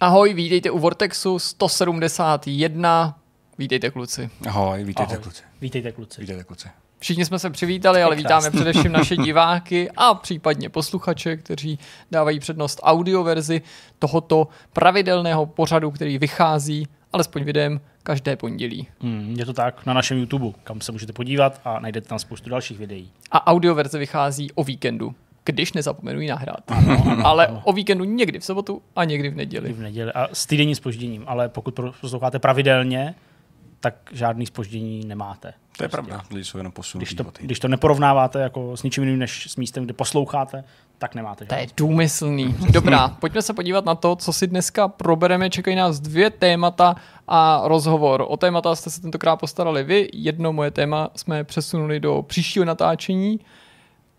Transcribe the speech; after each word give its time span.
Ahoj, 0.00 0.34
vítejte 0.34 0.70
u 0.70 0.78
Vortexu 0.78 1.38
171. 1.38 3.18
Vítejte 3.58 3.90
kluci. 3.90 4.30
Ahoj, 4.48 4.84
vítejte 4.84 5.12
Ahoj. 5.12 5.22
kluci. 5.22 5.42
Vítejte 5.60 5.92
kluci. 5.92 6.20
Vítejte 6.20 6.44
kluci. 6.44 6.68
Všichni 6.98 7.24
jsme 7.24 7.38
se 7.38 7.50
přivítali, 7.50 8.02
ale 8.02 8.16
vítáme 8.16 8.50
především 8.50 8.92
naše 8.92 9.16
diváky 9.16 9.90
a 9.96 10.14
případně 10.14 10.68
posluchače, 10.68 11.36
kteří 11.36 11.78
dávají 12.10 12.40
přednost 12.40 12.80
audioverzi 12.82 13.62
tohoto 13.98 14.48
pravidelného 14.72 15.46
pořadu, 15.46 15.90
který 15.90 16.18
vychází 16.18 16.88
alespoň 17.12 17.44
videem 17.44 17.80
každé 18.02 18.36
pondělí. 18.36 18.88
Hmm, 19.00 19.34
je 19.38 19.46
to 19.46 19.52
tak 19.52 19.86
na 19.86 19.94
našem 19.94 20.18
YouTube, 20.18 20.58
kam 20.64 20.80
se 20.80 20.92
můžete 20.92 21.12
podívat 21.12 21.60
a 21.64 21.80
najdete 21.80 22.08
tam 22.08 22.18
spoustu 22.18 22.50
dalších 22.50 22.78
videí. 22.78 23.10
A 23.30 23.46
audioverze 23.46 23.98
vychází 23.98 24.52
o 24.52 24.64
víkendu, 24.64 25.14
když 25.52 25.72
nezapomenu 25.72 26.20
ji 26.20 26.28
nahrát. 26.28 26.60
ale 27.24 27.48
o 27.64 27.72
víkendu 27.72 28.04
někdy 28.04 28.38
v 28.38 28.44
sobotu 28.44 28.82
a 28.96 29.04
někdy 29.04 29.28
v 29.28 29.32
I 29.32 29.36
neděli. 29.36 29.72
v 29.72 29.80
neděli 29.80 30.12
a 30.12 30.28
s 30.32 30.46
týdenním 30.46 30.74
spožděním, 30.76 31.24
ale 31.26 31.48
pokud 31.48 31.80
posloucháte 32.00 32.38
pravidelně, 32.38 33.14
tak 33.80 33.94
žádný 34.12 34.46
spoždění 34.46 35.04
nemáte. 35.06 35.52
To 35.76 35.84
je 35.84 35.88
pravda, 35.88 36.22
lidi 36.30 36.44
jsou 36.44 36.58
jenom 36.58 36.72
posunutí 36.72 37.04
Když 37.04 37.14
to, 37.14 37.24
když 37.40 37.58
to 37.60 37.68
neporovnáváte 37.68 38.40
jako 38.40 38.76
s 38.76 38.82
ničím 38.82 39.04
jiným 39.04 39.18
než 39.18 39.50
s 39.50 39.56
místem, 39.56 39.84
kde 39.84 39.92
posloucháte, 39.92 40.64
tak 40.98 41.14
nemáte 41.14 41.44
To 41.44 41.54
je 41.54 41.60
žádný. 41.60 41.72
důmyslný. 41.76 42.54
Dobrá, 42.70 43.08
pojďme 43.20 43.42
se 43.42 43.54
podívat 43.54 43.84
na 43.84 43.94
to, 43.94 44.16
co 44.16 44.32
si 44.32 44.46
dneska 44.46 44.88
probereme. 44.88 45.50
Čekají 45.50 45.76
nás 45.76 46.00
dvě 46.00 46.30
témata 46.30 46.96
a 47.28 47.62
rozhovor. 47.64 48.24
O 48.28 48.36
témata 48.36 48.74
jste 48.74 48.90
se 48.90 49.02
tentokrát 49.02 49.36
postarali 49.36 49.84
vy. 49.84 50.08
Jedno 50.12 50.52
moje 50.52 50.70
téma 50.70 51.10
jsme 51.16 51.44
přesunuli 51.44 52.00
do 52.00 52.22
příštího 52.22 52.64
natáčení. 52.64 53.40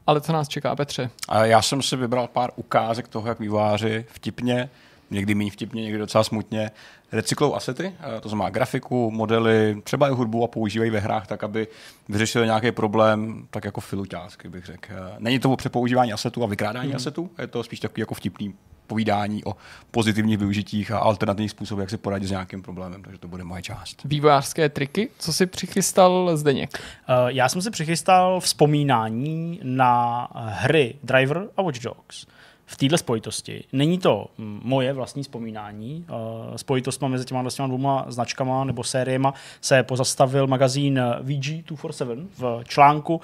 Ale 0.10 0.22
co 0.22 0.34
nás 0.34 0.48
čeká, 0.48 0.76
Petře? 0.76 1.10
A 1.28 1.46
já 1.46 1.62
jsem 1.62 1.82
si 1.82 1.96
vybral 1.96 2.28
pár 2.28 2.52
ukázek 2.56 3.08
toho, 3.08 3.28
jak 3.28 3.40
výváři 3.40 4.06
vtipně, 4.08 4.70
někdy 5.12 5.36
méně 5.36 5.52
vtipně, 5.52 5.84
někdy 5.84 6.00
docela 6.00 6.24
smutně, 6.24 6.72
recyklou 7.12 7.56
asety, 7.56 7.94
eh, 8.18 8.22
to 8.22 8.30
znamená 8.30 8.50
grafiku, 8.50 9.12
modely, 9.12 9.82
třeba 9.84 10.10
i 10.10 10.12
hudbu 10.12 10.44
a 10.44 10.48
používají 10.48 10.92
ve 10.92 11.00
hrách 11.00 11.28
tak, 11.28 11.44
aby 11.44 11.68
vyřešili 12.10 12.46
nějaký 12.46 12.72
problém, 12.72 13.48
tak 13.50 13.66
jako 13.66 13.82
filuťářsky 13.82 14.50
bych 14.50 14.66
řekl. 14.66 14.88
Eh, 14.90 15.16
Není 15.20 15.40
to 15.40 15.52
o 15.52 15.56
přepoužívání 15.56 16.14
asetů 16.14 16.44
a 16.44 16.48
vykrádání 16.48 16.90
mm. 16.90 16.96
asetů, 16.96 17.30
je 17.40 17.48
to 17.48 17.64
spíš 17.64 17.80
takový 17.80 18.00
jako 18.00 18.16
vtipný 18.16 18.54
povídání 18.90 19.46
o 19.46 19.56
pozitivních 19.92 20.38
využitích 20.38 20.92
a 20.92 21.00
alternativních 21.00 21.52
způsobech, 21.52 21.84
jak 21.84 21.90
si 21.90 21.98
poradit 21.98 22.28
s 22.28 22.32
nějakým 22.32 22.62
problémem, 22.62 23.04
takže 23.04 23.20
to 23.20 23.28
bude 23.28 23.44
moje 23.44 23.62
část. 23.62 24.02
Vývojářské 24.06 24.70
triky. 24.70 25.10
Co 25.20 25.34
si 25.34 25.46
přichystal 25.46 26.38
Zdeněk? 26.38 26.70
Uh, 26.74 27.28
já 27.28 27.50
jsem 27.50 27.62
si 27.62 27.72
přichystal 27.72 28.40
vzpomínání 28.40 29.60
na 29.64 30.28
hry 30.34 30.96
Driver 31.04 31.48
a 31.58 31.62
Watch 31.62 31.80
Dogs. 31.80 32.26
V 32.66 32.78
této 32.78 32.98
spojitosti. 32.98 33.64
Není 33.74 33.98
to 33.98 34.28
moje 34.64 34.94
vlastní 34.94 35.24
vzpomínání. 35.24 36.06
Uh, 36.10 36.56
spojitost 36.56 37.02
mezi 37.02 37.26
těma, 37.26 37.50
těma 37.50 37.68
dvouma 37.68 38.06
značkama 38.08 38.64
nebo 38.64 38.84
sériema 38.84 39.34
se 39.62 39.84
pozastavil 39.84 40.48
magazín 40.48 41.00
VG247 41.22 42.28
v 42.38 42.62
článku, 42.68 43.16
uh, 43.16 43.22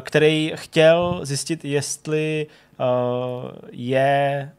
který 0.00 0.52
chtěl 0.54 1.20
zjistit, 1.22 1.64
jestli 1.64 2.46
je 3.72 4.50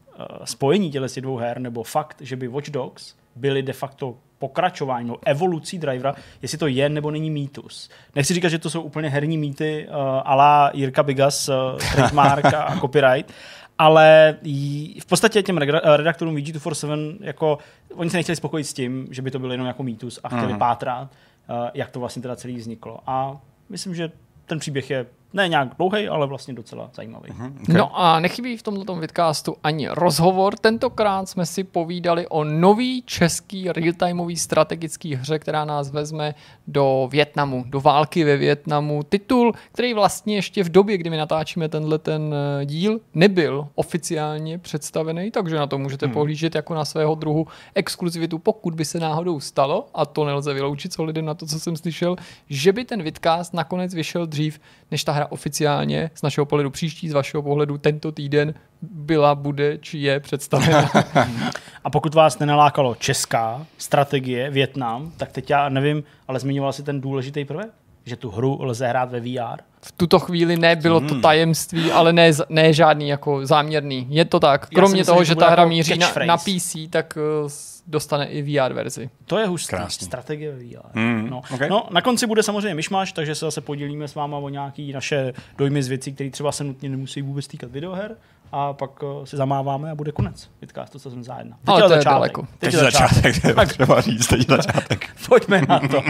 spojení 0.44 0.90
těchto 0.90 1.20
dvou 1.20 1.36
her 1.36 1.58
nebo 1.60 1.82
fakt, 1.82 2.16
že 2.20 2.36
by 2.36 2.48
Watch 2.48 2.70
Dogs 2.70 3.14
byly 3.36 3.62
de 3.62 3.72
facto 3.72 4.14
pokračování 4.38 5.06
nebo 5.06 5.18
evolucí 5.26 5.78
drivera, 5.78 6.14
jestli 6.42 6.58
to 6.58 6.66
je 6.66 6.88
nebo 6.88 7.10
není 7.10 7.30
mýtus. 7.30 7.90
Nechci 8.14 8.34
říkat, 8.34 8.48
že 8.48 8.58
to 8.58 8.70
jsou 8.70 8.82
úplně 8.82 9.08
herní 9.08 9.38
mýty 9.38 9.86
uh, 9.88 9.94
ala 10.24 10.70
Jirka 10.74 11.02
Bigas, 11.02 11.48
uh, 11.48 11.54
trademark 11.94 12.44
a, 12.44 12.76
copyright, 12.80 13.32
ale 13.78 14.36
jí, 14.42 15.00
v 15.00 15.06
podstatě 15.06 15.42
těm 15.42 15.58
redaktorům 15.96 16.36
VG247 16.36 17.16
jako, 17.20 17.58
oni 17.94 18.10
se 18.10 18.16
nechtěli 18.16 18.36
spokojit 18.36 18.64
s 18.64 18.72
tím, 18.72 19.08
že 19.10 19.22
by 19.22 19.30
to 19.30 19.38
bylo 19.38 19.52
jenom 19.52 19.66
jako 19.66 19.82
mýtus 19.82 20.20
a 20.24 20.28
chtěli 20.28 20.46
Mhm. 20.48 20.58
pátrat, 20.58 21.08
uh, 21.50 21.56
jak 21.74 21.90
to 21.90 22.00
vlastně 22.00 22.22
teda 22.22 22.36
celý 22.36 22.56
vzniklo. 22.56 22.98
A 23.06 23.36
myslím, 23.68 23.94
že 23.94 24.10
ten 24.46 24.58
příběh 24.58 24.90
je 24.90 25.06
ne 25.32 25.48
nějak 25.48 25.68
dlouhý, 25.76 26.08
ale 26.08 26.26
vlastně 26.26 26.54
docela 26.54 26.90
zajímavý. 26.94 27.30
Hm, 27.32 27.58
Okay. 27.62 27.76
No 27.76 28.00
a 28.00 28.20
nechybí 28.20 28.56
v 28.56 28.62
tomto 28.62 28.94
vidcastu 28.96 29.56
ani 29.62 29.88
rozhovor. 29.90 30.56
Tentokrát 30.56 31.28
jsme 31.28 31.46
si 31.46 31.64
povídali 31.64 32.26
o 32.28 32.44
nový 32.44 33.02
český 33.02 33.70
real-timeový 33.70 34.36
strategický 34.36 35.14
hře, 35.14 35.38
která 35.38 35.64
nás 35.64 35.90
vezme 35.90 36.34
do 36.66 37.08
Větnamu, 37.10 37.64
do 37.66 37.80
války 37.80 38.24
ve 38.24 38.36
Větnamu. 38.36 39.02
Titul, 39.02 39.52
který 39.72 39.94
vlastně 39.94 40.34
ještě 40.34 40.64
v 40.64 40.68
době, 40.68 40.98
kdy 40.98 41.10
my 41.10 41.16
natáčíme 41.16 41.68
tenhle 41.68 41.98
ten 41.98 42.34
eh, 42.34 42.66
díl, 42.66 43.00
nebyl 43.14 43.68
oficiálně 43.74 44.58
představený, 44.58 45.30
takže 45.30 45.56
na 45.56 45.66
to 45.66 45.78
můžete 45.78 46.06
hmm. 46.06 46.12
pohlížet 46.12 46.54
jako 46.54 46.74
na 46.74 46.84
svého 46.84 47.14
druhu 47.14 47.46
exkluzivitu, 47.74 48.38
pokud 48.38 48.74
by 48.74 48.84
se 48.84 49.00
náhodou 49.00 49.40
stalo, 49.40 49.88
a 49.94 50.06
to 50.06 50.24
nelze 50.24 50.54
vyloučit 50.54 50.92
co 50.92 51.04
lidem 51.04 51.24
na 51.24 51.34
to, 51.34 51.46
co 51.46 51.60
jsem 51.60 51.76
slyšel, 51.76 52.16
že 52.48 52.72
by 52.72 52.84
ten 52.84 53.02
vidcast 53.02 53.54
nakonec 53.54 53.94
vyšel 53.94 54.26
dřív, 54.26 54.60
než 54.90 55.04
ta 55.04 55.17
hra 55.18 55.26
oficiálně 55.30 56.10
z 56.14 56.22
našeho 56.22 56.46
pohledu 56.46 56.70
příští, 56.70 57.08
z 57.08 57.12
vašeho 57.12 57.42
pohledu 57.42 57.78
tento 57.78 58.12
týden 58.12 58.54
byla, 58.82 59.34
bude 59.34 59.78
či 59.78 59.98
je 59.98 60.20
představena. 60.20 60.90
A 61.84 61.90
pokud 61.90 62.14
vás 62.14 62.38
nenalákalo 62.38 62.94
česká 62.94 63.66
strategie, 63.78 64.50
Větnam, 64.50 65.12
tak 65.16 65.32
teď 65.32 65.50
já 65.50 65.68
nevím, 65.68 66.04
ale 66.28 66.40
zmiňoval 66.40 66.72
si 66.72 66.82
ten 66.82 67.00
důležitý 67.00 67.44
prvek, 67.44 67.70
že 68.08 68.16
tu 68.16 68.30
hru 68.30 68.58
lze 68.60 68.86
hrát 68.88 69.10
ve 69.10 69.20
VR. 69.20 69.60
v 69.82 69.92
tuto 69.92 70.18
chvíli 70.18 70.56
nebylo 70.56 71.00
to 71.00 71.20
tajemství, 71.20 71.92
ale 71.92 72.12
ne, 72.12 72.30
ne 72.48 72.72
žádný 72.72 73.08
jako 73.08 73.46
záměrný. 73.46 74.06
Je 74.10 74.24
to 74.24 74.40
tak. 74.40 74.68
Kromě 74.68 75.00
myslím, 75.00 75.12
toho, 75.14 75.24
že 75.24 75.28
že 75.28 75.34
to 75.34 75.40
ta 75.40 75.50
hra 75.50 75.62
jako 75.62 75.68
míří 75.68 75.98
na, 75.98 76.08
na 76.26 76.36
PC, 76.36 76.76
tak 76.90 77.18
uh, 77.42 77.48
s- 77.48 77.82
dostane 77.86 78.26
i 78.26 78.42
VR 78.42 78.72
verzi. 78.72 79.10
To 79.26 79.38
je 79.38 79.46
hustý. 79.46 79.68
Krásný. 79.68 80.04
Strategie 80.06 80.52
ve 80.52 80.58
VR. 80.58 80.86
Mm, 80.98 81.30
no. 81.30 81.40
okay. 81.54 81.68
no, 81.68 81.86
na 81.90 82.00
konci 82.00 82.26
bude 82.26 82.42
samozřejmě 82.42 82.74
myšmaš, 82.74 83.12
takže 83.12 83.34
se 83.34 83.44
zase 83.44 83.60
podělíme 83.60 84.08
s 84.08 84.14
váma 84.14 84.36
o 84.38 84.48
nějaké 84.48 84.82
naše 84.94 85.32
dojmy 85.58 85.82
z 85.82 85.88
věcí, 85.88 86.12
které 86.14 86.30
třeba 86.30 86.52
se 86.52 86.64
nutně 86.64 86.88
nemusí 86.88 87.22
vůbec 87.22 87.46
týkat 87.46 87.70
videoher. 87.70 88.16
A 88.52 88.72
pak 88.72 89.02
uh, 89.02 89.24
si 89.24 89.36
zamáváme 89.36 89.90
a 89.90 89.94
bude 89.94 90.12
konec. 90.12 90.50
Jsem 90.96 91.24
za 91.24 91.38
jedna. 91.38 91.56
Ale 91.66 91.80
to 91.82 91.84
je 91.84 91.88
začátek. 91.88 92.12
daleko. 92.12 92.46
Teď 92.58 92.72
je 92.74 92.78
začátek, 92.80 93.42
to 93.42 93.60
je 93.60 93.66
třeba 93.66 94.00
říct, 94.00 94.26
teď 94.26 94.38
je 94.40 94.46
začátek. 94.56 95.06
Pojďme 95.28 95.62
na 95.68 95.78
to. 95.80 96.02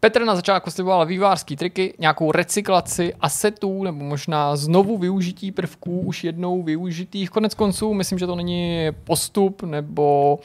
Petr 0.00 0.24
na 0.24 0.36
začátku 0.36 0.70
sliboval 0.70 1.06
vývářský 1.06 1.56
triky, 1.56 1.94
nějakou 1.98 2.32
recyklaci 2.32 3.14
asetů 3.20 3.82
nebo 3.82 4.04
možná 4.04 4.56
znovu 4.56 4.98
využití 4.98 5.52
prvků 5.52 6.00
už 6.00 6.24
jednou 6.24 6.62
využitých. 6.62 7.30
Konec 7.30 7.54
konců, 7.54 7.94
myslím, 7.94 8.18
že 8.18 8.26
to 8.26 8.36
není 8.36 8.86
postup 9.04 9.62
nebo 9.62 10.38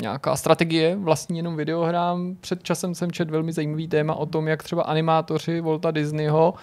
nějaká 0.00 0.36
strategie 0.36 0.96
vlastní 0.96 1.36
jenom 1.36 1.56
videohrám. 1.56 2.36
Před 2.40 2.62
časem 2.62 2.94
jsem 2.94 3.12
četl 3.12 3.30
velmi 3.30 3.52
zajímavý 3.52 3.88
téma 3.88 4.14
o 4.14 4.26
tom, 4.26 4.48
jak 4.48 4.62
třeba 4.62 4.82
animátoři 4.82 5.60
Volta 5.60 5.90
Disneyho 5.90 6.54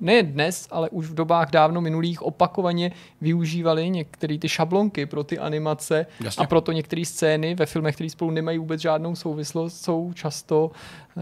ne 0.00 0.22
dnes, 0.22 0.68
ale 0.70 0.90
už 0.90 1.06
v 1.06 1.14
dobách 1.14 1.50
dávno 1.50 1.80
minulých 1.80 2.22
opakovaně 2.22 2.92
využívali 3.20 3.90
některé 3.90 4.38
ty 4.38 4.48
šablonky 4.48 5.06
pro 5.06 5.24
ty 5.24 5.38
animace 5.38 6.06
Jasně. 6.20 6.44
a 6.44 6.46
proto 6.46 6.72
některé 6.72 7.04
scény 7.04 7.54
ve 7.54 7.66
filmech, 7.66 7.94
které 7.94 8.10
spolu 8.10 8.30
nemají 8.30 8.58
vůbec 8.58 8.80
žádnou 8.80 9.16
souvislost, 9.16 9.84
jsou 9.84 10.12
často 10.14 10.70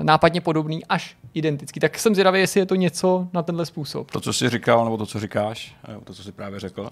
nápadně 0.03 0.41
podobný 0.41 0.85
až 0.85 1.17
identický. 1.35 1.81
Tak 1.81 1.99
jsem 1.99 2.15
zvědavý, 2.15 2.41
jestli 2.41 2.61
je 2.61 2.67
to 2.67 2.75
něco 2.75 3.29
na 3.33 3.43
tenhle 3.43 3.67
způsob. 3.67 4.11
To, 4.11 4.21
co 4.21 4.33
jsi 4.33 4.49
říkal, 4.49 4.85
nebo 4.85 4.97
to, 4.97 5.07
co 5.07 5.21
říkáš, 5.21 5.77
eh, 5.89 5.97
to, 6.05 6.15
co 6.15 6.23
jsi 6.23 6.33
právě 6.33 6.61
řekl, 6.61 6.91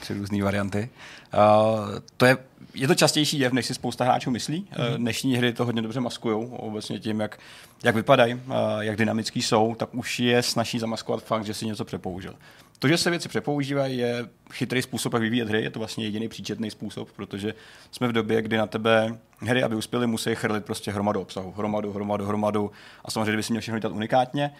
tři 0.00 0.14
různé 0.14 0.42
varianty. 0.42 0.88
Uh, 1.34 1.98
to 2.16 2.26
je, 2.26 2.36
je 2.76 2.88
to 2.88 2.94
častější 2.94 3.38
jev, 3.38 3.52
než 3.52 3.66
si 3.66 3.74
spousta 3.74 4.04
hráčů 4.04 4.30
myslí. 4.30 4.68
Mm-hmm. 4.72 4.96
Dnešní 4.96 5.36
hry 5.36 5.52
to 5.52 5.64
hodně 5.64 5.82
dobře 5.82 6.00
maskují, 6.00 6.48
obecně 6.50 7.00
tím, 7.00 7.20
jak, 7.20 7.38
jak 7.84 7.94
vypadají, 7.94 8.34
uh, 8.34 8.40
jak 8.80 8.96
dynamický 8.96 9.42
jsou, 9.42 9.74
tak 9.74 9.94
už 9.94 10.20
je 10.20 10.42
snaží 10.42 10.78
zamaskovat 10.78 11.24
fakt, 11.24 11.44
že 11.44 11.54
si 11.54 11.66
něco 11.66 11.84
přepoužil. 11.84 12.34
To, 12.78 12.88
že 12.88 12.98
se 12.98 13.10
věci 13.10 13.28
přepoužívají, 13.28 13.98
je 13.98 14.28
chytrý 14.52 14.82
způsob, 14.82 15.12
jak 15.12 15.22
vyvíjet 15.22 15.48
hry, 15.48 15.62
je 15.62 15.70
to 15.70 15.78
vlastně 15.78 16.04
jediný 16.04 16.28
příčetný 16.28 16.70
způsob, 16.70 17.12
protože 17.12 17.54
jsme 17.90 18.08
v 18.08 18.12
době, 18.12 18.42
kdy 18.42 18.56
na 18.56 18.66
tebe 18.66 19.18
hry, 19.38 19.62
aby 19.62 19.76
uspěly, 19.76 20.06
musí 20.06 20.34
chrlit 20.34 20.64
prostě 20.64 20.92
hromadu 20.92 21.20
obsahu, 21.20 21.54
hromadu, 21.56 21.92
hromadu, 21.92 22.24
hromadu 22.24 22.70
a 23.04 23.10
samozřejmě, 23.10 23.30
kdyby 23.30 23.42
si 23.42 23.52
měl 23.52 23.60
všechno 23.60 23.78
dělat 23.78 23.96
unikátně, 23.96 24.50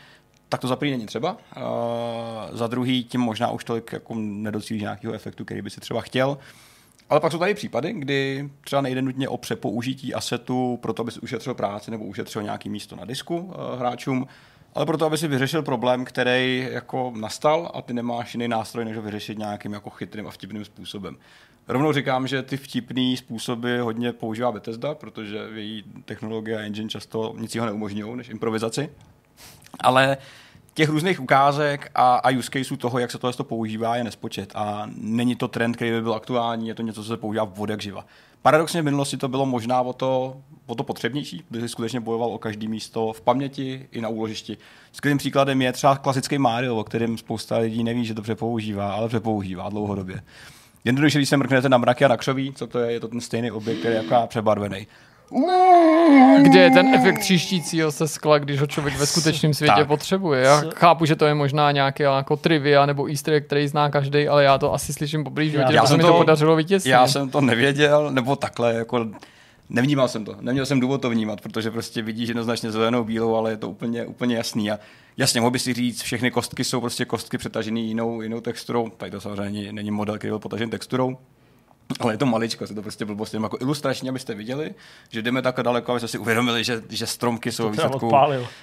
tak 0.49 0.61
to 0.61 0.69
za 0.69 0.77
první 0.77 0.93
není 0.93 1.07
třeba. 1.07 1.33
Uh, 1.33 2.57
za 2.57 2.67
druhý 2.67 3.05
tím 3.05 3.21
možná 3.21 3.51
už 3.51 3.65
tolik 3.65 3.93
jako 3.93 4.15
nedocílíš 4.15 4.83
nějakého 4.83 5.15
efektu, 5.15 5.45
který 5.45 5.63
by 5.63 5.71
si 5.71 5.81
třeba 5.81 6.01
chtěl. 6.01 6.39
Ale 7.11 7.21
pak 7.21 7.33
jsou 7.33 7.39
tady 7.39 7.55
případy, 7.55 7.93
kdy 7.93 8.51
třeba 8.61 8.83
nejde 8.83 9.03
nutně 9.03 9.29
o 9.29 9.37
přepoužití 9.37 10.15
asetu 10.15 10.79
proto, 10.83 11.03
aby 11.03 11.11
si 11.11 11.21
ušetřil 11.21 11.55
práci 11.55 11.91
nebo 11.91 12.05
ušetřil 12.05 12.43
nějaký 12.43 12.69
místo 12.69 12.97
na 12.97 13.05
disku 13.05 13.37
uh, 13.39 13.79
hráčům, 13.79 14.27
ale 14.75 14.87
proto, 14.87 15.07
aby 15.07 15.19
si 15.19 15.29
vyřešil 15.29 15.63
problém, 15.63 16.05
který 16.05 16.69
jako 16.71 17.13
nastal 17.17 17.71
a 17.75 17.83
ty 17.83 17.95
nemáš 17.95 18.35
jiný 18.35 18.49
nástroj, 18.49 18.85
než 18.85 18.97
ho 18.97 19.03
vyřešit 19.03 19.39
nějakým 19.39 19.73
jako 19.73 19.91
chytrým 19.91 20.27
a 20.27 20.31
vtipným 20.31 20.65
způsobem. 20.65 21.17
Rovnou 21.69 21.93
říkám, 21.93 22.27
že 22.27 22.43
ty 22.43 22.57
vtipný 22.57 23.17
způsoby 23.17 23.79
hodně 23.79 24.13
používá 24.13 24.53
Bethesda, 24.53 24.95
protože 24.95 25.39
její 25.55 25.85
technologie 26.05 26.59
a 26.59 26.61
engine 26.61 26.89
často 26.89 27.35
nic 27.39 27.55
jiného 27.55 27.67
neumožňují 27.67 28.17
než 28.17 28.29
improvizaci. 28.29 28.91
Ale 29.81 30.17
těch 30.77 30.89
různých 30.89 31.21
ukázek 31.21 31.91
a, 31.95 32.17
a 32.17 32.31
use 32.31 32.51
caseů 32.53 32.77
toho, 32.77 32.99
jak 32.99 33.11
se 33.11 33.19
tohle 33.19 33.45
používá, 33.45 33.97
je 33.97 34.05
nespočet. 34.05 34.53
A 34.55 34.91
není 34.97 35.37
to 35.37 35.49
trend, 35.49 35.77
který 35.77 35.91
by 35.91 36.03
byl 36.03 36.15
aktuální, 36.15 36.69
je 36.69 36.75
to 36.75 36.83
něco, 36.83 37.03
co 37.03 37.09
se 37.09 37.17
používá 37.17 37.45
v 37.45 37.71
jak 37.71 37.81
živa. 37.81 38.07
Paradoxně 38.43 38.83
v 38.83 38.85
minulosti 38.85 39.17
to 39.17 39.29
bylo 39.29 39.47
možná 39.47 39.81
o 39.81 39.93
to, 39.93 40.37
o 40.67 40.75
to 40.75 40.85
potřebnější, 40.85 41.45
jsi 41.61 41.69
skutečně 41.69 42.01
bojoval 42.01 42.29
o 42.29 42.39
každý 42.39 42.69
místo 42.69 43.13
v 43.13 43.21
paměti 43.21 43.89
i 43.93 44.01
na 44.01 44.09
úložišti. 44.09 44.59
Skvělým 44.93 45.19
příkladem 45.19 45.63
je 45.63 45.73
třeba 45.73 45.97
klasický 45.97 46.39
Mario, 46.39 46.77
o 46.77 46.85
kterém 46.85 47.19
spousta 47.19 47.59
lidí 47.59 47.85
neví, 47.85 48.05
že 48.05 48.15
dobře 48.15 48.35
používá, 48.35 48.93
ale 48.93 49.03
dobře 49.03 49.21
používá 49.21 49.69
dlouhodobě. 49.69 50.23
Jednoduše, 50.85 51.19
když 51.19 51.29
se 51.29 51.37
mrknete 51.37 51.69
na 51.69 51.79
mraky 51.79 52.05
a 52.05 52.09
na 52.09 52.17
křoví, 52.17 52.53
co 52.53 52.67
to 52.67 52.79
je, 52.79 52.93
je 52.93 53.01
to 53.01 53.09
ten 53.09 53.21
stejný 53.21 53.51
objekt, 53.51 53.79
který 53.79 53.95
je 53.95 54.03
jako 54.03 54.27
přebarvený. 54.27 54.87
Kde 56.43 56.61
je 56.61 56.71
ten 56.71 56.95
efekt 56.95 57.19
tříštícího 57.19 57.93
se 57.93 58.09
skla, 58.09 58.39
když 58.39 58.61
ho 58.61 58.67
člověk 58.67 58.99
ve 58.99 59.07
skutečném 59.07 59.55
světě 59.55 59.75
tak. 59.77 59.87
potřebuje. 59.87 60.43
Já 60.43 60.63
chápu, 60.75 61.05
že 61.05 61.17
to 61.17 61.27
je 61.27 61.35
možná 61.35 61.73
nějaký 61.73 62.03
jako 62.03 62.37
trivia 62.37 62.87
nebo 62.87 63.07
easter 63.09 63.35
egg, 63.35 63.47
který 63.47 63.69
zná 63.69 63.91
každý, 63.91 64.29
ale 64.29 64.45
já 64.45 64.59
to 64.59 64.75
asi 64.75 64.93
slyším 64.93 65.25
poblíž, 65.25 65.53
já, 65.53 65.73
já 65.73 65.87
jsem 65.87 65.97
mi 65.97 66.03
to, 66.03 66.09
to 66.09 66.19
podařilo 66.19 66.57
vytěsnit. 66.57 66.91
Já 66.91 67.07
jsem 67.07 67.31
to 67.31 67.41
nevěděl, 67.41 68.11
nebo 68.11 68.37
takhle, 68.37 68.75
jako 68.75 69.07
nevnímal 69.69 70.09
jsem 70.09 70.25
to. 70.25 70.37
Neměl 70.41 70.67
jsem 70.67 70.81
důvod 70.81 71.03
to 71.03 71.11
vnímat, 71.11 71.41
protože 71.41 71.71
prostě 71.71 72.03
vidíš 72.03 72.29
jednoznačně 72.29 72.73
zelenou, 72.73 73.05
bílou, 73.05 73.35
ale 73.35 73.51
je 73.51 73.57
to 73.57 73.71
úplně, 73.71 74.07
úplně 74.07 74.37
jasný. 74.37 74.71
A 74.71 74.79
jasně, 75.17 75.41
mohl 75.41 75.51
by 75.51 75.59
si 75.59 75.75
říct, 75.75 76.03
všechny 76.03 76.31
kostky 76.31 76.65
jsou 76.65 76.81
prostě 76.81 77.05
kostky 77.05 77.39
přetažené 77.39 77.81
jinou, 77.81 78.21
jinou 78.23 78.41
texturou. 78.41 78.89
Tady 78.89 79.11
to 79.11 79.21
samozřejmě 79.21 79.51
není, 79.51 79.73
není 79.73 79.91
model, 79.91 80.19
který 80.19 80.31
byl 80.31 80.39
potažen 80.39 80.71
texturou. 80.71 81.17
Ale 82.01 82.15
je 82.15 82.19
to 82.19 82.27
maličko, 82.27 82.65
je 82.65 82.75
to 82.75 82.83
prostě 82.83 83.05
blbost, 83.05 83.33
jenom 83.33 83.45
jako 83.45 83.57
ilustračně, 83.61 84.11
abyste 84.11 84.35
viděli, 84.35 84.75
že 85.09 85.23
jdeme 85.23 85.43
tak 85.43 85.61
daleko, 85.63 85.93
abyste 85.93 86.09
si 86.09 86.19
uvědomili, 86.19 86.65
že, 86.65 86.83
že 86.89 87.07
stromky 87.07 87.53
jsou 87.53 87.71
výsledku, 87.71 88.13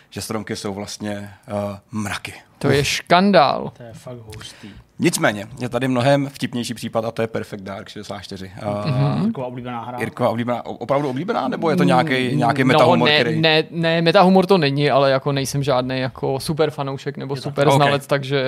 že 0.10 0.22
stromky 0.22 0.56
jsou 0.56 0.74
vlastně 0.74 1.34
uh, 1.52 2.02
mraky. 2.02 2.34
To 2.60 2.70
je 2.70 2.86
škandál. 2.86 3.72
To 3.78 3.84
je 3.84 3.94
fakt 3.94 4.18
hustý. 4.36 4.70
Nicméně, 5.00 5.48
je 5.60 5.70
tady 5.70 5.88
mnohem 5.88 6.30
vtipnější 6.30 6.74
případ 6.74 7.06
a 7.06 7.12
to 7.12 7.22
je 7.22 7.28
Perfect 7.28 7.64
Dark 7.64 7.90
64. 7.90 8.52
Uh, 8.62 8.64
mm-hmm. 8.64 9.24
Jirkova 9.24 9.48
oblíbená 9.48 9.84
hra. 9.84 10.00
Jirkova 10.00 10.30
oblíbená, 10.30 10.66
opravdu 10.66 11.10
oblíbená, 11.10 11.48
nebo 11.48 11.70
je 11.70 11.76
to 11.76 11.84
nějaký, 11.84 12.36
nějaký 12.36 12.64
metahumor? 12.64 13.00
No, 13.00 13.06
ne, 13.06 13.20
který... 13.20 13.42
ne, 13.42 13.64
ne, 13.72 14.02
metahumor 14.02 14.46
to 14.46 14.58
není, 14.58 14.92
ale 14.92 15.12
jako 15.12 15.32
nejsem 15.32 15.64
žádný 15.64 16.00
jako 16.00 16.40
super 16.40 16.72
fanoušek 16.72 17.18
nebo 17.18 17.36
je 17.36 17.42
super 17.42 17.68
tak. 17.68 17.76
znalec, 17.76 18.02
okay. 18.04 18.08
takže 18.08 18.44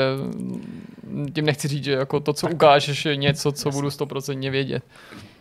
tím 1.34 1.46
nechci 1.46 1.68
říct, 1.68 1.84
že 1.84 1.92
jako 1.92 2.20
to, 2.20 2.34
co 2.34 2.50
ukážeš, 2.50 3.06
je 3.06 3.16
něco, 3.16 3.52
co 3.52 3.72
budu 3.72 3.92
stoprocentně 3.92 4.52
vědět. 4.52 4.84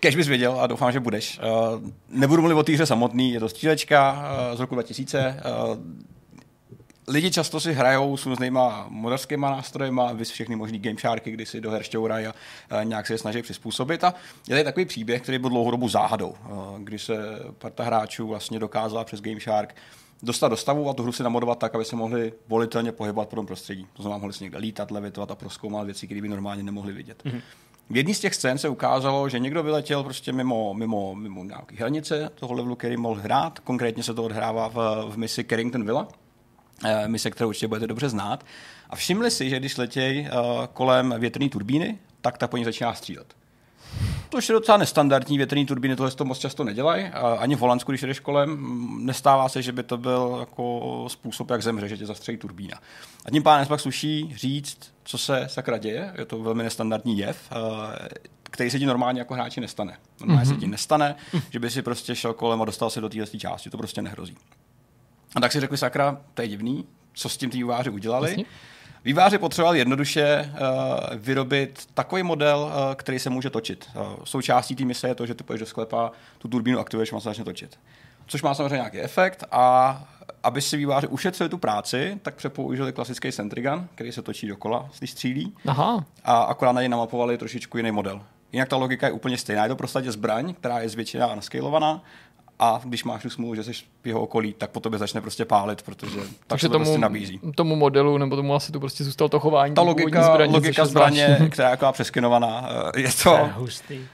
Kež 0.00 0.16
bys 0.16 0.28
věděl 0.28 0.60
a 0.60 0.66
doufám, 0.66 0.92
že 0.92 1.00
budeš. 1.00 1.40
Uh, 1.74 1.90
nebudu 2.08 2.42
mluvit 2.42 2.54
o 2.54 2.62
té 2.62 2.72
hře 2.72 2.86
samotný, 2.86 3.32
je 3.32 3.40
to 3.40 3.48
střílečka 3.48 4.12
uh, 4.50 4.56
z 4.56 4.60
roku 4.60 4.74
2000. 4.74 5.36
Uh, 5.70 5.78
lidi 7.08 7.30
často 7.30 7.60
si 7.60 7.72
hrajou 7.72 8.16
s 8.16 8.26
různýma 8.26 8.86
moderskýma 8.88 9.50
nástrojema, 9.50 10.12
vys 10.12 10.30
všechny 10.30 10.56
možný 10.56 10.78
game 10.78 10.96
sharky, 11.00 11.30
kdy 11.30 11.46
si 11.46 11.60
do 11.60 11.70
her 11.70 11.82
šťourají 11.82 12.26
a, 12.26 12.34
nějak 12.82 13.06
se 13.06 13.14
je 13.14 13.18
snaží 13.18 13.42
přizpůsobit. 13.42 14.04
A 14.04 14.14
je 14.48 14.54
tady 14.54 14.64
takový 14.64 14.86
příběh, 14.86 15.22
který 15.22 15.38
byl 15.38 15.50
dlouhou 15.50 15.70
dobu 15.70 15.88
záhadou, 15.88 16.34
kdy 16.78 16.98
se 16.98 17.16
parta 17.58 17.84
hráčů 17.84 18.28
vlastně 18.28 18.58
dokázala 18.58 19.04
přes 19.04 19.20
Game 19.20 19.40
Shark 19.40 19.74
dostat 20.24 20.48
do 20.48 20.56
stavu 20.56 20.90
a 20.90 20.94
tu 20.94 21.02
hru 21.02 21.12
si 21.12 21.22
namodovat 21.22 21.58
tak, 21.58 21.74
aby 21.74 21.84
se 21.84 21.96
mohli 21.96 22.32
volitelně 22.48 22.92
pohybovat 22.92 23.28
po 23.28 23.36
tom 23.36 23.46
prostředí. 23.46 23.86
To 23.92 24.02
znamená, 24.02 24.18
mohli 24.18 24.32
si 24.32 24.44
někde 24.44 24.58
lítat, 24.58 24.90
levitovat 24.90 25.30
a 25.30 25.34
proskoumat 25.34 25.84
věci, 25.84 26.06
které 26.06 26.22
by 26.22 26.28
normálně 26.28 26.62
nemohli 26.62 26.92
vidět. 26.92 27.22
Mm-hmm. 27.24 27.40
V 27.90 27.96
jedné 27.96 28.14
z 28.14 28.20
těch 28.20 28.34
scén 28.34 28.58
se 28.58 28.68
ukázalo, 28.68 29.28
že 29.28 29.38
někdo 29.38 29.62
vyletěl 29.62 30.02
prostě 30.02 30.32
mimo, 30.32 30.74
mimo, 30.74 31.14
mimo 31.14 31.44
nějaké 31.44 31.76
hranice 31.76 32.30
toho 32.34 32.54
levelu, 32.54 32.76
který 32.76 32.96
mohl 32.96 33.20
hrát. 33.20 33.58
Konkrétně 33.58 34.02
se 34.02 34.14
to 34.14 34.24
odhrává 34.24 34.68
v, 34.68 35.06
v 35.08 35.16
misi 35.16 35.44
Carrington 35.44 35.84
Villa, 35.84 36.08
eh, 36.84 37.08
mise, 37.08 37.30
kterou 37.30 37.48
určitě 37.48 37.68
budete 37.68 37.86
dobře 37.86 38.08
znát. 38.08 38.44
A 38.90 38.96
všimli 38.96 39.30
si, 39.30 39.50
že 39.50 39.58
když 39.58 39.76
letějí 39.76 40.20
uh, 40.20 40.28
kolem 40.72 41.14
větrné 41.18 41.48
turbíny, 41.48 41.98
tak 42.20 42.38
ta 42.38 42.46
po 42.46 42.56
ní 42.56 42.64
začíná 42.64 42.94
střílet. 42.94 43.34
To 44.28 44.38
je 44.38 44.52
docela 44.52 44.78
nestandardní, 44.78 45.36
větrní 45.36 45.66
turbíny 45.66 45.96
tohle 45.96 46.10
to 46.10 46.24
moc 46.24 46.38
často 46.38 46.64
nedělají. 46.64 47.04
Ani 47.38 47.56
v 47.56 47.58
Holandsku, 47.58 47.92
když 47.92 48.02
jdeš 48.02 48.20
kolem, 48.20 48.58
nestává 49.06 49.48
se, 49.48 49.62
že 49.62 49.72
by 49.72 49.82
to 49.82 49.96
byl 49.96 50.36
jako 50.40 51.04
způsob, 51.08 51.50
jak 51.50 51.62
zemře, 51.62 51.88
že 51.88 51.96
tě 51.96 52.06
zastřelí 52.06 52.38
turbína. 52.38 52.80
A 53.24 53.30
tím 53.30 53.42
pádem 53.42 53.66
pak 53.66 53.80
sluší 53.80 54.32
říct, 54.36 54.78
co 55.04 55.18
se 55.18 55.44
sakra 55.50 55.78
děje. 55.78 56.12
Je 56.18 56.24
to 56.24 56.38
velmi 56.38 56.62
nestandardní 56.62 57.18
jev, 57.18 57.52
který 58.42 58.70
se 58.70 58.78
ti 58.78 58.86
normálně 58.86 59.20
jako 59.20 59.34
hráči 59.34 59.60
nestane. 59.60 59.96
Normálně 60.20 60.44
mm-hmm. 60.44 60.54
se 60.54 60.60
ti 60.60 60.66
nestane, 60.66 61.16
že 61.50 61.58
by 61.58 61.70
si 61.70 61.82
prostě 61.82 62.16
šel 62.16 62.34
kolem 62.34 62.62
a 62.62 62.64
dostal 62.64 62.90
se 62.90 63.00
do 63.00 63.08
téhle 63.08 63.26
části. 63.26 63.70
To 63.70 63.78
prostě 63.78 64.02
nehrozí. 64.02 64.36
A 65.36 65.40
tak 65.40 65.52
si 65.52 65.60
řekli, 65.60 65.78
sakra, 65.78 66.20
to 66.34 66.42
je 66.42 66.48
divný, 66.48 66.86
co 67.12 67.28
s 67.28 67.36
tím 67.36 67.50
ty 67.50 67.56
výváři 67.56 67.90
udělali. 67.90 68.30
Jasně. 68.30 68.44
Výváři 69.04 69.38
potřebovali 69.38 69.78
jednoduše 69.78 70.52
uh, 70.52 71.16
vyrobit 71.16 71.88
takový 71.94 72.22
model, 72.22 72.58
uh, 72.58 72.94
který 72.94 73.18
se 73.18 73.30
může 73.30 73.50
točit. 73.50 73.88
Uh, 73.94 74.02
součástí 74.24 74.76
té 74.76 74.84
mise 74.84 75.08
je 75.08 75.14
to, 75.14 75.26
že 75.26 75.34
ty 75.34 75.44
půjdeš 75.44 75.60
do 75.60 75.66
sklepa, 75.66 76.12
tu 76.38 76.48
turbínu 76.48 76.78
aktivuješ 76.78 77.12
a 77.12 77.20
se 77.20 77.28
začne 77.28 77.44
točit. 77.44 77.78
Což 78.26 78.42
má 78.42 78.54
samozřejmě 78.54 78.74
nějaký 78.74 79.00
efekt 79.00 79.44
a 79.50 80.04
aby 80.42 80.60
si 80.60 80.76
výváři 80.76 81.06
ušetřili 81.06 81.48
tu 81.48 81.58
práci, 81.58 82.18
tak 82.22 82.34
přepoužili 82.34 82.92
klasický 82.92 83.32
Centrigun, 83.32 83.88
který 83.94 84.12
se 84.12 84.22
točí 84.22 84.46
dokola, 84.46 84.88
když 84.98 85.10
střílí. 85.10 85.54
Aha. 85.66 86.04
A 86.24 86.42
akorát 86.42 86.72
na 86.72 86.80
něj 86.80 86.88
namapovali 86.88 87.38
trošičku 87.38 87.76
jiný 87.76 87.90
model. 87.92 88.20
Jinak 88.52 88.68
ta 88.68 88.76
logika 88.76 89.06
je 89.06 89.12
úplně 89.12 89.38
stejná. 89.38 89.62
Je 89.62 89.68
to 89.68 89.76
prostě 89.76 90.12
zbraň, 90.12 90.54
která 90.54 90.80
je 90.80 90.88
zvětšená 90.88 91.26
a 91.26 91.34
naskalovaná 91.34 92.02
a 92.58 92.80
když 92.84 93.04
máš 93.04 93.22
tu 93.22 93.30
smůlu, 93.30 93.54
že 93.54 93.64
jsi 93.64 93.72
v 94.02 94.06
jeho 94.06 94.20
okolí, 94.20 94.54
tak 94.58 94.70
po 94.70 94.80
tobě 94.80 94.98
začne 94.98 95.20
prostě 95.20 95.44
pálit, 95.44 95.82
protože 95.82 96.18
tak 96.46 96.60
se 96.60 96.68
to 96.68 96.72
tomu, 96.72 96.84
prostě 96.84 96.98
nabízí. 96.98 97.40
tomu 97.54 97.76
modelu 97.76 98.18
nebo 98.18 98.36
tomu 98.36 98.54
asi 98.54 98.72
tu 98.72 98.80
prostě 98.80 99.04
zůstalo 99.04 99.28
to 99.28 99.40
chování. 99.40 99.74
Ta 99.74 99.82
logika, 99.82 100.22
zbraně, 100.22 100.52
logika 100.52 100.86
zbraně, 100.86 101.38
která 101.50 101.68
je 101.68 101.70
jako 101.70 101.92
přeskinovaná, 101.92 102.68
eh, 102.94 103.00
je 103.00 103.08
to... 103.22 103.48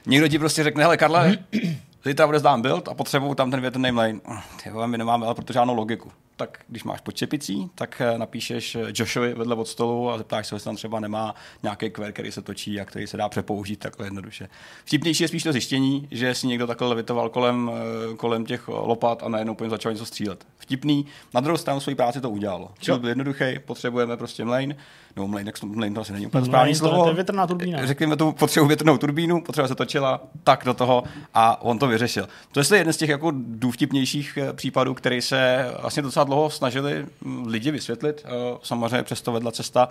Někdo 0.06 0.28
ti 0.28 0.38
prostě 0.38 0.62
řekne, 0.62 0.82
hele 0.82 0.96
Karle, 0.96 1.38
zítra 2.04 2.26
bude 2.26 2.38
zdám 2.38 2.62
build 2.62 2.88
a 2.88 2.94
potřebuju 2.94 3.34
tam 3.34 3.50
ten 3.50 3.60
větrný 3.60 3.92
mlejn. 3.92 4.20
Ty 4.62 4.70
my 4.86 4.98
nemáme 4.98 5.26
ale 5.26 5.34
protože 5.34 5.52
žádnou 5.52 5.74
logiku 5.74 6.12
tak 6.40 6.58
když 6.68 6.84
máš 6.84 7.00
pod 7.00 7.14
čepicí, 7.14 7.70
tak 7.74 8.00
eh, 8.00 8.18
napíšeš 8.18 8.74
eh, 8.74 8.80
Joshovi 8.94 9.34
vedle 9.34 9.54
od 9.54 9.68
stolu 9.68 10.10
a 10.10 10.18
zeptáš 10.18 10.46
se, 10.46 10.54
jestli 10.54 10.64
tam 10.64 10.76
třeba 10.76 11.00
nemá 11.00 11.34
nějaký 11.62 11.90
kver, 11.90 12.12
který 12.12 12.32
se 12.32 12.42
točí 12.42 12.80
a 12.80 12.84
který 12.84 13.06
se 13.06 13.16
dá 13.16 13.28
přepoužít 13.28 13.78
takhle 13.78 14.06
jednoduše. 14.06 14.48
Vtipnější 14.84 15.24
je 15.24 15.28
spíš 15.28 15.42
to 15.42 15.52
zjištění, 15.52 16.08
že 16.10 16.34
si 16.34 16.46
někdo 16.46 16.66
takhle 16.66 16.88
levitoval 16.88 17.28
kolem, 17.28 17.70
eh, 18.12 18.16
kolem 18.16 18.44
těch 18.44 18.68
lopat 18.68 19.22
a 19.22 19.28
najednou 19.28 19.54
po 19.54 19.64
něm 19.64 19.70
začal 19.70 19.92
něco 19.92 20.06
střílet. 20.06 20.46
Vtipný. 20.58 21.06
Na 21.34 21.40
druhou 21.40 21.56
stranu 21.56 21.80
svoji 21.80 21.94
práci 21.94 22.20
to 22.20 22.30
udělalo. 22.30 22.70
Cíl 22.80 22.98
byl 22.98 23.08
jednoduchý, 23.08 23.44
potřebujeme 23.64 24.16
prostě 24.16 24.44
mlane, 24.44 24.76
no 25.16 25.28
mlane, 25.28 25.44
tak 25.44 25.62
mlane 25.62 25.94
to 25.94 26.00
asi 26.00 26.12
není 26.12 26.26
úplně 26.26 26.44
správný 26.44 26.74
slovo. 26.74 27.02
To 27.02 27.08
je 27.08 27.14
větrná 27.14 27.46
turbína. 27.46 27.86
Řekněme 27.86 28.16
tu 28.16 28.32
potřebu 28.32 28.66
větrnou 28.66 28.98
turbínu, 28.98 29.42
potřeba 29.42 29.68
se 29.68 29.74
točila, 29.74 30.20
tak 30.44 30.64
do 30.64 30.74
toho 30.74 31.04
a 31.34 31.62
on 31.62 31.78
to 31.78 31.86
vyřešil. 31.86 32.28
To 32.52 32.60
je 32.60 32.64
jeden 32.78 32.92
z 32.92 32.96
těch 32.96 33.08
jako 33.08 33.32
důvtipnějších 33.34 34.38
případů, 34.52 34.94
který 34.94 35.22
se 35.22 35.70
vlastně 35.80 36.02
docela 36.02 36.24
dlouho 36.30 36.50
snažili 36.50 37.06
mm, 37.20 37.46
lidi 37.46 37.70
vysvětlit. 37.70 38.22
Eh, 38.24 38.30
samozřejmě 38.62 39.02
přesto 39.02 39.32
vedla 39.32 39.52
cesta 39.52 39.88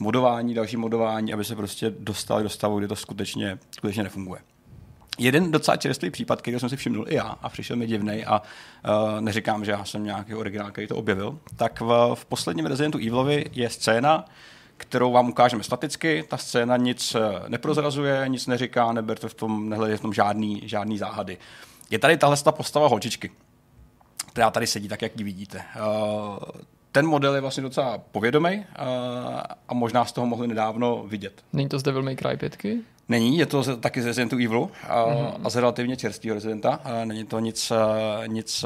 modování, 0.00 0.54
další 0.54 0.76
modování, 0.76 1.32
aby 1.32 1.44
se 1.44 1.56
prostě 1.56 1.92
dostali 1.98 2.42
do 2.42 2.48
stavu, 2.48 2.78
kdy 2.78 2.88
to 2.88 2.96
skutečně, 2.96 3.58
skutečně 3.70 4.02
nefunguje. 4.02 4.40
Jeden 5.18 5.52
docela 5.52 5.76
čerstvý 5.76 6.10
případ, 6.10 6.42
který 6.42 6.60
jsem 6.60 6.68
si 6.68 6.76
všiml 6.76 7.04
i 7.08 7.14
já 7.14 7.22
a 7.22 7.48
přišel 7.48 7.76
mi 7.76 7.86
divný 7.86 8.24
a 8.24 8.42
uh, 8.42 9.20
neříkám, 9.20 9.64
že 9.64 9.70
já 9.70 9.84
jsem 9.84 10.04
nějaký 10.04 10.34
originál, 10.34 10.70
který 10.70 10.86
to 10.86 10.96
objevil, 10.96 11.38
tak 11.56 11.80
v, 11.80 12.10
v 12.14 12.24
posledním 12.24 12.66
Residentu 12.66 12.98
Evilovi 12.98 13.44
je 13.52 13.70
scéna, 13.70 14.24
kterou 14.76 15.12
vám 15.12 15.28
ukážeme 15.28 15.62
staticky. 15.62 16.24
Ta 16.28 16.36
scéna 16.36 16.76
nic 16.76 17.14
eh, 17.14 17.20
neprozrazuje, 17.48 18.24
nic 18.28 18.46
neříká, 18.46 18.92
neberte 18.92 19.28
v 19.28 19.34
tom, 19.34 19.68
nehledě 19.68 19.96
v 19.96 20.00
tom 20.00 20.12
žádný, 20.12 20.62
žádný 20.64 20.98
záhady. 20.98 21.38
Je 21.90 21.98
tady 21.98 22.16
tahle 22.16 22.36
postava 22.50 22.88
holčičky 22.88 23.30
která 24.36 24.50
tady 24.50 24.66
sedí 24.66 24.88
tak, 24.88 25.02
jak 25.02 25.18
ji 25.18 25.24
vidíte. 25.24 25.58
Uh, 25.58 26.38
ten 26.92 27.06
model 27.06 27.34
je 27.34 27.40
vlastně 27.40 27.62
docela 27.62 27.98
povědomý 28.12 28.58
uh, 28.58 28.64
a 29.68 29.74
možná 29.74 30.04
z 30.04 30.12
toho 30.12 30.26
mohli 30.26 30.48
nedávno 30.48 31.04
vidět. 31.06 31.32
Není 31.52 31.68
to 31.68 31.78
z 31.78 31.82
Devil 31.82 32.02
May 32.02 32.16
Cry 32.16 32.36
5? 32.36 32.56
Není, 33.08 33.38
je 33.38 33.46
to 33.46 33.76
taky 33.76 34.02
z 34.02 34.06
Residentu 34.06 34.36
Evilu 34.36 34.70
a, 34.88 35.04
mm-hmm. 35.04 35.32
a 35.44 35.50
z 35.50 35.56
relativně 35.56 35.96
čerstvého 35.96 36.34
Rezidenta. 36.34 36.80
Není 37.04 37.24
to 37.24 37.38
nic, 37.38 37.72
nic 38.26 38.64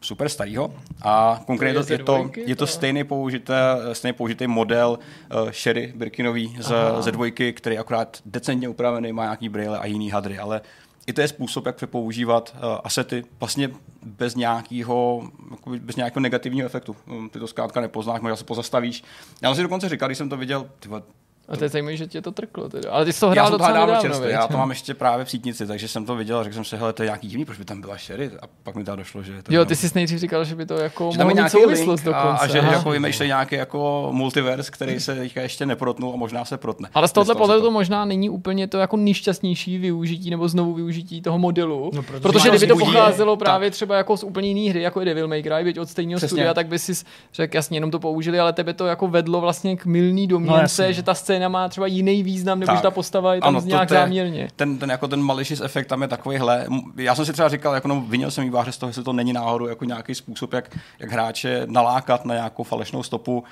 super 0.00 0.28
starého. 0.28 0.74
A 1.02 1.42
konkrétně 1.46 1.82
to 1.82 1.92
je, 1.92 1.98
to, 1.98 2.30
je 2.46 2.56
to 2.56 2.66
stejný, 2.66 3.04
použité, 3.04 3.54
stejný 3.92 4.12
použitý 4.12 4.46
model 4.46 4.98
uh, 5.42 5.50
Sherry 5.50 5.92
Birkinový 5.96 6.56
z, 6.60 6.74
ze 7.00 7.12
dvojky, 7.12 7.52
který 7.52 7.76
je 7.76 7.80
akorát 7.80 8.18
decentně 8.24 8.68
upravený, 8.68 9.12
má 9.12 9.22
nějaký 9.22 9.48
braille 9.48 9.78
a 9.78 9.86
jiný 9.86 10.10
hadry, 10.10 10.38
ale 10.38 10.60
i 11.06 11.12
to 11.12 11.20
je 11.20 11.28
způsob, 11.28 11.66
jak 11.66 11.76
přepoužívat 11.76 12.54
uh, 12.54 12.78
asety 12.84 13.24
vlastně 13.40 13.70
bez 14.02 14.34
nějakého, 14.34 15.30
bez 15.78 15.96
nějakého 15.96 16.20
negativního 16.20 16.66
efektu. 16.66 16.96
Um, 17.06 17.30
ty 17.30 17.38
to 17.38 17.46
zkrátka 17.46 17.80
nepoznáš, 17.80 18.20
možná 18.20 18.36
se 18.36 18.44
pozastavíš. 18.44 19.04
Já 19.42 19.48
jsem 19.48 19.56
si 19.56 19.62
dokonce 19.62 19.88
říkal, 19.88 20.08
když 20.08 20.18
jsem 20.18 20.28
to 20.28 20.36
viděl, 20.36 20.70
tyhle, 20.80 21.02
A 21.48 21.56
to 21.56 21.64
je 21.64 21.68
zajímavé, 21.68 21.96
že 21.96 22.06
tě 22.06 22.22
to 22.22 22.32
trklo. 22.32 22.68
Teda. 22.68 22.90
Ale 22.90 23.04
ty 23.04 23.12
jsi 23.12 23.20
to 23.20 23.26
Já 23.26 23.32
hrál 23.32 23.46
jsem 23.46 23.52
to 23.52 23.58
docela 23.58 23.72
nedávno, 23.72 24.00
čerstvě, 24.02 24.30
já 24.30 24.46
to 24.48 24.56
mám 24.56 24.70
ještě 24.70 24.94
právě 24.94 25.24
v 25.24 25.30
sítnici, 25.30 25.66
takže 25.66 25.88
jsem 25.88 26.04
to 26.06 26.16
viděl 26.16 26.38
a 26.38 26.42
řekl 26.44 26.54
jsem 26.54 26.64
si, 26.64 26.76
hele, 26.76 26.92
to 26.92 27.02
je 27.02 27.06
nějaký 27.06 27.28
divný, 27.28 27.44
proč 27.44 27.58
by 27.58 27.64
tam 27.64 27.80
byla 27.80 27.98
Sherry? 27.98 28.30
A 28.42 28.46
pak 28.62 28.74
mi 28.74 28.84
to 28.84 28.96
došlo, 28.96 29.22
že 29.22 29.42
to 29.42 29.54
Jo, 29.54 29.64
ty 29.64 29.76
jsi 29.76 29.90
nejdřív 29.94 30.18
říkal, 30.18 30.44
že 30.44 30.54
by 30.54 30.66
to 30.66 30.74
jako 30.74 31.10
že 31.12 31.18
tam 31.18 31.26
mohlo 31.26 31.34
nějaký 31.36 31.50
souvislost 31.50 32.04
link 32.04 32.16
a, 32.16 32.22
dokonce. 32.22 32.44
a 32.44 32.46
že 32.46 32.58
Aha. 32.60 32.72
jako 32.72 32.90
vymýšlejí 32.90 33.28
nějaký 33.28 33.54
jako 33.54 34.08
multiverse, 34.12 34.70
který 34.70 35.00
se 35.00 35.14
teďka 35.14 35.42
ještě 35.42 35.66
neprotnul 35.66 36.12
a 36.12 36.16
možná 36.16 36.44
se 36.44 36.56
protne. 36.56 36.88
Ale 36.94 37.08
z 37.08 37.12
tohohle 37.12 37.34
pohledu 37.34 37.62
to. 37.62 37.70
možná 37.70 38.04
není 38.04 38.30
úplně 38.30 38.68
to 38.68 38.78
jako 38.78 38.96
nejšťastnější 38.96 39.78
využití 39.78 40.30
nebo 40.30 40.48
znovu 40.48 40.74
využití 40.74 41.22
toho 41.22 41.38
modelu. 41.38 41.90
No, 41.94 42.02
protože 42.02 42.20
protože 42.20 42.48
kdyby 42.48 42.66
to 42.66 42.76
pocházelo 42.76 43.36
tak. 43.36 43.44
právě 43.46 43.70
třeba 43.70 43.96
jako 43.96 44.16
z 44.16 44.24
úplně 44.24 44.48
jiné 44.48 44.70
hry, 44.70 44.82
jako 44.82 45.00
je 45.00 45.06
Devil 45.06 45.28
May 45.28 45.42
Cry, 45.42 45.64
byť 45.64 45.78
od 45.78 45.88
stejného 45.88 46.20
studia, 46.20 46.54
tak 46.54 46.66
by 46.66 46.78
si 46.78 46.92
řekl, 47.34 47.56
jasně, 47.56 47.76
jenom 47.76 47.90
to 47.90 47.98
použili, 47.98 48.40
ale 48.40 48.52
tebe 48.52 48.74
to 48.74 48.86
jako 48.86 49.08
vedlo 49.08 49.40
vlastně 49.40 49.76
k 49.76 49.86
milný 49.86 50.22
No, 50.22 50.28
domněnce, 50.28 50.92
že 50.92 51.02
ta 51.02 51.14
scéna 51.32 51.48
má 51.48 51.68
třeba 51.68 51.86
jiný 51.86 52.22
význam, 52.22 52.60
nebo 52.60 52.66
Tak. 52.66 52.76
že 52.76 52.82
ta 52.82 52.90
postava 52.90 53.34
je 53.34 53.40
tam 53.40 53.56
Ano, 53.56 53.66
nějak 53.66 53.88
to 53.88 53.94
záměrně. 53.94 54.48
Ten, 54.56 54.78
ten, 54.78 54.90
jako 54.90 55.08
ten 55.08 55.22
malicious 55.22 55.60
efekt 55.60 55.86
tam 55.86 56.02
je 56.02 56.08
takovýhle. 56.08 56.66
Já 56.96 57.14
jsem 57.14 57.24
si 57.24 57.32
třeba 57.32 57.48
říkal, 57.48 57.74
jako 57.74 57.88
no, 57.88 58.00
vinil 58.00 58.30
jsem 58.30 58.44
výváře 58.44 58.72
z 58.72 58.78
toho, 58.78 58.90
jestli 58.90 59.02
to 59.02 59.12
není 59.12 59.32
náhodou 59.32 59.66
jako 59.66 59.84
nějaký 59.84 60.14
způsob, 60.14 60.52
jak, 60.52 60.78
jak 60.98 61.10
hráče 61.12 61.62
nalákat 61.66 62.24
na 62.24 62.34
nějakou 62.34 62.62
falešnou 62.62 63.02
stopu. 63.02 63.44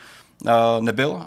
Uh, 0.44 0.50
nebyl. 0.80 1.10
Uh, 1.10 1.22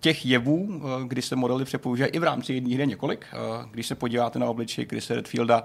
těch 0.00 0.26
jevů, 0.26 0.56
uh, 0.56 0.82
kdy 1.06 1.22
se 1.22 1.36
modely 1.36 1.64
přepoužívají 1.64 2.12
i 2.12 2.18
v 2.18 2.24
rámci 2.24 2.54
jedné 2.54 2.74
hry 2.74 2.86
několik. 2.86 3.26
Když 3.70 3.86
se 3.86 3.94
podíváte 3.94 4.38
na 4.38 4.46
obličej 4.46 4.86
Chrisa 4.86 5.14
Redfielda 5.14 5.64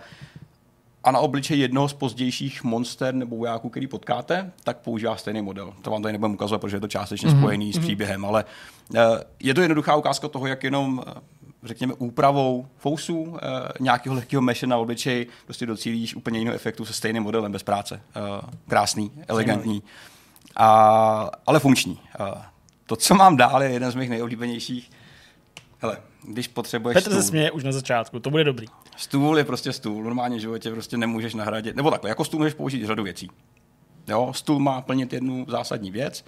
a 1.04 1.12
na 1.12 1.20
obličej 1.20 1.60
jednoho 1.60 1.88
z 1.88 1.94
pozdějších 1.94 2.64
monster 2.64 3.14
nebo 3.14 3.36
vojáků, 3.36 3.70
který 3.70 3.88
potkáte, 3.88 4.52
tak 4.64 4.78
používá 4.78 5.16
stejný 5.16 5.42
model. 5.42 5.74
To 5.82 5.92
vám 5.92 6.02
tady 6.02 6.12
nebudeme 6.12 6.34
ukazovat, 6.34 6.62
protože 6.62 6.76
je 6.76 6.82
to 6.82 6.88
částečně 6.88 7.30
mm-hmm. 7.30 7.40
spojený 7.40 7.74
s 7.74 7.80
příběhem, 7.80 8.26
ale 8.26 8.46
uh, 8.90 9.00
je 9.40 9.54
to 9.54 9.62
jednoduchá 9.62 9.96
ukázka 9.96 10.28
toho, 10.28 10.48
jak 10.48 10.64
jenom 10.64 10.98
uh, 10.98 11.14
řekněme, 11.64 11.94
úpravou 11.94 12.68
fousů, 12.78 13.22
uh, 13.22 13.38
nějakého 13.80 14.16
lehkého 14.16 14.42
meše 14.42 14.68
na 14.68 14.78
obličej, 14.78 15.28
prostě 15.46 15.66
docílíš 15.66 16.16
úplně 16.16 16.40
jiného 16.40 16.56
efektu 16.56 16.86
se 16.86 16.94
stejným 16.94 17.24
modelem 17.24 17.52
bez 17.52 17.64
práce. 17.64 18.02
Krásný, 18.68 19.12
elegantní, 19.28 19.84
a, 20.56 21.30
ale 21.46 21.60
funkční. 21.60 22.00
To, 22.86 22.96
co 22.96 23.16
mám 23.16 23.38
dál, 23.38 23.64
je 23.64 23.70
jeden 23.70 23.92
z 23.92 23.96
mých 23.96 24.10
nejoblíbenějších. 24.10 24.92
Hele, 25.84 25.98
když 26.24 26.48
potřebuješ 26.48 26.94
Petr 26.94 27.10
se 27.10 27.16
stůl, 27.16 27.28
směje 27.28 27.52
už 27.52 27.64
na 27.64 27.72
začátku, 27.72 28.20
to 28.20 28.30
bude 28.30 28.44
dobrý. 28.44 28.68
Stůl 28.98 29.38
je 29.38 29.44
prostě 29.44 29.74
stůl. 29.74 30.02
V 30.02 30.06
normálním 30.06 30.40
životě 30.40 30.72
prostě 30.72 30.98
nemůžeš 30.98 31.34
nahradit. 31.34 31.76
Nebo 31.76 31.92
takhle, 31.92 32.10
jako 32.10 32.26
stůl 32.26 32.40
můžeš 32.40 32.54
použít 32.54 32.86
řadu 32.86 33.04
věcí. 33.04 33.30
Jo, 34.08 34.34
stůl 34.36 34.60
má 34.60 34.82
plnit 34.82 35.14
jednu 35.14 35.46
zásadní 35.50 35.92
věc. 35.92 36.26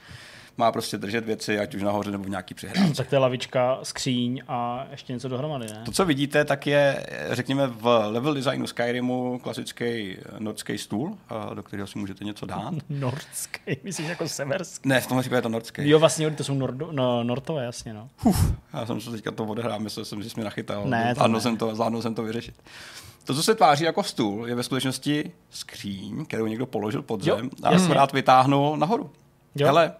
Má 0.58 0.72
prostě 0.72 0.98
držet 0.98 1.26
věci, 1.26 1.60
ať 1.60 1.76
už 1.76 1.82
nahoře 1.82 2.12
nebo 2.12 2.24
v 2.24 2.30
nějaký 2.30 2.54
přihrádce. 2.54 2.94
Tak 2.94 3.08
to 3.08 3.16
je 3.16 3.20
lavička, 3.20 3.80
skříň 3.84 4.44
a 4.48 4.88
ještě 4.92 5.14
něco 5.14 5.28
dohromady, 5.30 5.66
ne? 5.66 5.82
To, 5.86 5.92
co 5.92 6.06
vidíte, 6.06 6.46
tak 6.46 6.68
je, 6.68 7.06
řekněme, 7.30 7.68
v 7.68 8.08
level 8.08 8.34
designu 8.34 8.68
Skyrimu 8.68 9.40
klasický 9.40 10.18
nordský 10.40 10.78
stůl, 10.78 11.18
a 11.30 11.54
do 11.54 11.64
kterého 11.64 11.88
si 11.88 12.00
můžete 12.00 12.24
něco 12.24 12.46
dát. 12.46 12.74
Nordský, 12.90 13.78
myslíš 13.84 14.08
jako 14.08 14.28
severský? 14.30 14.90
Ne, 14.90 15.02
v 15.02 15.08
tomhle 15.08 15.22
případě 15.22 15.38
je 15.38 15.42
to 15.42 15.50
nordský. 15.50 15.90
Jo, 15.90 16.00
vlastně 16.00 16.32
to 16.32 16.44
jsou 16.44 16.54
nordo, 16.54 16.90
no, 16.92 17.24
Nortové, 17.24 17.64
jasně, 17.66 17.94
no. 17.94 18.10
Já 18.74 18.86
jsem 18.86 19.02
se 19.02 19.12
teďka 19.12 19.32
to 19.32 19.44
odehrál, 19.44 19.80
myslel 19.80 20.06
jsem, 20.06 20.24
že 20.24 20.30
jsi 20.30 20.36
mě 20.36 20.46
nachytal. 20.46 20.86
Ne, 20.86 21.10
to 21.10 21.16
zvládnul 21.16 21.38
ne. 21.38 21.42
jsem 21.42 21.58
to, 21.58 21.76
zvládnul 21.76 22.02
jsem 22.02 22.16
to 22.16 22.24
vyřešit. 22.24 22.56
To, 23.24 23.34
co 23.34 23.44
se 23.44 23.56
tváří 23.56 23.84
jako 23.84 24.04
stůl, 24.04 24.48
je 24.48 24.56
ve 24.56 24.64
skutečnosti 24.64 25.32
skříň, 25.50 26.26
kterou 26.26 26.48
někdo 26.48 26.66
položil 26.66 27.02
pod 27.02 27.28
Jo, 27.28 27.38
zem 27.38 27.50
a 27.64 27.70
akorát 27.70 28.14
vytáhnul 28.14 28.78
nahoru. 28.78 29.12
Jo. 29.56 29.68
Hele, 29.68 29.94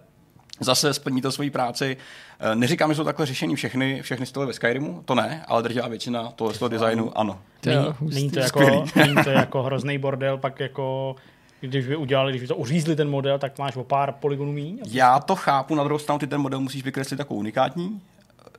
zase 0.60 0.94
splní 0.94 1.22
to 1.22 1.32
svoji 1.32 1.50
práci. 1.50 1.96
Eh, 2.40 2.54
Neříkám, 2.56 2.90
že 2.90 2.94
jsou 2.96 3.04
takhle 3.04 3.26
řešení 3.26 3.56
všechny, 3.56 4.02
všechny 4.02 4.26
stoly 4.26 4.46
ve 4.46 4.52
Skyrimu, 4.52 5.02
to 5.04 5.14
ne, 5.14 5.44
ale 5.48 5.62
drtivá 5.62 5.88
většina 5.88 6.32
toho, 6.36 6.52
toho 6.52 6.68
designu 6.68 7.18
ano. 7.18 7.38
To 7.60 7.70
je 7.70 7.76
Není, 7.76 7.88
hustý. 7.98 8.14
není, 8.14 8.30
to 8.30 8.38
jako, 8.40 8.84
není 8.96 9.14
to 9.24 9.30
jako 9.30 9.62
hrozný 9.62 9.98
bordel, 9.98 10.38
pak 10.38 10.60
jako 10.60 11.16
když 11.60 11.86
by 11.86 11.96
udělali, 11.96 12.32
když 12.32 12.42
by 12.42 12.48
to 12.48 12.56
uřízli 12.56 12.96
ten 12.96 13.10
model, 13.10 13.38
tak 13.38 13.58
máš 13.58 13.76
o 13.76 13.84
pár 13.84 14.12
polygonů 14.12 14.52
míň. 14.52 14.78
Já 14.90 15.18
to 15.18 15.36
chápu, 15.36 15.74
na 15.74 15.84
druhou 15.84 15.98
stranu 15.98 16.18
ty 16.18 16.26
ten 16.26 16.40
model 16.40 16.60
musíš 16.60 16.84
vykreslit 16.84 17.18
jako 17.18 17.34
unikátní, 17.34 18.00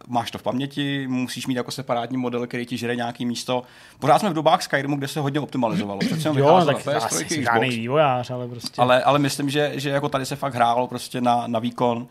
máš 0.07 0.31
to 0.31 0.37
v 0.37 0.43
paměti, 0.43 1.07
musíš 1.07 1.47
mít 1.47 1.55
jako 1.55 1.71
separátní 1.71 2.17
model, 2.17 2.47
který 2.47 2.65
ti 2.65 2.77
žere 2.77 2.95
nějaký 2.95 3.25
místo. 3.25 3.63
Pořád 3.99 4.19
jsme 4.19 4.29
v 4.29 4.33
dobách 4.33 4.61
Skyrimu, 4.61 4.95
kde 4.95 5.07
se 5.07 5.19
hodně 5.19 5.39
optimalizovalo. 5.39 5.99
Přece 5.99 6.29
jenom 6.29 6.37
Jo, 6.47 6.65
tak 6.65 6.77
PS3, 6.77 6.95
asi 7.05 7.25
Xbox. 7.25 7.67
vývojář, 7.69 8.31
ale 8.31 8.47
prostě. 8.47 8.81
Ale, 8.81 9.03
ale 9.03 9.19
myslím, 9.19 9.49
že, 9.49 9.71
že 9.75 9.89
jako 9.89 10.09
tady 10.09 10.25
se 10.25 10.35
fakt 10.35 10.53
hrálo 10.53 10.87
prostě 10.87 11.21
na, 11.21 11.47
na 11.47 11.59
výkon 11.59 12.07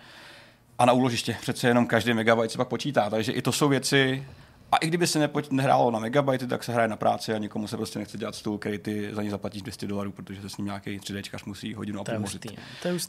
a 0.79 0.87
na 0.87 0.93
úložiště. 0.93 1.37
Přece 1.41 1.69
jenom 1.69 1.87
každý 1.87 2.15
megabyte 2.15 2.49
se 2.49 2.59
pak 2.59 2.69
počítá, 2.69 3.11
takže 3.11 3.33
i 3.33 3.43
to 3.43 3.53
jsou 3.53 3.69
věci, 3.69 4.25
a 4.73 4.77
i 4.77 4.87
kdyby 4.87 5.07
se 5.07 5.19
nepoč- 5.27 5.51
nehrálo 5.51 5.91
na 5.91 5.99
megabajty, 5.99 6.47
tak 6.47 6.65
se 6.65 6.73
hraje 6.73 6.89
na 6.89 6.97
práci 6.97 7.33
a 7.35 7.39
někomu 7.39 7.67
se 7.69 7.77
prostě 7.77 7.99
nechce 7.99 8.19
dělat 8.19 8.35
stůl, 8.35 8.59
který 8.59 8.79
ty 8.79 9.09
za 9.15 9.23
ní 9.23 9.31
zaplatíš 9.31 9.63
200 9.63 9.87
dolarů, 9.87 10.13
protože 10.13 10.43
se 10.43 10.49
s 10.49 10.57
ním 10.57 10.67
nějaký 10.67 10.99
3Dčkař 10.99 11.39
musí 11.47 11.75
hodinu 11.75 12.01
a 12.01 12.05
půl 12.05 12.19
mořit. 12.19 12.47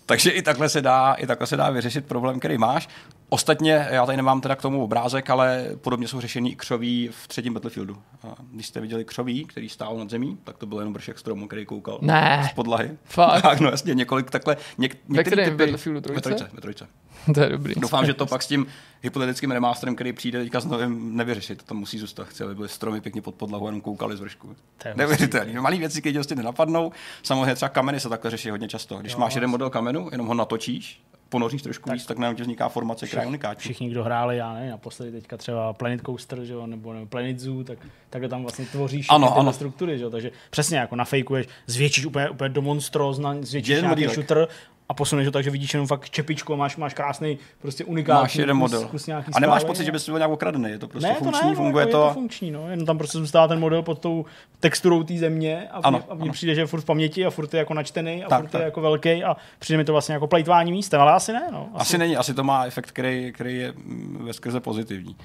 Takže 0.06 0.32
i 0.32 0.42
takhle 0.42 0.70
se 0.70 0.82
dá, 0.82 1.14
i 1.14 1.28
takhle 1.28 1.48
se 1.48 1.58
dá 1.58 1.70
vyřešit 1.70 2.06
problém, 2.06 2.40
který 2.40 2.58
máš. 2.58 2.90
Ostatně, 3.30 3.88
já 3.90 4.06
tady 4.06 4.18
nemám 4.18 4.42
teda 4.42 4.56
k 4.56 4.62
tomu 4.62 4.84
obrázek, 4.84 5.30
ale 5.30 5.66
podobně 5.82 6.08
jsou 6.08 6.22
řešení 6.22 6.52
i 6.52 6.56
křoví 6.56 7.10
v 7.24 7.28
třetím 7.28 7.54
Battlefieldu. 7.54 7.98
A 8.24 8.36
když 8.52 8.68
jste 8.68 8.80
viděli 8.82 9.06
křoví, 9.06 9.46
který 9.46 9.70
stál 9.70 9.98
nad 9.98 10.10
zemí, 10.10 10.38
tak 10.44 10.58
to 10.58 10.66
byl 10.66 10.78
jenom 10.80 10.94
bršek 10.94 11.20
stromu, 11.20 11.48
který 11.48 11.66
koukal 11.66 12.00
Ne. 12.02 12.48
z 12.52 12.54
podlahy. 12.54 12.92
Fakt? 13.06 13.42
Tak, 13.48 13.60
no 13.60 13.70
jasně, 13.70 13.94
několik 13.96 14.32
takhle. 14.32 14.58
Něk, 14.78 14.98
některý 15.08 15.36
kterém 15.42 15.58
Battlefieldu 15.58 16.02
trojce? 16.02 16.30
Ve 16.30 16.36
trojce, 16.36 16.56
ve 16.56 16.62
trojce. 16.62 16.88
to 17.34 17.42
je 17.42 17.50
dobrý. 17.50 17.74
Doufám, 17.78 18.06
že 18.06 18.14
to 18.14 18.26
pak 18.26 18.44
s 18.44 18.48
tím 18.48 18.66
hypotetickým 19.08 19.52
remasterem, 19.52 19.96
který 19.96 20.14
přijde 20.14 20.40
teďka 20.44 20.60
s 20.60 20.66
novým, 20.66 21.18
nevyřešit. 21.18 21.64
To 21.64 21.74
musí 21.74 22.00
zůstat. 22.00 22.28
Chci, 22.28 22.44
aby 22.44 22.56
byly 22.56 22.70
stromy 22.70 23.02
pěkně 23.02 23.22
pod 23.22 23.36
podlahu, 23.36 23.66
jenom 23.66 23.82
koukali 23.82 24.18
z 24.18 24.20
vršku. 24.20 24.56
Neuvěřitelný. 24.96 25.54
Malé 25.54 25.78
věci, 25.78 26.00
které 26.00 26.14
tě 26.14 26.20
prostě 26.20 26.36
nenapadnou. 26.36 26.92
Samozřejmě 27.24 27.56
třeba 27.56 27.70
kameny 27.70 28.00
se 28.00 28.10
takhle 28.10 28.32
řeší 28.32 28.50
hodně 28.50 28.68
často. 28.68 28.98
Když 28.98 29.14
Jo, 29.14 29.20
máš 29.20 29.36
jeden 29.36 29.50
model 29.50 29.70
kamenu, 29.70 30.10
jenom 30.12 30.28
ho 30.28 30.34
natočíš, 30.34 31.02
ponoříš 31.30 31.62
trošku 31.62 31.90
Tak. 31.90 31.94
víc, 31.98 32.06
tak 32.06 32.18
najednou 32.18 32.36
ti 32.36 32.42
vzniká 32.42 32.70
formace, 32.70 33.08
která 33.08 33.22
je 33.22 33.28
unikátní. 33.28 33.60
Všichni, 33.60 33.90
kdo 33.90 34.04
hráli, 34.04 34.38
já 34.38 34.54
nevím, 34.54 34.70
naposledy 34.72 35.12
teďka 35.12 35.38
třeba 35.38 35.74
Planet 35.74 36.02
Coaster, 36.06 36.44
že 36.44 36.54
jo, 36.54 36.68
nebo, 36.68 36.94
nebo 36.94 37.06
Planet 37.06 37.40
Zoo, 37.40 37.64
tak 37.64 37.78
takhle 38.10 38.30
tam 38.30 38.42
vlastně 38.42 38.66
tvoříš 38.66 39.08
Ano, 39.10 39.38
ano, 39.38 39.54
struktury, 39.54 39.98
že 39.98 40.04
jo, 40.04 40.10
takže 40.10 40.32
přesně 40.50 40.78
jako 40.78 40.96
nafejkuješ, 40.96 41.48
zvětšíš 41.68 42.06
úplně, 42.06 42.30
úplně 42.30 42.50
do 42.50 42.62
monstrózna, 42.62 43.36
zvětšíš 43.42 43.70
Jeden 43.70 43.84
nějaký 43.86 44.02
modílek. 44.02 44.16
shooter 44.16 44.48
a 44.90 44.94
posuneš 44.94 45.26
ho 45.26 45.32
tak, 45.32 45.44
že 45.44 45.50
vidíš 45.50 45.74
jenom 45.74 45.88
fakt 45.88 46.10
čepičku 46.10 46.54
a 46.54 46.56
máš, 46.56 46.78
máš 46.78 46.94
krásný 46.94 47.38
prostě 47.62 47.86
unikátní 47.86 48.22
Máš 48.22 48.36
jeden 48.36 48.60
kus, 48.60 48.72
model. 48.72 48.88
kus 48.88 49.08
nějaký 49.08 49.32
A 49.34 49.40
nemáš 49.40 49.64
pocit, 49.64 49.86
že 49.86 49.92
bys 49.92 50.10
byl 50.10 50.18
nějak 50.18 50.32
okradený. 50.32 50.70
Je 50.70 50.80
to 50.80 50.88
prostě 50.88 51.08
ne, 51.10 51.16
funkční, 51.16 51.42
to 51.42 51.50
ne, 51.50 51.56
funguje 51.56 51.86
no, 51.86 51.92
to. 51.92 52.04
Je 52.04 52.08
to 52.08 52.14
funkční, 52.14 52.52
no. 52.52 52.70
Jen 52.70 52.86
tam 52.86 52.98
prostě 52.98 53.18
zůstává 53.18 53.48
ten 53.48 53.60
model 53.60 53.82
pod 53.82 54.00
tou 54.00 54.26
texturou 54.60 55.04
té 55.04 55.18
země 55.18 55.68
a, 55.72 55.80
Ano, 55.84 56.04
a 56.10 56.14
mně 56.14 56.24
ano. 56.24 56.34
přijde, 56.34 56.56
že 56.56 56.62
je 56.62 56.68
furt 56.68 56.82
v 56.82 56.86
paměti 56.86 57.26
a 57.26 57.30
furt 57.30 57.54
je 57.54 57.58
jako 57.58 57.74
načtený 57.74 58.24
a 58.24 58.30
Tak, 58.30 58.40
furt 58.42 58.50
tak. 58.50 58.60
je 58.62 58.66
jako 58.66 58.82
velký 58.82 59.24
a 59.24 59.38
přijde 59.60 59.78
mi 59.78 59.84
to 59.86 59.92
vlastně 59.92 60.14
jako 60.14 60.28
plejtvání 60.28 60.72
místem, 60.72 61.02
ale 61.02 61.12
asi 61.12 61.34
ne, 61.34 61.48
no. 61.52 61.70
Asi 61.74 61.98
není, 61.98 62.18
asi 62.18 62.34
to 62.34 62.44
má 62.44 62.66
efekt, 62.66 62.92
který, 62.92 63.32
který 63.32 63.58
je 63.58 63.74
mm, 63.76 64.22
ve 64.26 64.34
skrze 64.34 64.60
pozitivní. 64.60 65.16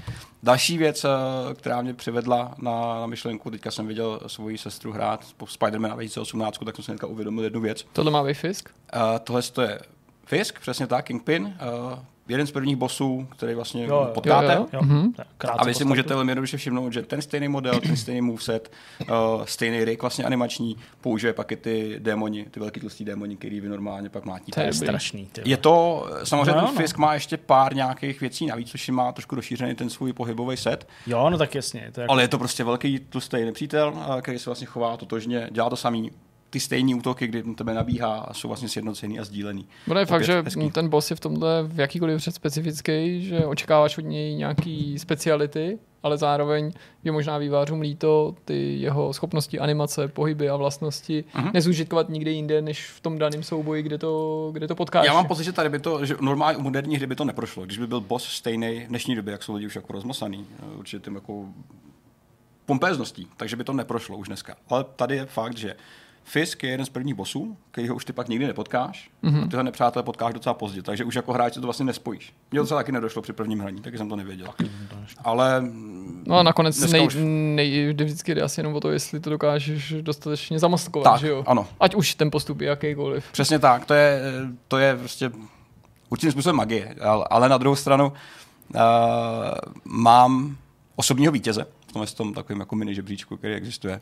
Další 0.43 0.79
věc, 0.79 1.05
eh, 1.05 1.09
která 1.55 1.83
mě 1.83 1.95
přivedla 1.95 2.55
na, 2.59 3.01
na 3.01 3.07
myšlenku, 3.07 3.51
teďka 3.51 3.71
jsem 3.71 3.87
viděl 3.87 4.21
svoji 4.27 4.59
sestru 4.59 4.93
hrát 4.93 5.25
po 5.37 5.45
Spider-Man 5.45 5.93
2018, 5.95 6.59
tak 6.65 6.77
jsem 6.77 6.99
si 6.99 7.07
uvědomil 7.07 7.45
jednu 7.45 7.61
věc. 7.61 7.85
Tohle 7.93 8.11
má 8.11 8.25
Fisk? 8.33 8.69
Uh, 8.97 9.19
tohle 9.25 9.43
to 9.53 9.63
je 9.63 9.79
Fisk, 10.27 10.61
přesně 10.61 10.87
tak, 10.87 11.05
Kingpin, 11.05 11.45
uh, 11.45 11.99
jeden 12.29 12.47
z 12.47 12.53
prvních 12.53 12.77
bossů, 12.77 13.29
který 13.37 13.55
vlastně 13.55 13.87
Jo, 13.87 13.95
jo. 13.95 14.11
potkáte. 14.15 14.53
Jo, 14.55 14.59
jo. 14.61 14.67
Jo, 14.73 14.81
Mhm. 14.83 15.13
A 15.59 15.65
vy 15.65 15.75
si 15.75 15.85
můžete 15.85 16.15
velmi 16.15 16.31
jednoduše 16.31 16.57
všimnout, 16.57 16.93
že 16.93 17.03
ten 17.03 17.23
stejný 17.23 17.49
model, 17.49 17.81
ten 17.81 17.97
stejný 17.97 18.21
moveset, 18.21 18.73
uh, 19.01 19.45
stejný 19.45 19.85
rig 19.85 20.03
vlastně 20.03 20.25
animační, 20.25 20.77
použije 21.01 21.33
pak 21.33 21.53
i 21.53 21.57
ty 21.57 21.97
démoni, 21.99 22.45
ty 22.51 22.61
velký 22.61 22.81
tlustý 22.81 23.05
démoni, 23.05 23.37
který 23.37 23.61
vy 23.61 23.69
normálně 23.69 24.09
pak 24.09 24.25
mátíte. 24.25 24.61
To 24.61 24.67
je 24.67 24.73
strašný. 24.73 25.27
Ty 25.33 25.43
Je 25.45 25.57
to, 25.57 26.07
samozřejmě 26.25 26.53
No, 26.53 26.61
no. 26.61 26.73
Fisk 26.73 26.97
má 26.99 27.15
ještě 27.15 27.37
pár 27.37 27.75
nějakých 27.75 28.21
věcí 28.21 28.47
navíc, 28.47 28.71
což 28.71 28.85
si 28.85 28.93
má 28.93 29.13
trošku 29.13 29.35
rozšířený 29.35 29.75
ten 29.75 29.91
svůj 29.91 30.13
pohybový 30.13 30.57
set, 30.57 30.89
Jo, 31.07 31.31
no 31.31 31.39
tak 31.39 31.55
jasně. 31.55 31.91
To 31.95 32.01
je 32.01 32.03
jako, 32.03 32.13
ale 32.13 32.23
je 32.23 32.29
to 32.29 32.39
prostě 32.39 32.65
velký 32.65 32.99
tlustý 32.99 33.45
nepřítel, 33.45 33.95
eh, 34.19 34.23
který 34.23 34.39
se 34.39 34.51
vlastně 34.51 34.67
chová 34.67 34.97
totožně, 34.97 35.49
dělá 35.51 35.71
to 35.71 35.77
samý, 35.77 36.11
ty 36.53 36.61
stejné 36.61 36.95
útoky, 36.95 37.27
kdy 37.27 37.43
na 37.43 37.55
tebe 37.55 37.75
nabíhá 37.75 38.15
a 38.19 38.35
jsou 38.35 38.49
vlastně 38.49 38.69
sjednocený 38.69 39.21
a 39.21 39.25
sdílený. 39.25 39.67
Bude 39.87 40.01
je 40.01 40.07
fakt, 40.07 40.25
že 40.25 40.43
hezký. 40.43 40.71
ten 40.71 40.89
boss 40.89 41.11
je 41.11 41.17
v 41.17 41.21
tomhle 41.21 41.63
v 41.63 41.81
jakýkoliv 41.81 42.17
hře 42.17 42.31
specifický, 42.31 43.25
že 43.25 43.47
očekáváš 43.47 43.99
od 43.99 44.05
něj 44.05 44.35
nějaký 44.35 44.99
speciality, 44.99 45.79
ale 46.03 46.19
zároveň 46.19 46.73
je 47.05 47.13
možná 47.13 47.39
vývářům 47.39 47.81
líto 47.81 48.35
ty 48.45 48.79
jeho 48.81 49.13
schopnosti 49.13 49.59
animace, 49.59 50.09
pohyby 50.09 50.49
a 50.49 50.57
vlastnosti 50.57 51.25
Mhm. 51.35 51.51
nezužitkovat 51.55 52.09
nikde 52.09 52.31
jinde, 52.31 52.63
než 52.63 52.87
v 52.91 53.01
tom 53.01 53.19
daném 53.19 53.43
souboji, 53.43 53.83
kde 53.83 53.99
to, 53.99 54.51
kde 54.53 54.69
to 54.69 54.75
potkáš. 54.75 55.07
Já 55.07 55.13
mám 55.15 55.27
pocit, 55.27 55.45
že 55.45 55.53
tady 55.53 55.69
by 55.69 55.79
to, 55.79 56.07
že 56.07 56.17
normálně 56.21 56.59
u 56.59 56.63
moderní 56.63 56.97
hry 56.97 57.07
by 57.07 57.15
to 57.17 57.25
neprošlo. 57.25 57.65
Když 57.65 57.79
by 57.79 57.87
byl 57.87 58.01
boss 58.01 58.25
stejný 58.25 58.81
v 58.85 58.89
dnešní 58.89 59.17
době, 59.17 59.33
jak 59.33 59.43
jsou 59.43 59.55
lidi 59.55 59.67
už 59.67 59.77
jako 59.77 59.93
rozmosaný, 59.93 60.47
eh, 60.59 60.77
určitě 60.79 61.05
tím 61.05 61.15
jako 61.15 61.45
pompézností, 62.67 63.27
takže 63.37 63.57
by 63.57 63.65
to 63.65 63.73
neprošlo 63.73 64.17
už 64.17 64.27
dneska. 64.27 64.57
Ale 64.69 64.85
tady 64.97 65.17
je 65.17 65.27
fakt, 65.27 65.57
že 65.57 65.77
Fisk 66.25 66.63
je 66.63 66.71
jeden 66.71 66.87
z 66.87 66.89
prvních 66.89 67.15
bossů, 67.15 67.57
kterýho 67.71 67.95
už 67.95 68.05
ty 68.05 68.13
pak 68.13 68.29
nikdy 68.29 68.47
nepotkáš. 68.47 69.11
Mm-hmm. 69.25 69.49
Tyhle 69.49 69.65
nepřátelé 69.65 70.03
potkáš 70.03 70.35
docela 70.35 70.55
pozdě, 70.55 70.83
takže 70.83 71.05
už 71.05 71.15
jako 71.15 71.33
hráč 71.33 71.55
to 71.55 71.61
vlastně 71.61 71.85
nespojíš. 71.87 72.33
Mně 72.51 72.61
to 72.61 72.67
taky 72.75 72.93
nedošlo 72.93 73.23
při 73.23 73.33
prvním 73.33 73.61
hraní, 73.61 73.81
taky 73.81 73.99
jsem 73.99 74.09
to 74.09 74.17
nevěděl. 74.17 74.49
Ale 75.25 75.63
No 76.27 76.39
a 76.39 76.43
nakonec 76.43 76.93
nej, 76.93 77.07
už- 77.07 77.17
nej, 77.55 77.89
jde 77.93 78.05
vždycky 78.05 78.35
jde 78.35 78.43
asi 78.43 78.61
jenom 78.61 78.75
o 78.75 78.81
to, 78.81 78.91
jestli 78.91 79.21
to 79.21 79.31
dokážeš 79.31 79.95
dostatečně 80.01 80.59
zamaskovat, 80.59 81.05
Tak, 81.13 81.21
že 81.21 81.29
jo? 81.29 81.45
ano. 81.47 81.67
Ať 81.81 81.95
už 81.95 82.15
ten 82.15 82.31
postup 82.31 82.61
je 82.61 82.69
jakýkoliv. 82.69 83.25
Přesně 83.33 83.59
tak, 83.59 83.85
to 83.87 83.95
je, 83.95 84.21
to 84.69 84.79
je 84.79 84.97
prostě 84.97 85.31
určitým 86.11 86.33
způsobem 86.33 86.57
magie, 86.57 86.95
ale, 87.01 87.27
ale 87.31 87.49
na 87.49 87.59
druhou 87.59 87.77
stranu 87.77 88.13
uh, 88.75 88.81
mám 89.85 90.57
osobního 90.97 91.33
vítěze 91.33 91.67
v 91.89 91.93
tomhle 91.93 92.07
tom 92.07 92.35
takovém 92.35 92.61
jako 92.61 92.77
mini 92.77 92.95
žebříčku, 92.95 93.37
který 93.37 93.55
existuje. 93.55 94.01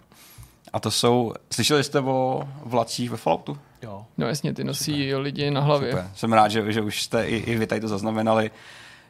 A 0.73 0.81
to 0.81 0.91
jsou, 0.91 1.33
slyšeli 1.53 1.85
jste 1.85 2.01
o 2.01 2.49
vlacích 2.65 3.11
ve 3.11 3.17
Falloutu? 3.17 3.59
Jo. 3.83 4.07
No 4.19 4.27
jasně, 4.27 4.55
ty 4.55 4.65
nosí 4.65 5.09
Super. 5.09 5.21
lidi 5.21 5.51
na 5.51 5.61
hlavě. 5.61 5.91
Super. 5.91 6.11
Jsem 6.15 6.33
rád, 6.33 6.49
že, 6.49 6.73
že 6.73 6.81
už 6.81 7.03
jste 7.03 7.29
i, 7.29 7.37
i 7.37 7.59
vy 7.59 7.67
tady 7.67 7.81
to 7.81 7.89
zaznamenali. 7.89 8.51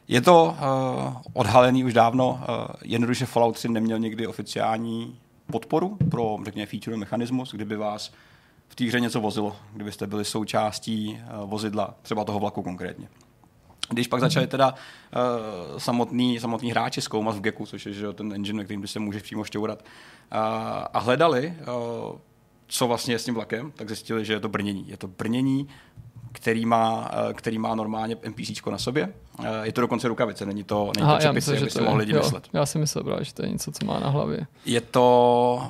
Je 0.07 0.21
to 0.21 0.43
uh, 0.45 1.15
odhalený 1.33 1.83
už 1.83 1.93
dávno. 1.93 2.29
Uh, 2.29 2.65
jednoduše 2.83 3.25
Fallout 3.25 3.55
3 3.55 3.69
neměl 3.69 3.99
nikdy 3.99 4.27
oficiální 4.27 5.19
podporu 5.51 5.97
pro, 6.11 6.37
řekněme, 6.45 6.65
feature 6.65 6.97
mechanismus, 6.97 7.51
kdyby 7.51 7.75
vás 7.75 8.11
v 8.67 8.75
té 8.75 8.85
hře 8.85 8.99
něco 8.99 9.21
vozilo, 9.21 9.55
kdybyste 9.73 10.07
byli 10.07 10.25
součástí 10.25 11.19
uh, 11.41 11.49
vozidla, 11.49 11.95
třeba 12.01 12.23
toho 12.23 12.39
vlaku 12.39 12.63
konkrétně. 12.63 13.07
Když 13.91 14.07
pak 14.07 14.19
začali 14.19 14.47
teda 14.47 14.73
uh, 14.73 15.77
samotný, 15.77 16.39
samotný 16.39 16.71
hráči 16.71 17.01
zkoumat 17.01 17.35
v 17.35 17.41
Geku, 17.41 17.65
což 17.65 17.85
je 17.85 17.93
že, 17.93 18.13
ten 18.13 18.33
engine, 18.33 18.57
na 18.57 18.63
kterým 18.63 18.87
se 18.87 18.99
můžeš 18.99 19.23
přímo 19.23 19.43
šťourat, 19.43 19.81
uh, 19.81 20.37
a 20.93 20.99
hledali, 20.99 21.53
uh, 21.59 22.17
co 22.67 22.87
vlastně 22.87 23.13
je 23.13 23.19
s 23.19 23.25
tím 23.25 23.33
vlakem, 23.33 23.71
tak 23.75 23.87
zjistili, 23.87 24.25
že 24.25 24.33
je 24.33 24.39
to 24.39 24.49
brnění. 24.49 24.85
Je 24.87 24.97
to 24.97 25.07
brnění, 25.07 25.67
který 26.31 26.65
má, 26.65 27.11
eh, 27.29 27.33
který 27.33 27.57
má 27.57 27.75
normálně 27.75 28.17
NPCčko 28.23 28.71
na 28.71 28.77
sobě. 28.77 29.13
Eh, 29.43 29.47
Je 29.63 29.71
to 29.71 29.81
dokonce 29.81 30.07
rukavice, 30.07 30.45
není 30.45 30.63
to, 30.63 30.91
není 30.97 31.03
Aha, 31.07 31.15
to 31.17 31.21
čepice, 31.21 31.33
myslím, 31.33 31.57
aby 31.57 31.65
že 31.65 31.71
si 31.71 31.81
mohli 31.81 31.99
lidi 31.99 32.13
jo, 32.13 32.19
myslet. 32.23 32.47
Já 32.53 32.65
si 32.65 32.77
myslel 32.77 33.03
právě, 33.03 33.25
že 33.25 33.33
to 33.33 33.43
je 33.45 33.49
něco, 33.51 33.71
co 33.71 33.85
má 33.85 33.99
na 33.99 34.09
hlavě. 34.09 34.47
Je 34.65 34.81
to 34.81 35.01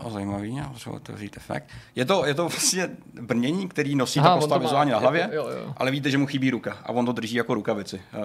o, 0.04 0.10
zajímavý, 0.10 0.56
já 0.56 0.70
potřebuji 0.70 0.96
otevřít 0.96 1.38
efekt. 1.38 1.66
Je 1.96 2.06
to, 2.06 2.26
je 2.26 2.34
to 2.34 2.50
vlastně 2.50 2.90
brnění, 3.22 3.70
který 3.70 3.96
nosí 3.96 4.20
Aha, 4.20 4.30
ta 4.30 4.36
postava 4.36 4.62
vizuálně 4.62 4.92
na 4.92 4.98
hlavě, 5.00 5.30
jo, 5.34 5.48
jo. 5.48 5.74
ale 5.78 5.92
víte, 5.92 6.10
že 6.10 6.18
mu 6.18 6.26
chybí 6.26 6.50
ruka 6.52 6.78
a 6.84 6.90
on 6.92 7.06
to 7.06 7.12
drží 7.12 7.36
jako 7.36 7.54
rukavici. 7.54 7.96
Uh, 7.96 8.22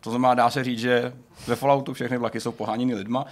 to 0.00 0.10
znamená, 0.10 0.34
dá 0.34 0.50
se 0.50 0.64
říct, 0.64 0.78
že 0.78 1.12
ve 1.46 1.56
Falloutu 1.56 1.92
všechny 1.92 2.18
vlaky 2.18 2.40
jsou 2.40 2.52
poháněny 2.52 2.94
lidma. 2.94 3.26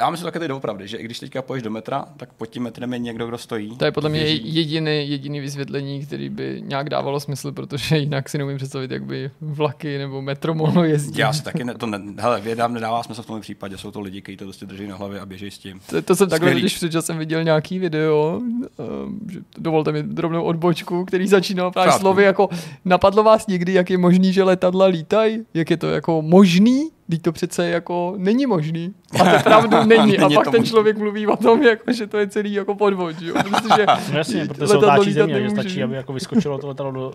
Já 0.00 0.10
myslím 0.10 0.24
také 0.24 0.38
to 0.38 0.44
je 0.44 0.48
doopravdy, 0.48 0.88
že 0.88 0.96
i 0.96 1.04
když 1.04 1.18
teďka 1.18 1.42
poješ 1.42 1.62
do 1.62 1.70
metra, 1.70 2.04
tak 2.16 2.32
pod 2.32 2.46
tím 2.46 2.62
metrem 2.62 2.92
je 2.92 2.98
někdo, 2.98 3.26
kdo 3.26 3.38
stojí. 3.38 3.76
To 3.76 3.84
je 3.84 3.92
podle 3.92 4.10
mě 4.10 4.20
jediný, 4.20 5.10
jediný 5.10 5.40
vysvětlení, 5.40 6.06
který 6.06 6.28
by 6.28 6.62
nějak 6.64 6.90
dávalo 6.90 7.20
smysl, 7.20 7.52
protože 7.52 7.98
jinak 7.98 8.28
si 8.28 8.38
neumím 8.38 8.56
představit, 8.56 8.90
jak 8.90 9.04
by 9.04 9.30
vlaky 9.40 9.98
nebo 9.98 10.22
metro 10.22 10.54
mohlo 10.54 10.84
jezdit. 10.84 11.18
Já 11.18 11.32
si 11.32 11.42
taky 11.42 11.64
ne, 11.64 11.74
to 11.74 11.86
ne, 11.86 12.00
hele, 12.18 12.40
věda 12.40 12.68
nedává 12.68 13.02
smysl 13.02 13.22
v 13.22 13.26
tom 13.26 13.40
případě, 13.40 13.78
jsou 13.78 13.90
to 13.90 14.00
lidi, 14.00 14.22
kteří 14.22 14.36
to 14.36 14.44
prostě 14.44 14.66
drží 14.66 14.86
na 14.86 14.96
hlavě 14.96 15.20
a 15.20 15.26
běží 15.26 15.50
s 15.50 15.58
tím. 15.58 15.80
To, 15.90 16.02
to 16.02 16.16
jsem 16.16 16.28
takhle, 16.28 16.54
když 16.54 16.76
před 16.76 16.92
časem 16.92 17.18
viděl 17.18 17.44
nějaký 17.44 17.78
video, 17.78 18.40
um, 18.40 19.20
že 19.32 19.40
dovolte 19.58 19.92
mi 19.92 20.02
drobnou 20.02 20.42
odbočku, 20.42 21.04
který 21.04 21.28
začínal 21.28 21.70
právě 21.70 21.88
Krátku. 21.88 22.00
slovy 22.00 22.24
jako 22.24 22.48
napadlo 22.84 23.22
vás 23.22 23.46
někdy, 23.46 23.72
jak 23.72 23.90
je 23.90 23.98
možný, 23.98 24.32
že 24.32 24.42
letadla 24.42 24.86
lítají? 24.86 25.44
Jak 25.54 25.70
je 25.70 25.76
to 25.76 25.90
jako 25.90 26.22
možný? 26.22 26.90
Teď 27.10 27.22
to 27.22 27.32
přece 27.32 27.68
jako 27.68 28.14
není 28.16 28.46
možný. 28.46 28.94
A 29.20 29.24
to 29.24 29.38
pravdu 29.44 29.76
není. 29.84 30.18
A 30.18 30.22
Není 30.22 30.34
pak 30.34 30.44
to 30.44 30.50
ten 30.50 30.60
možný. 30.60 30.70
člověk 30.70 30.98
mluví 30.98 31.26
o 31.26 31.36
tom, 31.36 31.62
jako, 31.62 31.92
že 31.92 32.06
to 32.06 32.18
je 32.18 32.28
celý 32.28 32.52
jako 32.52 32.74
podvod. 32.74 33.18
Že 33.20 33.26
jo? 33.28 33.34
Protože 33.42 33.86
No 34.12 34.18
jasně, 34.18 34.46
protože 34.46 34.66
se 34.66 34.76
otáčí 34.76 35.12
země, 35.12 35.42
že 35.42 35.50
stačí, 35.50 35.82
aby 35.82 35.94
jako 35.94 36.12
vyskočilo 36.12 36.58
to 36.58 36.66
letadlo 36.68 36.92
do, 36.92 37.12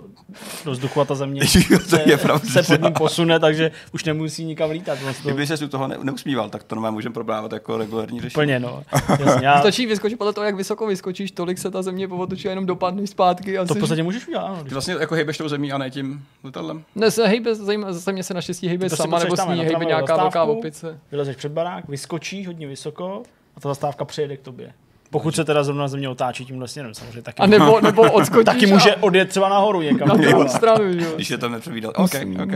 do 0.66 0.72
vzduchu 0.72 1.02
a 1.02 1.06
ta 1.06 1.16
země 1.16 1.42
to 1.90 1.98
je 2.10 2.18
pravda. 2.18 2.62
se 2.62 2.64
pod 2.78 2.84
ním 2.84 2.94
posune, 2.94 3.40
takže 3.40 3.72
už 3.94 4.04
nemusí 4.06 4.46
nikam 4.46 4.70
lítat. 4.72 5.00
Vlastně 5.02 5.32
Kdyby 5.32 5.48
se 5.48 5.66
u 5.66 5.68
toho 5.68 5.88
ne, 5.88 5.98
neusmíval, 6.04 6.50
tak 6.50 6.64
to 6.64 6.76
normálně 6.76 6.94
můžeme 6.94 7.14
probrávat 7.14 7.52
jako 7.52 7.78
regulární 7.78 8.22
řešení. 8.22 8.34
úplně, 8.44 8.60
no. 8.60 8.84
Jasně, 9.20 9.48
já, 9.48 9.60
Stačí 9.60 9.86
vyskočit 9.86 10.18
podle 10.18 10.34
toho, 10.34 10.46
jak 10.46 10.56
vysoko 10.56 10.88
vyskočíš, 10.88 11.32
tolik 11.32 11.58
se 11.58 11.72
ta 11.72 11.82
země 11.82 12.08
povotočí 12.08 12.48
a 12.48 12.52
jenom 12.52 12.66
dopadneš 12.66 13.10
zpátky. 13.10 13.58
A 13.58 13.66
to 13.66 13.76
v 13.76 13.80
podstatě 13.80 14.04
můžeš 14.04 14.28
udělat, 14.28 14.46
ano. 14.46 14.56
Ty 14.56 14.62
když- 14.62 14.74
vlastně 14.74 14.94
jako 15.00 15.16
hejbeš 15.16 15.38
tou 15.38 15.48
zemí 15.50 15.72
a 15.72 15.78
ne 15.78 15.90
tím 15.90 16.24
letadlem. 16.44 16.84
Ne, 16.96 17.12
se 17.12 17.28
hejbe, 17.28 17.56
zajím- 17.56 17.86
zase 17.90 18.12
mě 18.12 18.24
se 18.24 18.34
naštěstí 18.34 18.68
hejbe 18.68 18.90
sama, 18.90 19.20
nebo 19.20 19.38
s 19.38 19.46
ní 19.48 19.66
tramvajovou 19.86 20.08
nějaká 20.08 20.24
velká 20.24 20.44
opice. 20.44 21.00
Vylezeš 21.12 21.36
před 21.36 21.52
barák, 21.52 21.88
vyskočíš 21.88 22.48
hodně 22.48 22.68
vysoko 22.68 23.24
a 23.56 23.60
ta 23.60 23.70
zastávka 23.70 24.06
přijede 24.06 24.38
k 24.38 24.42
tobě. 24.42 24.74
Pokud 25.10 25.36
se 25.36 25.46
teda 25.46 25.64
zrovna 25.64 25.88
země 25.88 26.10
otáčí 26.10 26.46
tímhle 26.46 26.68
směrem, 26.68 26.94
samozřejmě 26.94 27.22
taky, 27.22 27.38
A 27.44 27.46
nebo, 27.46 27.82
nebo 27.82 28.12
odskočíš 28.12 28.46
taky 28.46 28.66
může 28.68 28.96
a, 28.96 29.04
odjet 29.04 29.30
třeba 29.30 29.50
nahoru 29.50 29.82
někam. 29.82 30.08
na 30.08 30.16
druhou 30.16 30.48
stranu. 30.48 30.84
Jo. 30.84 31.12
Když 31.16 31.30
je 31.30 31.38
to 31.38 31.50
nepředvídal. 31.50 31.92
OK, 31.96 32.12
OK. 32.44 32.52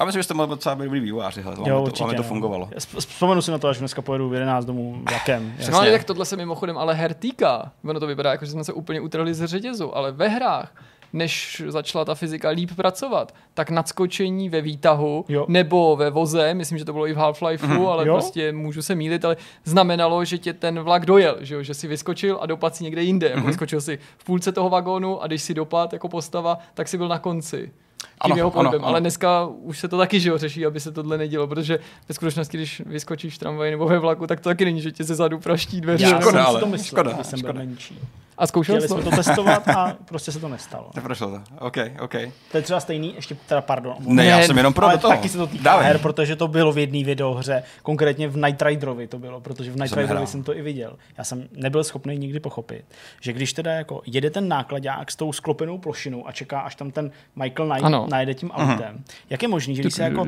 Já 0.00 0.04
myslím, 0.04 0.18
že 0.20 0.24
jste 0.24 0.34
mohli 0.34 0.48
docela 0.50 0.74
být 0.74 0.84
dobrý 0.84 1.00
vývojáři, 1.00 1.42
hele, 1.42 1.56
Jo, 1.58 1.64
to, 1.76 1.82
určitě, 1.82 2.10
to 2.10 2.16
no. 2.16 2.22
fungovalo. 2.22 2.66
Vzp- 2.66 2.98
Vzpomenu 2.98 3.42
si 3.42 3.50
na 3.50 3.58
to, 3.58 3.68
až 3.68 3.78
dneska 3.78 4.02
pojedu 4.02 4.28
v 4.28 4.34
11 4.34 4.64
domů 4.64 5.02
vlakem. 5.10 5.54
No 5.70 5.78
ale 5.78 5.90
tak 5.92 6.04
tohle 6.04 6.24
se 6.24 6.36
mimochodem 6.36 6.78
ale 6.78 6.94
her 6.94 7.14
týká. 7.14 7.72
Ono 7.84 8.00
to 8.00 8.06
vypadá 8.06 8.30
jako, 8.30 8.44
že 8.44 8.50
jsme 8.50 8.64
se 8.64 8.72
úplně 8.72 9.00
utrhli 9.00 9.34
ze 9.34 9.46
řetězu, 9.46 9.96
ale 9.96 10.12
ve 10.12 10.28
hrách 10.28 10.72
než 11.16 11.62
začala 11.68 12.04
ta 12.04 12.14
fyzika 12.14 12.48
líp 12.48 12.70
pracovat, 12.76 13.34
tak 13.54 13.70
nadskočení 13.70 14.48
ve 14.48 14.60
výtahu 14.60 15.24
Jo. 15.28 15.46
nebo 15.48 15.96
ve 15.96 16.10
voze, 16.10 16.54
myslím, 16.54 16.78
že 16.78 16.84
to 16.84 16.92
bylo 16.92 17.08
i 17.08 17.12
v 17.12 17.16
Half-Lifeu, 17.16 17.78
mm, 17.80 17.86
ale 17.86 18.06
Jo. 18.06 18.14
prostě 18.14 18.52
můžu 18.52 18.82
se 18.82 18.94
mýlit, 18.94 19.24
ale 19.24 19.36
znamenalo, 19.64 20.24
že 20.24 20.38
tě 20.38 20.52
ten 20.52 20.80
vlak 20.80 21.06
dojel, 21.06 21.36
že, 21.40 21.54
jo? 21.54 21.62
že 21.62 21.74
si 21.74 21.88
vyskočil 21.88 22.38
a 22.40 22.46
dopad 22.46 22.76
si 22.76 22.84
někde 22.84 23.02
jinde. 23.02 23.28
Jako 23.28 23.46
vyskočil 23.46 23.80
si 23.80 23.98
v 24.18 24.24
půlce 24.24 24.52
toho 24.52 24.70
vagónu 24.70 25.22
a 25.22 25.26
když 25.26 25.42
si 25.42 25.54
dopad 25.54 25.92
jako 25.92 26.08
postava, 26.08 26.58
tak 26.74 26.88
si 26.88 26.98
byl 26.98 27.08
na 27.08 27.18
konci. 27.18 27.72
Tím 28.02 28.32
Ano, 28.32 28.36
jeho 28.36 28.58
ano, 28.58 28.62
pohybem. 28.70 28.80
ano. 28.84 28.88
Ale 28.88 29.00
dneska 29.00 29.46
už 29.46 29.78
se 29.78 29.88
to 29.88 29.98
taky 29.98 30.20
že 30.20 30.28
jo, 30.28 30.38
řeší, 30.38 30.66
aby 30.66 30.80
se 30.80 30.92
tohle 30.92 31.18
nedělo, 31.18 31.46
protože 31.46 31.78
ve 32.08 32.14
skutečnosti, 32.14 32.56
když 32.56 32.82
vyskočíš 32.86 33.34
v 33.34 33.38
tramvaji 33.38 33.70
nebo 33.70 33.86
ve 33.86 33.98
vlaku, 33.98 34.26
tak 34.26 34.40
to 34.40 34.48
taky 34.48 34.64
není, 34.64 34.80
že 34.80 34.92
tě 34.92 35.04
ze 35.04 35.14
zadu 35.14 35.38
praští 35.40 35.80
dveře. 35.80 36.04
Já 36.04 36.20
Škoda, 36.20 36.30
jsem 36.30 36.40
si 36.44 36.46
ale. 36.48 36.60
to 36.60 36.66
myslel, 36.66 36.86
Škoda, 37.04 37.24
jsem 37.24 37.40
byl 37.40 37.48
škoda. 37.50 37.64
menší. 37.64 37.98
A 38.38 38.46
zkoušel 38.46 38.74
Chtěli 38.76 38.88
jsi 38.88 38.94
jsme 38.94 39.02
to? 39.02 39.10
to 39.10 39.16
testovat 39.16 39.68
a 39.68 39.96
prostě 40.04 40.32
se 40.32 40.40
to 40.40 40.48
nestalo. 40.48 40.90
Neprošlo 40.96 41.30
to. 41.30 41.40
OK, 41.58 41.76
OK. 42.00 42.12
To 42.50 42.56
je 42.56 42.62
třeba 42.62 42.80
stejný, 42.80 43.14
ještě 43.16 43.36
teda 43.46 43.60
pardon. 43.60 43.94
Ne, 44.00 44.24
já 44.24 44.42
jsem 44.42 44.56
jenom 44.56 44.72
pro 44.72 44.86
ale 44.86 44.98
toho. 44.98 45.14
taky 45.14 45.28
se 45.28 45.38
to 45.38 45.46
týká 45.46 45.64
Dávej. 45.64 45.86
her, 45.86 45.98
protože 45.98 46.36
to 46.36 46.48
bylo 46.48 46.72
v 46.72 46.78
jedné 46.78 47.04
videohře, 47.04 47.62
konkrétně 47.82 48.28
v 48.28 48.36
Night 48.36 48.62
Riderovi 48.62 49.06
to 49.06 49.18
bylo, 49.18 49.40
protože 49.40 49.70
v 49.70 49.76
Night 49.76 49.88
Jsem 49.88 49.98
Riderovi 49.98 50.26
jsem 50.26 50.42
to 50.42 50.56
i 50.56 50.62
viděl. 50.62 50.96
Já 51.18 51.24
jsem 51.24 51.48
nebyl 51.52 51.84
schopný 51.84 52.18
nikdy 52.18 52.40
pochopit, 52.40 52.84
že 53.20 53.32
když 53.32 53.52
teda 53.52 53.72
jako 53.72 54.02
jede 54.06 54.30
ten 54.30 54.48
nákladák 54.48 55.10
s 55.10 55.16
tou 55.16 55.32
sklopenou 55.32 55.78
plošinou 55.78 56.28
a 56.28 56.32
čeká, 56.32 56.60
až 56.60 56.74
tam 56.74 56.90
ten 56.90 57.10
Michael 57.36 57.68
Knight 57.68 57.82
Ano. 57.96 58.06
najede 58.10 58.34
tím 58.34 58.50
autem, 58.50 59.04
jak 59.30 59.42
je 59.42 59.48
možný, 59.48 59.76
že 59.76 59.82
když 59.82 59.94
se 59.94 60.02
jako, 60.02 60.26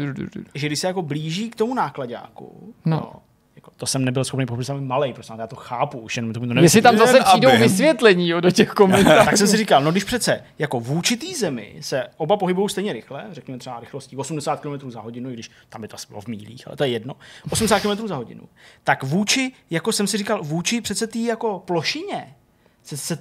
že 0.54 0.66
když 0.66 0.78
se 0.78 0.86
jako 0.86 1.02
blíží 1.02 1.50
k 1.50 1.54
tomu 1.56 1.74
nákladáku, 1.74 2.74
No. 2.84 2.96
jo, 2.96 3.12
jako, 3.56 3.70
to 3.76 3.86
jsem 3.86 4.04
nebyl 4.04 4.24
schopný 4.24 4.46
pochopit, 4.46 4.64
jsem 4.64 4.86
malý, 4.86 5.12
prostě 5.12 5.32
já 5.38 5.46
to 5.46 5.56
chápu, 5.56 5.98
už 5.98 6.16
jenom 6.16 6.32
to 6.32 6.40
to 6.40 6.46
Jestli 6.60 6.82
tam 6.82 6.98
zase 6.98 7.20
přijdou 7.24 7.48
aby. 7.48 7.58
vysvětlení 7.58 8.28
jo, 8.28 8.40
do 8.40 8.50
těch 8.50 8.68
komentářů. 8.74 9.24
tak 9.24 9.36
jsem 9.36 9.46
si 9.46 9.56
říkal, 9.56 9.82
no 9.82 9.90
když 9.90 10.04
přece 10.04 10.44
jako 10.58 10.80
v 10.80 10.92
určitý 10.92 11.34
zemi 11.34 11.76
se 11.80 12.06
oba 12.16 12.36
pohybují 12.36 12.68
stejně 12.68 12.92
rychle, 12.92 13.24
řekněme 13.30 13.58
třeba 13.58 13.80
rychlostí 13.80 14.16
80 14.16 14.60
km 14.60 14.90
za 14.90 15.00
hodinu, 15.00 15.30
i 15.30 15.32
když 15.32 15.50
tam 15.68 15.80
by 15.80 15.88
to 15.88 15.94
asi 15.94 16.06
bylo 16.08 16.20
v 16.20 16.26
mílích, 16.26 16.66
ale 16.66 16.76
to 16.76 16.84
je 16.84 16.90
jedno, 16.90 17.14
80 17.50 17.80
km 17.80 18.08
za 18.08 18.16
hodinu, 18.16 18.42
tak 18.84 19.02
vůči, 19.02 19.52
jako 19.70 19.92
jsem 19.92 20.06
si 20.06 20.18
říkal, 20.18 20.42
vůči 20.42 20.80
přece 20.80 21.06
té 21.06 21.18
jako 21.18 21.58
plošině, 21.66 22.34
se, 22.82 22.96
se 22.96 23.18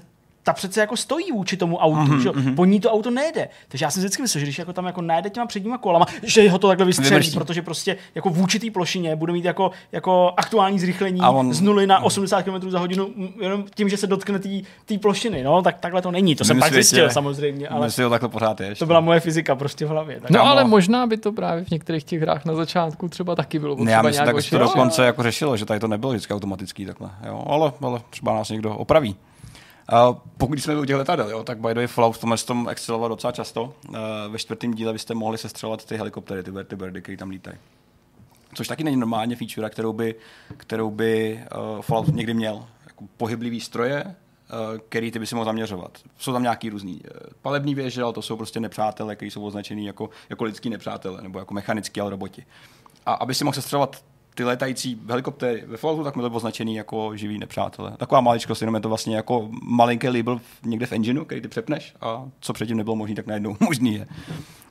ta 0.48 0.54
přece 0.54 0.80
jako 0.80 0.98
stojí 0.98 1.32
vůči 1.32 1.58
tomu 1.58 1.78
autu, 1.78 2.00
Mhm, 2.00 2.18
mm-hmm, 2.20 2.22
že? 2.22 2.28
jo? 2.28 2.56
po 2.56 2.66
ní 2.66 2.80
to 2.80 2.92
auto 2.92 3.12
nejde. 3.12 3.50
Takže 3.68 3.86
já 3.86 3.92
jsem 3.92 4.02
vždycky 4.02 4.22
myslel, 4.22 4.40
že 4.40 4.46
když 4.46 4.60
jako 4.60 4.74
tam 4.74 4.86
jako 4.86 5.02
najde 5.02 5.30
těma 5.30 5.46
předníma 5.46 5.78
kolama, 5.78 6.06
že 6.24 6.50
ho 6.50 6.58
to 6.60 6.68
takhle 6.68 6.86
vystřelí, 6.86 7.10
Vyvrští. 7.10 7.34
protože 7.34 7.62
prostě 7.62 7.98
jako 8.16 8.30
vůči 8.30 8.60
té 8.60 8.72
plošině 8.72 9.16
bude 9.16 9.34
mít 9.34 9.46
jako, 9.46 9.72
jako 9.92 10.34
aktuální 10.38 10.80
zrychlení 10.80 11.22
A 11.22 11.30
on- 11.30 11.54
z 11.54 11.62
nuly 11.62 11.88
na 11.88 12.04
80 12.04 12.42
km 12.42 12.70
za 12.70 12.80
hodinu 12.80 13.10
jenom 13.42 13.66
tím, 13.76 13.90
že 13.90 13.98
se 13.98 14.08
dotkne 14.08 14.40
té 14.86 14.98
plošiny. 15.02 15.44
No, 15.44 15.62
tak 15.62 15.80
takhle 15.80 16.02
to 16.02 16.12
není. 16.12 16.36
To 16.36 16.46
jsem 16.46 16.60
pak 16.60 16.74
zjistil 16.74 17.10
samozřejmě, 17.10 17.68
ale 17.68 17.86
Myslím, 17.86 18.10
takhle 18.10 18.30
pořád 18.30 18.62
je. 18.62 18.76
to 18.76 18.86
byla 18.86 19.00
moje 19.00 19.20
fyzika 19.20 19.56
prostě 19.56 19.86
v 19.86 19.90
hlavě. 19.90 20.20
Tak 20.20 20.30
No 20.32 20.42
ale 20.44 20.64
možná 20.64 21.08
by 21.08 21.18
to 21.18 21.32
právě 21.32 21.64
v 21.66 21.72
některých 21.72 22.04
těch 22.04 22.22
hrách 22.22 22.46
na 22.46 22.56
začátku 22.56 23.10
třeba 23.10 23.36
taky 23.36 23.60
bylo 23.60 23.72
Ne, 23.76 23.78
potřeba 23.78 23.92
já 23.92 24.02
myslím, 24.02 24.26
tak 24.26 24.36
to 24.50 24.58
dokonce 24.58 25.06
jako 25.06 25.24
řešilo, 25.24 25.58
že 25.58 25.66
tady 25.66 25.80
to 25.80 25.88
nebylo 25.88 26.12
vždycky 26.12 26.34
automatický 26.34 26.86
takhle. 26.86 27.10
Jo, 27.28 27.44
ale, 27.48 27.72
ale 27.82 28.00
třeba 28.10 28.34
nás 28.34 28.50
někdo 28.50 28.76
opraví. 28.76 29.16
Uh, 29.94 30.18
pokud 30.38 30.60
jsme 30.60 30.80
u 30.80 30.86
těch 30.86 30.96
letadel, 30.96 31.30
jo, 31.30 31.44
tak 31.44 31.60
by 31.60 31.68
the 31.68 31.76
way 31.76 31.88
Fallout 31.88 32.16
v 32.16 32.20
tomhle 32.20 32.38
tom 32.38 32.70
exceloval 32.70 33.10
docela 33.10 33.32
často. 33.32 33.64
Uh, 33.64 33.96
ve 34.30 34.38
čtvrtém 34.38 34.74
díle 34.74 34.94
byste 34.94 35.14
mohli 35.14 35.38
sestřelovat 35.38 35.86
ty 35.86 35.98
helikoptery, 35.98 36.44
ty 36.44 36.52
vertibirdy, 36.52 37.02
které 37.02 37.18
tam 37.18 37.30
lítají. 37.30 37.58
Což 38.54 38.68
taky 38.68 38.84
není 38.84 38.98
normálně 38.98 39.36
feature, 39.36 39.70
kterou 39.70 39.94
by, 39.94 40.16
kterou 40.58 40.92
by 40.92 41.44
uh, 41.76 41.82
Fallout 41.82 42.16
někdy 42.16 42.34
měl. 42.34 42.66
Jako 42.88 43.06
pohyblivý 43.18 43.62
stroje, 43.62 44.04
uh, 44.06 44.78
který 44.90 45.12
ty 45.12 45.20
by 45.20 45.28
si 45.28 45.36
mohl 45.36 45.46
zaměřovat. 45.46 45.98
Jsou 46.18 46.34
tam 46.34 46.44
nějaký 46.44 46.70
různý 46.70 46.94
uh, 46.94 47.02
palební 47.42 47.76
věže, 47.76 48.04
ale 48.04 48.14
to 48.14 48.22
jsou 48.22 48.38
prostě 48.38 48.60
nepřátelé, 48.60 49.16
kteří 49.16 49.32
jsou 49.32 49.44
označený 49.46 49.86
jako, 49.86 50.10
jako 50.30 50.44
lidský 50.44 50.70
nepřátelé, 50.70 51.22
nebo 51.22 51.40
jako 51.40 51.54
mechanický, 51.54 52.02
ale 52.02 52.10
roboti. 52.10 52.46
A 53.06 53.14
aby 53.14 53.34
si 53.34 53.44
mohl 53.44 53.56
sestřelovat 53.56 54.04
ty 54.38 54.44
letající 54.44 55.02
helikoptéry 55.10 55.64
ve 55.68 55.78
Falloutu, 55.78 56.04
tak 56.04 56.16
byly 56.16 56.30
označený 56.30 56.76
jako 56.76 57.16
živí 57.16 57.38
nepřátelé. 57.40 57.92
Taková 57.98 58.22
maličkost, 58.22 58.62
jenom 58.62 58.76
je 58.76 58.82
to 58.82 58.90
vlastně 58.90 59.16
jako 59.16 59.50
malinký 59.62 60.08
label 60.08 60.42
někde 60.64 60.86
v 60.86 60.92
engineu, 60.92 61.26
který 61.26 61.42
ty 61.42 61.48
přepneš 61.48 61.96
a 62.02 62.26
co 62.40 62.54
předtím 62.54 62.78
nebylo 62.78 62.96
možné, 62.96 63.16
tak 63.16 63.28
najednou 63.28 63.58
možný 63.60 63.94
je. 63.94 64.08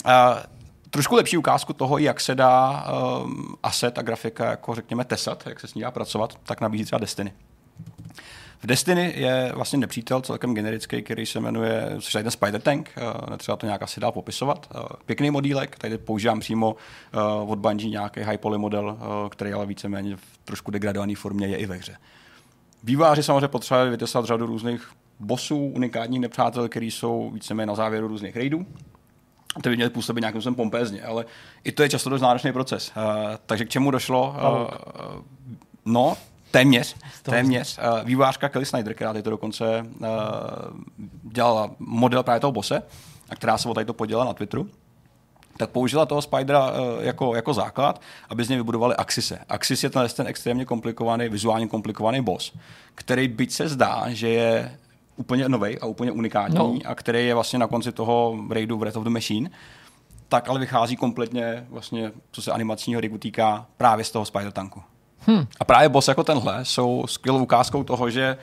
A 0.05 0.43
trošku 0.91 1.15
lepší 1.15 1.37
ukázku 1.37 1.73
toho, 1.73 1.99
jak 1.99 2.21
se 2.21 2.35
dá 2.35 2.87
um, 3.25 3.57
asset 3.63 3.99
a 3.99 4.03
grafika, 4.03 4.51
jako 4.51 4.75
řekněme, 4.75 5.05
tesat, 5.05 5.47
jak 5.47 5.61
se 5.61 5.67
s 5.67 5.75
ní 5.75 5.83
dá 5.83 5.91
pracovat, 5.91 6.39
tak 6.43 6.61
nabízí 6.61 6.85
třeba 6.85 6.99
Destiny. 6.99 7.33
V 8.63 8.67
Destiny 8.67 9.13
je 9.17 9.53
vlastně 9.55 9.79
nepřítel 9.79 10.21
celkem 10.21 10.55
generický, 10.55 11.03
který 11.03 11.27
se 11.27 11.41
jmenuje, 11.41 11.97
což 12.01 12.15
je 12.15 12.23
ten 12.23 12.31
Spider 12.31 12.61
Tank, 12.61 12.91
uh, 12.97 13.31
netřeba 13.31 13.57
to 13.57 13.67
nějak 13.67 13.83
asi 13.83 14.01
dál 14.01 14.13
popisovat. 14.13 14.67
Uh, 14.75 14.83
pěkný 15.07 15.31
modílek, 15.31 15.79
tady 15.79 15.99
používám 15.99 16.41
přímo 16.41 16.77
uh, 17.43 17.51
od 17.51 17.59
Bungie 17.59 17.91
nějaký 17.91 18.21
high 18.21 18.39
poly 18.39 18.59
model, 18.59 18.99
který 19.31 19.53
ale 19.53 19.67
víceméně 19.67 20.17
v 20.17 20.39
trošku 20.45 20.71
degradované 20.71 21.15
formě 21.17 21.47
je 21.47 21.57
i 21.57 21.67
ve 21.67 21.77
hře. 21.77 21.97
Výváři 22.85 23.23
samozřejmě 23.23 23.49
potřebovali 23.49 23.91
vytesat 23.91 24.25
řadu 24.25 24.47
různých 24.47 24.91
bossů, 25.21 25.59
unikátních 25.59 26.21
nepřátel, 26.21 26.69
který 26.69 26.91
jsou 26.91 27.31
víceméně 27.31 27.67
na 27.67 27.75
závěru 27.75 28.09
různých 28.09 28.37
raidů. 28.37 28.67
To 29.63 29.69
by 29.69 29.77
měly 29.77 29.91
působit 29.91 30.21
nějakým 30.21 30.41
způsobem 30.41 30.55
pompézně, 30.55 31.03
ale 31.03 31.25
i 31.65 31.73
to 31.73 31.83
je 31.83 31.89
často 31.89 32.11
dost 32.11 32.21
náročný 32.21 32.53
proces. 32.53 32.93
Uh, 32.97 33.03
takže 33.47 33.65
k 33.65 33.69
čemu 33.69 33.91
došlo? 33.91 34.29
Uh, 34.29 35.23
no, 35.85 36.17
Téměř, 36.59 36.97
téměř. 37.23 37.79
Uh, 37.79 38.05
vývářka 38.05 38.49
Kelly 38.49 38.67
Snyder, 38.67 38.95
která 38.95 39.13
to 39.13 39.31
dokonce 39.31 39.87
uh, 39.99 40.07
dělala 41.23 41.71
model 41.79 42.23
právě 42.23 42.41
toho 42.41 42.53
bose, 42.53 42.83
a 43.31 43.37
která 43.37 43.59
se 43.59 43.69
o 43.69 43.75
tady 43.75 43.85
to 43.85 43.95
podělala 43.95 44.27
na 44.27 44.33
Twitteru, 44.33 44.69
tak 45.57 45.71
použila 45.71 46.07
toho 46.07 46.23
Spidera 46.23 46.71
uh, 46.71 46.77
jako, 47.01 47.35
jako 47.35 47.55
základ, 47.55 48.01
aby 48.29 48.45
z 48.45 48.49
něj 48.49 48.59
vybudovali 48.59 48.97
Axise. 48.97 49.39
Axis 49.49 49.85
je 49.85 49.91
ten, 49.91 50.09
ten 50.17 50.27
extrémně 50.27 50.65
komplikovaný, 50.65 51.29
vizuálně 51.29 51.67
komplikovaný 51.67 52.23
boss, 52.23 52.53
který 52.95 53.29
byť 53.29 53.53
se 53.53 53.69
zdá, 53.69 54.05
že 54.09 54.29
je 54.29 54.79
úplně 55.17 55.49
nový 55.49 55.79
a 55.79 55.87
úplně 55.87 56.13
unikátní 56.13 56.59
no. 56.59 56.91
a 56.91 56.95
který 56.95 57.27
je 57.27 57.35
vlastně 57.35 57.59
na 57.59 57.67
konci 57.67 57.93
toho 57.93 58.39
raidu 58.51 58.77
Breath 58.77 58.97
of 58.97 59.05
the 59.05 59.11
Machine, 59.11 59.51
tak 60.29 60.49
ale 60.49 60.61
vychází 60.61 60.97
kompletně 60.97 61.67
vlastně, 61.69 62.13
co 62.31 62.43
se 62.43 62.53
animačního 62.53 63.01
rigu 63.01 63.19
týká, 63.19 63.67
právě 63.77 64.05
z 64.05 64.11
toho 64.11 64.25
Spider 64.25 64.53
Tanku. 64.53 64.83
Hmm. 65.27 65.47
A 65.61 65.65
právě 65.65 65.89
boss 65.89 66.09
jako 66.09 66.25
tenhle 66.25 66.65
jsou 66.65 67.05
skvělou 67.07 67.43
ukázkou 67.43 67.85
toho, 67.85 68.11
že 68.11 68.37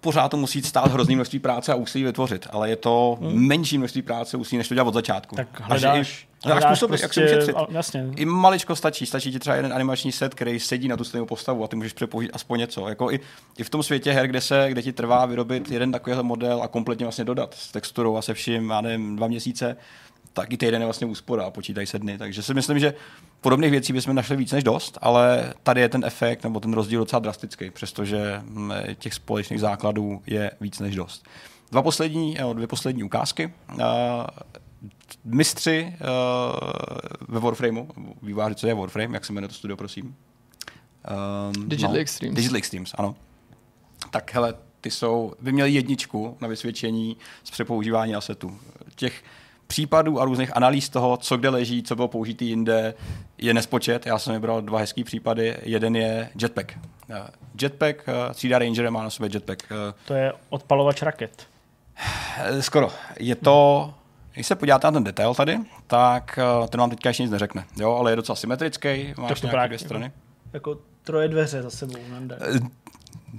pořád 0.00 0.28
to 0.28 0.36
musí 0.36 0.62
stát 0.62 0.92
hrozný 0.92 1.14
množství 1.14 1.38
práce 1.38 1.72
a 1.72 1.74
úsilí 1.74 2.04
vytvořit, 2.04 2.46
ale 2.50 2.68
je 2.68 2.76
to 2.76 3.18
hmm. 3.20 3.46
menší 3.46 3.78
množství 3.78 4.02
práce 4.02 4.36
úsilí, 4.36 4.58
než 4.58 4.68
to 4.68 4.74
dělat 4.74 4.88
od 4.88 4.94
začátku. 4.94 5.36
Tak 5.36 5.60
hledáš, 5.60 6.28
hledáš 6.44 6.64
způsoby, 6.64 6.96
prostě, 6.96 7.20
jak 7.20 7.28
se 7.28 7.34
prostě- 7.34 7.52
ušetřit. 7.52 7.74
Jasně. 7.74 8.06
I 8.16 8.24
maličko 8.24 8.76
stačí, 8.76 9.06
stačí 9.06 9.32
ti 9.32 9.38
třeba 9.38 9.56
jeden 9.56 9.72
animační 9.72 10.12
set, 10.12 10.34
který 10.34 10.60
sedí 10.60 10.88
na 10.88 10.96
tu 10.96 11.04
stejnou 11.04 11.26
postavu 11.26 11.64
a 11.64 11.68
ty 11.68 11.76
můžeš 11.76 11.92
přepoužít 11.92 12.30
aspoň 12.34 12.58
něco. 12.58 12.88
Jako 12.88 13.10
i, 13.10 13.20
i, 13.58 13.64
v 13.64 13.70
tom 13.70 13.82
světě 13.82 14.12
her, 14.12 14.26
kde, 14.26 14.40
se, 14.40 14.66
kde 14.68 14.82
ti 14.82 14.92
trvá 14.92 15.26
vyrobit 15.26 15.70
jeden 15.70 15.92
takovýhle 15.92 16.22
model 16.22 16.62
a 16.62 16.68
kompletně 16.68 17.04
vlastně 17.04 17.24
dodat 17.24 17.54
s 17.54 17.72
texturou 17.72 18.16
a 18.16 18.22
se 18.22 18.34
vším, 18.34 18.70
já 18.70 18.80
nevím, 18.80 19.16
dva 19.16 19.26
měsíce, 19.26 19.76
tak 20.36 20.52
i 20.52 20.56
týden 20.56 20.82
je 20.82 20.86
vlastně 20.86 21.06
úspora 21.06 21.44
a 21.44 21.50
počítají 21.50 21.86
se 21.86 21.98
dny. 21.98 22.18
Takže 22.18 22.42
si 22.42 22.54
myslím, 22.54 22.78
že 22.78 22.94
podobných 23.40 23.70
věcí 23.70 23.92
bychom 23.92 24.14
našli 24.14 24.36
víc 24.36 24.52
než 24.52 24.64
dost, 24.64 24.98
ale 25.00 25.54
tady 25.62 25.80
je 25.80 25.88
ten 25.88 26.04
efekt 26.04 26.44
nebo 26.44 26.60
ten 26.60 26.72
rozdíl 26.72 27.00
docela 27.00 27.20
drastický, 27.20 27.70
přestože 27.70 28.42
hm, 28.44 28.72
těch 28.98 29.14
společných 29.14 29.60
základů 29.60 30.22
je 30.26 30.50
víc 30.60 30.80
než 30.80 30.94
dost. 30.94 31.26
Dva 31.70 31.82
poslední, 31.82 32.40
eh, 32.40 32.54
dvě 32.54 32.66
poslední 32.66 33.02
ukázky. 33.02 33.52
Uh, 33.74 33.82
mistři 35.24 35.96
uh, 36.00 36.06
ve 37.28 37.40
Warframeu, 37.40 37.88
výváři, 38.22 38.54
co 38.54 38.66
je 38.66 38.74
Warframe, 38.74 39.14
jak 39.14 39.24
se 39.24 39.32
jmenuje 39.32 39.48
to 39.48 39.54
studio, 39.54 39.76
prosím? 39.76 40.04
Um, 40.06 41.68
Digital 41.68 41.92
no, 41.92 41.98
Extremes. 41.98 42.36
Digital 42.36 42.56
Extremes, 42.56 42.94
ano. 42.98 43.16
Tak 44.10 44.34
hele, 44.34 44.54
ty 44.80 44.90
jsou, 44.90 45.32
by 45.40 45.52
měli 45.52 45.70
jedničku 45.70 46.36
na 46.40 46.48
vysvědčení 46.48 47.16
z 47.44 47.50
přepoužívání 47.50 48.14
asetů. 48.14 48.58
Těch 48.94 49.22
případů 49.66 50.20
a 50.20 50.24
různých 50.24 50.56
analýz 50.56 50.88
toho, 50.88 51.16
co 51.16 51.36
kde 51.36 51.48
leží, 51.48 51.82
co 51.82 51.96
bylo 51.96 52.08
použité 52.08 52.44
jinde, 52.44 52.94
je 53.38 53.54
nespočet. 53.54 54.06
Já 54.06 54.18
jsem 54.18 54.34
vybral 54.34 54.62
dva 54.62 54.78
hezký 54.78 55.04
případy. 55.04 55.56
Jeden 55.62 55.96
je 55.96 56.28
jetpack. 56.42 56.78
Eh, 57.10 57.22
jetpack, 57.62 58.08
eh, 58.08 58.34
třída 58.34 58.58
Ranger 58.58 58.90
má 58.90 59.02
na 59.02 59.10
sobě 59.10 59.30
jetpack. 59.34 59.62
Eh, 59.70 59.94
to 60.04 60.14
je 60.14 60.32
odpalovač 60.48 61.02
raket. 61.02 61.46
Skoro. 62.60 62.90
Je 63.20 63.34
to, 63.34 63.94
když 64.34 64.46
se 64.46 64.54
podíváte 64.54 64.86
na 64.86 64.92
ten 64.92 65.04
detail 65.04 65.34
tady, 65.34 65.58
tak 65.86 66.38
ten 66.68 66.80
vám 66.80 66.90
teďka 66.90 67.10
ještě 67.10 67.22
nic 67.22 67.32
neřekne. 67.32 67.64
Jo, 67.76 67.94
ale 67.94 68.12
je 68.12 68.16
docela 68.16 68.36
symetrický, 68.36 69.14
máš 69.16 69.40
to 69.40 69.46
nějaké 69.46 69.66
dvě 69.68 69.78
strany. 69.78 70.12
Jako, 70.52 70.78
troje 71.04 71.28
dveře 71.28 71.62
za 71.62 71.70
sebou. 71.70 71.98
Nande. 72.10 72.38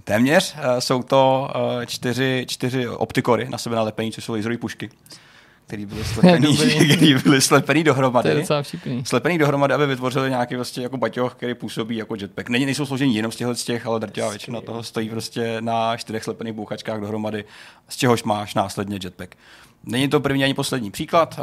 Téměř. 0.04 0.56
Jsou 0.80 1.04
to 1.04 1.50
čtyři, 1.86 2.46
čtyři 2.50 2.88
optikory 2.88 3.50
na 3.50 3.58
sebe 3.58 3.76
nalepený, 3.76 4.12
což 4.12 4.24
jsou 4.24 4.34
laserové 4.34 4.58
pušky 4.58 4.90
který 5.68 5.86
byly 5.86 6.04
slepený, 6.04 6.58
který 6.96 7.16
byly 7.16 7.42
slepený 7.42 7.84
dohromady. 7.84 8.30
To 8.30 8.36
je 8.36 8.42
docela 8.42 8.64
vtipný. 8.64 9.06
Slepený 9.06 9.38
dohromady, 9.38 9.74
aby 9.74 9.86
vytvořili 9.86 10.30
nějaký 10.30 10.56
vlastně 10.56 10.84
jako 10.84 10.98
baťoch, 10.98 11.36
který 11.36 11.54
působí 11.54 11.96
jako 11.96 12.16
jetpack. 12.16 12.50
Není, 12.50 12.66
nejsou 12.66 12.86
složení 12.86 13.16
jenom 13.16 13.32
z 13.32 13.36
těchto 13.36 13.56
z 13.56 13.64
těch, 13.64 13.86
ale 13.86 14.00
drtivá 14.00 14.30
většina 14.30 14.62
toho 14.62 14.84
stojí 14.84 15.10
prostě 15.10 15.58
na 15.60 15.98
čtyřech 15.98 16.24
slepených 16.24 16.54
bouchačkách 16.54 17.00
dohromady, 17.00 17.46
z 17.90 17.96
čehož 17.96 18.24
máš 18.24 18.56
následně 18.56 19.00
jetpack. 19.04 19.36
Není 19.84 20.08
to 20.08 20.20
první 20.20 20.44
ani 20.44 20.54
poslední 20.54 20.92
příklad. 20.92 21.40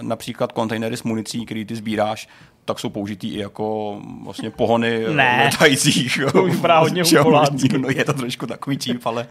Například 0.00 0.52
kontejnery 0.52 0.96
s 0.96 1.02
municí, 1.02 1.44
který 1.44 1.64
ty 1.64 1.76
sbíráš, 1.76 2.28
tak 2.64 2.78
jsou 2.78 2.88
použitý 2.88 3.28
i 3.28 3.38
jako 3.38 3.98
vlastně 4.24 4.50
pohony 4.50 5.04
ne. 5.14 5.42
letajících. 5.44 6.18
To 6.32 6.42
už 6.42 6.56
hodně 6.78 7.04
No 7.78 7.88
je 7.88 8.04
to 8.04 8.12
trošku 8.12 8.46
takový 8.46 8.78
číp, 8.78 9.06
ale 9.06 9.26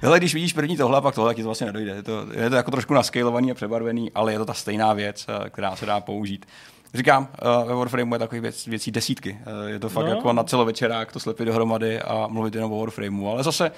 hele, 0.00 0.18
když 0.18 0.34
vidíš 0.34 0.52
první 0.52 0.76
tohle, 0.76 1.00
pak 1.00 1.14
tohle, 1.14 1.30
tak 1.30 1.36
ti 1.36 1.42
to 1.42 1.48
vlastně 1.48 1.66
nedojde. 1.66 1.92
Je 1.92 2.02
to, 2.02 2.26
je 2.32 2.50
to 2.50 2.56
jako 2.56 2.70
trošku 2.70 2.94
naskalovaný 2.94 3.50
a 3.50 3.54
přebarvený, 3.54 4.12
ale 4.14 4.32
je 4.32 4.38
to 4.38 4.44
ta 4.44 4.54
stejná 4.54 4.92
věc, 4.92 5.26
eh, 5.28 5.50
která 5.50 5.76
se 5.76 5.86
dá 5.86 6.00
použít. 6.00 6.46
Říkám, 6.94 7.28
eh, 7.32 7.68
ve 7.68 7.74
Warframeu 7.74 8.14
je 8.14 8.18
takových 8.18 8.42
věc, 8.42 8.66
věcí 8.66 8.90
desítky. 8.90 9.38
Eh, 9.40 9.70
je 9.70 9.78
to 9.78 9.88
fakt 9.88 10.06
no. 10.06 10.10
jako 10.10 10.32
na 10.32 10.44
celovečerák 10.44 11.12
to 11.12 11.20
slepit 11.20 11.44
dohromady 11.44 12.00
a 12.00 12.26
mluvit 12.26 12.54
jenom 12.54 12.72
o 12.72 12.78
Warframeu. 12.80 13.28
Ale 13.28 13.42
zase 13.42 13.70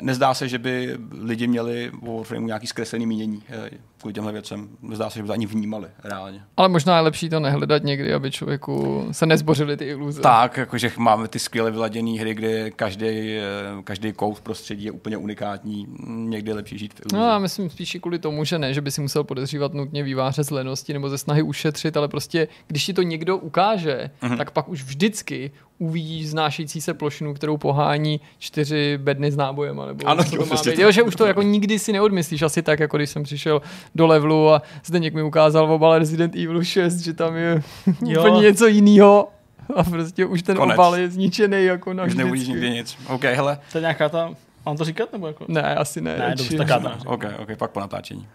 nezdá 0.00 0.34
se, 0.34 0.48
že 0.48 0.58
by 0.58 0.98
lidi 1.20 1.46
měli 1.46 1.90
o 2.06 2.16
Warframeu 2.16 2.46
nějaký 2.46 2.66
zkreslený 2.66 3.06
mínění 3.06 3.42
eh, 3.48 3.70
kvůli 4.00 4.14
těmhle 4.14 4.32
věcem. 4.32 4.68
Nezdá 4.82 5.10
se, 5.10 5.18
že 5.18 5.22
by 5.22 5.26
to 5.26 5.32
ani 5.32 5.46
vnímali 5.46 5.88
reálně. 6.04 6.42
Ale 6.56 6.68
možná 6.68 6.96
je 6.96 7.02
lepší 7.02 7.28
to 7.28 7.40
nehledat 7.40 7.84
někdy, 7.84 8.14
aby 8.14 8.30
člověku 8.30 9.06
se 9.10 9.26
nezbořily 9.26 9.76
ty 9.76 9.84
iluze. 9.84 10.20
Tak, 10.20 10.56
jakože 10.56 10.92
máme 10.96 11.28
ty 11.28 11.38
skvěle 11.38 11.70
vyladěné 11.70 12.20
hry, 12.20 12.34
kde 12.34 12.70
každý, 12.70 13.06
eh, 13.06 13.42
každý 13.84 14.12
kout 14.12 14.40
prostředí 14.40 14.84
je 14.84 14.90
úplně 14.90 15.16
unikátní. 15.16 15.86
Někdy 16.06 16.50
je 16.50 16.54
lepší 16.54 16.78
žít 16.78 16.94
v 16.94 17.00
iluzi. 17.00 17.16
No 17.16 17.28
já 17.28 17.38
myslím 17.38 17.70
spíš 17.70 17.96
kvůli 18.00 18.18
tomu, 18.18 18.44
že 18.44 18.58
ne, 18.58 18.74
že 18.74 18.80
by 18.80 18.90
si 18.90 19.00
musel 19.00 19.24
podezřívat 19.24 19.74
nutně 19.74 20.02
výváře 20.02 20.44
z 20.44 20.50
lenosti 20.50 20.92
nebo 20.92 21.08
ze 21.08 21.18
snahy 21.18 21.42
ušetřit, 21.42 21.96
ale 21.96 22.08
prostě 22.08 22.48
když 22.66 22.86
ti 22.86 22.92
to 22.92 23.02
někdo 23.02 23.36
ukáže, 23.38 24.10
mm-hmm. 24.22 24.36
tak 24.36 24.50
pak 24.50 24.68
už 24.68 24.82
vždycky 24.82 25.50
uvidíš 25.82 26.28
znášející 26.28 26.80
se 26.80 26.94
plošinu, 26.94 27.34
kterou 27.34 27.56
pohání 27.56 28.20
čtyři 28.38 28.98
bedny 28.98 29.32
s 29.32 29.36
nábojem. 29.36 29.82
Nebo 29.86 30.08
ano, 30.08 30.24
to 30.24 30.36
jo, 30.36 30.46
má 30.46 30.62
být. 30.64 30.78
jo, 30.78 30.90
že 30.90 31.02
už 31.02 31.16
to 31.16 31.26
jako 31.26 31.42
nikdy 31.42 31.78
si 31.78 31.92
neodmyslíš. 31.92 32.42
Asi 32.42 32.62
tak, 32.62 32.80
jako 32.80 32.96
když 32.96 33.10
jsem 33.10 33.22
přišel 33.22 33.62
do 33.94 34.06
levelu 34.06 34.50
a 34.50 34.62
Zdeněk 34.84 35.14
mi 35.14 35.22
ukázal 35.22 35.66
v 35.66 35.70
obale 35.70 35.98
Resident 35.98 36.34
Evil 36.34 36.64
6, 36.64 36.96
že 36.98 37.12
tam 37.12 37.36
je 37.36 37.62
úplně 38.18 38.40
něco 38.40 38.66
jiného. 38.66 39.28
A 39.76 39.84
prostě 39.84 40.26
už 40.26 40.42
ten 40.42 40.56
Konec. 40.56 40.74
obal 40.74 40.96
je 40.96 41.10
zničený 41.10 41.64
jako 41.64 41.92
na 41.92 42.04
Už 42.04 42.14
neuvidíš 42.14 42.48
nikdy 42.48 42.70
nic. 42.70 42.98
OK, 43.08 43.24
hele. 43.24 43.58
To 43.72 43.78
je 43.78 43.82
nějaká 43.82 44.08
ta... 44.08 44.30
Mám 44.66 44.76
to 44.76 44.84
říkat 44.84 45.12
nebo 45.12 45.26
jako? 45.26 45.44
Ne, 45.48 45.74
asi 45.74 46.00
ne. 46.00 46.18
Ne, 46.18 46.34
dobře, 46.38 46.56
tak 46.56 46.68
já 46.68 46.78
to 46.78 46.90
OK, 47.06 47.24
OK, 47.38 47.56
pak 47.58 47.70
po 47.70 47.80
natáčení. 47.80 48.26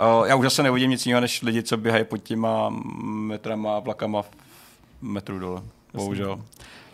Uh, 0.00 0.26
já 0.26 0.36
už 0.36 0.44
zase 0.44 0.62
neuvidím 0.62 0.90
nic 0.90 1.06
jiného, 1.06 1.20
než 1.20 1.42
lidi, 1.42 1.62
co 1.62 1.76
běhají 1.76 2.04
pod 2.04 2.16
těma 2.18 2.70
metrama 3.04 3.76
a 3.76 3.80
vlakama 3.80 4.22
v 4.22 4.30
metru 5.02 5.38
dole. 5.38 5.62
Bohužel. 5.94 6.44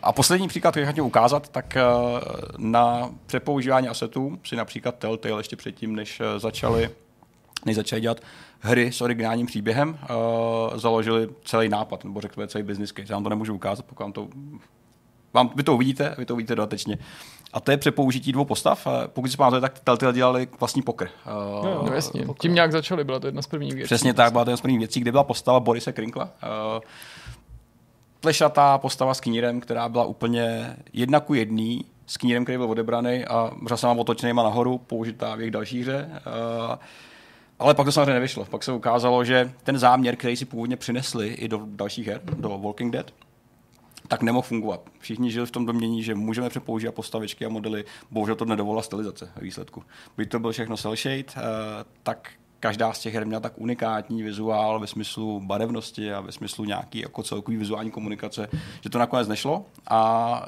A 0.03 0.11
poslední 0.11 0.47
příklad, 0.47 0.71
který 0.71 0.85
chtěl 0.91 1.05
ukázat, 1.05 1.49
tak 1.49 1.77
eh, 1.77 1.83
na 2.57 3.09
přepoužívání 3.25 3.87
asetů 3.87 4.39
si 4.43 4.55
například 4.55 4.95
Telltale 4.95 5.39
ještě 5.39 5.55
předtím, 5.55 5.95
než 5.95 6.19
eh, 6.21 6.39
začali, 6.39 6.89
než 7.65 7.75
začali 7.75 8.01
dělat 8.01 8.21
hry 8.59 8.91
s 8.91 9.01
originálním 9.01 9.45
příběhem, 9.45 9.89
uh, 9.89 10.77
založili 10.77 11.29
celý 11.43 11.69
nápad, 11.69 12.03
nebo 12.03 12.21
řekněme 12.21 12.47
celý 12.47 12.63
business 12.63 12.91
case. 12.91 13.13
Já 13.13 13.15
vám 13.15 13.23
to 13.23 13.29
nemůžu 13.29 13.53
ukázat, 13.53 13.85
pokud 13.85 14.03
vám 14.03 14.11
to 14.11 14.27
vám, 15.33 15.49
vy 15.55 15.63
to 15.63 15.73
uvidíte, 15.73 16.15
vy 16.17 16.25
to 16.25 16.33
uvidíte 16.33 16.55
dodatečně. 16.55 16.97
A 17.53 17.59
to 17.59 17.71
je 17.71 17.77
přepoužití 17.77 18.31
dvou 18.31 18.45
postav. 18.45 18.87
Pokud 19.07 19.31
si 19.31 19.37
pamatujete, 19.37 19.61
tak 19.61 19.79
Telltale 19.79 20.13
dělali 20.13 20.47
vlastní 20.59 20.81
pokr. 20.81 21.09
Uh, 21.25 21.65
no, 21.65 21.83
no, 21.89 21.95
jasně. 21.95 22.25
Pokr. 22.25 22.39
Tím 22.39 22.53
nějak 22.53 22.71
začali, 22.71 23.03
byla 23.03 23.19
to 23.19 23.27
jedna 23.27 23.41
z 23.41 23.47
prvních 23.47 23.73
věcí. 23.73 23.85
Přesně 23.85 24.13
tak, 24.13 24.31
byla 24.31 24.45
to 24.45 24.49
jedna 24.49 24.57
z 24.57 24.61
prvních 24.61 24.79
věcí, 24.79 24.99
kde 24.99 25.11
byla 25.11 25.23
postava 25.23 25.59
Borise 25.59 25.93
Krinkla. 25.93 26.23
Uh, 26.23 26.81
plešatá 28.25 28.77
postava 28.77 29.13
s 29.13 29.19
knírem, 29.19 29.59
která 29.59 29.89
byla 29.89 30.05
úplně 30.05 30.77
jedna 30.93 31.19
ku 31.19 31.33
jedný, 31.33 31.85
s 32.07 32.17
knírem, 32.17 32.43
který 32.45 32.57
byl 32.57 32.69
odebraný 32.69 33.25
a 33.25 33.51
řasama 33.67 34.01
otočenýma 34.01 34.43
nahoru, 34.43 34.77
použitá 34.77 35.35
v 35.35 35.39
jejich 35.39 35.51
další 35.51 35.81
hře. 35.81 36.09
Uh, 36.09 36.75
ale 37.59 37.73
pak 37.73 37.85
to 37.85 37.91
samozřejmě 37.91 38.13
nevyšlo. 38.13 38.45
Pak 38.45 38.63
se 38.63 38.71
ukázalo, 38.71 39.23
že 39.23 39.53
ten 39.63 39.77
záměr, 39.77 40.15
který 40.15 40.35
si 40.35 40.45
původně 40.45 40.77
přinesli 40.77 41.27
i 41.27 41.47
do 41.47 41.61
dalších 41.65 42.07
her, 42.07 42.21
do 42.23 42.49
Walking 42.57 42.93
Dead, 42.93 43.11
tak 44.07 44.21
nemohl 44.21 44.47
fungovat. 44.47 44.81
Všichni 44.99 45.31
žili 45.31 45.45
v 45.45 45.51
tom 45.51 45.65
domění, 45.65 46.03
že 46.03 46.15
můžeme 46.15 46.49
přepoužívat 46.49 46.95
postavičky 46.95 47.45
a 47.45 47.49
modely, 47.49 47.85
bohužel 48.11 48.35
to 48.35 48.45
nedovolila 48.45 48.81
stylizace 48.81 49.31
výsledku. 49.41 49.83
Byť 50.17 50.29
to 50.29 50.39
byl 50.39 50.51
všechno 50.51 50.77
cel 50.77 50.95
shade, 50.95 51.23
uh, 51.23 51.41
tak 52.03 52.29
každá 52.59 52.93
z 52.93 52.99
těch 52.99 53.13
her 53.13 53.25
měla 53.25 53.39
tak 53.39 53.53
unikátní 53.55 54.23
vizuál 54.23 54.79
ve 54.79 54.87
smyslu 54.87 55.39
barevnosti 55.39 56.13
a 56.13 56.21
ve 56.21 56.31
smyslu 56.31 56.65
nějaký 56.65 56.99
jako 56.99 57.23
celkový 57.23 57.57
vizuální 57.57 57.91
komunikace, 57.91 58.49
že 58.81 58.89
to 58.89 58.99
nakonec 58.99 59.27
nešlo. 59.27 59.65
A 59.89 60.45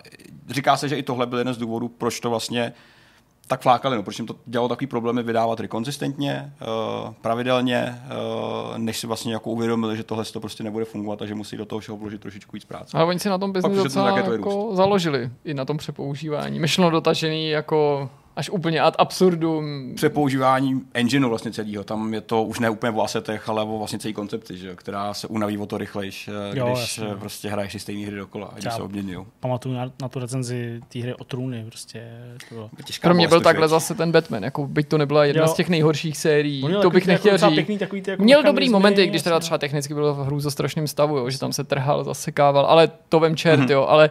říká 0.49 0.77
se, 0.77 0.89
že 0.89 0.97
i 0.97 1.03
tohle 1.03 1.25
byl 1.25 1.37
jeden 1.37 1.53
z 1.53 1.57
důvodů, 1.57 1.87
proč 1.87 2.19
to 2.19 2.29
vlastně 2.29 2.73
tak 3.47 3.61
flákali, 3.61 3.95
no, 3.95 4.03
proč 4.03 4.19
jim 4.19 4.27
to 4.27 4.35
dělalo 4.45 4.69
takový 4.69 4.87
problémy 4.87 5.23
vydávat 5.23 5.59
hry 5.59 5.67
konzistentně, 5.67 6.53
uh, 6.61 7.13
pravidelně, 7.13 8.01
uh, 8.71 8.77
než 8.77 8.97
si 8.97 9.07
vlastně 9.07 9.33
jako 9.33 9.49
uvědomili, 9.49 9.97
že 9.97 10.03
tohle 10.03 10.25
to 10.25 10.39
prostě 10.39 10.63
nebude 10.63 10.85
fungovat 10.85 11.21
a 11.21 11.25
že 11.25 11.35
musí 11.35 11.57
do 11.57 11.65
toho 11.65 11.79
všeho 11.79 11.97
vložit 11.97 12.21
trošičku 12.21 12.51
víc 12.53 12.65
práce. 12.65 12.97
Ale 12.97 13.05
oni 13.05 13.19
si 13.19 13.29
na 13.29 13.37
tom 13.37 13.51
biznis 13.51 13.77
docela 13.77 14.19
jako 14.19 14.69
založili, 14.73 15.29
i 15.45 15.53
na 15.53 15.65
tom 15.65 15.77
přepoužívání. 15.77 16.59
Myšleno 16.59 16.89
dotažený 16.89 17.49
jako 17.49 18.09
až 18.37 18.49
úplně 18.49 18.81
ad 18.81 18.95
absurdum. 18.97 19.93
Přepoužívání 19.95 20.81
engineu 20.93 21.29
vlastně 21.29 21.51
celého. 21.51 21.83
Tam 21.83 22.13
je 22.13 22.21
to 22.21 22.43
už 22.43 22.59
ne 22.59 22.69
úplně 22.69 22.91
o 22.91 23.03
asetech, 23.03 23.49
ale 23.49 23.63
o 23.63 23.77
vlastně 23.77 23.99
celý 23.99 24.13
koncepci, 24.13 24.57
že, 24.57 24.75
která 24.75 25.13
se 25.13 25.27
unaví 25.27 25.57
o 25.57 25.65
to 25.65 25.77
rychlejš, 25.77 26.27
eh, 26.27 26.57
jo, 26.59 26.65
když 26.65 26.79
jasně. 26.79 27.13
No. 27.13 27.19
prostě 27.19 27.49
hraješ 27.49 27.71
si 27.71 27.79
stejné 27.79 28.07
hry 28.07 28.15
dokola, 28.15 28.51
když 28.53 28.73
se 28.73 28.81
obměňují. 28.81 29.25
Pamatuju 29.39 29.75
na, 29.75 29.91
na, 30.01 30.09
tu 30.09 30.19
recenzi 30.19 30.81
té 30.89 30.99
hry 30.99 31.13
o 31.13 31.23
trůny. 31.23 31.65
Prostě 31.65 32.11
to 32.49 32.55
bylo. 32.55 32.69
Pro 33.01 33.13
mě 33.13 33.27
byl 33.27 33.41
takhle 33.41 33.67
zase 33.67 33.95
ten 33.95 34.11
Batman, 34.11 34.43
jako 34.43 34.67
byť 34.67 34.87
to 34.87 34.97
nebyla 34.97 35.25
jedna 35.25 35.41
jo. 35.41 35.47
z 35.47 35.53
těch 35.53 35.69
nejhorších 35.69 36.17
sérií, 36.17 36.65
to 36.81 36.89
bych 36.89 37.07
nechtěl 37.07 37.33
jako 37.33 37.47
říct. 37.47 37.55
Pěkný, 37.55 37.77
takový 37.77 38.01
ty 38.01 38.11
jako 38.11 38.23
Měl 38.23 38.43
dobrý 38.43 38.69
momenty, 38.69 39.07
když 39.07 39.21
teda 39.21 39.39
třeba 39.39 39.57
technicky 39.57 39.93
byl 39.93 40.13
v 40.13 40.17
hru 40.17 40.39
za 40.39 40.51
strašným 40.51 40.87
stavu, 40.87 41.17
jo, 41.17 41.29
že 41.29 41.39
tam 41.39 41.53
se 41.53 41.63
trhal, 41.63 42.03
zasekával, 42.03 42.65
ale 42.65 42.91
to 43.09 43.19
vem 43.19 43.35
čert, 43.35 43.59
mm-hmm. 43.59 43.71
jo, 43.71 43.85
ale 43.85 44.09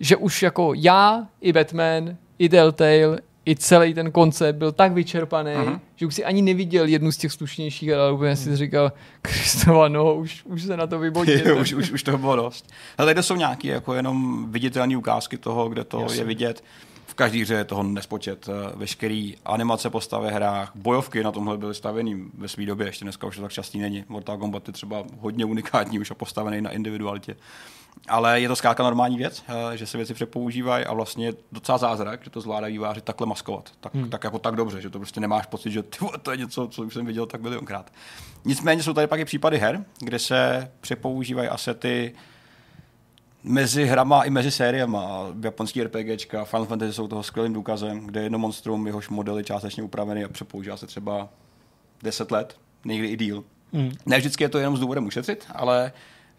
že 0.00 0.16
už 0.16 0.42
jako 0.42 0.72
já, 0.76 1.26
i 1.40 1.52
Batman, 1.52 2.16
i 2.38 2.48
Telltale, 2.48 3.18
i 3.46 3.56
celý 3.56 3.94
ten 3.94 4.12
koncept 4.12 4.56
byl 4.56 4.72
tak 4.72 4.92
vyčerpaný, 4.92 5.52
uh-huh. 5.52 5.80
že 5.96 6.06
už 6.06 6.14
si 6.14 6.24
ani 6.24 6.42
neviděl 6.42 6.86
jednu 6.86 7.12
z 7.12 7.16
těch 7.16 7.32
slušnějších, 7.32 7.92
ale 7.92 8.12
úplně 8.12 8.36
si 8.36 8.56
říkal, 8.56 8.92
Kristova, 9.22 9.88
no, 9.88 10.14
už, 10.14 10.42
už 10.44 10.62
se 10.62 10.76
na 10.76 10.86
to 10.86 10.98
vybodil. 10.98 11.58
už, 11.60 11.72
už, 11.72 11.90
už 11.90 12.02
toho 12.02 12.18
bylo 12.18 12.36
dost. 12.36 12.72
Ale 12.98 13.14
tady 13.14 13.22
jsou 13.22 13.36
nějaké 13.36 13.68
jako 13.68 13.94
jenom 13.94 14.46
viditelné 14.52 14.96
ukázky 14.96 15.38
toho, 15.38 15.68
kde 15.68 15.84
to 15.84 16.00
Jasně. 16.00 16.20
je 16.20 16.24
vidět. 16.24 16.64
V 17.06 17.14
každé 17.14 17.38
hře 17.38 17.54
je 17.54 17.64
toho 17.64 17.82
nespočet. 17.82 18.48
Eh, 18.48 18.72
veškerý 18.76 19.36
animace 19.44 19.90
postavy 19.90 20.30
hrách, 20.30 20.72
bojovky 20.74 21.22
na 21.22 21.32
tomhle 21.32 21.58
byly 21.58 21.74
stavený 21.74 22.24
ve 22.38 22.48
své 22.48 22.66
době, 22.66 22.86
ještě 22.86 23.04
dneska 23.04 23.26
už 23.26 23.36
to 23.36 23.42
tak 23.42 23.52
častý 23.52 23.78
není. 23.78 24.04
Mortal 24.08 24.38
Kombat 24.38 24.68
je 24.68 24.72
třeba 24.72 25.04
hodně 25.20 25.44
unikátní 25.44 25.98
už 25.98 26.10
a 26.10 26.14
postavený 26.14 26.60
na 26.60 26.70
individualitě 26.70 27.36
ale 28.08 28.40
je 28.40 28.48
to 28.48 28.56
zkrátka 28.56 28.82
normální 28.82 29.16
věc, 29.16 29.44
eh, 29.48 29.76
že 29.76 29.86
se 29.86 29.96
věci 29.96 30.14
přepoužívají 30.14 30.84
a 30.84 30.92
vlastně 30.92 31.32
docela 31.52 31.78
zázrak, 31.78 32.24
že 32.24 32.30
to 32.30 32.40
zvládají 32.40 32.72
výváři 32.72 33.00
takhle 33.00 33.26
maskovat. 33.26 33.70
Tak, 33.80 33.94
hmm. 33.94 34.10
tak 34.10 34.24
jako 34.24 34.38
tak 34.38 34.56
dobře, 34.56 34.80
že 34.80 34.90
to 34.90 34.98
prostě 34.98 35.20
nemáš 35.20 35.46
pocit, 35.46 35.70
že 35.70 35.82
ty, 35.82 35.98
to 36.22 36.30
je 36.30 36.36
něco, 36.36 36.68
co 36.68 36.82
už 36.82 36.94
jsem 36.94 37.06
viděl 37.06 37.26
tak 37.26 37.40
milionkrát. 37.40 37.92
Nicméně 38.44 38.82
jsou 38.82 38.92
tady 38.92 39.06
pak 39.06 39.20
i 39.20 39.24
případy 39.24 39.58
her, 39.58 39.84
kde 39.98 40.18
se 40.18 40.70
přepoužívají 40.80 41.48
asety 41.48 42.14
mezi 43.44 43.84
hrama 43.84 44.22
i 44.22 44.30
mezi 44.30 44.50
sériema. 44.50 45.26
Japonský 45.42 45.82
RPGčka, 45.82 46.44
Final 46.44 46.66
Fantasy 46.66 46.92
jsou 46.92 47.08
toho 47.08 47.22
skvělým 47.22 47.52
důkazem, 47.52 48.06
kde 48.06 48.22
jedno 48.22 48.38
monstrum, 48.38 48.86
jehož 48.86 49.08
modely 49.08 49.44
částečně 49.44 49.82
upravený 49.82 50.24
a 50.24 50.28
přepoužívá 50.28 50.76
se 50.76 50.86
třeba 50.86 51.28
10 52.02 52.30
let, 52.30 52.56
někdy 52.84 53.08
i 53.08 53.16
díl. 53.16 53.44
Hmm. 53.72 53.92
Ne 54.06 54.18
vždycky 54.18 54.44
je 54.44 54.48
to 54.48 54.58
jenom 54.58 54.76
s 54.76 54.80
důvodem 54.80 55.06
ušetřit, 55.06 55.46
ale 55.54 55.92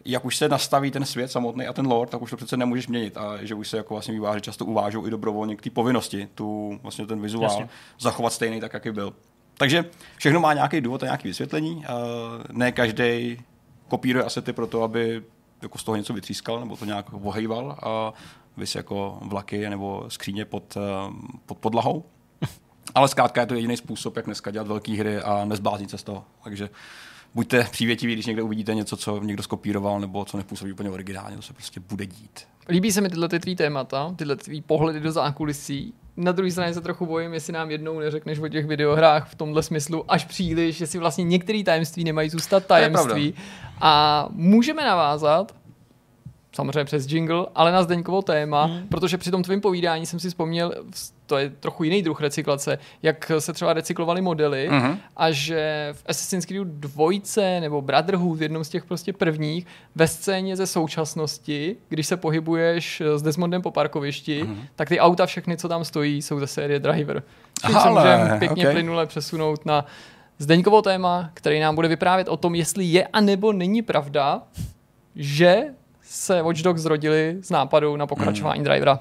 jak 0.04 0.24
už 0.24 0.36
se 0.36 0.48
nastaví 0.48 0.90
ten 0.90 1.04
svět 1.04 1.28
samotný 1.28 1.66
a 1.66 1.72
ten 1.72 1.86
lore, 1.86 2.10
tak 2.10 2.22
už 2.22 2.30
to 2.30 2.36
přece 2.36 2.56
nemůžeš 2.56 2.86
měnit 2.88 3.16
a 3.16 3.44
že 3.44 3.54
už 3.54 3.68
se 3.68 3.76
jako 3.76 3.94
vlastně 3.94 4.14
výváři 4.14 4.40
často 4.40 4.64
uvážou 4.64 5.06
i 5.06 5.10
dobrovolně 5.10 5.56
k 5.56 5.62
té 5.62 5.70
povinnosti, 5.70 6.28
tu 6.34 6.78
vlastně 6.82 7.06
ten 7.06 7.20
vizuál 7.20 7.50
Jasně. 7.50 7.68
zachovat 8.00 8.32
stejný 8.32 8.60
tak, 8.60 8.74
jaký 8.74 8.90
byl. 8.90 9.14
Takže 9.58 9.84
všechno 10.16 10.40
má 10.40 10.54
nějaký 10.54 10.80
důvod 10.80 11.02
a 11.02 11.06
nějaké 11.06 11.28
vysvětlení. 11.28 11.84
Ne 12.52 12.72
každý 12.72 13.38
kopíruje 13.88 14.24
asety 14.24 14.52
pro 14.52 14.66
to, 14.66 14.82
aby 14.82 15.22
jako 15.62 15.78
z 15.78 15.84
toho 15.84 15.96
něco 15.96 16.12
vytřískal 16.12 16.60
nebo 16.60 16.76
to 16.76 16.84
nějak 16.84 17.06
ohejval 17.12 17.78
a 17.82 18.12
vys 18.56 18.74
jako 18.74 19.18
vlaky 19.22 19.70
nebo 19.70 20.04
skříně 20.08 20.44
pod, 20.44 20.76
pod 21.46 21.58
podlahou. 21.58 22.04
Ale 22.94 23.08
zkrátka 23.08 23.40
je 23.40 23.46
to 23.46 23.54
jediný 23.54 23.76
způsob, 23.76 24.16
jak 24.16 24.24
dneska 24.24 24.50
dělat 24.50 24.68
velké 24.68 24.92
hry 24.92 25.18
a 25.18 25.44
nezbláznit 25.44 25.90
se 25.90 25.98
z 25.98 26.02
toho. 26.02 26.24
Takže 26.44 26.70
buďte 27.34 27.66
přívětiví, 27.70 28.12
když 28.12 28.26
někde 28.26 28.42
uvidíte 28.42 28.74
něco, 28.74 28.96
co 28.96 29.22
někdo 29.22 29.42
skopíroval 29.42 30.00
nebo 30.00 30.24
co 30.24 30.36
nepůsobí 30.36 30.72
úplně 30.72 30.90
originálně, 30.90 31.36
to 31.36 31.42
se 31.42 31.52
prostě 31.52 31.80
bude 31.80 32.06
dít. 32.06 32.40
Líbí 32.68 32.92
se 32.92 33.00
mi 33.00 33.08
tyhle 33.08 33.28
ty 33.28 33.40
tvý 33.40 33.56
témata, 33.56 34.14
tyhle 34.16 34.36
tvý 34.36 34.62
pohledy 34.62 35.00
do 35.00 35.12
zákulisí. 35.12 35.94
Na 36.16 36.32
druhé 36.32 36.50
straně 36.50 36.74
se 36.74 36.80
trochu 36.80 37.06
bojím, 37.06 37.34
jestli 37.34 37.52
nám 37.52 37.70
jednou 37.70 37.98
neřekneš 37.98 38.38
o 38.38 38.48
těch 38.48 38.66
videohrách 38.66 39.28
v 39.28 39.34
tomhle 39.34 39.62
smyslu 39.62 40.12
až 40.12 40.24
příliš, 40.24 40.80
jestli 40.80 40.98
vlastně 40.98 41.24
některé 41.24 41.62
tajemství 41.64 42.04
nemají 42.04 42.30
zůstat 42.30 42.66
tajemství. 42.66 43.34
A 43.80 44.26
můžeme 44.30 44.84
navázat 44.84 45.54
samozřejmě 46.52 46.84
přes 46.84 47.12
jingle, 47.12 47.46
ale 47.54 47.72
na 47.72 47.82
Zdeňkovo 47.82 48.22
téma, 48.22 48.64
hmm. 48.64 48.88
protože 48.88 49.18
při 49.18 49.30
tom 49.30 49.42
tvém 49.42 49.60
povídání 49.60 50.06
jsem 50.06 50.20
si 50.20 50.28
vzpomněl, 50.28 50.72
to 51.26 51.38
je 51.38 51.50
trochu 51.50 51.84
jiný 51.84 52.02
druh 52.02 52.20
recyklace, 52.20 52.78
jak 53.02 53.32
se 53.38 53.52
třeba 53.52 53.72
recyklovaly 53.72 54.20
modely 54.20 54.68
hmm. 54.70 54.98
a 55.16 55.30
že 55.30 55.88
v 55.92 56.02
Assassin's 56.06 56.46
Creed 56.46 56.66
2 56.66 57.10
nebo 57.60 57.82
Brotherhood, 57.82 58.38
v 58.38 58.42
jednom 58.42 58.64
z 58.64 58.68
těch 58.68 58.84
prostě 58.84 59.12
prvních, 59.12 59.66
ve 59.94 60.08
scéně 60.08 60.56
ze 60.56 60.66
současnosti, 60.66 61.76
když 61.88 62.06
se 62.06 62.16
pohybuješ 62.16 63.02
s 63.16 63.22
Desmondem 63.22 63.62
po 63.62 63.70
parkovišti, 63.70 64.42
hmm. 64.42 64.62
tak 64.76 64.88
ty 64.88 65.00
auta 65.00 65.26
všechny, 65.26 65.56
co 65.56 65.68
tam 65.68 65.84
stojí, 65.84 66.22
jsou 66.22 66.40
ze 66.40 66.46
série 66.46 66.80
Driver. 66.80 67.22
Čím 67.66 67.74
se 67.74 67.90
můžeme 67.90 68.36
pěkně 68.38 68.62
okay. 68.62 68.74
plynule 68.74 69.06
přesunout 69.06 69.66
na 69.66 69.86
Zdeňkovo 70.38 70.82
téma, 70.82 71.30
který 71.34 71.60
nám 71.60 71.74
bude 71.74 71.88
vyprávět 71.88 72.28
o 72.28 72.36
tom, 72.36 72.54
jestli 72.54 72.84
je 72.84 73.06
a 73.06 73.20
nebo 73.20 73.52
není 73.52 73.82
pravda, 73.82 74.42
že 75.16 75.62
se 76.02 76.42
Watch 76.42 76.62
Dogs 76.62 76.82
zrodili 76.82 77.36
z 77.40 77.50
nápadu 77.50 77.96
na 77.96 78.06
pokračování 78.06 78.60
mm. 78.60 78.64
drivera. 78.64 78.98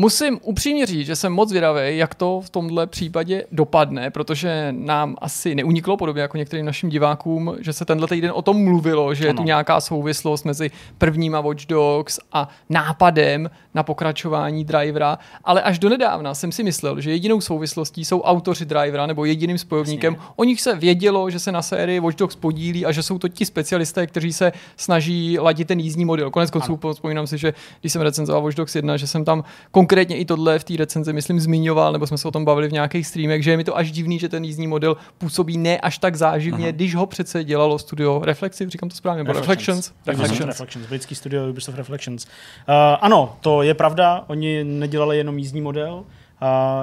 Musím 0.00 0.38
upřímně 0.42 0.86
říct, 0.86 1.06
že 1.06 1.16
jsem 1.16 1.32
moc 1.32 1.52
vědavý, 1.52 1.98
jak 1.98 2.14
to 2.14 2.40
v 2.40 2.50
tomhle 2.50 2.86
případě 2.86 3.44
dopadne, 3.52 4.10
protože 4.10 4.68
nám 4.78 5.16
asi 5.20 5.54
neuniklo, 5.54 5.96
podobně 5.96 6.22
jako 6.22 6.36
některým 6.36 6.66
našim 6.66 6.88
divákům, 6.88 7.56
že 7.60 7.72
se 7.72 7.84
tenhle 7.84 8.08
týden 8.08 8.32
o 8.34 8.42
tom 8.42 8.64
mluvilo, 8.64 9.14
že 9.14 9.24
ano. 9.24 9.30
je 9.30 9.34
tu 9.34 9.42
nějaká 9.42 9.80
souvislost 9.80 10.44
mezi 10.44 10.70
prvníma 10.98 11.40
Watch 11.40 11.66
Dogs 11.66 12.18
a 12.32 12.48
nápadem 12.68 13.50
na 13.78 13.82
pokračování 13.82 14.64
drivera, 14.64 15.18
ale 15.44 15.62
až 15.62 15.78
do 15.78 15.88
nedávna 15.88 16.34
jsem 16.34 16.52
si 16.52 16.64
myslel, 16.64 17.00
že 17.00 17.10
jedinou 17.10 17.40
souvislostí 17.40 18.04
jsou 18.04 18.22
autoři 18.22 18.64
drivera 18.64 19.06
nebo 19.06 19.24
jediným 19.24 19.58
spojovníkem. 19.58 20.14
Vlastně. 20.14 20.32
O 20.36 20.44
nich 20.44 20.60
se 20.60 20.76
vědělo, 20.76 21.30
že 21.30 21.38
se 21.38 21.52
na 21.52 21.62
sérii 21.62 22.00
Watch 22.00 22.16
Dogs 22.16 22.36
podílí 22.36 22.86
a 22.86 22.92
že 22.92 23.02
jsou 23.02 23.18
to 23.18 23.28
ti 23.28 23.44
specialisté, 23.46 24.06
kteří 24.06 24.32
se 24.32 24.52
snaží 24.76 25.38
ladit 25.38 25.68
ten 25.68 25.80
jízdní 25.80 26.04
model. 26.04 26.30
Konec 26.30 26.50
konců 26.50 26.78
vzpomínám 26.92 27.26
si, 27.26 27.38
že 27.38 27.54
když 27.80 27.92
jsem 27.92 28.02
recenzoval 28.02 28.42
Watch 28.42 28.56
Dogs 28.56 28.76
1, 28.76 28.96
že 28.96 29.06
jsem 29.06 29.24
tam 29.24 29.44
konkrétně 29.70 30.16
i 30.16 30.24
tohle 30.24 30.58
v 30.58 30.64
té 30.64 30.76
recenzi, 30.76 31.12
myslím, 31.12 31.40
zmiňoval, 31.40 31.92
nebo 31.92 32.06
jsme 32.06 32.18
se 32.18 32.28
o 32.28 32.30
tom 32.30 32.44
bavili 32.44 32.68
v 32.68 32.72
nějakých 32.72 33.06
streamech, 33.06 33.42
že 33.42 33.50
je 33.50 33.56
mi 33.56 33.64
to 33.64 33.76
až 33.76 33.92
divný, 33.92 34.18
že 34.18 34.28
ten 34.28 34.44
jízdní 34.44 34.66
model 34.66 34.96
působí 35.18 35.58
ne 35.58 35.78
až 35.78 35.98
tak 35.98 36.16
záživně, 36.16 36.64
Aha. 36.64 36.72
když 36.72 36.94
ho 36.94 37.06
přece 37.06 37.44
dělalo 37.44 37.78
studio 37.78 38.20
Reflexive, 38.24 38.70
říkám 38.70 38.88
to 38.88 38.96
správně, 38.96 39.22
Reflections. 39.22 39.46
Reflections. 39.46 39.92
Reflections. 40.06 40.48
Reflections. 40.48 40.86
Britský 40.86 41.14
studio 41.14 41.48
Ubisoft 41.50 41.78
Reflections. 41.78 42.24
Uh, 42.24 42.74
ano, 43.00 43.36
to 43.40 43.62
je 43.62 43.67
pravda, 43.74 44.24
oni 44.26 44.64
nedělali 44.64 45.16
jenom 45.16 45.38
jízdní 45.38 45.60
model, 45.60 46.04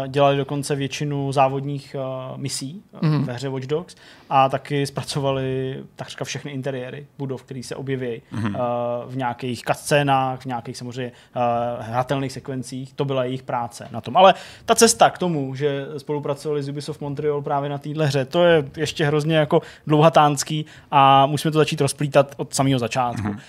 dělali 0.07 0.37
dokonce 0.37 0.75
většinu 0.75 1.31
závodních 1.31 1.95
uh, 1.99 2.37
misí 2.37 2.83
mm-hmm. 3.01 3.25
ve 3.25 3.33
hře 3.33 3.49
Watch 3.49 3.65
Dogs 3.65 3.95
a 4.29 4.49
taky 4.49 4.85
zpracovali 4.85 5.79
takřka 5.95 6.25
všechny 6.25 6.51
interiéry 6.51 7.07
budov, 7.17 7.43
které 7.43 7.63
se 7.63 7.75
objeví 7.75 8.21
mm-hmm. 8.33 8.47
uh, 8.47 9.11
v 9.11 9.17
nějakých 9.17 9.61
cutscénách, 9.61 10.41
v 10.41 10.45
nějakých 10.45 10.77
samozřejmě 10.77 11.11
uh, 11.35 11.41
hratelných 11.85 12.31
sekvencích. 12.31 12.93
To 12.93 13.05
byla 13.05 13.23
jejich 13.23 13.43
práce 13.43 13.88
na 13.91 14.01
tom. 14.01 14.17
Ale 14.17 14.33
ta 14.65 14.75
cesta 14.75 15.09
k 15.09 15.17
tomu, 15.17 15.55
že 15.55 15.88
spolupracovali 15.97 16.63
s 16.63 16.69
Ubisoft 16.69 17.01
Montreal 17.01 17.41
právě 17.41 17.69
na 17.69 17.77
téhle 17.77 18.05
hře, 18.05 18.25
to 18.25 18.43
je 18.43 18.65
ještě 18.77 19.05
hrozně 19.05 19.35
jako 19.35 19.61
dlouhatánský 19.88 20.65
a 20.91 21.25
musíme 21.25 21.51
to 21.51 21.57
začít 21.57 21.81
rozplítat 21.81 22.35
od 22.38 22.53
samého 22.53 22.79
začátku. 22.79 23.27
Mm-hmm. 23.27 23.39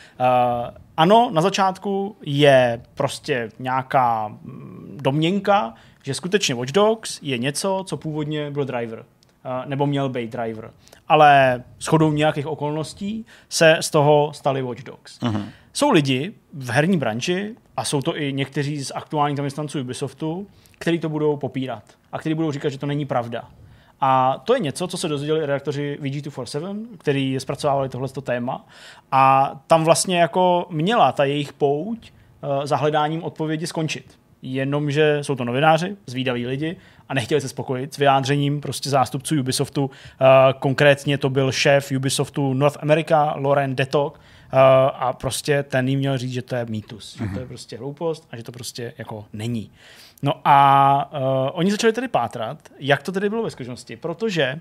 Uh, 0.70 0.70
ano, 0.96 1.30
na 1.32 1.42
začátku 1.42 2.16
je 2.22 2.82
prostě 2.94 3.50
nějaká 3.58 4.28
mm, 4.28 4.98
domněnka, 5.02 5.74
že 6.02 6.14
skutečně 6.14 6.54
Watch 6.54 6.72
Dogs 6.72 7.18
je 7.22 7.38
něco, 7.38 7.84
co 7.86 7.96
původně 7.96 8.50
byl 8.50 8.64
driver, 8.64 9.04
nebo 9.64 9.86
měl 9.86 10.08
být 10.08 10.32
driver. 10.32 10.70
Ale 11.08 11.62
shodou 11.80 12.12
nějakých 12.12 12.46
okolností 12.46 13.26
se 13.48 13.76
z 13.80 13.90
toho 13.90 14.30
stali 14.32 14.62
Watch 14.62 14.82
Dogs. 14.82 15.20
Uh-huh. 15.20 15.44
Jsou 15.72 15.90
lidi 15.90 16.32
v 16.52 16.70
herní 16.70 16.96
branži, 16.96 17.54
a 17.76 17.84
jsou 17.84 18.02
to 18.02 18.18
i 18.18 18.32
někteří 18.32 18.84
z 18.84 18.92
aktuálních 18.94 19.36
zaměstnanců 19.36 19.80
Ubisoftu, 19.80 20.46
kteří 20.78 20.98
to 20.98 21.08
budou 21.08 21.36
popírat 21.36 21.82
a 22.12 22.18
kteří 22.18 22.34
budou 22.34 22.52
říkat, 22.52 22.68
že 22.68 22.78
to 22.78 22.86
není 22.86 23.06
pravda. 23.06 23.48
A 24.00 24.42
to 24.44 24.54
je 24.54 24.60
něco, 24.60 24.86
co 24.86 24.96
se 24.96 25.08
dozvěděli 25.08 25.40
redaktoři 25.40 25.98
VG247, 26.02 26.86
který 26.98 27.40
zpracovávali 27.40 27.88
tohleto 27.88 28.20
téma. 28.20 28.66
A 29.12 29.54
tam 29.66 29.84
vlastně 29.84 30.20
jako 30.20 30.66
měla 30.70 31.12
ta 31.12 31.24
jejich 31.24 31.52
pouť 31.52 32.10
uh, 32.10 32.64
za 32.64 32.76
hledáním 32.76 33.22
odpovědi 33.24 33.66
skončit. 33.66 34.18
Jenomže 34.42 35.18
jsou 35.22 35.34
to 35.34 35.44
novináři, 35.44 35.96
zvídaví 36.06 36.46
lidi 36.46 36.76
a 37.08 37.14
nechtěli 37.14 37.40
se 37.40 37.48
spokojit 37.48 37.94
s 37.94 37.96
vyjádřením 37.96 38.60
prostě 38.60 38.90
zástupců 38.90 39.40
Ubisoftu. 39.40 39.84
Uh, 39.84 39.90
konkrétně 40.58 41.18
to 41.18 41.30
byl 41.30 41.52
šéf 41.52 41.92
Ubisoftu 41.96 42.54
North 42.54 42.76
America, 42.82 43.34
Lauren 43.36 43.76
Detok, 43.76 44.14
uh, 44.14 44.58
a 44.94 45.12
prostě 45.12 45.62
ten 45.62 45.88
jim 45.88 45.98
měl 45.98 46.18
říct, 46.18 46.32
že 46.32 46.42
to 46.42 46.56
je 46.56 46.66
mýtus, 46.68 47.16
mm-hmm. 47.16 47.28
že 47.28 47.34
to 47.34 47.40
je 47.40 47.46
prostě 47.46 47.78
hloupost 47.78 48.28
a 48.30 48.36
že 48.36 48.42
to 48.42 48.52
prostě 48.52 48.92
jako 48.98 49.24
není. 49.32 49.70
No 50.22 50.32
a 50.44 51.10
uh, 51.12 51.50
oni 51.52 51.70
začali 51.70 51.92
tedy 51.92 52.08
pátrat, 52.08 52.58
jak 52.78 53.02
to 53.02 53.12
tedy 53.12 53.28
bylo 53.28 53.42
ve 53.42 53.50
skutečnosti, 53.50 53.96
protože 53.96 54.60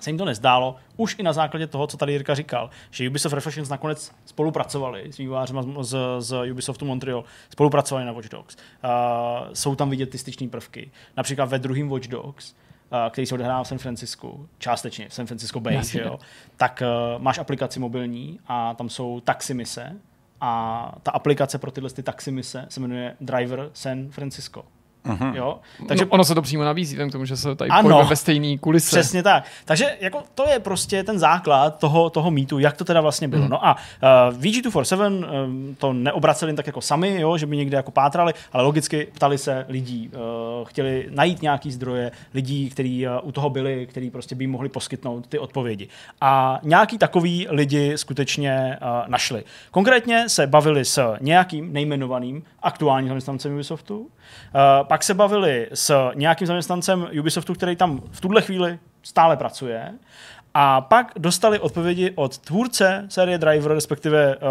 se 0.00 0.10
jim 0.10 0.18
to 0.18 0.24
nezdálo, 0.24 0.76
už 0.96 1.16
i 1.18 1.22
na 1.22 1.32
základě 1.32 1.66
toho, 1.66 1.86
co 1.86 1.96
tady 1.96 2.12
Jirka 2.12 2.34
říkal, 2.34 2.70
že 2.90 3.08
Ubisoft 3.08 3.34
Reflections 3.34 3.68
nakonec 3.68 4.12
spolupracovali 4.24 5.12
s 5.12 5.16
vývojáři 5.16 5.54
z, 5.80 5.96
z 6.18 6.50
Ubisoftu 6.50 6.84
Montreal, 6.84 7.24
spolupracovali 7.50 8.06
na 8.06 8.12
Watch 8.12 8.28
Dogs. 8.28 8.56
Uh, 8.56 9.52
jsou 9.52 9.74
tam 9.74 9.90
vidět 9.90 10.10
ty 10.10 10.18
styční 10.18 10.48
prvky. 10.48 10.90
Například 11.16 11.44
ve 11.44 11.58
druhém 11.58 11.88
Watch 11.88 12.08
Dogs, 12.08 12.52
uh, 12.52 12.98
který 13.10 13.26
se 13.26 13.34
odehrává 13.34 13.64
v 13.64 13.68
San 13.68 13.78
Francisku, 13.78 14.48
částečně 14.58 15.08
v 15.08 15.14
San 15.14 15.26
Francisco 15.26 15.60
Bay, 15.60 15.84
že 15.84 16.00
jo, 16.00 16.18
tak 16.56 16.82
uh, 16.82 17.22
máš 17.22 17.38
aplikaci 17.38 17.80
mobilní 17.80 18.40
a 18.46 18.74
tam 18.74 18.88
jsou 18.88 19.20
taximise 19.20 19.96
a 20.40 20.92
ta 21.02 21.10
aplikace 21.10 21.58
pro 21.58 21.70
tyhle 21.70 21.90
ty 21.90 22.02
taximise 22.02 22.66
se 22.68 22.80
jmenuje 22.80 23.16
Driver 23.20 23.70
San 23.72 24.08
Francisco. 24.10 24.64
Uh-huh. 25.08 25.34
Jo? 25.34 25.58
Takže 25.88 26.04
no, 26.04 26.10
ono 26.10 26.24
se 26.24 26.34
to 26.34 26.42
přímo 26.42 26.64
nabízí, 26.64 26.96
k 26.96 27.12
tomu, 27.12 27.24
že 27.24 27.36
se 27.36 27.54
tady 27.54 27.70
ano, 27.70 28.04
ve 28.04 28.16
stejný 28.16 28.58
kulise. 28.58 28.96
Přesně 28.96 29.22
tak. 29.22 29.44
Takže 29.64 29.96
jako 30.00 30.22
to 30.34 30.48
je 30.48 30.58
prostě 30.58 31.04
ten 31.04 31.18
základ 31.18 31.78
toho, 31.78 32.10
toho 32.10 32.30
mýtu, 32.30 32.58
jak 32.58 32.76
to 32.76 32.84
teda 32.84 33.00
vlastně 33.00 33.28
bylo. 33.28 33.44
Uh-huh. 33.44 33.50
No 33.50 33.66
a 33.66 33.76
uh, 34.32 34.38
VG247 34.40 35.06
um, 35.44 35.76
to 35.78 35.92
neobraceli 35.92 36.54
tak 36.54 36.66
jako 36.66 36.80
sami, 36.80 37.20
jo, 37.20 37.38
že 37.38 37.46
by 37.46 37.56
někde 37.56 37.76
jako 37.76 37.90
pátrali, 37.90 38.34
ale 38.52 38.62
logicky 38.62 39.08
ptali 39.14 39.38
se 39.38 39.66
lidí, 39.68 40.10
uh, 40.14 40.68
chtěli 40.68 41.06
najít 41.10 41.42
nějaký 41.42 41.72
zdroje, 41.72 42.10
lidí, 42.34 42.70
kteří 42.70 43.06
uh, 43.06 43.12
u 43.22 43.32
toho 43.32 43.50
byli, 43.50 43.86
kteří 43.86 44.10
prostě 44.10 44.34
by 44.34 44.44
jim 44.44 44.50
mohli 44.50 44.68
poskytnout 44.68 45.26
ty 45.26 45.38
odpovědi. 45.38 45.88
A 46.20 46.60
nějaký 46.62 46.98
takový 46.98 47.46
lidi 47.50 47.92
skutečně 47.96 48.78
uh, 48.82 49.08
našli. 49.08 49.44
Konkrétně 49.70 50.28
se 50.28 50.46
bavili 50.46 50.84
s 50.84 51.16
nějakým 51.20 51.72
nejmenovaným 51.72 52.42
aktuálním 52.62 53.08
zaměstnancem 53.08 53.54
Ubisoftu, 53.54 54.08
uh, 54.54 54.88
pak 54.88 55.02
se 55.02 55.14
bavili 55.14 55.68
s 55.74 56.10
nějakým 56.14 56.46
zaměstnancem 56.46 57.08
Ubisoftu, 57.20 57.54
který 57.54 57.76
tam 57.76 58.02
v 58.10 58.20
tuhle 58.20 58.42
chvíli 58.42 58.78
stále 59.02 59.36
pracuje 59.36 59.94
a 60.60 60.80
pak 60.80 61.12
dostali 61.18 61.58
odpovědi 61.58 62.12
od 62.14 62.38
tvůrce 62.38 63.06
série 63.08 63.38
Driver, 63.38 63.72
respektive 63.72 64.36
uh, 64.36 64.42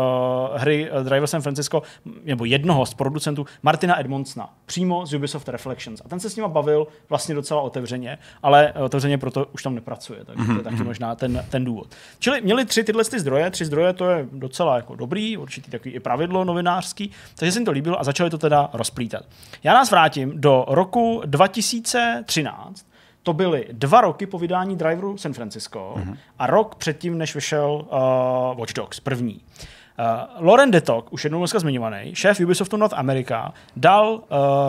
hry 0.58 0.92
uh, 0.92 1.04
Driver 1.04 1.28
San 1.28 1.42
Francisco, 1.42 1.82
nebo 2.24 2.46
jednoho 2.46 2.86
z 2.86 2.94
producentů, 2.94 3.46
Martina 3.64 4.00
Edmondsona, 4.00 4.50
přímo 4.66 5.06
z 5.06 5.14
Ubisoft 5.14 5.50
Reflections. 5.50 6.02
A 6.06 6.10
ten 6.10 6.20
se 6.20 6.30
s 6.30 6.36
nima 6.36 6.48
bavil 6.48 6.88
vlastně 7.10 7.36
docela 7.36 7.62
otevřeně, 7.62 8.18
ale 8.44 8.74
otevřeně 8.74 9.18
proto 9.18 9.46
už 9.54 9.64
tam 9.64 9.76
nepracuje, 9.76 10.26
takže 10.26 10.46
to 10.46 10.52
je 10.52 10.58
taky 10.58 10.70
mhm, 10.70 10.76
mhm. 10.76 10.88
možná 10.88 11.16
ten, 11.16 11.46
ten 11.50 11.66
důvod. 11.66 11.88
Čili 12.20 12.42
měli 12.42 12.66
tři 12.66 12.84
tyhle 12.84 13.04
ty 13.04 13.20
zdroje, 13.20 13.52
tři 13.52 13.66
zdroje, 13.66 13.94
to 13.94 14.10
je 14.10 14.28
docela 14.32 14.76
jako 14.76 14.96
dobrý, 14.96 15.38
určitý 15.38 15.72
takový 15.72 15.96
i 15.96 16.00
pravidlo 16.00 16.44
novinářský, 16.44 17.12
takže 17.36 17.52
se 17.52 17.60
jim 17.60 17.66
to 17.66 17.72
líbilo 17.72 18.00
a 18.00 18.04
začali 18.04 18.30
to 18.30 18.38
teda 18.38 18.70
rozplítat. 18.74 19.26
Já 19.64 19.74
nás 19.74 19.92
vrátím 19.92 20.42
do 20.42 20.66
roku 20.68 21.22
2013, 21.26 22.86
to 23.28 23.34
byly 23.34 23.66
dva 23.72 24.02
roky 24.02 24.26
po 24.26 24.40
vydání 24.40 24.76
Driveru 24.76 25.18
San 25.18 25.34
Francisco 25.34 25.96
uh-huh. 25.98 26.18
a 26.40 26.48
rok 26.48 26.76
předtím, 26.76 27.18
než 27.18 27.36
vyšel 27.36 27.72
uh, 27.72 28.60
Watch 28.60 28.74
Dogs, 28.74 29.00
první. 29.00 29.34
Uh, 29.34 30.46
Lauren 30.48 30.72
Detok, 30.72 31.14
už 31.14 31.24
jednou 31.24 31.40
dneska 31.40 31.60
zmiňovaný, 31.60 32.16
šéf 32.16 32.40
Ubisoftu 32.40 32.78
North 32.78 32.94
America, 32.94 33.54
dal 33.76 34.14
uh, 34.14 34.20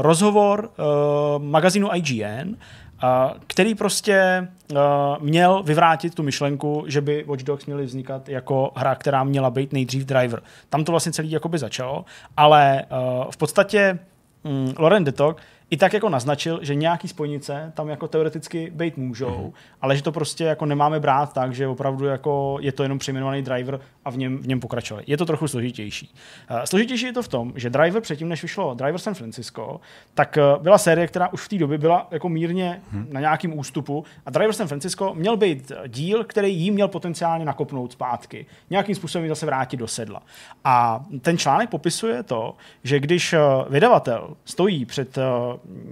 rozhovor 0.00 0.70
uh, 0.78 1.42
magazínu 1.42 1.88
IGN, 1.94 2.48
uh, 2.48 3.08
který 3.46 3.74
prostě 3.74 4.48
uh, 4.70 4.78
měl 5.20 5.62
vyvrátit 5.62 6.14
tu 6.14 6.22
myšlenku, 6.22 6.84
že 6.86 7.00
by 7.00 7.24
Watch 7.28 7.42
Dogs 7.42 7.66
měly 7.66 7.84
vznikat 7.84 8.28
jako 8.28 8.72
hra, 8.76 8.94
která 8.94 9.24
měla 9.24 9.50
být 9.50 9.72
nejdřív 9.72 10.04
driver. 10.04 10.42
Tam 10.68 10.84
to 10.84 10.92
vlastně 10.92 11.12
celý 11.12 11.30
jakoby 11.30 11.58
začalo, 11.58 12.04
ale 12.36 12.84
uh, 12.90 13.30
v 13.30 13.36
podstatě 13.36 13.98
um, 14.42 14.74
Lauren 14.78 15.04
Detok 15.04 15.36
i 15.70 15.76
tak 15.76 15.92
jako 15.92 16.08
naznačil, 16.08 16.58
že 16.62 16.74
nějaký 16.74 17.08
spojnice 17.08 17.72
tam 17.74 17.88
jako 17.88 18.08
teoreticky 18.08 18.70
být 18.74 18.96
můžou, 18.96 19.30
mm-hmm. 19.30 19.52
ale 19.80 19.96
že 19.96 20.02
to 20.02 20.12
prostě 20.12 20.44
jako 20.44 20.66
nemáme 20.66 21.00
brát 21.00 21.32
tak, 21.32 21.54
že 21.54 21.68
opravdu 21.68 22.04
jako 22.04 22.58
je 22.60 22.72
to 22.72 22.82
jenom 22.82 22.98
přejmenovaný 22.98 23.42
driver 23.42 23.80
a 24.04 24.10
v 24.10 24.16
něm, 24.16 24.38
v 24.38 24.46
něm 24.46 24.60
pokračovali. 24.60 25.04
Je 25.06 25.16
to 25.16 25.26
trochu 25.26 25.48
složitější. 25.48 26.14
Uh, 26.50 26.62
složitější 26.62 27.06
je 27.06 27.12
to 27.12 27.22
v 27.22 27.28
tom, 27.28 27.52
že 27.56 27.70
driver 27.70 28.02
předtím, 28.02 28.28
než 28.28 28.42
vyšlo 28.42 28.74
Driver 28.74 28.98
San 28.98 29.14
Francisco, 29.14 29.80
tak 30.14 30.38
uh, 30.56 30.62
byla 30.62 30.78
série, 30.78 31.06
která 31.06 31.32
už 31.32 31.44
v 31.44 31.48
té 31.48 31.58
době 31.58 31.78
byla 31.78 32.08
jako 32.10 32.28
mírně 32.28 32.82
mm-hmm. 32.94 33.06
na 33.12 33.20
nějakém 33.20 33.58
ústupu 33.58 34.04
a 34.26 34.30
Driver 34.30 34.52
San 34.52 34.68
Francisco 34.68 35.14
měl 35.14 35.36
být 35.36 35.72
díl, 35.88 36.24
který 36.24 36.56
jí 36.56 36.70
měl 36.70 36.88
potenciálně 36.88 37.44
nakopnout 37.44 37.92
zpátky. 37.92 38.46
Nějakým 38.70 38.94
způsobem 38.94 39.28
zase 39.28 39.46
vrátit 39.46 39.76
do 39.76 39.86
sedla. 39.86 40.22
A 40.64 41.04
ten 41.20 41.38
článek 41.38 41.70
popisuje 41.70 42.22
to, 42.22 42.54
že 42.84 43.00
když 43.00 43.32
uh, 43.32 43.38
vydavatel 43.72 44.36
stojí 44.44 44.84
před 44.84 45.18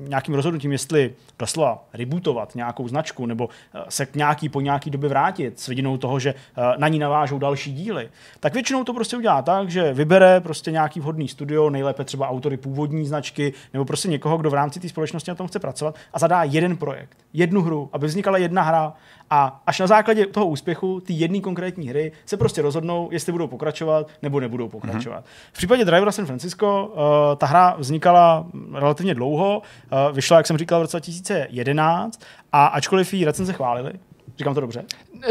nějakým 0.08 0.34
rozhodnutím, 0.34 0.72
jestli 0.72 1.14
doslova 1.38 1.84
rebootovat 1.92 2.54
nějakou 2.54 2.88
značku 2.88 3.26
nebo 3.26 3.48
eh, 3.74 3.80
se 3.88 4.06
k 4.06 4.16
nějaký 4.16 4.48
po 4.48 4.60
nějaký 4.60 4.90
době 4.90 5.08
vrátit 5.08 5.60
s 5.60 5.66
vidinou 5.66 5.96
toho, 5.96 6.18
že 6.18 6.34
eh, 6.34 6.62
na 6.76 6.88
ní 6.88 6.98
navážou 6.98 7.38
další 7.38 7.72
díly, 7.74 8.08
tak 8.40 8.54
většinou 8.54 8.84
to 8.84 8.94
prostě 8.94 9.16
udělá 9.16 9.42
tak, 9.42 9.70
že 9.70 9.92
vybere 9.92 10.40
prostě 10.40 10.70
nějaký 10.70 11.00
vhodný 11.00 11.28
studio, 11.28 11.70
nejlépe 11.70 12.04
třeba 12.04 12.28
autory 12.28 12.56
původní 12.56 13.06
značky, 13.06 13.52
nebo 13.72 13.84
prostě 13.84 14.08
někoho, 14.08 14.36
kdo 14.36 14.50
v 14.50 14.54
rámci 14.54 14.80
té 14.80 14.88
společnosti 14.88 15.30
na 15.30 15.34
tom 15.34 15.48
chce 15.48 15.58
pracovat 15.58 15.94
a 16.12 16.18
zadá 16.18 16.42
jeden 16.42 16.76
projekt, 16.76 17.18
jednu 17.36 17.62
hru, 17.62 17.88
aby 17.92 18.06
vznikala 18.06 18.38
jedna 18.38 18.62
hra 18.62 18.92
a 19.30 19.62
až 19.66 19.80
na 19.80 19.86
základě 19.86 20.26
toho 20.26 20.46
úspěchu, 20.46 21.00
ty 21.00 21.12
jedné 21.12 21.40
konkrétní 21.40 21.88
hry, 21.88 22.12
se 22.26 22.36
prostě 22.36 22.62
rozhodnou, 22.62 23.08
jestli 23.12 23.32
budou 23.32 23.46
pokračovat 23.46 24.08
nebo 24.22 24.40
nebudou 24.40 24.68
pokračovat. 24.68 25.24
Mm-hmm. 25.24 25.50
V 25.52 25.56
případě 25.56 25.84
Drivera 25.84 26.12
San 26.12 26.26
Francisco 26.26 26.86
uh, 26.86 26.98
ta 27.36 27.46
hra 27.46 27.76
vznikala 27.78 28.46
relativně 28.74 29.14
dlouho, 29.14 29.62
uh, 30.08 30.16
vyšla, 30.16 30.36
jak 30.36 30.46
jsem 30.46 30.58
říkal, 30.58 30.78
v 30.78 30.82
roce 30.82 30.96
2011 30.96 32.20
a 32.52 32.66
ačkoliv 32.66 33.14
ji 33.14 33.24
recenze 33.24 33.52
chválili, 33.52 33.92
Říkám 34.38 34.54
to 34.54 34.60
dobře? 34.60 34.84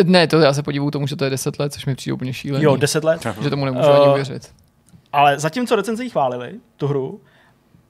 Ne, 0.04 0.28
to 0.28 0.40
já 0.40 0.54
se 0.54 0.64
podívám 0.64 0.92
tomu, 0.92 1.08
že 1.08 1.16
to 1.16 1.24
je 1.24 1.30
10 1.30 1.60
let, 1.60 1.74
což 1.74 1.86
mi 1.86 1.96
přijde 1.96 2.14
úplně 2.14 2.34
šílený. 2.34 2.66
Jo, 2.66 2.76
10 2.76 3.04
let. 3.04 3.28
Že 3.42 3.50
tomu 3.50 3.66
nemůžu 3.66 3.90
uh, 3.90 3.96
ani 3.96 4.12
uvěřit. 4.12 4.52
Ale 5.14 5.40
zatímco 5.40 5.76
recenze 5.76 6.04
jí 6.04 6.10
chválili, 6.10 6.54
tu 6.78 6.88
hru, 6.88 7.20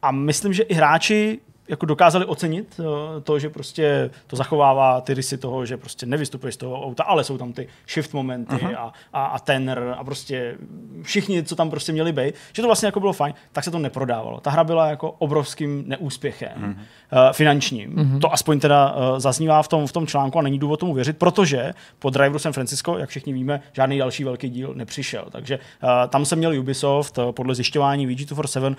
a 0.01 0.11
myslím, 0.11 0.53
že 0.53 0.63
i 0.63 0.73
hráči 0.73 1.39
jako 1.67 1.85
dokázali 1.85 2.25
ocenit 2.25 2.79
eh, 2.79 3.21
to, 3.21 3.39
že 3.39 3.49
prostě 3.49 4.09
to 4.27 4.35
zachovává 4.35 5.01
ty 5.01 5.13
rysy 5.13 5.37
toho, 5.37 5.65
že 5.65 5.77
prostě 5.77 6.05
nevystupuje 6.05 6.51
z 6.51 6.57
toho 6.57 6.85
auta, 6.85 7.03
ale 7.03 7.23
jsou 7.23 7.37
tam 7.37 7.53
ty 7.53 7.67
shift 7.89 8.13
momenty 8.13 8.55
uh-huh. 8.55 8.75
a, 8.77 8.93
a, 9.13 9.25
a 9.25 9.39
tenor 9.39 9.95
a 9.97 10.03
prostě 10.03 10.57
všichni, 11.01 11.43
co 11.43 11.55
tam 11.55 11.69
prostě 11.69 11.91
měli 11.91 12.13
být, 12.13 12.35
že 12.53 12.61
to 12.61 12.67
vlastně 12.67 12.85
jako 12.85 12.99
bylo 12.99 13.13
fajn, 13.13 13.33
tak 13.51 13.63
se 13.63 13.71
to 13.71 13.79
neprodávalo. 13.79 14.39
Ta 14.39 14.49
hra 14.49 14.63
byla 14.63 14.87
jako 14.87 15.11
obrovským 15.11 15.83
neúspěchem 15.87 16.51
uh-huh. 16.57 17.27
uh, 17.27 17.33
finančním. 17.33 17.95
Uh-huh. 17.95 18.19
To 18.19 18.33
aspoň 18.33 18.59
teda 18.59 18.93
uh, 18.93 19.19
zaznívá 19.19 19.63
v 19.63 19.67
tom, 19.67 19.87
v 19.87 19.91
tom 19.91 20.07
článku 20.07 20.39
a 20.39 20.41
není 20.41 20.59
důvod 20.59 20.79
tomu 20.79 20.93
věřit, 20.93 21.17
protože 21.17 21.73
po 21.99 22.09
Driveru 22.09 22.39
San 22.39 22.53
Francisco, 22.53 22.97
jak 22.97 23.09
všichni 23.09 23.33
víme, 23.33 23.61
žádný 23.73 23.97
další 23.97 24.23
velký 24.23 24.49
díl 24.49 24.73
nepřišel. 24.75 25.25
Takže 25.31 25.57
uh, 25.57 25.89
tam 26.09 26.25
se 26.25 26.35
měl 26.35 26.59
Ubisoft 26.59 27.19
podle 27.31 27.55
zjišťování 27.55 28.07
VG247 28.07 28.67
uh, 28.67 28.75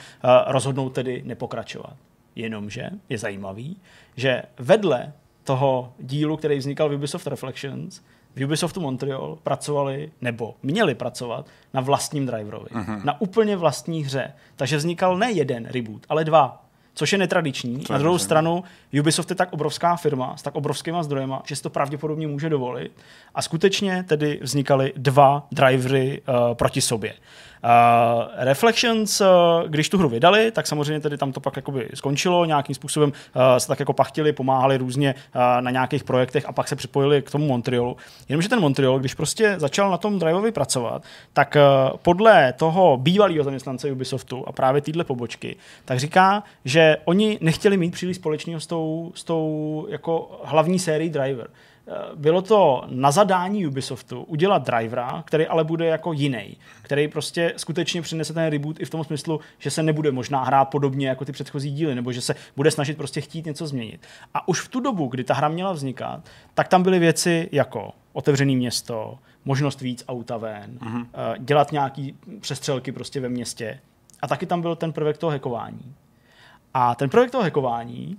rozhodnout 0.46 0.90
tedy 0.90 1.22
nepokračovat. 1.24 1.96
Jenomže 2.36 2.90
je 3.08 3.18
zajímavý, 3.18 3.76
že 4.16 4.42
vedle 4.58 5.12
toho 5.44 5.92
dílu, 5.98 6.36
který 6.36 6.58
vznikal 6.58 6.88
v 6.88 6.94
Ubisoft 6.94 7.26
Reflections, 7.26 8.00
v 8.36 8.44
Ubisoftu 8.44 8.80
Montreal 8.80 9.38
pracovali, 9.42 10.12
nebo 10.20 10.54
měli 10.62 10.94
pracovat 10.94 11.46
na 11.74 11.80
vlastním 11.80 12.26
driverovi. 12.26 12.70
Uh-huh. 12.70 13.04
Na 13.04 13.20
úplně 13.20 13.56
vlastní 13.56 14.04
hře. 14.04 14.32
Takže 14.56 14.76
vznikal 14.76 15.18
ne 15.18 15.32
jeden 15.32 15.66
reboot, 15.66 16.06
ale 16.08 16.24
dva. 16.24 16.62
Což 16.94 17.12
je 17.12 17.18
netradiční. 17.18 17.80
Co 17.80 17.92
na 17.92 17.98
druhou 17.98 18.18
stranu, 18.18 18.64
Ubisoft 19.00 19.30
je 19.30 19.36
tak 19.36 19.52
obrovská 19.52 19.96
firma 19.96 20.36
s 20.36 20.42
tak 20.42 20.54
obrovskýma 20.54 21.02
zdrojema, 21.02 21.42
že 21.46 21.56
si 21.56 21.62
to 21.62 21.70
pravděpodobně 21.70 22.26
může 22.26 22.48
dovolit. 22.48 22.92
A 23.34 23.42
skutečně 23.42 24.02
tedy 24.08 24.38
vznikaly 24.42 24.92
dva 24.96 25.46
drivery 25.52 26.22
uh, 26.28 26.54
proti 26.54 26.80
sobě. 26.80 27.14
Uh, 27.64 28.22
Reflections, 28.36 29.20
uh, 29.20 29.26
když 29.66 29.88
tu 29.88 29.98
hru 29.98 30.08
vydali, 30.08 30.50
tak 30.50 30.66
samozřejmě 30.66 31.00
tedy 31.00 31.18
tam 31.18 31.32
to 31.32 31.40
pak 31.40 31.56
jakoby 31.56 31.88
skončilo, 31.94 32.44
nějakým 32.44 32.74
způsobem 32.74 33.12
uh, 33.12 33.42
se 33.58 33.68
tak 33.68 33.80
jako 33.80 33.92
pachtili, 33.92 34.32
pomáhali 34.32 34.76
různě 34.76 35.14
uh, 35.14 35.40
na 35.60 35.70
nějakých 35.70 36.04
projektech 36.04 36.46
a 36.48 36.52
pak 36.52 36.68
se 36.68 36.76
připojili 36.76 37.22
k 37.22 37.30
tomu 37.30 37.46
Montrealu. 37.46 37.96
Jenomže 38.28 38.48
ten 38.48 38.60
Montreal, 38.60 38.98
když 38.98 39.14
prostě 39.14 39.54
začal 39.58 39.90
na 39.90 39.96
tom 39.96 40.18
Driveovi 40.18 40.52
pracovat, 40.52 41.02
tak 41.32 41.56
uh, 41.56 41.96
podle 41.96 42.52
toho 42.52 42.96
bývalého 42.96 43.44
zaměstnance 43.44 43.92
Ubisoftu 43.92 44.48
a 44.48 44.52
právě 44.52 44.82
téhle 44.82 45.04
pobočky, 45.04 45.56
tak 45.84 45.98
říká, 45.98 46.42
že 46.64 46.96
oni 47.04 47.38
nechtěli 47.40 47.76
mít 47.76 47.90
příliš 47.90 48.16
společného 48.16 48.60
s 48.60 48.66
tou, 48.66 49.12
s 49.14 49.24
tou 49.24 49.86
jako 49.90 50.40
hlavní 50.44 50.78
sérií 50.78 51.10
Driver. 51.10 51.48
Eh, 51.88 51.92
bylo 52.14 52.42
to 52.42 52.82
na 52.86 53.10
zadání 53.10 53.66
Ubisoftu 53.66 54.22
udělat 54.22 54.66
drivera, 54.66 55.22
který 55.26 55.46
ale 55.46 55.64
bude 55.64 55.86
jako 55.86 56.12
jiný, 56.12 56.56
který 56.82 57.08
prostě 57.08 57.52
skutečně 57.56 58.02
přinese 58.02 58.34
ten 58.34 58.46
reboot 58.46 58.80
i 58.80 58.84
v 58.84 58.90
tom 58.90 59.04
smyslu, 59.04 59.40
že 59.58 59.70
se 59.70 59.82
nebude 59.82 60.12
možná 60.12 60.44
hrát 60.44 60.64
podobně 60.64 61.08
jako 61.08 61.24
ty 61.24 61.32
předchozí 61.32 61.70
díly, 61.70 61.94
nebo 61.94 62.12
že 62.12 62.20
se 62.20 62.34
bude 62.56 62.70
snažit 62.70 62.96
prostě 62.96 63.20
chtít 63.20 63.46
něco 63.46 63.66
změnit. 63.66 64.06
A 64.34 64.48
už 64.48 64.60
v 64.60 64.68
tu 64.68 64.80
dobu, 64.80 65.06
kdy 65.06 65.24
ta 65.24 65.34
hra 65.34 65.48
měla 65.48 65.72
vznikat, 65.72 66.20
tak 66.54 66.68
tam 66.68 66.82
byly 66.82 66.98
věci 66.98 67.48
jako 67.52 67.92
otevřené 68.12 68.52
město, 68.52 69.18
možnost 69.44 69.80
víc 69.80 70.04
auta 70.08 70.36
ven, 70.36 70.78
uh-huh. 70.78 71.06
dělat 71.38 71.72
nějaký 71.72 72.16
přestřelky 72.40 72.92
prostě 72.92 73.20
ve 73.20 73.28
městě. 73.28 73.80
A 74.22 74.28
taky 74.28 74.46
tam 74.46 74.60
byl 74.62 74.76
ten 74.76 74.92
prvek 74.92 75.18
toho 75.18 75.30
hekování. 75.30 75.94
A 76.74 76.94
ten 76.94 77.10
prvek 77.10 77.30
toho 77.30 77.44
hekování 77.44 78.18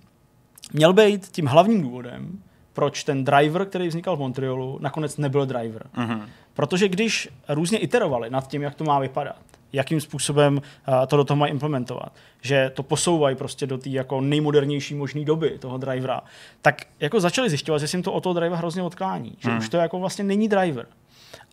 měl 0.74 0.94
být 0.94 1.28
tím 1.28 1.46
hlavním 1.46 1.82
důvodem, 1.82 2.42
proč 2.78 3.04
ten 3.04 3.24
driver, 3.24 3.66
který 3.66 3.88
vznikal 3.88 4.16
v 4.16 4.20
Montrealu, 4.20 4.78
nakonec 4.82 5.18
nebyl 5.18 5.46
driver. 5.46 5.86
Uh-huh. 5.98 6.22
Protože 6.54 6.88
když 6.88 7.30
různě 7.50 7.78
iterovali 7.78 8.30
nad 8.30 8.48
tím, 8.48 8.62
jak 8.62 8.76
to 8.76 8.84
má 8.84 9.00
vypadat, 9.00 9.42
jakým 9.74 10.02
způsobem 10.02 10.58
uh, 10.58 10.94
to 11.08 11.18
do 11.18 11.24
toho 11.24 11.38
mají 11.38 11.52
implementovat, 11.52 12.12
že 12.42 12.72
to 12.74 12.84
posouvají 12.84 13.36
prostě 13.36 13.68
do 13.68 13.78
té 13.78 13.90
jako 13.90 14.22
nejmodernější 14.22 14.96
možné 14.96 15.26
doby 15.26 15.58
toho 15.60 15.78
drivera, 15.78 16.22
tak 16.62 16.82
jako 17.00 17.20
začali 17.20 17.50
zjišťovat, 17.50 17.80
že 17.80 17.88
si 17.88 17.98
jim 17.98 18.04
to 18.04 18.14
o 18.14 18.22
toho 18.22 18.34
drivera 18.34 18.58
hrozně 18.58 18.84
odklání, 18.84 19.38
že 19.40 19.50
uh-huh. 19.50 19.58
už 19.58 19.70
to 19.70 19.78
jako 19.78 20.00
vlastně 20.00 20.24
není 20.24 20.48
driver. 20.48 20.86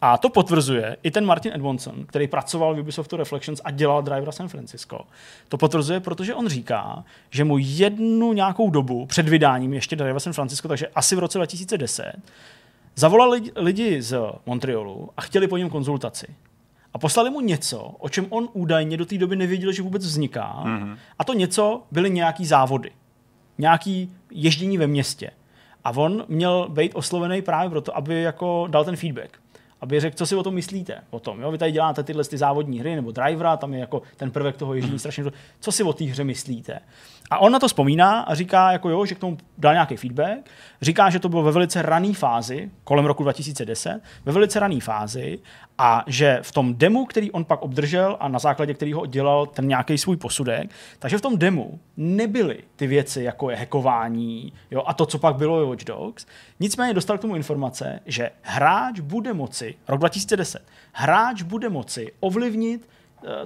A 0.01 0.19
to 0.19 0.29
potvrzuje 0.29 0.97
i 1.03 1.11
ten 1.11 1.27
Martin 1.27 1.53
Edmondson, 1.55 2.07
který 2.07 2.29
pracoval 2.29 2.75
v 2.75 2.79
Ubisoftu 2.79 3.17
Reflections 3.17 3.61
a 3.65 3.71
dělal 3.71 4.03
Drivera 4.03 4.33
San 4.33 4.49
Francisco. 4.49 5.01
To 5.49 5.57
potvrzuje, 5.57 6.01
protože 6.01 6.35
on 6.35 6.49
říká, 6.49 7.05
že 7.31 7.45
mu 7.45 7.59
jednu 7.59 8.33
nějakou 8.33 8.71
dobu 8.71 9.07
před 9.07 9.29
vydáním 9.29 9.75
ještě 9.75 9.97
Drivera 9.97 10.21
San 10.21 10.33
Francisco, 10.33 10.69
takže 10.69 10.87
asi 10.95 11.17
v 11.17 11.19
roce 11.19 11.39
2010, 11.39 12.13
zavolali 12.95 13.43
lidi 13.57 14.03
z 14.03 14.19
Montrealu 14.47 15.11
a 15.17 15.23
chtěli 15.23 15.49
po 15.49 15.57
něm 15.57 15.71
konzultaci. 15.71 16.27
A 16.95 16.99
poslali 16.99 17.31
mu 17.31 17.41
něco, 17.41 17.95
o 17.99 18.09
čem 18.09 18.27
on 18.31 18.49
údajně 18.53 18.97
do 18.97 19.07
té 19.07 19.19
doby 19.19 19.37
nevěděl, 19.37 19.73
že 19.73 19.83
vůbec 19.83 20.05
vzniká. 20.05 20.63
Mm-hmm. 20.65 20.97
A 21.19 21.25
to 21.25 21.33
něco 21.33 21.83
byly 21.91 22.11
nějaký 22.11 22.47
závody. 22.47 22.91
Nějaký 23.59 24.13
ježdění 24.31 24.79
ve 24.79 24.87
městě. 24.87 25.31
A 25.85 25.91
on 25.91 26.25
měl 26.29 26.69
být 26.69 26.95
oslovený 26.95 27.43
právě 27.43 27.71
proto, 27.71 27.97
aby 27.97 28.23
jako 28.23 28.67
dal 28.71 28.85
ten 28.85 28.97
feedback 28.97 29.44
aby 29.85 30.01
řekl, 30.01 30.17
co 30.17 30.27
si 30.27 30.37
o 30.37 30.43
tom 30.43 30.55
myslíte. 30.55 31.05
O 31.11 31.21
tom, 31.21 31.41
jo? 31.41 31.51
Vy 31.51 31.59
tady 31.59 31.73
děláte 31.73 32.03
tyhle 32.03 32.25
ty 32.25 32.39
závodní 32.39 32.81
hry 32.81 32.97
nebo 32.97 33.13
drivera, 33.13 33.57
tam 33.57 33.75
je 33.75 33.81
jako 33.81 34.03
ten 34.17 34.31
prvek 34.31 34.57
toho 34.57 34.75
ježdění 34.75 34.99
strašně. 34.99 35.25
Co 35.61 35.73
si 35.73 35.83
o 35.83 35.93
té 35.93 36.05
hře 36.05 36.25
myslíte? 36.25 36.81
A 37.35 37.39
on 37.39 37.53
na 37.53 37.59
to 37.59 37.69
vzpomíná 37.69 38.21
a 38.21 38.35
říká, 38.35 38.73
jako 38.73 38.89
jo, 38.89 39.07
že 39.07 39.15
k 39.15 39.19
tomu 39.19 39.37
dal 39.59 39.73
nějaký 39.73 39.97
feedback. 39.97 40.51
Říká, 40.83 41.11
že 41.11 41.19
to 41.19 41.29
bylo 41.29 41.43
ve 41.43 41.53
velice 41.53 41.83
rané 41.83 42.15
fázi, 42.15 42.71
kolem 42.85 43.05
roku 43.05 43.23
2010, 43.23 44.01
ve 44.25 44.33
velice 44.33 44.61
rané 44.61 44.81
fázi 44.81 45.39
a 45.79 46.05
že 46.07 46.39
v 46.43 46.53
tom 46.53 46.75
demu, 46.75 47.07
který 47.07 47.31
on 47.31 47.45
pak 47.45 47.63
obdržel 47.63 48.17
a 48.21 48.29
na 48.29 48.39
základě 48.39 48.75
kterého 48.75 49.07
dělal 49.07 49.47
ten 49.47 49.69
nějaký 49.69 49.99
svůj 49.99 50.17
posudek, 50.17 50.71
takže 50.99 51.19
v 51.19 51.21
tom 51.21 51.39
demu 51.39 51.81
nebyly 51.97 52.59
ty 52.77 52.87
věci, 52.87 53.23
jako 53.23 53.51
je 53.51 53.57
hackování 53.57 54.53
jo, 54.71 54.83
a 54.87 54.95
to, 54.95 55.07
co 55.07 55.19
pak 55.19 55.37
bylo 55.37 55.69
Watch 55.69 55.85
Dogs. 55.85 56.27
Nicméně 56.61 56.95
dostal 56.95 57.19
k 57.19 57.21
tomu 57.21 57.37
informace, 57.37 58.01
že 58.07 58.31
hráč 58.43 59.01
bude 59.01 59.33
moci, 59.33 59.75
rok 59.89 60.01
2010, 60.01 60.63
hráč 60.93 61.43
bude 61.43 61.69
moci 61.69 62.13
ovlivnit 62.21 62.89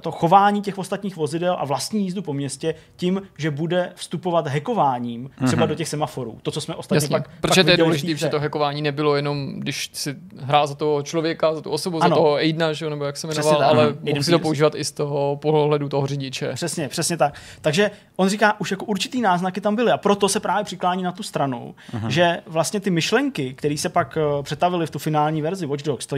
to 0.01 0.11
chování 0.11 0.63
těch 0.63 0.79
ostatních 0.79 1.17
vozidel 1.17 1.57
a 1.59 1.65
vlastní 1.65 2.05
jízdu 2.05 2.23
po 2.23 2.33
městě 2.33 2.75
tím, 2.97 3.23
že 3.39 3.51
bude 3.51 3.93
vstupovat 3.95 4.47
hekováním 4.47 5.31
třeba 5.47 5.65
mm-hmm. 5.65 5.69
do 5.69 5.75
těch 5.75 5.89
semaforů. 5.89 6.39
To, 6.43 6.51
co 6.51 6.61
jsme 6.61 6.75
ostatně 6.75 6.97
Jasně, 6.97 7.17
pak, 7.17 7.29
Protože 7.41 7.65
to 7.65 7.71
je 7.71 7.77
důležité, 7.77 8.15
že 8.15 8.29
to 8.29 8.41
hekování 8.41 8.83
nebylo 8.83 9.17
jenom, 9.17 9.53
když 9.61 9.91
si 9.93 10.17
hrál 10.37 10.67
za 10.67 10.75
toho 10.75 11.03
člověka, 11.03 11.55
za 11.55 11.61
tu 11.61 11.71
osobu, 11.71 12.03
ano. 12.03 12.09
za 12.09 12.15
toho 12.15 12.35
Aidna, 12.35 12.73
že, 12.73 12.91
nebo 12.91 13.05
jak 13.05 13.17
se 13.17 13.27
jmenoval, 13.27 13.63
ale 13.63 13.97
mohl 14.01 14.23
si 14.23 14.31
to 14.31 14.39
používat 14.39 14.75
i 14.75 14.85
z 14.85 14.93
toho 14.93 15.37
pohledu 15.37 15.89
toho 15.89 16.07
řidiče. 16.07 16.53
Přesně, 16.55 16.89
přesně 16.89 17.17
tak. 17.17 17.35
Takže 17.61 17.91
on 18.17 18.29
říká, 18.29 18.61
už 18.61 18.71
jako 18.71 18.85
určitý 18.85 19.21
náznaky 19.21 19.61
tam 19.61 19.77
byly 19.77 19.93
a 19.93 19.97
proto 19.97 20.29
se 20.29 20.41
právě 20.41 20.65
přiklání 20.65 21.03
na 21.03 21.13
tu 21.13 21.23
stranu, 21.23 21.75
uh-huh. 21.93 22.09
že 22.09 22.41
vlastně 22.47 22.81
ty 22.81 22.91
myšlenky, 22.91 23.55
které 23.55 23.77
se 23.77 23.89
pak 23.89 24.19
uh, 24.37 24.43
přetavily 24.43 24.87
v 24.87 24.91
tu 24.91 24.99
finální 24.99 25.43
verzi 25.43 25.67
Watch 25.67 25.83
Dogs, 25.83 26.07
té 26.07 26.17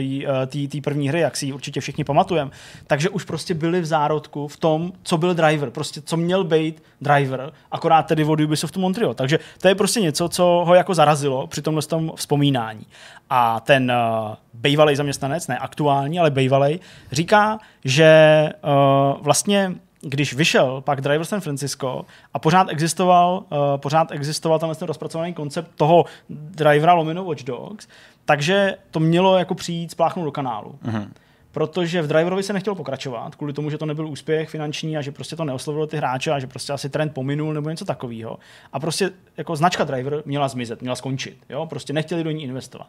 uh, 0.75 0.81
první 0.83 1.09
hry, 1.09 1.19
jak 1.19 1.37
si 1.37 1.45
ji 1.45 1.53
určitě 1.53 1.81
všichni 1.81 2.03
pamatujeme, 2.03 2.51
takže 2.87 3.09
už 3.09 3.23
prostě 3.23 3.50
byly 3.53 3.81
v 3.81 3.85
zárodku 3.85 4.47
v 4.47 4.57
tom, 4.57 4.91
co 5.03 5.17
byl 5.17 5.33
driver, 5.33 5.69
prostě 5.69 6.01
co 6.01 6.17
měl 6.17 6.43
být 6.43 6.83
driver, 7.01 7.51
akorát 7.71 8.03
tedy 8.03 8.23
od 8.23 8.39
Ubisoftu 8.39 8.79
Montreal. 8.79 9.13
Takže 9.13 9.39
to 9.61 9.67
je 9.67 9.75
prostě 9.75 10.01
něco, 10.01 10.29
co 10.29 10.43
ho 10.43 10.75
jako 10.75 10.93
zarazilo 10.93 11.47
při 11.47 11.61
tomhle 11.61 11.81
tom 11.81 12.11
vzpomínání. 12.15 12.85
A 13.29 13.59
ten 13.59 13.91
uh, 13.91 14.35
bývalý 14.53 14.95
zaměstnanec, 14.95 15.47
ne 15.47 15.57
aktuální, 15.57 16.19
ale 16.19 16.31
bývalý, 16.31 16.79
říká, 17.11 17.59
že 17.85 18.49
uh, 18.63 19.21
vlastně 19.21 19.75
když 20.01 20.33
vyšel 20.33 20.81
pak 20.81 21.01
Driver 21.01 21.25
San 21.25 21.41
Francisco 21.41 22.05
a 22.33 22.39
pořád 22.39 22.69
existoval, 22.69 23.43
uh, 23.49 23.57
pořád 23.77 24.11
existoval 24.11 24.59
tam 24.59 24.75
ten 24.75 24.87
rozpracovaný 24.87 25.33
koncept 25.33 25.71
toho 25.75 26.05
drivera 26.29 26.93
lomeno 26.93 27.25
Watch 27.25 27.43
Dogs, 27.43 27.87
takže 28.25 28.75
to 28.91 28.99
mělo 28.99 29.37
jako 29.37 29.55
přijít 29.55 29.91
spláchnout 29.91 30.25
do 30.25 30.31
kanálu. 30.31 30.75
Uh-huh 30.85 31.07
protože 31.51 32.01
v 32.01 32.07
Driverovi 32.07 32.43
se 32.43 32.53
nechtělo 32.53 32.75
pokračovat, 32.75 33.35
kvůli 33.35 33.53
tomu, 33.53 33.69
že 33.69 33.77
to 33.77 33.85
nebyl 33.85 34.07
úspěch 34.07 34.49
finanční 34.49 34.97
a 34.97 35.01
že 35.01 35.11
prostě 35.11 35.35
to 35.35 35.45
neoslovilo 35.45 35.87
ty 35.87 35.97
hráče 35.97 36.31
a 36.31 36.39
že 36.39 36.47
prostě 36.47 36.73
asi 36.73 36.89
trend 36.89 37.13
pominul 37.13 37.53
nebo 37.53 37.69
něco 37.69 37.85
takového. 37.85 38.37
A 38.73 38.79
prostě 38.79 39.11
jako 39.37 39.55
značka 39.55 39.83
Driver 39.83 40.23
měla 40.25 40.47
zmizet, 40.47 40.81
měla 40.81 40.95
skončit. 40.95 41.37
Jo? 41.49 41.65
Prostě 41.65 41.93
nechtěli 41.93 42.23
do 42.23 42.31
ní 42.31 42.43
investovat. 42.43 42.87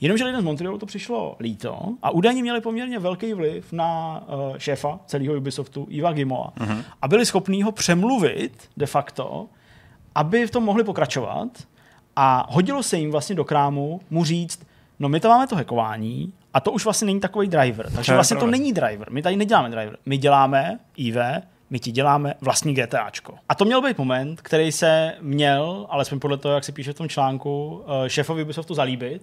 Jenomže 0.00 0.24
lidem 0.24 0.40
z 0.40 0.44
Montrealu 0.44 0.78
to 0.78 0.86
přišlo 0.86 1.36
líto 1.40 1.78
a 2.02 2.10
údajně 2.10 2.42
měli 2.42 2.60
poměrně 2.60 2.98
velký 2.98 3.34
vliv 3.34 3.72
na 3.72 4.22
uh, 4.26 4.56
šéfa 4.58 4.98
celého 5.06 5.34
Ubisoftu, 5.34 5.86
Iva 5.90 6.12
Gimoa. 6.12 6.52
Uh-huh. 6.60 6.84
A 7.02 7.08
byli 7.08 7.26
schopní 7.26 7.62
ho 7.62 7.72
přemluvit 7.72 8.68
de 8.76 8.86
facto, 8.86 9.46
aby 10.14 10.46
v 10.46 10.50
tom 10.50 10.64
mohli 10.64 10.84
pokračovat 10.84 11.48
a 12.16 12.46
hodilo 12.50 12.82
se 12.82 12.98
jim 12.98 13.10
vlastně 13.10 13.34
do 13.34 13.44
krámu 13.44 14.00
mu 14.10 14.24
říct, 14.24 14.66
no 14.98 15.08
my 15.08 15.20
to 15.20 15.28
máme 15.28 15.46
to 15.46 15.56
hackování 15.56 16.32
a 16.54 16.60
to 16.60 16.72
už 16.72 16.84
vlastně 16.84 17.06
není 17.06 17.20
takový 17.20 17.48
driver. 17.48 17.90
Takže 17.94 18.12
to 18.12 18.16
vlastně 18.16 18.36
to 18.36 18.46
není 18.46 18.72
driver. 18.72 19.10
My 19.10 19.22
tady 19.22 19.36
neděláme 19.36 19.70
driver. 19.70 19.96
My 20.06 20.16
děláme 20.18 20.78
IV, 20.96 21.16
my 21.70 21.78
ti 21.78 21.92
děláme 21.92 22.34
vlastní 22.40 22.74
GTAčko. 22.74 23.34
A 23.48 23.54
to 23.54 23.64
měl 23.64 23.82
být 23.82 23.98
moment, 23.98 24.40
který 24.40 24.72
se 24.72 25.14
měl, 25.20 25.86
alespoň 25.90 26.20
podle 26.20 26.36
toho, 26.36 26.54
jak 26.54 26.64
se 26.64 26.72
píše 26.72 26.92
v 26.92 26.96
tom 26.96 27.08
článku, 27.08 27.82
eh, 27.86 28.08
šéfovi 28.10 28.42
Ubisoftu 28.42 28.74
zalíbit 28.74 29.22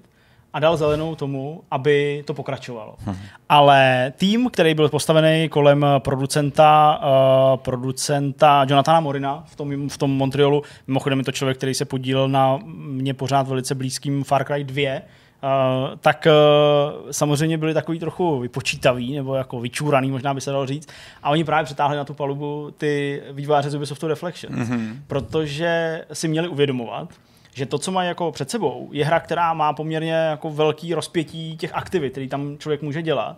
a 0.53 0.59
dal 0.59 0.77
zelenou 0.77 1.15
tomu, 1.15 1.63
aby 1.71 2.23
to 2.27 2.33
pokračovalo. 2.33 2.95
Hmm. 2.99 3.15
Ale 3.49 4.13
tým, 4.17 4.49
který 4.49 4.73
byl 4.73 4.89
postavený 4.89 5.49
kolem 5.49 5.85
producenta, 5.99 6.99
uh, 7.03 7.57
producenta 7.57 8.65
Jonathana 8.69 8.99
Morina 8.99 9.43
v 9.47 9.55
tom, 9.55 9.89
v 9.89 9.97
tom 9.97 10.11
Montrealu, 10.11 10.63
mimochodem 10.87 11.19
je 11.19 11.25
to 11.25 11.31
člověk, 11.31 11.57
který 11.57 11.73
se 11.73 11.85
podílel 11.85 12.29
na 12.29 12.59
mě 12.75 13.13
pořád 13.13 13.47
velice 13.47 13.75
blízkým 13.75 14.23
Far 14.23 14.45
Cry 14.45 14.63
2, 14.63 15.01
Uh, 15.43 15.97
tak 15.99 16.27
uh, 16.27 17.11
samozřejmě 17.11 17.57
byli 17.57 17.73
takový 17.73 17.99
trochu 17.99 18.39
vypočítaví 18.39 19.15
nebo 19.15 19.35
jako 19.35 19.59
vyčúraný, 19.59 20.11
možná 20.11 20.33
by 20.33 20.41
se 20.41 20.51
dalo 20.51 20.65
říct. 20.65 20.89
A 21.23 21.29
oni 21.29 21.43
právě 21.43 21.65
přetáhli 21.65 21.97
na 21.97 22.03
tu 22.03 22.13
palubu 22.13 22.71
ty 22.77 23.23
vývojáře 23.31 23.69
z 23.69 23.75
Ubisoftu 23.75 24.07
Reflections, 24.07 24.69
mm-hmm. 24.69 24.95
protože 25.07 26.01
si 26.13 26.27
měli 26.27 26.47
uvědomovat, 26.47 27.09
že 27.53 27.65
to, 27.65 27.77
co 27.77 27.91
mají 27.91 28.07
jako 28.07 28.31
před 28.31 28.49
sebou, 28.49 28.89
je 28.91 29.05
hra, 29.05 29.19
která 29.19 29.53
má 29.53 29.73
poměrně 29.73 30.13
jako 30.13 30.49
velký 30.49 30.93
rozpětí 30.93 31.57
těch 31.57 31.75
aktivit, 31.75 32.11
který 32.11 32.27
tam 32.27 32.57
člověk 32.57 32.81
může 32.81 33.01
dělat 33.01 33.37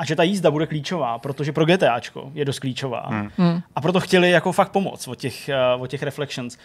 a 0.00 0.04
že 0.04 0.16
ta 0.16 0.22
jízda 0.22 0.50
bude 0.50 0.66
klíčová, 0.66 1.18
protože 1.18 1.52
pro 1.52 1.64
GTAčko 1.64 2.30
je 2.34 2.44
dost 2.44 2.58
klíčová. 2.58 3.06
Hmm. 3.08 3.62
A 3.76 3.80
proto 3.80 4.00
chtěli 4.00 4.30
jako 4.30 4.52
fakt 4.52 4.72
pomoct 4.72 5.08
od 5.08 5.18
těch, 5.18 5.50
uh, 5.76 5.82
od 5.82 5.86
těch 5.86 6.02
Reflections. 6.02 6.58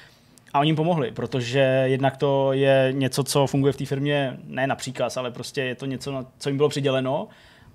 A 0.55 0.59
oni 0.59 0.69
jim 0.69 0.75
pomohli, 0.75 1.11
protože 1.11 1.83
jednak 1.85 2.17
to 2.17 2.53
je 2.53 2.89
něco, 2.91 3.23
co 3.23 3.47
funguje 3.47 3.73
v 3.73 3.77
té 3.77 3.85
firmě 3.85 4.37
ne 4.43 4.67
na 4.67 4.75
příkaz, 4.75 5.17
ale 5.17 5.31
prostě 5.31 5.61
je 5.61 5.75
to 5.75 5.85
něco, 5.85 6.25
co 6.37 6.49
jim 6.49 6.57
bylo 6.57 6.69
přiděleno 6.69 7.27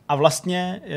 a 0.09 0.15
vlastně, 0.15 0.81
eh, 0.85 0.91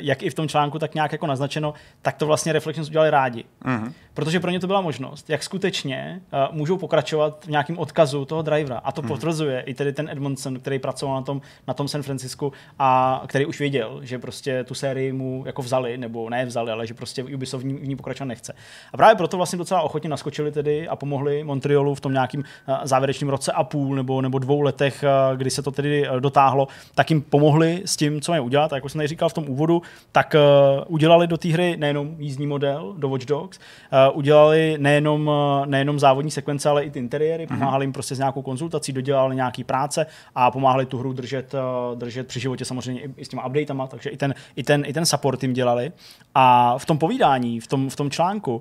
jak 0.00 0.22
i 0.22 0.30
v 0.30 0.34
tom 0.34 0.48
článku 0.48 0.78
tak 0.78 0.94
nějak 0.94 1.12
jako 1.12 1.26
naznačeno, 1.26 1.74
tak 2.02 2.16
to 2.16 2.26
vlastně 2.26 2.52
Reflections 2.52 2.88
udělali 2.88 3.10
rádi. 3.10 3.44
Mm-hmm. 3.64 3.92
Protože 4.18 4.40
pro 4.40 4.50
ně 4.50 4.60
to 4.60 4.66
byla 4.66 4.80
možnost, 4.80 5.30
jak 5.30 5.42
skutečně 5.42 6.20
uh, 6.50 6.56
můžou 6.56 6.78
pokračovat 6.78 7.44
v 7.44 7.48
nějakém 7.48 7.78
odkazu 7.78 8.24
toho 8.24 8.42
drivera. 8.42 8.78
A 8.78 8.92
to 8.92 9.02
mm-hmm. 9.02 9.08
potvrzuje 9.08 9.60
i 9.60 9.74
tedy 9.74 9.92
ten 9.92 10.08
Edmondson, 10.08 10.58
který 10.60 10.78
pracoval 10.78 11.14
na 11.14 11.22
tom, 11.22 11.40
na 11.68 11.74
tom 11.74 11.88
San 11.88 12.02
Francisku 12.02 12.52
a 12.78 13.22
který 13.26 13.46
už 13.46 13.58
věděl, 13.58 14.00
že 14.02 14.18
prostě 14.18 14.64
tu 14.64 14.74
sérii 14.74 15.12
mu 15.12 15.42
jako 15.46 15.62
vzali, 15.62 15.98
nebo 15.98 16.30
ne 16.30 16.46
vzali, 16.46 16.70
ale 16.70 16.86
že 16.86 16.94
prostě 16.94 17.24
Ubisoft 17.24 17.64
v 17.64 17.66
ní, 17.66 17.74
v 17.74 17.88
ní 17.88 17.96
pokračovat 17.96 18.26
nechce. 18.26 18.54
A 18.92 18.96
právě 18.96 19.16
proto 19.16 19.36
vlastně 19.36 19.58
docela 19.58 19.82
ochotně 19.82 20.10
naskočili 20.10 20.52
tedy 20.52 20.88
a 20.88 20.96
pomohli 20.96 21.44
Montrealu 21.44 21.94
v 21.94 22.00
tom 22.00 22.12
nějakým 22.12 22.40
uh, 22.40 22.76
závěrečném 22.82 23.28
roce 23.28 23.52
a 23.52 23.64
půl 23.64 23.96
nebo, 23.96 24.20
nebo 24.20 24.38
dvou 24.38 24.60
letech, 24.60 25.04
uh, 25.30 25.36
kdy 25.36 25.50
se 25.50 25.62
to 25.62 25.70
tedy 25.70 26.08
uh, 26.08 26.20
dotáhlo, 26.20 26.68
tak 26.94 27.10
jim 27.10 27.22
pomohli 27.22 27.82
s 27.84 27.96
tím, 27.96 28.20
co 28.20 28.32
mají 28.32 28.42
udělat. 28.42 28.72
A 28.72 28.76
jako 28.76 28.88
jsem 28.88 28.98
tady 28.98 29.08
říkal 29.08 29.28
v 29.28 29.34
tom 29.34 29.48
úvodu, 29.48 29.82
tak 30.12 30.34
uh, 30.34 30.84
udělali 30.86 31.26
do 31.26 31.36
té 31.36 31.48
hry 31.48 31.76
nejenom 31.76 32.16
jízdní 32.18 32.46
model 32.46 32.94
do 32.98 33.08
Watch 33.08 33.26
Dogs, 33.26 33.58
uh, 33.58 34.07
udělali 34.10 34.76
nejenom, 34.78 35.30
nejenom 35.64 35.98
závodní 35.98 36.30
sekvence, 36.30 36.68
ale 36.68 36.84
i 36.84 36.90
ty 36.90 36.98
interiéry, 36.98 37.46
mm-hmm. 37.46 37.58
pomáhali 37.58 37.84
jim 37.84 37.92
prostě 37.92 38.14
s 38.14 38.18
nějakou 38.18 38.42
konzultací, 38.42 38.92
dodělali 38.92 39.36
nějaký 39.36 39.64
práce 39.64 40.06
a 40.34 40.50
pomáhali 40.50 40.86
tu 40.86 40.98
hru 40.98 41.12
držet, 41.12 41.54
uh, 41.54 41.98
držet 41.98 42.26
při 42.26 42.40
životě 42.40 42.64
samozřejmě 42.64 43.02
i, 43.16 43.24
s 43.24 43.28
těma 43.28 43.46
updatama, 43.46 43.86
takže 43.86 44.10
i 44.10 44.16
ten, 44.16 44.34
i, 44.56 44.62
ten, 44.62 44.84
i 44.86 44.92
ten 44.92 45.06
support 45.06 45.42
jim 45.42 45.52
dělali. 45.52 45.92
A 46.34 46.78
v 46.78 46.86
tom 46.86 46.98
povídání, 46.98 47.60
v 47.60 47.66
tom, 47.66 47.90
v 47.90 47.96
tom 47.96 48.10
článku, 48.10 48.56
uh, 48.56 48.60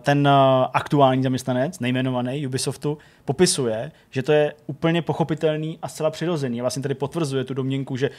ten 0.00 0.28
uh, 0.28 0.66
aktuální 0.72 1.22
zaměstnanec, 1.22 1.80
nejmenovaný 1.80 2.46
Ubisoftu, 2.46 2.98
popisuje, 3.24 3.92
že 4.10 4.22
to 4.22 4.32
je 4.32 4.54
úplně 4.66 5.02
pochopitelný 5.02 5.78
a 5.82 5.88
zcela 5.88 6.10
přirozený. 6.10 6.60
A 6.60 6.62
vlastně 6.62 6.82
tady 6.82 6.94
potvrzuje 6.94 7.44
tu 7.44 7.54
domněnku, 7.54 7.96
že 7.96 8.10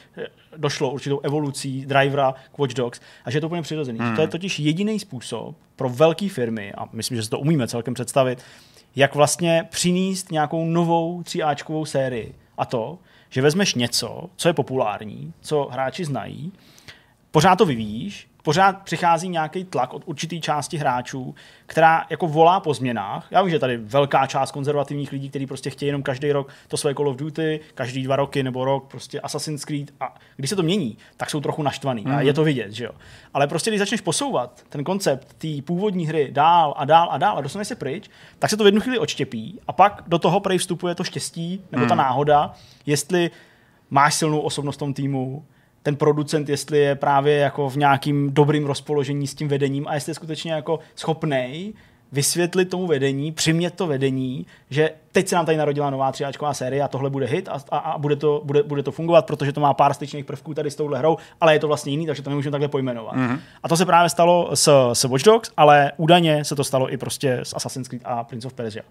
došlo 0.58 0.92
určitou 0.92 1.20
evolucí 1.20 1.86
drivera 1.86 2.34
k 2.52 2.58
Watch 2.58 2.74
Dogs 2.74 3.02
a 3.26 3.32
že 3.32 3.38
je 3.38 3.42
to 3.42 3.48
úplně 3.48 3.62
přirozený. 3.62 4.00
Hmm. 4.00 4.16
To 4.16 4.22
je 4.22 4.28
totiž 4.28 4.60
jediný 4.60 5.00
způsob 5.00 5.56
pro 5.76 5.90
velké 5.90 6.30
firmy, 6.30 6.74
a 6.78 6.90
myslím, 6.94 7.18
že 7.18 7.24
si 7.24 7.30
to 7.30 7.40
umíme 7.40 7.68
celkem 7.68 7.94
představit, 7.94 8.44
jak 8.96 9.16
vlastně 9.16 9.68
přinést 9.70 10.32
nějakou 10.32 10.66
novou 10.66 11.22
3Ačkovou 11.22 11.86
sérii. 11.86 12.36
A 12.58 12.66
to, 12.66 13.00
že 13.30 13.42
vezmeš 13.42 13.76
něco, 13.76 14.30
co 14.36 14.50
je 14.50 14.54
populární, 14.54 15.34
co 15.42 15.68
hráči 15.72 16.06
znají, 16.06 16.52
pořád 17.32 17.56
to 17.56 17.66
vyvíjíš, 17.66 18.28
pořád 18.42 18.82
přichází 18.84 19.30
nějaký 19.30 19.64
tlak 19.64 19.94
od 19.94 20.04
určité 20.06 20.40
části 20.40 20.78
hráčů, 20.78 21.36
která 21.66 22.06
jako 22.10 22.28
volá 22.28 22.60
po 22.60 22.74
změnách. 22.74 23.28
Já 23.32 23.42
vím, 23.42 23.52
že 23.52 23.60
tady 23.60 23.78
velká 23.78 24.28
část 24.28 24.52
konzervativních 24.52 25.12
lidí, 25.12 25.30
kteří 25.30 25.46
prostě 25.46 25.70
chtějí 25.70 25.88
jenom 25.88 26.04
každý 26.04 26.32
rok 26.32 26.50
to 26.68 26.78
své 26.78 26.96
Call 26.96 27.10
of 27.10 27.16
Duty, 27.16 27.60
každý 27.76 28.04
dva 28.04 28.16
roky 28.16 28.44
nebo 28.44 28.66
rok 28.66 28.88
prostě 28.88 29.20
Assassin's 29.20 29.66
Creed 29.66 29.94
a 30.00 30.16
když 30.36 30.50
se 30.50 30.56
to 30.56 30.64
mění, 30.64 30.98
tak 31.18 31.30
jsou 31.30 31.42
trochu 31.42 31.64
naštvaný 31.64 32.02
mm. 32.02 32.12
a 32.12 32.16
mhm. 32.16 32.26
je 32.26 32.34
to 32.34 32.44
vidět, 32.44 32.72
že 32.72 32.86
jo. 32.86 32.92
Ale 33.34 33.48
prostě 33.48 33.70
když 33.70 33.80
začneš 33.80 34.02
posouvat 34.02 34.64
ten 34.70 34.84
koncept 34.84 35.34
té 35.34 35.48
původní 35.66 36.08
hry 36.08 36.30
dál 36.32 36.74
a 36.78 36.86
dál 36.86 37.08
a 37.12 37.18
dál 37.18 37.38
a 37.38 37.42
dostaneš 37.42 37.68
se 37.68 37.76
pryč, 37.76 38.10
tak 38.40 38.50
se 38.50 38.58
to 38.58 38.64
v 38.64 38.68
jednu 38.68 38.82
chvíli 38.82 39.00
odštěpí 39.00 39.60
a 39.68 39.74
pak 39.74 40.04
do 40.08 40.20
toho 40.20 40.40
prej 40.40 40.58
vstupuje 40.58 40.96
to 40.96 41.04
štěstí 41.04 41.62
nebo 41.72 41.84
mm. 41.84 41.90
ta 41.90 41.96
mhm. 41.96 42.04
náhoda, 42.04 42.54
jestli 42.86 43.32
máš 43.90 44.14
silnou 44.14 44.40
osobnost 44.40 44.76
v 44.76 44.80
tom 44.80 44.94
týmu, 44.94 45.46
ten 45.84 45.96
producent, 45.96 46.50
jestli 46.50 46.80
je 46.80 46.96
právě 46.96 47.38
jako 47.38 47.70
v 47.70 47.76
nějakým 47.76 48.34
dobrým 48.34 48.66
rozpoložení 48.66 49.28
s 49.28 49.36
tím 49.36 49.48
vedením 49.48 49.88
a 49.88 49.94
jestli 49.94 50.10
je 50.10 50.16
skutečně 50.16 50.52
jako 50.52 50.80
schopnej 50.96 51.74
vysvětlit 52.12 52.66
tomu 52.66 52.88
vedení, 52.88 53.32
přimět 53.32 53.76
to 53.76 53.88
vedení, 53.88 54.46
že 54.70 54.90
teď 55.12 55.28
se 55.28 55.36
nám 55.36 55.46
tady 55.46 55.58
narodila 55.58 55.90
nová 55.90 56.12
třiáčková 56.12 56.54
série 56.54 56.84
a 56.84 56.88
tohle 56.88 57.10
bude 57.10 57.26
hit 57.26 57.50
a, 57.50 57.62
a, 57.72 57.78
a 57.78 57.98
bude, 57.98 58.16
to, 58.16 58.42
bude, 58.46 58.64
bude 58.64 58.84
to 58.84 58.92
fungovat, 58.92 59.26
protože 59.26 59.52
to 59.52 59.62
má 59.62 59.74
pár 59.74 59.94
styčných 59.94 60.26
prvků 60.26 60.54
tady 60.54 60.72
s 60.72 60.76
touhle 60.76 61.00
hrou, 61.00 61.18
ale 61.42 61.54
je 61.54 61.60
to 61.60 61.68
vlastně 61.68 61.92
jiný, 61.92 62.06
takže 62.06 62.22
to 62.22 62.30
nemůžeme 62.30 62.52
takhle 62.52 62.68
pojmenovat. 62.68 63.16
Mm-hmm. 63.16 63.40
A 63.64 63.70
to 63.70 63.78
se 63.78 63.86
právě 63.86 64.10
stalo 64.10 64.50
s, 64.54 64.92
s 64.94 65.04
Watch 65.04 65.24
Dogs, 65.24 65.52
ale 65.58 65.92
údajně 65.98 66.46
se 66.46 66.56
to 66.56 66.64
stalo 66.64 66.94
i 66.94 66.98
prostě 66.98 67.40
s 67.44 67.56
Assassin's 67.56 67.88
Creed 67.88 68.02
a 68.06 68.24
Prince 68.24 68.48
of 68.48 68.54
Persia. 68.54 68.84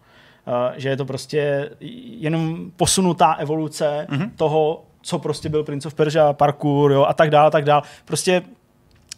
Uh, 0.46 0.54
že 0.76 0.88
je 0.88 0.96
to 0.96 1.04
prostě 1.04 1.70
jenom 2.18 2.70
posunutá 2.76 3.32
evoluce 3.32 4.06
mm-hmm. 4.10 4.30
toho, 4.36 4.82
co 5.02 5.18
prostě 5.18 5.48
byl 5.48 5.64
Prince 5.64 5.88
of 5.88 5.94
Persia, 5.94 6.32
parkour 6.32 6.92
jo, 6.92 7.04
a 7.04 7.14
tak 7.14 7.30
dále, 7.30 7.50
tak 7.50 7.64
dále. 7.64 7.82
Prostě 8.04 8.42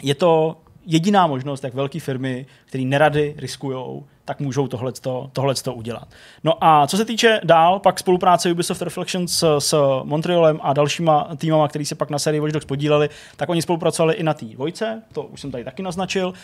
je 0.03 0.15
to 0.15 0.57
jediná 0.87 1.27
možnost, 1.27 1.65
jak 1.65 1.75
velké 1.75 2.01
firmy, 2.01 2.47
které 2.67 2.85
nerady 2.85 3.35
riskujou, 3.39 4.07
tak 4.25 4.41
můžou 4.41 4.69
tohleto, 4.69 5.75
udělat. 5.75 6.09
No 6.45 6.65
a 6.65 6.87
co 6.87 6.97
se 6.97 7.05
týče 7.05 7.41
dál, 7.45 7.79
pak 7.79 7.99
spolupráce 7.99 8.53
Ubisoft 8.53 8.83
Reflections 8.83 9.33
s, 9.33 9.59
s 9.59 10.01
Montrealem 10.05 10.61
a 10.63 10.73
dalšíma 10.73 11.29
týmama, 11.37 11.69
který 11.69 11.85
se 11.85 11.95
pak 11.95 12.11
na 12.11 12.19
sérii 12.19 12.41
Watch 12.41 12.53
Dogs 12.53 12.67
podíleli, 12.67 13.11
tak 13.37 13.49
oni 13.49 13.63
spolupracovali 13.63 14.15
i 14.15 14.23
na 14.23 14.35
té 14.35 14.45
dvojce, 14.45 15.03
to 15.13 15.23
už 15.23 15.41
jsem 15.41 15.51
tady 15.51 15.65
taky 15.65 15.83
naznačil, 15.83 16.29
uh, 16.29 16.35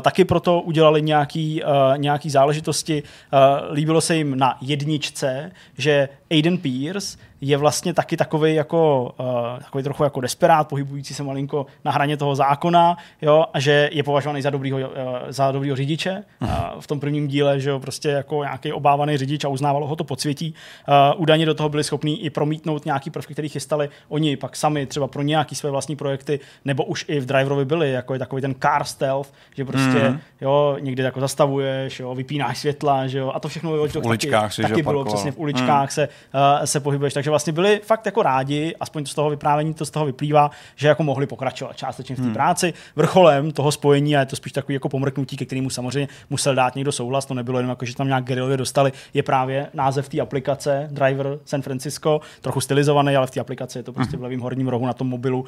taky 0.00 0.24
proto 0.24 0.60
udělali 0.60 1.02
nějaký, 1.02 1.62
uh, 1.62 1.70
nějaký 1.96 2.30
záležitosti. 2.30 3.02
Uh, 3.02 3.74
líbilo 3.74 4.00
se 4.00 4.16
jim 4.16 4.38
na 4.38 4.56
jedničce, 4.60 5.52
že 5.78 6.08
Aiden 6.30 6.58
Pierce 6.58 7.18
je 7.40 7.56
vlastně 7.56 7.94
taky 7.94 8.16
takový 8.16 8.54
jako 8.54 9.14
uh, 9.20 9.58
takový 9.58 9.84
trochu 9.84 10.04
jako 10.04 10.20
desperát, 10.20 10.68
pohybující 10.68 11.14
se 11.14 11.22
malinko 11.22 11.66
na 11.84 11.92
hraně 11.92 12.16
toho 12.16 12.34
zákona, 12.36 12.96
jo, 13.22 13.44
a 13.52 13.60
že 13.60 13.90
je 13.92 14.02
považovaný 14.02 14.42
za 14.42 14.50
dobrýho, 14.50 14.78
uh, 14.78 14.84
za 15.28 15.52
dobrýho 15.52 15.76
řidiče. 15.76 16.24
Uh, 16.42 16.48
v 16.80 16.86
tom 16.86 17.00
prvním 17.00 17.23
díle, 17.28 17.60
že 17.60 17.70
jo, 17.70 17.80
prostě 17.80 18.08
jako 18.08 18.42
nějaký 18.42 18.72
obávaný 18.72 19.16
řidič 19.16 19.44
a 19.44 19.48
uznávalo 19.48 19.86
ho 19.86 19.96
to 19.96 20.04
podsvětí. 20.04 20.54
Uh, 20.88 21.22
údajně 21.22 21.46
do 21.46 21.54
toho 21.54 21.68
byli 21.68 21.84
schopní 21.84 22.24
i 22.24 22.30
promítnout 22.30 22.84
nějaký 22.84 23.10
prvky, 23.10 23.32
které 23.32 23.48
chystali 23.48 23.88
oni 24.08 24.36
pak 24.36 24.56
sami 24.56 24.86
třeba 24.86 25.06
pro 25.06 25.22
nějaký 25.22 25.54
své 25.54 25.70
vlastní 25.70 25.96
projekty, 25.96 26.40
nebo 26.64 26.84
už 26.84 27.04
i 27.08 27.20
v 27.20 27.26
driverovi 27.26 27.64
byli, 27.64 27.92
jako 27.92 28.12
je 28.12 28.18
takový 28.18 28.42
ten 28.42 28.54
car 28.62 28.84
stealth, 28.84 29.32
že 29.56 29.64
prostě 29.64 30.08
mm. 30.08 30.20
jo, 30.40 30.76
někdy 30.80 31.02
jako 31.02 31.20
zastavuješ, 31.20 32.00
jo, 32.00 32.14
vypínáš 32.14 32.58
světla, 32.58 33.06
že 33.06 33.18
jo, 33.18 33.32
a 33.34 33.40
to 33.40 33.48
všechno 33.48 33.72
ve 33.72 33.88
v 33.88 33.96
uličkách 33.96 34.56
taky, 34.56 34.68
taky 34.68 34.82
bylo 34.82 35.04
přesně 35.04 35.32
v 35.32 35.38
uličkách 35.38 35.88
mm. 35.88 35.92
se, 35.92 36.08
uh, 36.34 36.64
se 36.64 36.80
pohybuješ, 36.80 37.14
takže 37.14 37.30
vlastně 37.30 37.52
byli 37.52 37.80
fakt 37.84 38.06
jako 38.06 38.22
rádi, 38.22 38.74
aspoň 38.80 39.06
z 39.06 39.14
toho 39.14 39.30
vyprávění 39.30 39.74
to 39.74 39.86
z 39.86 39.90
toho 39.90 40.06
vyplývá, 40.06 40.50
že 40.76 40.88
jako 40.88 41.02
mohli 41.02 41.26
pokračovat 41.26 41.76
částečně 41.76 42.16
v 42.16 42.18
té 42.18 42.24
hmm. 42.24 42.34
práci. 42.34 42.74
Vrcholem 42.96 43.50
toho 43.52 43.72
spojení, 43.72 44.16
a 44.16 44.20
je 44.20 44.26
to 44.26 44.36
spíš 44.36 44.52
takový 44.52 44.74
jako 44.74 44.88
pomrknutí, 44.88 45.36
ke 45.36 45.44
kterému 45.44 45.70
samozřejmě 45.70 46.08
musel 46.30 46.54
dát 46.54 46.74
někdo 46.74 46.92
souhlas, 46.92 47.13
to 47.20 47.34
nebylo 47.34 47.58
jenom 47.58 47.70
jako, 47.70 47.84
že 47.84 47.96
tam 47.96 48.06
nějak 48.06 48.24
gerilově 48.24 48.56
dostali, 48.56 48.92
je 49.14 49.22
právě 49.22 49.68
název 49.74 50.08
té 50.08 50.20
aplikace 50.20 50.88
Driver 50.90 51.38
San 51.44 51.62
Francisco, 51.62 52.20
trochu 52.40 52.60
stylizovaný, 52.60 53.16
ale 53.16 53.26
v 53.26 53.30
té 53.30 53.40
aplikaci 53.40 53.78
je 53.78 53.82
to 53.82 53.92
prostě 53.92 54.16
v 54.16 54.22
levém 54.22 54.40
horním 54.40 54.68
rohu 54.68 54.86
na 54.86 54.92
tom 54.92 55.08
mobilu, 55.08 55.44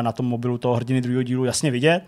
na 0.00 0.12
tom 0.12 0.26
mobilu 0.26 0.58
toho 0.58 0.74
hrdiny 0.74 1.00
druhého 1.00 1.22
dílu 1.22 1.44
jasně 1.44 1.70
vidět. 1.70 2.02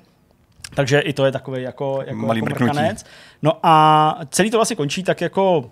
Takže 0.74 1.00
i 1.00 1.12
to 1.12 1.26
je 1.26 1.32
takový 1.32 1.62
jako, 1.62 2.02
jako, 2.06 2.26
Malý 2.26 2.38
jako 2.38 2.64
mrkanec. 2.64 3.04
No 3.42 3.52
a 3.62 4.18
celý 4.30 4.50
to 4.50 4.58
vlastně 4.58 4.76
končí 4.76 5.02
tak 5.02 5.20
jako 5.20 5.70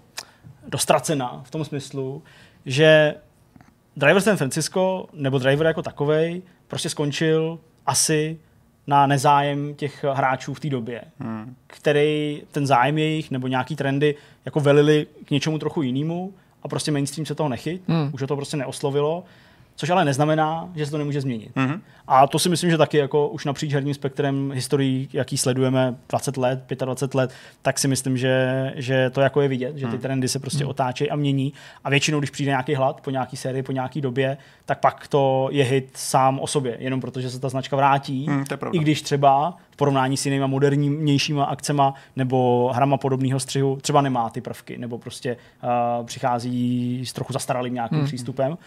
dostracena 0.69 1.41
v 1.45 1.51
tom 1.51 1.65
smyslu, 1.65 2.23
že 2.67 3.15
Driver 3.97 4.23
San 4.23 4.37
Francisco, 4.37 5.07
nebo 5.13 5.39
Driver 5.39 5.67
jako 5.67 5.83
takovej, 5.83 6.43
prostě 6.69 6.89
skončil 6.89 7.59
asi 7.87 8.39
na 8.87 9.07
nezájem 9.07 9.75
těch 9.75 10.05
hráčů 10.13 10.55
v 10.55 10.61
té 10.61 10.69
době, 10.69 11.03
hmm. 11.19 11.57
který 11.67 12.43
ten 12.53 12.67
zájem 12.67 12.99
jejich 12.99 13.31
nebo 13.31 13.47
nějaký 13.47 13.77
trendy 13.77 14.15
jako 14.45 14.61
velili 14.61 15.07
k 15.25 15.31
něčemu 15.31 15.59
trochu 15.59 15.83
jinému 15.83 16.35
a 16.63 16.69
prostě 16.69 16.91
mainstream 16.93 17.27
se 17.27 17.35
toho 17.35 17.49
nechyt, 17.49 17.83
hmm. 17.89 18.11
už 18.13 18.21
ho 18.21 18.27
to 18.27 18.37
prostě 18.37 18.57
neoslovilo 18.57 19.25
což 19.77 19.91
ale 19.91 20.05
neznamená, 20.05 20.69
že 20.75 20.85
se 20.85 20.91
to 20.91 20.99
nemůže 20.99 21.21
změnit. 21.21 21.51
Mm-hmm. 21.57 21.81
A 22.09 22.27
to 22.27 22.39
si 22.39 22.49
myslím, 22.49 22.71
že 22.71 22.79
taky 22.79 22.97
jako 22.97 23.29
už 23.29 23.45
napříč 23.45 23.73
herním 23.73 23.95
spektrem 23.95 24.53
historií, 24.55 25.09
jaký 25.13 25.39
sledujeme 25.39 25.95
20 26.09 26.37
let, 26.37 26.73
25 26.85 27.15
let, 27.15 27.33
tak 27.63 27.79
si 27.79 27.89
myslím, 27.89 28.17
že, 28.17 28.73
že 28.77 29.11
to 29.11 29.21
jako 29.21 29.41
je 29.41 29.49
vidět, 29.49 29.77
že 29.77 29.87
ty 29.87 29.93
mm. 29.93 29.99
trendy 29.99 30.29
se 30.29 30.39
prostě 30.39 30.65
mm. 30.65 30.71
otáčejí 30.71 31.11
a 31.11 31.17
mění. 31.17 31.53
A 31.85 31.91
většinou, 31.91 32.19
když 32.19 32.31
přijde 32.31 32.51
nějaký 32.51 32.75
hlad 32.75 33.01
po 33.01 33.11
nějaký 33.11 33.37
sérii, 33.37 33.63
po 33.63 33.73
nějaký 33.73 34.01
době, 34.01 34.37
tak 34.65 34.81
pak 34.81 35.09
to 35.09 35.49
je 35.53 35.65
hit 35.65 35.91
sám 35.95 36.39
o 36.41 36.47
sobě, 36.47 36.77
jenom 36.81 37.01
protože 37.01 37.31
se 37.31 37.41
ta 37.41 37.49
značka 37.49 37.77
vrátí. 37.77 38.27
Mm, 38.29 38.45
I 38.73 38.79
když 38.79 39.03
třeba 39.03 39.57
v 39.71 39.77
porovnání 39.77 40.17
s 40.17 40.27
jinými 40.27 40.49
modernějšíma 40.49 41.45
akcema 41.45 41.95
nebo 42.17 42.71
hrama 42.75 42.97
podobného 42.97 43.41
střihu 43.41 43.79
třeba 43.83 44.01
nemá 44.01 44.31
ty 44.31 44.41
prvky, 44.41 44.79
nebo 44.79 44.99
prostě 44.99 45.37
uh, 45.63 46.07
přichází 46.07 47.03
s 47.07 47.13
trochu 47.13 47.33
zastaralým 47.33 47.75
nějakým 47.75 47.99
mm. 47.99 48.05
přístupem. 48.05 48.59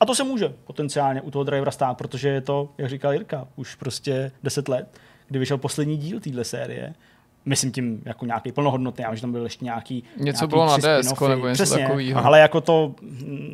A 0.00 0.06
to 0.06 0.14
se 0.14 0.24
může 0.24 0.48
potenciálně 0.64 1.20
u 1.20 1.30
toho 1.30 1.44
drivera 1.44 1.70
stát, 1.70 1.94
protože 1.94 2.28
je 2.28 2.40
to, 2.40 2.68
jak 2.78 2.90
říkal 2.90 3.12
Jirka, 3.12 3.48
už 3.56 3.74
prostě 3.74 4.32
10 4.42 4.68
let, 4.68 4.98
kdy 5.28 5.38
vyšel 5.38 5.58
poslední 5.58 5.96
díl 5.96 6.20
téhle 6.20 6.44
série. 6.44 6.94
Myslím 7.44 7.72
tím 7.72 8.02
jako 8.04 8.26
nějaký 8.26 8.52
plnohodnotný, 8.52 9.02
já 9.02 9.14
že 9.14 9.20
tam 9.20 9.32
byl 9.32 9.44
ještě 9.44 9.64
nějaký. 9.64 10.04
Něco 10.16 10.24
nějaký 10.24 10.46
bylo 10.46 10.66
na 10.66 10.78
DSK 10.78 11.20
nebo 11.20 11.48
něco 11.48 11.66
takového. 11.78 12.26
Ale 12.26 12.40
jako 12.40 12.60
to, 12.60 12.94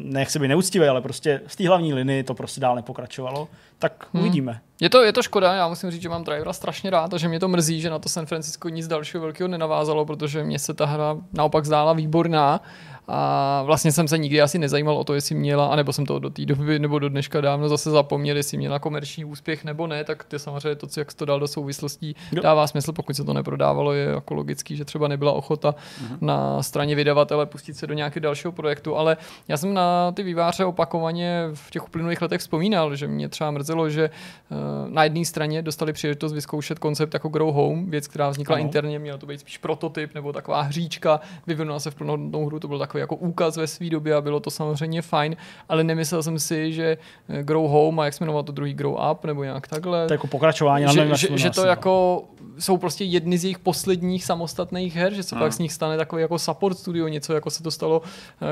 nechci 0.03 0.39
být 0.39 0.49
neúctivý, 0.49 0.87
ale 0.87 1.01
prostě 1.01 1.41
z 1.47 1.57
té 1.57 1.69
hlavní 1.69 1.95
linii 1.95 2.23
to 2.23 2.35
prostě 2.35 2.61
dál 2.61 2.77
nepokračovalo. 2.77 3.49
Tak 3.85 4.07
hmm. 4.13 4.23
uvidíme 4.23 4.61
Je 4.81 4.91
to, 4.91 5.03
je 5.03 5.13
to 5.13 5.23
škoda, 5.23 5.55
já 5.55 5.69
musím 5.69 5.91
říct, 5.91 6.03
že 6.03 6.09
mám 6.09 6.25
drivera 6.25 6.53
strašně 6.53 6.91
rád 6.91 7.15
a 7.15 7.19
že 7.19 7.29
mě 7.29 7.41
to 7.41 7.49
mrzí, 7.49 7.81
že 7.81 7.91
na 7.91 7.99
to 7.99 8.09
San 8.09 8.27
Francisco 8.27 8.69
nic 8.69 8.89
dalšího 8.89 9.21
velkého 9.21 9.49
nenavázalo, 9.49 10.07
protože 10.07 10.45
mě 10.45 10.59
se 10.59 10.75
ta 10.75 10.87
hra 10.87 11.17
naopak 11.33 11.65
zdála 11.65 11.93
výborná 11.93 12.61
a 13.09 13.63
vlastně 13.63 13.93
jsem 13.93 14.09
se 14.09 14.19
nikdy 14.19 14.43
asi 14.43 14.59
nezajímal 14.59 14.97
o 14.97 15.05
to, 15.05 15.15
jestli 15.15 15.35
měla, 15.35 15.67
anebo 15.67 15.93
jsem 15.93 16.07
to 16.07 16.19
do 16.19 16.31
té 16.31 16.47
doby 16.47 16.79
nebo 16.79 16.99
do 16.99 17.09
dneška 17.09 17.41
dávno 17.41 17.69
zase 17.69 17.91
zapomněl, 17.91 18.37
jestli 18.37 18.59
měla 18.59 18.79
komerční 18.79 19.25
úspěch 19.25 19.65
nebo 19.65 19.87
ne, 19.87 20.05
tak 20.05 20.25
ty 20.25 20.39
samozřejmě 20.39 20.75
to, 20.75 20.87
jak 20.97 21.11
jsi 21.11 21.17
to 21.17 21.25
dal 21.25 21.41
do 21.41 21.49
souvislostí, 21.49 22.17
Jo. 22.33 22.43
dává 22.43 22.67
smysl, 22.67 22.93
pokud 22.93 23.17
se 23.17 23.25
to 23.25 23.33
neprodávalo, 23.33 23.93
je 23.93 24.05
jako 24.05 24.35
logický, 24.35 24.77
že 24.77 24.85
třeba 24.85 25.09
nebyla 25.09 25.33
ochota 25.33 25.75
na 26.21 26.63
straně 26.63 26.95
vydavatele 26.95 27.47
pustit 27.47 27.75
se 27.75 27.87
do 27.87 27.95
nějakého 27.95 28.23
dalšího 28.23 28.53
projektu, 28.53 28.97
ale 28.97 29.17
já 29.49 29.57
jsem 29.57 29.75
na 29.75 30.13
ty 30.13 30.23
výváře 30.23 30.65
opakovaně 30.65 31.49
v 31.55 31.71
těch 31.71 31.87
uplynulých 31.87 32.23
letech 32.23 32.41
vzpomínal, 32.41 32.97
že 32.97 33.07
mě 33.07 33.29
třeba 33.29 33.51
mrzelo, 33.51 33.74
že 33.89 34.05
eh, 34.05 34.55
na 34.89 35.05
jedné 35.05 35.25
straně 35.25 35.63
dostali 35.63 35.93
příležitost 35.93 36.33
vyzkoušet 36.33 36.79
koncept 36.79 37.15
jako 37.15 37.29
Grow 37.29 37.55
Home, 37.55 37.91
věc, 37.91 38.09
která 38.09 38.29
vznikla 38.31 38.55
Ano. 38.57 38.65
interně, 38.65 38.99
měla 38.99 39.19
to 39.19 39.27
být 39.27 39.41
spíš 39.41 39.59
prototyp 39.59 40.15
nebo 40.15 40.33
taková 40.33 40.61
hříčka, 40.61 41.21
vyvinula 41.47 41.81
se 41.81 41.91
v 41.91 41.95
plnohodnotnou 41.95 42.47
hru, 42.47 42.61
to 42.61 42.69
byl 42.69 42.79
takový 42.79 43.01
jako 43.01 43.17
úkaz 43.17 43.57
ve 43.57 43.67
své 43.67 43.91
době 43.91 44.15
a 44.15 44.21
bylo 44.21 44.41
to 44.41 44.51
samozřejmě 44.51 45.03
fajn, 45.03 45.37
ale 45.69 45.85
nemyslel 45.85 46.23
jsem 46.23 46.39
si, 46.39 46.73
že 46.73 46.99
eh, 47.29 47.43
Grow 47.43 47.65
Home 47.71 48.01
a 48.01 48.05
jak 48.05 48.15
se 48.15 48.25
jmenovalo 48.25 48.43
to 48.43 48.53
druhý 48.53 48.75
Grow 48.75 48.95
Up 49.13 49.25
nebo 49.25 49.45
nějak 49.45 49.69
takhle, 49.69 50.07
To 50.07 50.15
jako 50.15 50.27
pokračování. 50.27 50.85
nevím, 50.97 51.15
že, 51.15 51.17
že, 51.17 51.29
to 51.29 51.37
že 51.37 51.51
to 51.51 51.67
jako 51.67 52.25
jsou 52.59 52.77
prostě 52.77 53.05
jedny 53.05 53.39
z 53.39 53.45
jejich 53.45 53.59
posledních 53.59 54.25
samostatných 54.25 54.97
her, 54.97 55.15
že 55.15 55.23
se 55.23 55.37
pak 55.37 55.53
z 55.53 55.59
nich 55.59 55.73
stane 55.73 55.97
takový 55.97 56.23
jako 56.23 56.39
support 56.39 56.79
studio, 56.79 57.09
něco 57.09 57.33
jako 57.35 57.51
se 57.51 57.63
to 57.63 57.71
stalo 57.71 58.03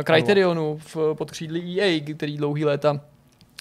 eh, 0.01 0.03
Criterionu 0.05 0.79
v 0.95 0.97
podkřídli 1.15 1.81
EA, 1.81 2.01
který 2.17 2.37
dlouhý 2.37 2.65
léta 2.65 3.01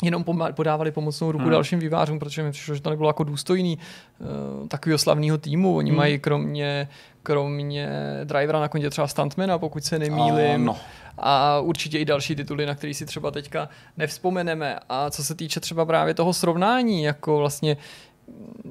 jenom 0.04 0.26
podávali 0.52 0.92
pomocnou 0.92 1.32
ruku 1.32 1.42
Hmm. 1.42 1.52
dalším 1.52 1.80
vývářům, 1.80 2.20
protože 2.20 2.44
mi 2.44 2.52
přišlo, 2.52 2.76
že 2.76 2.82
to 2.82 2.90
nebylo 2.90 3.10
jako 3.10 3.24
důstojný 3.24 3.78
uh, 4.20 4.68
takového 4.68 4.98
slavného 4.98 5.38
týmu. 5.38 5.76
Oni 5.76 5.90
Hmm. 5.90 5.98
mají 5.98 6.20
kromě, 6.20 6.88
kromě 7.24 7.90
drivera 8.24 8.60
na 8.60 8.68
kontě 8.68 8.90
třeba 8.90 9.08
Stuntmana, 9.08 9.58
pokud 9.60 9.84
se 9.84 10.00
nemýlim. 10.00 10.70
Ano. 10.70 10.78
A 11.18 11.60
určitě 11.60 11.98
i 12.00 12.06
další 12.06 12.36
tituly, 12.36 12.66
na 12.66 12.76
který 12.76 12.94
si 12.94 13.06
třeba 13.06 13.32
teďka 13.32 13.70
nevzpomeneme. 13.98 14.80
A 14.90 15.10
co 15.10 15.24
se 15.24 15.36
týče 15.36 15.60
třeba 15.60 15.86
právě 15.86 16.14
toho 16.14 16.34
srovnání, 16.34 17.04
jako 17.04 17.38
vlastně 17.38 17.78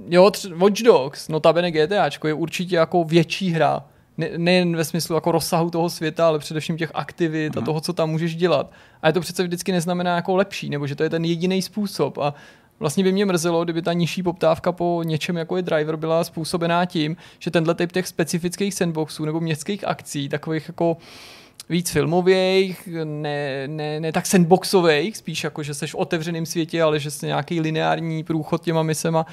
Jo, 0.09 0.31
Watch 0.57 0.83
Dogs, 0.83 1.29
notabene 1.29 1.71
GTAčko, 1.71 2.29
je 2.29 2.35
určitě 2.35 2.77
jako 2.77 3.05
větší 3.05 3.51
hra. 3.51 3.85
Ne, 4.21 4.31
nejen 4.37 4.77
ve 4.77 4.85
smyslu 4.85 5.15
jako 5.15 5.33
rozsahu 5.33 5.71
toho 5.71 5.91
světa, 5.91 6.27
ale 6.27 6.39
především 6.39 6.77
těch 6.77 6.91
aktivit 6.95 7.57
a 7.57 7.61
toho, 7.61 7.81
co 7.81 7.93
tam 7.93 8.11
můžeš 8.11 8.37
dělat. 8.37 8.73
A 9.03 9.07
je 9.07 9.13
to 9.13 9.21
přece 9.21 9.43
vždycky 9.43 9.73
neznamená 9.73 10.17
jako 10.17 10.37
lepší, 10.37 10.71
nebo 10.71 10.87
že 10.87 10.97
to 10.97 11.03
je 11.03 11.11
ten 11.11 11.25
jediný 11.25 11.63
způsob. 11.63 12.19
A 12.19 12.35
vlastně 12.81 13.05
by 13.05 13.13
mě 13.13 13.27
mrzelo, 13.27 13.65
kdyby 13.65 13.83
ta 13.83 13.93
nižší 13.93 14.23
poptávka 14.23 14.73
po 14.73 15.03
něčem, 15.05 15.37
jako 15.37 15.57
je 15.57 15.63
driver, 15.63 15.97
byla 15.97 16.25
způsobená 16.25 16.85
tím, 16.85 17.17
že 17.39 17.51
tenhle 17.51 17.75
typ 17.75 17.93
těch 17.93 18.09
specifických 18.09 18.75
sandboxů 18.75 19.25
nebo 19.25 19.41
městských 19.41 19.85
akcí, 19.85 20.29
takových 20.29 20.69
jako 20.69 20.97
víc 21.69 21.91
filmových, 21.91 22.89
ne, 23.05 23.69
ne, 23.69 24.01
ne 24.01 24.13
tak 24.13 24.27
sandboxových, 24.27 25.17
spíš 25.17 25.45
jako, 25.45 25.63
že 25.63 25.75
seš 25.75 25.93
v 25.93 25.99
otevřeném 25.99 26.47
světě, 26.47 26.83
ale 26.83 27.01
že 27.01 27.11
jsi 27.11 27.27
nějaký 27.27 27.61
lineární 27.61 28.25
průchod 28.25 28.63
těma 28.63 28.83
misema, 28.83 29.27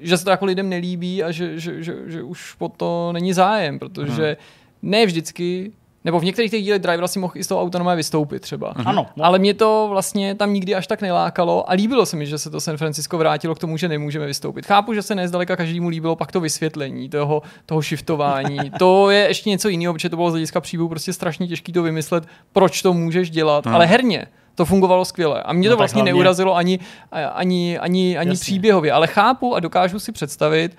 že 0.00 0.18
se 0.18 0.24
to 0.24 0.30
jako 0.30 0.44
lidem 0.44 0.68
nelíbí 0.68 1.22
a 1.22 1.30
že, 1.30 1.58
že, 1.58 1.82
že, 1.82 1.94
že 2.06 2.22
už 2.22 2.54
po 2.54 2.68
to 2.68 3.10
není 3.12 3.32
zájem, 3.32 3.78
protože 3.78 4.36
ne 4.82 5.06
vždycky, 5.06 5.72
nebo 6.04 6.20
v 6.20 6.24
některých 6.24 6.50
těch 6.50 6.62
dílech 6.62 6.82
drivera 6.82 7.08
si 7.08 7.18
mohl 7.18 7.32
i 7.36 7.44
z 7.44 7.46
toho 7.46 7.60
autonoma 7.60 7.94
vystoupit 7.94 8.40
třeba. 8.40 8.72
Ano, 8.84 9.06
no. 9.16 9.24
Ale 9.24 9.38
mě 9.38 9.54
to 9.54 9.86
vlastně 9.90 10.34
tam 10.34 10.52
nikdy 10.52 10.74
až 10.74 10.86
tak 10.86 11.02
nelákalo 11.02 11.70
a 11.70 11.72
líbilo 11.72 12.06
se 12.06 12.16
mi, 12.16 12.26
že 12.26 12.38
se 12.38 12.50
to 12.50 12.60
San 12.60 12.76
Francisco 12.76 13.18
vrátilo 13.18 13.54
k 13.54 13.58
tomu, 13.58 13.76
že 13.76 13.88
nemůžeme 13.88 14.26
vystoupit. 14.26 14.66
Chápu, 14.66 14.94
že 14.94 15.02
se 15.02 15.14
nezdaleka 15.14 15.56
každému 15.56 15.88
líbilo 15.88 16.16
pak 16.16 16.32
to 16.32 16.40
vysvětlení 16.40 17.08
toho, 17.08 17.42
toho 17.66 17.82
shiftování. 17.82 18.70
to 18.78 19.10
je 19.10 19.18
ještě 19.18 19.50
něco 19.50 19.68
jiného, 19.68 19.94
protože 19.94 20.08
to 20.08 20.16
bylo 20.16 20.30
z 20.30 20.32
hlediska 20.32 20.60
příběhu 20.60 20.88
prostě 20.88 21.12
strašně 21.12 21.48
těžké 21.48 21.72
to 21.72 21.82
vymyslet, 21.82 22.24
proč 22.52 22.82
to 22.82 22.92
můžeš 22.92 23.30
dělat, 23.30 23.66
ale 23.66 23.86
herně 23.86 24.26
to 24.54 24.64
fungovalo 24.64 25.04
skvěle. 25.04 25.42
A 25.42 25.52
mě 25.52 25.68
No 25.68 25.72
to 25.72 25.78
vlastně 25.78 26.02
hlavně- 26.02 26.12
neurazilo 26.12 26.56
ani, 26.56 26.78
ani, 27.12 27.78
ani, 27.78 28.18
ani 28.18 28.30
Jasně. 28.30 28.40
příběhově, 28.42 28.92
ale 28.92 29.06
chápu 29.06 29.54
a 29.54 29.60
dokážu 29.60 29.98
si 29.98 30.12
představit, 30.12 30.76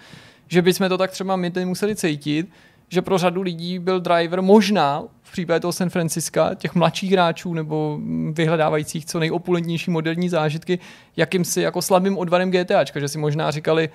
že 0.47 0.61
bychom 0.61 0.89
to 0.89 0.97
tak 0.97 1.11
třeba 1.11 1.36
my 1.36 1.51
teď 1.51 1.65
museli 1.65 1.95
cítit, 1.95 2.49
že 2.89 3.01
pro 3.01 3.17
řadu 3.17 3.41
lidí 3.41 3.80
byl 3.80 3.99
driver 3.99 4.41
možná 4.41 5.03
v 5.22 5.32
případě 5.32 5.59
toho 5.59 5.72
San 5.72 5.89
Francisca, 5.89 6.51
těch 6.55 6.76
mladších 6.76 7.11
hráčů 7.11 7.53
nebo 7.53 7.99
vyhledávajících 8.32 9.05
co 9.05 9.19
nejopulentnější 9.19 9.91
moderní 9.91 10.30
zážitky, 10.30 10.80
jakýmsi 11.17 11.61
jako 11.61 11.82
slabým 11.82 12.17
odvarem 12.17 12.51
GTAčka, 12.51 12.99
že 12.99 13.07
si 13.07 13.17
možná 13.17 13.51
říkali, 13.51 13.89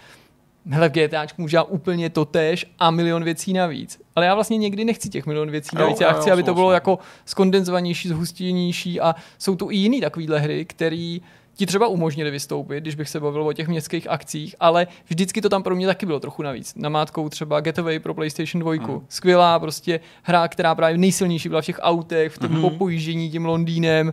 hele, 0.70 0.88
v 0.88 0.92
GTAčku 0.92 1.42
může 1.42 1.50
dělat 1.50 1.66
úplně 1.70 2.10
to 2.10 2.24
tež 2.24 2.66
a 2.78 2.90
milion 2.90 3.24
věcí 3.24 3.52
navíc. 3.52 4.00
Ale 4.16 4.26
já 4.26 4.34
vlastně 4.34 4.56
někdy 4.56 4.84
nechci 4.84 5.08
těch 5.08 5.26
milion 5.26 5.50
věcí 5.50 5.68
Jo, 5.74 5.80
navíc. 5.80 6.00
Já 6.00 6.12
chci, 6.12 6.28
jo, 6.28 6.32
aby 6.32 6.42
to 6.42 6.54
bylo 6.54 6.72
jako 6.72 6.98
skondenzovanější, 7.24 8.08
zhustěnější 8.08 9.00
a 9.00 9.14
jsou 9.38 9.56
tu 9.56 9.70
i 9.70 9.76
jiný 9.76 10.00
takovýhle 10.00 10.38
hry, 10.40 10.64
který 10.64 11.22
ti 11.54 11.66
třeba 11.66 11.86
umožnili 11.86 12.30
vystoupit, 12.30 12.80
když 12.80 12.94
bych 12.94 13.08
se 13.08 13.20
bavil 13.20 13.48
o 13.48 13.52
těch 13.52 13.68
městských 13.68 14.10
akcích, 14.10 14.54
ale 14.60 14.86
vždycky 15.08 15.40
to 15.40 15.48
tam 15.48 15.62
pro 15.62 15.76
mě 15.76 15.86
taky 15.86 16.06
bylo 16.06 16.20
trochu 16.20 16.42
navíc. 16.42 16.74
Namátkou 16.76 17.28
třeba 17.28 17.60
Getaway 17.60 17.98
pro 17.98 18.14
PlayStation 18.14 18.60
2. 18.60 18.72
Mhm. 18.72 19.00
Skvělá 19.08 19.58
prostě 19.58 20.00
hra, 20.22 20.48
která 20.48 20.74
právě 20.74 20.98
nejsilnější 20.98 21.48
byla 21.48 21.62
v 21.62 21.64
těch 21.64 21.78
autech, 21.82 22.32
v 22.32 22.38
tom 22.38 22.50
Mhm. 22.50 22.60
popojíždění 22.60 23.30
tím 23.30 23.44
Londýnem. 23.46 24.12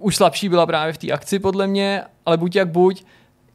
Už 0.00 0.16
slabší 0.16 0.48
byla 0.48 0.66
právě 0.66 0.92
v 0.92 0.98
té 0.98 1.10
akci 1.12 1.38
podle 1.38 1.66
mě, 1.66 2.02
ale 2.26 2.36
buď 2.36 2.56
jak 2.56 2.68
buď, 2.68 3.04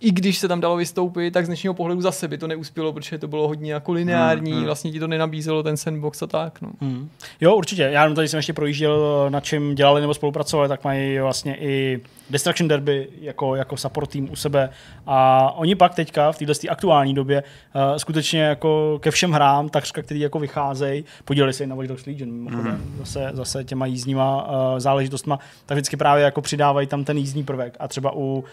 i 0.03 0.11
když 0.11 0.37
se 0.37 0.47
tam 0.47 0.61
dalo 0.61 0.75
vystoupit, 0.75 1.31
tak 1.31 1.45
z 1.45 1.47
dnešního 1.47 1.73
pohledu 1.73 2.01
zase 2.01 2.27
by 2.27 2.37
to 2.37 2.47
neuspělo, 2.47 2.93
protože 2.93 3.17
to 3.17 3.27
bylo 3.27 3.47
hodně 3.47 3.73
jako 3.73 3.91
lineární, 3.91 4.51
Hmm, 4.51 4.57
hmm. 4.57 4.65
vlastně 4.65 4.91
ti 4.91 4.99
to 4.99 5.07
nenabízelo 5.07 5.63
ten 5.63 5.77
sandbox 5.77 6.21
a 6.21 6.27
tak. 6.27 6.61
No. 6.61 6.69
Hmm. 6.81 7.09
Jo, 7.41 7.55
určitě. 7.55 7.81
Já 7.81 8.01
jenom 8.03 8.15
tady 8.15 8.27
jsem 8.27 8.37
ještě 8.37 8.53
projížděl, 8.53 9.25
na 9.29 9.39
čem 9.39 9.75
dělali 9.75 10.01
nebo 10.01 10.13
spolupracovali, 10.13 10.69
tak 10.69 10.83
mají 10.83 11.19
vlastně 11.19 11.55
i 11.59 12.01
Destruction 12.29 12.67
Derby 12.67 13.07
jako, 13.21 13.55
jako 13.55 13.77
support 13.77 14.09
tým 14.09 14.31
u 14.31 14.35
sebe. 14.35 14.69
A 15.07 15.51
oni 15.55 15.75
pak 15.75 15.95
teďka 15.95 16.31
v 16.31 16.37
této 16.37 16.53
aktuální 16.69 17.13
době 17.13 17.43
uh, 17.75 17.81
skutečně 17.97 18.41
jako 18.41 18.99
ke 19.01 19.11
všem 19.11 19.31
hrám, 19.31 19.69
takřka, 19.69 20.01
který 20.01 20.19
jako 20.19 20.39
vycházejí, 20.39 21.05
podíleli 21.25 21.53
se 21.53 21.63
i 21.63 21.67
na 21.67 21.75
Watch 21.75 21.87
Dogs 21.89 22.05
Legion, 22.05 22.31
mimochodem, 22.31 22.71
Mhm. 22.71 22.95
zase, 22.99 23.29
zase 23.33 23.63
těma 23.63 23.85
jízdníma 23.85 24.43
uh, 24.47 24.79
záležitostma, 24.79 25.39
tak 25.65 25.75
vždycky 25.75 25.97
právě 25.97 26.23
jako 26.23 26.41
přidávají 26.41 26.87
tam 26.87 27.03
ten 27.03 27.17
jízdní 27.17 27.43
prvek. 27.43 27.75
A 27.79 27.87
třeba 27.87 28.11
u 28.15 28.43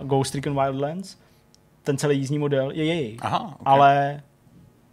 uh, 0.00 0.08
Ghost 0.08 0.34
Recon 0.34 0.49
Wildlands 0.54 1.16
ten 1.82 1.98
celý 1.98 2.18
jízdní 2.18 2.38
model 2.38 2.70
je 2.70 2.84
jejich. 2.84 3.24
Aha, 3.24 3.40
okay. 3.44 3.56
Ale 3.64 4.22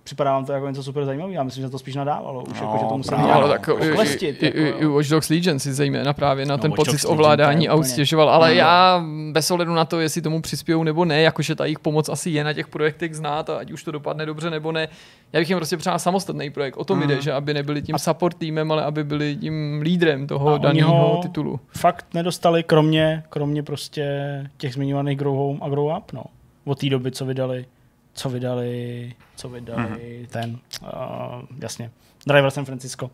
připadá 0.08 0.32
vám 0.32 0.45
to 0.45 0.53
jako 0.53 0.68
něco 0.68 0.84
super 0.84 1.05
zajímavého. 1.05 1.34
Já 1.36 1.43
myslím, 1.43 1.64
že 1.64 1.70
to 1.70 1.80
spíš 1.80 1.95
nadávalo. 1.95 2.43
Už 2.43 2.62
No, 2.62 2.66
jako, 2.68 2.78
že 3.03 3.10
to. 3.10 3.16
No, 3.18 3.24
nějak 3.24 3.36
ale 3.38 3.49
tak 3.49 3.68
oklestit. 3.68 4.43
i, 4.43 4.45
jako, 4.45 4.58
i, 4.58 4.70
i 4.84 4.86
Watch 4.86 5.10
Dogs 5.10 5.30
Legion 5.30 5.60
si 5.60 5.74
zejména 5.74 6.14
právě 6.14 6.45
na 6.45 6.55
No, 6.55 6.62
ten 6.62 6.72
Watch 6.72 6.76
pocit 6.78 6.91
Dogs 6.91 7.05
ovládání 7.05 7.58
to 7.58 7.64
je 7.64 7.70
aut 7.70 7.80
úplně- 7.80 7.89
stěžoval, 7.93 8.30
ale 8.30 8.51
Mm. 8.51 8.58
já 8.58 9.03
bez 9.32 9.51
ohledu 9.51 9.74
na 9.74 9.86
to, 9.86 9.99
jestli 9.99 10.22
tomu 10.22 10.41
přispějou 10.41 10.84
nebo 10.84 11.05
ne, 11.05 11.22
jakože 11.22 11.55
ta 11.55 11.66
jejich 11.66 11.80
pomoc 11.80 12.10
asi 12.10 12.30
je 12.30 12.43
na 12.43 12.53
těch 12.53 12.68
projektech 12.68 13.16
znát 13.16 13.49
a 13.49 13.58
ať 13.58 13.72
už 13.72 13.84
to 13.84 13.91
dopadne 13.91 14.26
dobře 14.26 14.49
nebo 14.49 14.72
ne, 14.72 14.88
já 15.34 15.39
bych 15.39 15.49
jim 15.49 15.58
prostě 15.58 15.78
přál 15.78 15.99
samostatný 15.99 16.49
projekt. 16.49 16.78
O 16.78 16.84
tom 16.84 16.99
Mm. 16.99 17.08
jde, 17.08 17.22
že 17.22 17.34
aby 17.34 17.53
nebyli 17.53 17.82
tím 17.82 17.97
support 17.99 18.38
týmem, 18.38 18.72
ale 18.72 18.84
aby 18.84 19.03
byli 19.03 19.36
tím 19.36 19.80
lídrem 19.84 20.24
A 20.24 20.28
toho 20.28 20.53
oni 20.53 20.60
daného 20.64 20.91
ho- 20.91 21.20
titulu. 21.22 21.60
Fakt 21.78 22.05
nedostali, 22.14 22.64
kromě, 22.64 23.24
kromě 23.30 23.64
prostě 23.64 24.05
těch 24.58 24.74
zmiňovaných 24.74 25.18
Grow 25.18 25.36
Home 25.36 25.60
a 25.62 25.70
Grow 25.70 25.97
Up, 25.97 26.14
no. 26.14 26.24
Od 26.66 26.80
té 26.80 26.89
doby, 26.89 27.12
co 27.12 27.26
vydali, 27.26 27.66
co 28.18 28.30
vydali, 28.30 29.13
co 29.36 29.49
vydali 29.49 30.18
Mhm. 30.20 30.28
ten, 30.28 30.59
uh, 30.82 31.41
jasně, 31.61 31.91
Driver 32.28 32.51
San 32.51 32.65
Francisco. 32.65 33.09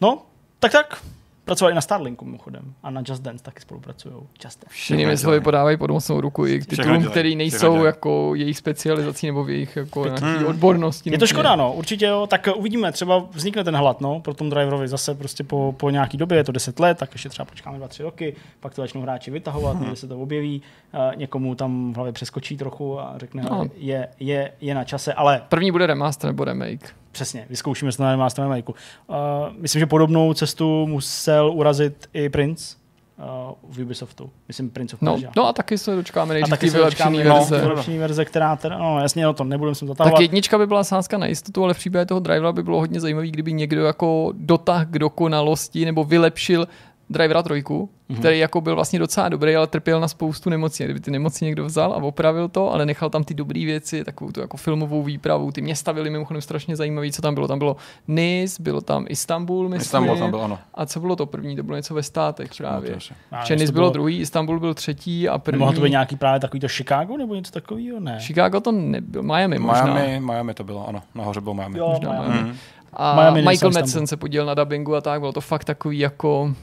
No, 0.00 0.22
tak 0.60 0.72
tak. 0.72 1.02
Pracovali 1.46 1.72
i 1.72 1.74
na 1.74 1.80
Starlinku 1.80 2.24
mimochodem 2.24 2.74
a 2.82 2.90
na 2.90 3.02
Just 3.08 3.22
Dance 3.22 3.44
taky 3.44 3.60
spolupracují. 3.60 4.14
Just 4.44 4.64
Dance. 4.90 5.16
Slovy 5.16 5.40
podávají 5.40 5.76
pomocnou 5.76 6.20
ruku 6.20 6.46
i 6.46 6.60
k 6.60 6.66
titulům, 6.66 7.00
všechno 7.00 7.22
nejsou 7.36 7.84
jako 7.84 8.34
jejich 8.34 8.56
specializací 8.56 9.26
nebo 9.26 9.44
v 9.44 9.50
jejich 9.50 9.76
jako 9.76 10.04
nějaký 10.04 10.44
odbornosti. 10.44 11.10
Je 11.10 11.18
to 11.18 11.26
škoda, 11.26 11.56
no, 11.56 11.72
určitě 11.72 12.06
jo. 12.06 12.26
Tak 12.26 12.48
uvidíme, 12.56 12.92
třeba 12.92 13.26
vznikne 13.30 13.64
ten 13.64 13.76
hlad, 13.76 14.00
no, 14.00 14.20
pro 14.20 14.34
tom 14.34 14.50
driverovi 14.50 14.88
zase 14.88 15.14
prostě 15.14 15.44
po, 15.44 15.74
po 15.76 15.90
nějaký 15.90 16.16
době, 16.16 16.38
je 16.38 16.44
to 16.44 16.52
10 16.52 16.80
let, 16.80 16.98
tak 16.98 17.12
ještě 17.12 17.28
třeba 17.28 17.46
počkáme 17.46 17.78
2-3 17.78 18.02
roky, 18.02 18.36
pak 18.60 18.74
to 18.74 18.82
začnou 18.82 19.00
hráči 19.00 19.30
vytahovat, 19.30 19.80
někde 19.80 19.96
se 19.96 20.08
to 20.08 20.18
objeví, 20.18 20.62
a 20.92 21.14
někomu 21.14 21.54
tam 21.54 21.92
v 21.92 21.96
hlavě 21.96 22.12
přeskočí 22.12 22.56
trochu 22.56 23.00
a 23.00 23.14
řekne, 23.16 23.42
no. 23.50 23.64
je, 23.76 24.08
je, 24.20 24.52
je, 24.60 24.74
na 24.74 24.84
čase, 24.84 25.14
ale 25.14 25.42
První 25.48 25.72
bude 25.72 25.86
remaster 25.86 26.30
nebo 26.30 26.44
remake. 26.44 26.94
Přesně, 27.16 27.46
vyzkoušíme 27.50 27.92
se 27.92 28.02
na 28.02 28.10
remaster 28.10 28.42
remakeu. 28.44 28.74
Uh, 29.06 29.16
myslím, 29.58 29.80
že 29.80 29.86
podobnou 29.86 30.34
cestu 30.34 30.86
musel 30.86 31.50
urazit 31.54 32.08
i 32.12 32.28
Prince 32.28 32.76
uh, 33.18 33.74
v 33.74 33.82
Ubisoftu. 33.82 34.30
Myslím 34.48 34.70
Prince 34.70 34.96
of 34.96 35.02
No, 35.02 35.12
Persia. 35.12 35.32
no 35.36 35.48
a 35.48 35.52
taky 35.52 35.78
se 35.78 35.96
dočkáme 35.96 36.34
nejdřív 36.34 36.50
taky 36.50 36.66
té 36.66 36.70
se 36.72 36.78
dočkáme 36.78 37.16
vylepšené 37.16 37.34
no, 37.34 37.44
verze. 37.44 37.60
vylepšený 37.68 37.98
verze, 37.98 38.24
která 38.24 38.56
teda, 38.56 38.78
no 38.78 39.00
jasně, 39.00 39.24
no 39.24 39.32
to 39.32 39.44
nebudeme 39.44 39.74
se 39.74 39.86
zatahovat. 39.86 40.14
Tak 40.14 40.20
jednička 40.20 40.58
by 40.58 40.66
byla 40.66 40.84
sázka 40.84 41.18
na 41.18 41.26
jistotu, 41.26 41.64
ale 41.64 41.74
v 41.74 41.78
případě 41.78 42.06
toho 42.06 42.20
drivera 42.20 42.52
by 42.52 42.62
bylo 42.62 42.78
hodně 42.78 43.00
zajímavý, 43.00 43.30
kdyby 43.30 43.52
někdo 43.52 43.84
jako 43.84 44.32
dotah 44.36 44.86
k 44.86 44.98
dokonalosti 44.98 45.84
nebo 45.84 46.04
vylepšil 46.04 46.68
Drivera 47.10 47.42
trojku, 47.42 47.88
mm-hmm. 48.10 48.18
který 48.18 48.38
jako 48.38 48.60
byl 48.60 48.74
vlastně 48.74 48.98
docela 48.98 49.28
dobrý, 49.28 49.56
ale 49.56 49.66
trpěl 49.66 50.00
na 50.00 50.08
spoustu 50.08 50.50
nemocí. 50.50 50.84
Kdyby 50.84 51.00
ty 51.00 51.10
nemoci 51.10 51.44
někdo 51.44 51.64
vzal 51.64 51.92
a 51.92 51.96
opravil 51.96 52.48
to, 52.48 52.72
ale 52.72 52.86
nechal 52.86 53.10
tam 53.10 53.24
ty 53.24 53.34
dobré 53.34 53.64
věci, 53.64 54.04
takovou 54.04 54.32
tu 54.32 54.40
jako 54.40 54.56
filmovou 54.56 55.02
výpravu. 55.02 55.52
Ty 55.52 55.62
města 55.62 55.92
byly 55.92 56.10
mimochodem 56.10 56.40
strašně 56.42 56.76
zajímavé, 56.76 57.10
co 57.10 57.22
tam 57.22 57.34
bylo. 57.34 57.48
Tam 57.48 57.58
bylo 57.58 57.76
Nice, 58.08 58.62
bylo 58.62 58.80
tam 58.80 59.06
Istanbul, 59.08 59.68
myslím. 59.68 59.80
Istanbul 59.82 60.18
tam 60.18 60.30
byl, 60.30 60.42
ano. 60.42 60.58
A 60.74 60.86
co 60.86 61.00
bylo 61.00 61.16
to 61.16 61.26
první? 61.26 61.56
To 61.56 61.62
bylo 61.62 61.76
něco 61.76 61.94
ve 61.94 62.02
státech 62.02 62.50
právě. 62.58 62.98
Že 63.44 63.56
to 63.56 63.62
bylo 63.62 63.72
bylo- 63.72 63.90
druhý, 63.90 64.20
Istanbul 64.20 64.60
byl 64.60 64.74
třetí 64.74 65.28
a 65.28 65.38
první. 65.38 65.58
Mohlo 65.58 65.74
to 65.74 65.80
být 65.80 65.90
nějaký 65.90 66.16
právě 66.16 66.40
takový 66.40 66.60
to 66.60 66.68
Chicago 66.68 67.16
nebo 67.16 67.34
něco 67.34 67.52
takového? 67.52 68.00
Ne. 68.00 68.18
Chicago 68.20 68.60
to 68.60 68.72
nebyl, 68.72 69.22
Miami 69.22 69.58
možná. 69.58 69.94
Miami, 69.94 70.20
Miami 70.20 70.54
to 70.54 70.64
bylo, 70.64 70.88
ano. 70.88 71.02
Nahoře 71.14 71.40
byl 71.40 71.54
Miami. 71.54 71.78
Jo, 71.78 71.88
Možná 71.88 72.12
Miami. 72.12 72.28
Miami. 72.28 72.48
Mhm. 72.48 72.56
A 72.92 73.14
Miami, 73.14 73.42
Michael 73.42 73.72
Madsen 73.72 74.06
se 74.06 74.16
podílel 74.16 74.46
na 74.46 74.54
dubbingu 74.54 74.94
a 74.94 75.00
tak, 75.00 75.20
bylo 75.20 75.32
to 75.32 75.40
fakt 75.40 75.64
takový 75.64 75.98
jako 75.98 76.54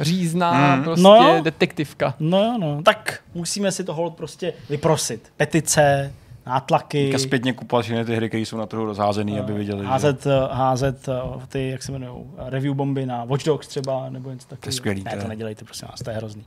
řízná 0.00 0.76
Mm. 0.76 0.84
prostě 0.84 1.02
No 1.02 1.40
detektivka. 1.42 2.14
No 2.20 2.42
jo, 2.44 2.58
no. 2.60 2.82
Tak 2.82 3.20
musíme 3.34 3.72
si 3.72 3.84
to 3.84 3.94
hold 3.94 4.14
prostě 4.14 4.52
vyprosit. 4.70 5.32
Petice, 5.36 6.12
nátlaky. 6.46 7.04
Teďka 7.04 7.18
zpětně 7.18 7.52
kupovat 7.52 7.84
všechny 7.84 8.04
ty 8.04 8.16
hry, 8.16 8.28
které 8.28 8.40
jsou 8.42 8.56
na 8.56 8.66
trhu 8.66 8.84
rozházený, 8.84 9.38
aby 9.40 9.52
viděli, 9.52 9.80
že 9.80 9.86
házet, 9.86 10.26
eh, 10.26 10.30
házet 10.54 11.08
eh, 11.08 11.46
ty, 11.48 11.68
jak 11.70 11.82
se 11.82 11.92
jmenují, 11.92 12.24
review 12.38 12.74
bomby 12.74 13.06
na 13.06 13.24
Watch 13.24 13.44
Dogs 13.44 13.68
třeba, 13.68 14.10
nebo 14.10 14.30
něco 14.30 14.48
takového. 14.48 14.72
skvělý, 14.76 15.04
Ne, 15.04 15.10
to 15.10 15.16
to 15.16 15.22
je. 15.22 15.28
nedělejte, 15.28 15.64
prosím 15.64 15.88
vás, 15.90 16.00
to 16.00 16.10
je 16.10 16.16
hrozný. 16.16 16.44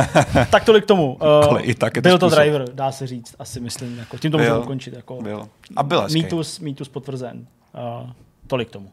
tak 0.50 0.64
tolik 0.64 0.84
k 0.84 0.86
tomu. 0.88 1.14
Uh, 1.14 1.22
Ale 1.28 1.62
i 1.62 1.74
tak 1.74 1.96
je 1.96 2.02
to 2.02 2.08
byl 2.08 2.18
to 2.18 2.26
způsob. 2.30 2.42
driver, 2.42 2.64
dá 2.74 2.92
se 2.92 3.06
říct, 3.06 3.34
asi 3.38 3.60
myslím. 3.60 3.98
Jako, 3.98 4.18
tím 4.18 4.30
to 4.30 4.38
můžeme 4.38 4.58
ukončit. 4.58 4.94
Jako, 4.94 5.22
byl. 5.22 5.48
A 5.76 5.82
byl 5.82 6.06
mýtus, 6.12 6.60
mýtus 6.60 6.88
potvrzen. 6.88 7.46
Uh, 8.02 8.10
tolik 8.46 8.68
k 8.68 8.72
tomu. 8.72 8.88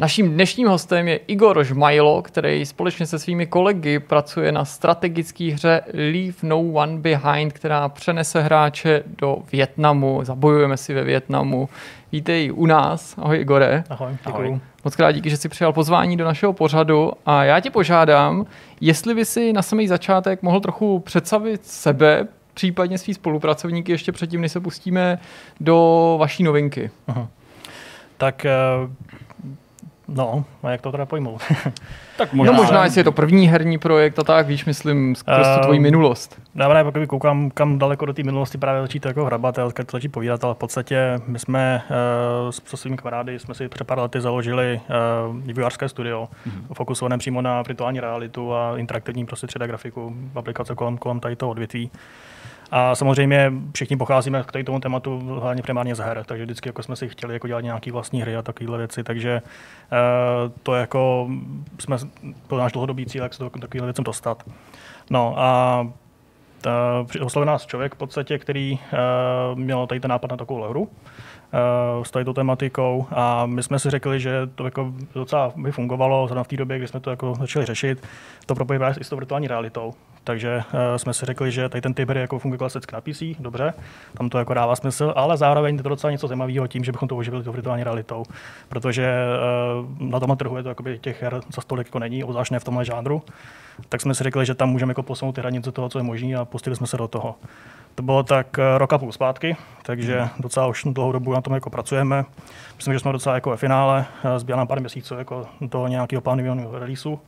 Naším 0.00 0.32
dnešním 0.32 0.68
hostem 0.68 1.08
je 1.08 1.16
Igor 1.16 1.64
Žmajlo, 1.64 2.22
který 2.22 2.66
společně 2.66 3.06
se 3.06 3.18
svými 3.18 3.46
kolegy 3.46 3.98
pracuje 3.98 4.52
na 4.52 4.64
strategické 4.64 5.52
hře 5.52 5.80
Leave 5.94 6.36
No 6.42 6.60
One 6.60 6.98
Behind, 6.98 7.52
která 7.52 7.88
přenese 7.88 8.40
hráče 8.40 9.02
do 9.18 9.38
Větnamu. 9.52 10.20
Zabojujeme 10.24 10.76
si 10.76 10.94
ve 10.94 11.04
Větnamu. 11.04 11.68
Vítej 12.12 12.52
u 12.54 12.66
nás. 12.66 13.14
Ahoj 13.18 13.40
Igore. 13.40 13.84
Ahoj, 13.90 14.08
Ahoj. 14.08 14.16
děkuju. 14.26 14.60
Moc 14.84 14.96
krát 14.96 15.12
díky, 15.12 15.30
že 15.30 15.36
jsi 15.36 15.48
přijal 15.48 15.72
pozvání 15.72 16.16
do 16.16 16.24
našeho 16.24 16.52
pořadu 16.52 17.12
a 17.26 17.44
já 17.44 17.60
tě 17.60 17.70
požádám, 17.70 18.46
jestli 18.80 19.14
by 19.14 19.24
si 19.24 19.52
na 19.52 19.62
samý 19.62 19.88
začátek 19.88 20.42
mohl 20.42 20.60
trochu 20.60 20.98
představit 20.98 21.66
sebe, 21.66 22.26
případně 22.54 22.98
svý 22.98 23.14
spolupracovníky 23.14 23.92
ještě 23.92 24.12
předtím, 24.12 24.40
než 24.40 24.52
se 24.52 24.60
pustíme 24.60 25.18
do 25.60 26.16
vaší 26.20 26.42
novinky. 26.42 26.90
Tak 28.16 28.44
eh, 28.44 28.52
no, 30.14 30.44
a 30.62 30.70
jak 30.70 30.80
to 30.80 30.92
teda 30.92 31.06
pojmout? 31.06 31.42
Tak 32.16 32.32
Možná, 32.32 32.52
možná, 32.52 32.62
no 32.62 32.62
možná, 32.62 32.84
jestli 32.84 33.00
je 33.00 33.04
to 33.04 33.12
první 33.12 33.48
herní 33.48 33.78
projekt 33.78 34.18
a 34.18 34.24
tak, 34.24 34.46
víš, 34.46 34.64
myslím, 34.64 35.14
skrz 35.14 35.46
tu 35.46 35.54
Ehm, 35.54 35.60
tvoji 35.60 35.78
minulost. 35.78 36.40
Já 36.54 36.68
právě 36.68 36.92
pokud 36.92 37.06
koukám, 37.06 37.50
kam 37.50 37.78
daleko 37.78 38.06
do 38.06 38.12
té 38.12 38.22
minulosti 38.22 38.58
právě 38.58 38.82
začít 38.82 39.04
jako 39.04 39.24
hrabat, 39.24 39.58
a 39.58 39.70
to 39.70 39.84
začít 39.92 40.08
povídat, 40.08 40.44
ale 40.44 40.54
v 40.54 40.58
podstatě 40.58 41.20
my 41.26 41.38
jsme 41.38 41.82
uh, 42.44 42.50
s, 42.50 42.80
svými 42.80 42.96
kamarády 42.96 43.38
jsme 43.38 43.54
si 43.54 43.68
před 43.68 43.84
pár 43.84 43.98
lety 43.98 44.20
založili 44.20 44.80
uh, 45.28 45.36
vývojářské 45.36 45.88
studio, 45.88 46.28
mm-hmm. 46.46 46.74
fokusované 46.74 47.18
přímo 47.18 47.42
na 47.42 47.62
virtuální 47.62 48.00
realitu 48.00 48.54
a 48.54 48.78
interaktivní 48.78 49.26
prostě 49.26 49.46
3D 49.46 49.66
grafiku, 49.66 50.14
aplikace 50.34 50.74
kolem, 50.74 50.98
kolem 50.98 51.20
tady 51.20 51.36
toho 51.36 51.50
odvětví. 51.50 51.90
A 52.70 52.94
samozřejmě 52.94 53.52
všichni 53.74 53.96
pocházíme 53.96 54.42
k 54.42 54.52
tomu 54.64 54.80
tématu 54.80 55.38
hlavně 55.40 55.62
primárně 55.62 55.94
z 55.94 55.98
her, 55.98 56.22
takže 56.26 56.44
vždycky 56.44 56.68
jako 56.68 56.82
jsme 56.82 56.96
si 56.96 57.08
chtěli 57.08 57.34
jako 57.34 57.46
dělat 57.46 57.60
nějaké 57.60 57.92
vlastní 57.92 58.22
hry 58.22 58.36
a 58.36 58.42
takovéhle 58.42 58.78
věci, 58.78 59.04
takže 59.04 59.42
uh, 59.92 60.52
to 60.62 60.74
jako 60.74 61.28
jsme, 61.78 61.96
je 62.54 62.60
náš 62.60 62.72
dlouhodobý 62.72 63.06
cíl, 63.06 63.22
jak 63.22 63.32
se 63.34 63.38
to 63.38 63.50
takovým 63.50 63.84
věcem 63.84 64.04
dostat. 64.04 64.42
No 65.10 65.34
a 65.38 65.86
při- 67.06 67.20
oslovil 67.20 67.46
nás 67.46 67.66
člověk 67.66 67.94
v 67.94 67.98
podstatě, 67.98 68.38
který 68.38 68.72
uh, 68.72 69.58
měl 69.58 69.86
tady 69.86 70.00
ten 70.00 70.08
nápad 70.10 70.30
na 70.30 70.36
takovou 70.36 70.62
hru 70.68 70.82
uh, 70.82 70.88
s 72.02 72.10
tady 72.10 72.24
tou 72.24 72.32
tematikou 72.32 73.06
a 73.10 73.46
my 73.46 73.62
jsme 73.62 73.78
si 73.78 73.90
řekli, 73.90 74.20
že 74.20 74.32
to 74.54 74.64
jako 74.64 74.92
docela 75.14 75.52
by 75.56 75.72
fungovalo 75.72 76.26
zrovna 76.26 76.44
v 76.44 76.48
té 76.48 76.56
době, 76.56 76.78
kdy 76.78 76.88
jsme 76.88 77.00
to 77.00 77.10
jako 77.10 77.34
začali 77.34 77.66
řešit, 77.66 78.06
to 78.46 78.54
s- 78.94 78.98
i 79.00 79.04
s 79.04 79.08
tou 79.08 79.16
virtuální 79.16 79.48
realitou. 79.48 79.94
Takže 80.30 80.56
uh, 80.56 80.80
jsme 80.96 81.14
si 81.14 81.26
řekli, 81.26 81.52
že 81.52 81.68
tady 81.68 81.80
ten 81.80 81.94
typ 81.94 82.08
hry 82.08 82.20
jako 82.20 82.38
funguje 82.38 82.58
klasicky 82.58 82.94
na 82.94 83.00
PC, 83.00 83.22
dobře, 83.38 83.74
tam 84.14 84.28
to 84.28 84.38
jako 84.38 84.54
dává 84.54 84.76
smysl, 84.76 85.12
ale 85.16 85.36
zároveň 85.36 85.76
je 85.76 85.82
to 85.82 85.88
docela 85.88 86.10
něco 86.10 86.26
zajímavého 86.26 86.66
tím, 86.66 86.84
že 86.84 86.92
bychom 86.92 87.08
to 87.08 87.16
oživili 87.16 87.44
tou 87.44 87.52
virtuální 87.52 87.84
realitou, 87.84 88.24
protože 88.68 89.14
uh, 90.00 90.10
na 90.10 90.20
tomhle 90.20 90.36
trhu 90.36 90.56
je 90.56 90.62
to 90.62 90.68
jakoby 90.68 90.98
těch 90.98 91.22
her 91.22 91.40
za 91.54 91.62
stolik 91.62 91.86
jako 91.86 91.98
není, 91.98 92.24
obzvlášť 92.24 92.52
ne 92.52 92.58
v 92.58 92.64
tomhle 92.64 92.84
žánru, 92.84 93.22
tak 93.88 94.00
jsme 94.00 94.14
si 94.14 94.24
řekli, 94.24 94.46
že 94.46 94.54
tam 94.54 94.70
můžeme 94.70 94.90
jako 94.90 95.02
posunout 95.02 95.32
ty 95.32 95.40
hranice 95.40 95.72
toho, 95.72 95.88
co 95.88 95.98
je 95.98 96.02
možné 96.02 96.34
a 96.34 96.44
pustili 96.44 96.76
jsme 96.76 96.86
se 96.86 96.96
do 96.96 97.08
toho. 97.08 97.34
To 97.94 98.02
bylo 98.02 98.22
tak 98.22 98.58
eh, 98.58 98.78
rok 98.78 98.92
a 98.92 98.98
půl 98.98 99.12
zpátky, 99.12 99.56
takže 99.82 100.28
docela 100.38 100.66
už 100.66 100.84
dlouhou 100.90 101.12
dobu 101.12 101.32
na 101.32 101.40
tom 101.40 101.54
jako 101.54 101.70
pracujeme. 101.70 102.24
Myslím, 102.76 102.94
že 102.94 103.00
jsme 103.00 103.12
docela 103.12 103.34
jako 103.34 103.50
ve 103.50 103.56
finále, 103.56 104.06
eh, 104.24 104.38
zbývá 104.38 104.56
nám 104.56 104.66
pár 104.66 104.80
měsíců 104.80 105.14
jako 105.14 105.46
do 105.60 105.86
nějakého 105.86 106.22
plánovaného 106.22 106.78
releaseu. 106.78 107.18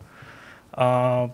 A 0.77 1.29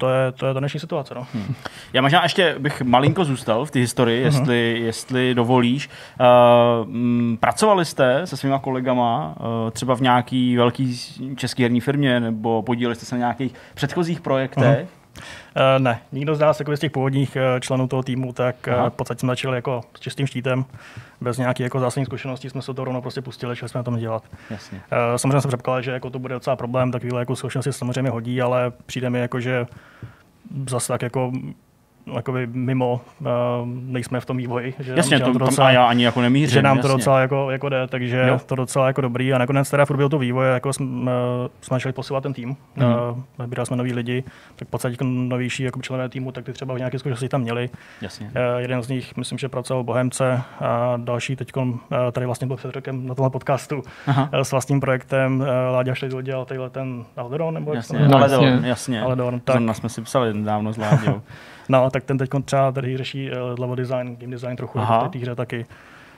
to 0.00 0.10
je, 0.10 0.32
to 0.32 0.46
je 0.46 0.54
ta 0.54 0.60
dnešní 0.60 0.80
situace. 0.80 1.14
No. 1.14 1.26
Hmm. 1.34 1.54
Já 1.92 2.02
možná 2.02 2.22
ještě 2.22 2.56
bych 2.58 2.82
malinko 2.82 3.24
zůstal 3.24 3.64
v 3.64 3.70
té 3.70 3.78
historii, 3.78 4.22
jestli, 4.22 4.80
jestli 4.80 5.34
dovolíš. 5.34 5.90
Uh, 6.20 6.94
m, 6.94 7.36
pracovali 7.40 7.84
jste 7.84 8.26
se 8.26 8.36
svýma 8.36 8.58
kolegama 8.58 9.34
uh, 9.40 9.70
třeba 9.70 9.94
v 9.94 10.00
nějaký 10.00 10.56
velký 10.56 11.00
české 11.36 11.62
herní 11.62 11.80
firmě 11.80 12.20
nebo 12.20 12.62
podíleli 12.62 12.94
jste 12.94 13.06
se 13.06 13.14
na 13.14 13.18
nějakých 13.18 13.54
předchozích 13.74 14.20
projektech? 14.20 14.88
Eh, 14.94 14.99
Ne, 15.78 16.00
nikdo 16.12 16.34
z 16.34 16.38
nás 16.38 16.58
jako 16.60 16.76
z 16.76 16.80
těch 16.80 16.90
původních 16.90 17.36
eh, 17.36 17.60
členů 17.60 17.88
toho 17.88 18.02
týmu, 18.02 18.32
tak 18.32 18.68
eh, 18.68 18.74
Aha. 18.74 18.90
v 18.90 18.94
podstatě 18.94 19.20
jsme 19.20 19.32
začali 19.32 19.56
jako 19.56 19.80
s 19.96 20.00
čistým 20.00 20.26
štítem, 20.26 20.64
bez 21.20 21.38
nějakých 21.38 21.64
jako 21.64 21.80
zásadních 21.80 22.06
zkušeností 22.06 22.50
jsme 22.50 22.62
se 22.62 22.74
to 22.74 22.84
rovnou 22.84 23.00
prostě 23.00 23.22
pustili, 23.22 23.56
šli 23.56 23.68
jsme 23.68 23.78
na 23.78 23.82
tom 23.82 23.96
dělat. 23.96 24.22
Jasně. 24.50 24.80
Eh, 24.90 25.18
Samozřejmě 25.18 25.40
jsem 25.40 25.48
předpokládal, 25.48 25.82
že 25.82 25.90
jako 25.90 26.10
to 26.10 26.18
bude 26.18 26.34
docela 26.34 26.56
problém, 26.56 26.92
takovýhle 26.92 27.20
jako 27.20 27.36
zkušenosti 27.36 27.72
se 27.72 27.78
samozřejmě 27.78 28.10
hodí, 28.10 28.42
ale 28.42 28.72
přijde 28.86 29.10
mi 29.10 29.20
jako, 29.20 29.40
že 29.40 29.66
zase 30.68 30.88
tak 30.88 31.02
jako 31.02 31.32
jakoby 32.16 32.46
mimo, 32.46 33.00
uh, 33.20 33.26
nejsme 33.64 34.20
v 34.20 34.26
tom 34.26 34.36
vývoji. 34.36 34.74
Že 34.78 34.92
Jasně, 34.96 35.18
nám, 35.18 35.32
to, 35.32 35.38
to 35.38 35.44
docela, 35.44 35.66
a 35.66 35.70
já 35.70 35.84
ani 35.84 36.04
jako 36.04 36.20
nemířím. 36.20 36.52
že 36.54 36.62
nám 36.62 36.78
to 36.78 36.86
jasně. 36.86 36.98
docela 36.98 37.20
jako, 37.20 37.50
jako 37.50 37.68
jde, 37.68 37.86
takže 37.86 38.24
Jo. 38.28 38.40
to 38.46 38.54
docela 38.54 38.86
jako 38.86 39.00
dobrý. 39.00 39.32
A 39.32 39.38
nakonec 39.38 39.70
teda 39.70 39.84
v 39.84 39.88
průběhu 39.88 40.08
toho 40.08 40.20
vývoje 40.20 40.52
jako 40.52 40.72
jsme, 40.72 41.12
jsme 41.60 41.74
začali 41.74 41.92
posilovat 41.92 42.22
ten 42.22 42.32
tým. 42.32 42.48
Mm. 42.76 42.84
Uh, 42.84 43.18
vybírali 43.38 43.66
jsme 43.66 43.76
nový 43.76 43.92
lidi, 43.92 44.24
tak 44.56 44.68
v 44.68 44.70
podstatě 44.70 44.92
jako 44.92 45.04
novější 45.04 45.62
jako 45.62 45.82
členové 45.82 46.08
týmu, 46.08 46.32
tak 46.32 46.44
ty 46.44 46.52
třeba 46.52 46.78
nějaké 46.78 46.98
zkušenosti 46.98 47.28
tam 47.28 47.40
měli. 47.40 47.70
Jasně. 48.00 48.26
Uh, 48.26 48.58
jeden 48.60 48.82
z 48.82 48.88
nich, 48.88 49.16
myslím, 49.16 49.38
že 49.38 49.48
pracoval 49.48 49.82
v 49.82 49.86
Bohemce 49.86 50.42
a 50.60 50.94
další 50.96 51.36
teď 51.36 51.56
uh, 51.56 51.76
tady 52.12 52.26
vlastně 52.26 52.46
byl 52.46 52.56
před 52.56 52.74
rokem 52.74 53.06
na 53.06 53.14
tomhle 53.14 53.30
podcastu 53.30 53.82
Aha. 54.06 54.28
uh, 54.34 54.40
s 54.40 54.50
vlastním 54.52 54.80
projektem. 54.80 55.40
Uh, 55.40 55.46
Láďa 55.72 55.94
Šlidl 55.94 56.22
dělal 56.22 56.44
tadyhle 56.44 56.70
ten 56.70 57.04
Alderon, 57.16 57.54
nebo 57.54 57.70
jak 57.70 57.76
Jasně, 57.76 57.98
to 57.98 58.04
No, 58.04 58.16
ale 58.16 58.28
jmenuje? 58.28 58.50
jasně. 58.50 58.60
to, 58.60 58.66
jasně. 58.66 59.02
Aledorn, 59.02 59.36
Tak. 59.40 59.44
tak. 59.44 59.54
Zrovna 59.54 59.74
jsme 59.74 59.88
si 59.88 60.02
psali 60.02 60.34
nedávno 60.34 60.72
s 60.72 60.76
Láďou. 60.76 61.22
No, 61.68 61.90
tak 61.90 62.04
ten 62.04 62.18
teď 62.18 62.30
třeba 62.44 62.72
tady 62.72 62.96
řeší 62.96 63.30
uh, 63.30 63.36
level 63.60 63.76
design, 63.76 64.16
game 64.20 64.32
design 64.32 64.56
trochu 64.56 64.78
Aha. 64.78 65.08
v 65.08 65.10
té 65.10 65.18
hře 65.18 65.34
taky. 65.34 65.66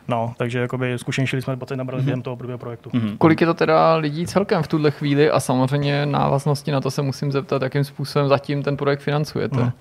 No, 0.08 0.34
takže 0.36 0.58
jakoby 0.58 0.98
zkušenější 0.98 1.42
jsme 1.42 1.56
pocit 1.56 1.76
nabrali 1.76 2.02
během 2.02 2.22
toho 2.22 2.36
prvního 2.36 2.58
projektu. 2.58 2.90
Mhm. 2.92 3.16
Kolik 3.18 3.40
je 3.40 3.46
to 3.46 3.54
teda 3.54 3.94
lidí 3.96 4.26
celkem 4.26 4.62
v 4.62 4.68
tuhle 4.68 4.90
chvíli 4.90 5.30
a 5.30 5.40
samozřejmě 5.40 6.06
návaznosti 6.06 6.70
na 6.72 6.80
to 6.80 6.90
se 6.90 7.02
musím 7.02 7.32
zeptat, 7.32 7.62
jakým 7.62 7.84
způsobem 7.84 8.28
zatím 8.28 8.62
ten 8.62 8.76
projekt 8.76 9.00
financujete. 9.00 9.60
Mhm. 9.60 9.72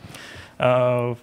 Uh, 1.09 1.17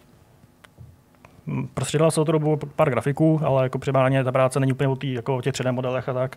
Prostředila 1.75 2.11
se 2.11 2.21
o 2.21 2.25
tu 2.25 2.33
dobu 2.33 2.57
pár 2.77 2.91
grafiků, 2.91 3.41
ale 3.45 3.63
jako 3.63 3.79
primárně 3.79 4.25
ta 4.25 4.33
práce 4.33 4.61
není 4.61 4.73
úplně 4.73 4.89
o, 4.89 4.97
tý, 4.97 5.13
jako 5.13 5.37
o 5.37 5.41
těch 5.43 5.55
3D 5.55 5.73
modelech 5.73 6.09
a 6.09 6.13
tak. 6.13 6.37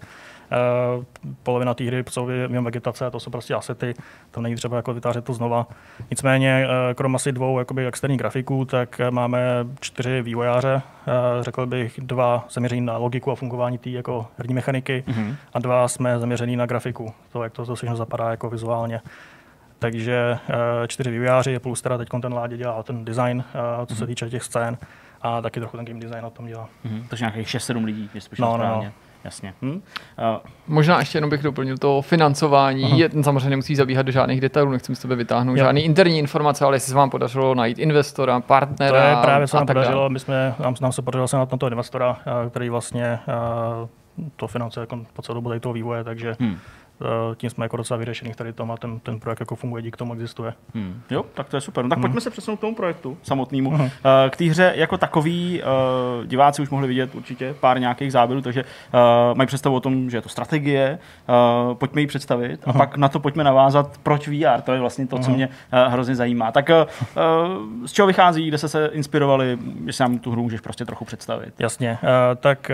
Uh, 0.98 1.04
polovina 1.44 1.74
té 1.74 1.84
hry 1.84 2.04
jsou 2.10 2.28
mimo 2.48 2.64
vegetace, 2.64 3.12
to 3.12 3.20
jsou 3.20 3.32
prostě 3.32 3.54
asety, 3.54 3.94
tam 4.32 4.44
není 4.44 4.56
třeba 4.56 4.78
jako 4.78 4.94
vytvářet 4.94 5.26
to 5.26 5.34
znova. 5.34 5.68
Nicméně, 6.12 6.68
uh, 6.68 6.94
krom 6.94 7.16
asi 7.16 7.32
dvou 7.32 7.60
jakoby 7.60 7.88
externích 7.88 8.20
grafiků, 8.20 8.66
tak 8.66 9.00
eh, 9.00 9.12
máme 9.12 9.40
čtyři 9.80 10.22
vývojáře, 10.22 10.76
uh, 11.08 11.44
řekl 11.44 11.66
bych 11.66 12.00
dva 12.04 12.46
zaměření 12.52 12.82
na 12.82 12.98
logiku 12.98 13.32
a 13.32 13.36
fungování 13.36 13.78
té 13.78 13.90
jako 13.90 14.28
herní 14.38 14.54
mechaniky 14.54 15.04
Mhm. 15.08 15.36
a 15.54 15.60
dva 15.60 15.88
jsme 15.88 16.20
zaměření 16.20 16.56
na 16.56 16.66
grafiku, 16.66 17.14
to, 17.32 17.44
jak 17.44 17.54
to, 17.54 17.66
to 17.66 17.76
všechno 17.76 17.96
zapadá 17.96 18.32
jako 18.32 18.50
vizuálně. 18.50 19.02
Takže 19.82 20.38
eh, 20.50 20.88
čtyři 20.88 21.12
vývojáři 21.12 21.60
plus 21.60 21.82
teda 21.82 21.98
teď 21.98 22.08
ten 22.22 22.34
Ládě 22.34 22.58
dělá 22.58 22.84
ten 22.84 23.06
design, 23.06 23.44
eh, 23.82 23.86
co 23.86 23.96
se 23.96 24.08
týče 24.08 24.30
těch 24.30 24.44
scén 24.44 24.78
a 25.22 25.42
taky 25.42 25.60
trochu 25.60 25.78
ten 25.78 25.86
game 25.86 26.00
design 26.00 26.24
na 26.24 26.30
tom 26.30 26.48
dělá. 26.48 26.70
Mhm. 26.84 27.06
Takže 27.10 27.26
nějakých 27.26 27.48
6-7 27.48 27.84
lidí, 27.84 28.10
jestli 28.14 28.38
No, 28.40 28.48
no, 28.48 28.52
no, 28.52 28.58
no. 28.58 28.66
správně. 28.70 28.92
Jasně. 29.24 29.54
Hm? 29.62 29.72
Uh, 29.72 29.80
Možná 30.68 31.00
ještě 31.00 31.18
jenom 31.18 31.30
bych 31.30 31.44
doplnil 31.44 31.78
to 31.78 32.02
financování. 32.02 33.00
Je, 33.00 33.10
samozřejmě 33.22 33.50
nemusí 33.50 33.76
zabíhat 33.76 34.02
do 34.02 34.12
žádných 34.12 34.42
detailů, 34.42 34.72
nechci 34.72 34.96
z 34.96 35.00
tebe 35.00 35.16
vytáhnout 35.16 35.58
Jo. 35.58 35.66
žádný 35.66 35.82
interní 35.82 36.20
informace, 36.20 36.66
ale 36.66 36.76
jestli 36.76 36.90
se 36.90 36.96
vám 36.96 37.10
podařilo 37.10 37.56
najít 37.56 37.80
investora, 37.80 38.40
partnera. 38.40 39.02
To 39.02 39.08
je 39.08 39.16
právě, 39.22 39.48
co 39.48 39.58
a 39.58 39.60
nám 39.60 39.68
podařilo. 39.68 40.10
My 40.10 40.20
jsme, 40.20 40.56
nám, 40.60 40.76
nám 40.82 40.92
se 40.92 41.02
podařilo 41.02 41.28
se 41.28 41.38
na 41.38 41.46
toho 41.46 41.70
investora, 41.72 42.18
který 42.50 42.70
vlastně 42.70 43.06
eh, 43.06 43.88
to 44.36 44.48
financuje 44.48 44.82
jako 44.82 45.00
po 45.14 45.22
celou 45.22 45.36
dobu 45.36 45.50
tady 45.50 45.60
toho 45.60 45.74
vývoje, 45.74 46.04
takže 46.04 46.36
hm. 46.40 46.58
Uh, 47.02 47.36
tím 47.36 47.50
jsme 47.50 47.66
jako 47.66 47.78
docela 47.78 47.98
vyřešený 47.98 48.34
tady 48.34 48.54
tom 48.54 48.72
a 48.72 48.78
ten, 48.78 49.00
ten 49.00 49.20
projekt 49.20 49.40
jako 49.40 49.56
funguje, 49.56 49.84
díky 49.84 49.98
tomu 49.98 50.14
existuje. 50.14 50.54
Hmm. 50.76 51.02
Jo, 51.10 51.26
tak 51.34 51.50
to 51.50 51.58
je 51.58 51.62
super. 51.62 51.84
No, 51.84 51.90
tak 51.90 51.98
hmm. 51.98 52.02
pojďme 52.02 52.22
se 52.22 52.30
přesunout 52.30 52.58
k 52.58 52.62
tomu 52.62 52.76
projektu 52.76 53.18
samotnému. 53.24 53.70
Hmm. 53.70 53.90
K 54.30 54.38
té 54.38 54.46
hře 54.46 54.74
jako 54.76 54.98
takový 54.98 55.62
uh, 55.62 56.26
diváci 56.26 56.62
už 56.62 56.70
mohli 56.70 56.88
vidět 56.88 57.16
určitě 57.16 57.56
pár 57.60 57.80
nějakých 57.80 58.12
záběrů, 58.12 58.42
takže 58.42 58.64
mají 59.34 59.48
představu 59.48 59.76
o 59.76 59.80
tom, 59.80 60.10
že 60.10 60.18
je 60.18 60.22
to 60.22 60.30
strategie, 60.30 61.00
pojďme 61.74 62.02
ji 62.02 62.08
představit 62.08 62.62
a 62.66 62.74
pak 62.74 62.98
na 62.98 63.10
to 63.10 63.20
pojďme 63.20 63.44
navázat, 63.44 63.98
proč 64.04 64.28
VR, 64.28 64.62
to 64.62 64.74
je 64.74 64.80
vlastně 64.80 65.08
to, 65.08 65.20
co 65.20 65.32
mě 65.32 65.48
uh, 65.48 65.94
hrozně 65.94 66.16
zajímá. 66.16 66.52
Tak 66.52 66.70
z 67.86 67.92
čeho 67.92 68.08
vychází, 68.08 68.48
kde 68.48 68.58
se 68.58 68.70
se 68.70 68.86
inspirovali, 68.94 69.58
jestli 69.86 70.02
nám 70.02 70.20
tu 70.20 70.32
hru 70.32 70.44
můžeš 70.44 70.62
prostě 70.62 70.86
trochu 70.86 71.06
představit. 71.06 71.54
Jasně, 71.60 71.98
tak 72.40 72.72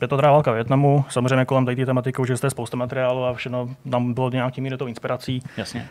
je 0.00 0.08
to 0.08 0.16
teda 0.16 0.30
válka 0.30 0.52
Větnamu, 0.52 1.04
samozřejmě 1.08 1.44
kolem 1.44 1.66
té 1.66 1.86
tematiky 1.86 2.22
už 2.22 2.28
je 2.28 2.50
spousta 2.50 2.76
materiálu 2.76 3.24
a 3.28 3.34
všechno 3.34 3.68
tam 3.90 4.14
bylo 4.14 4.30
nějaký 4.30 4.60
míry 4.60 4.76
to 4.76 4.86
inspirací. 4.86 5.42
Jasně. 5.56 5.88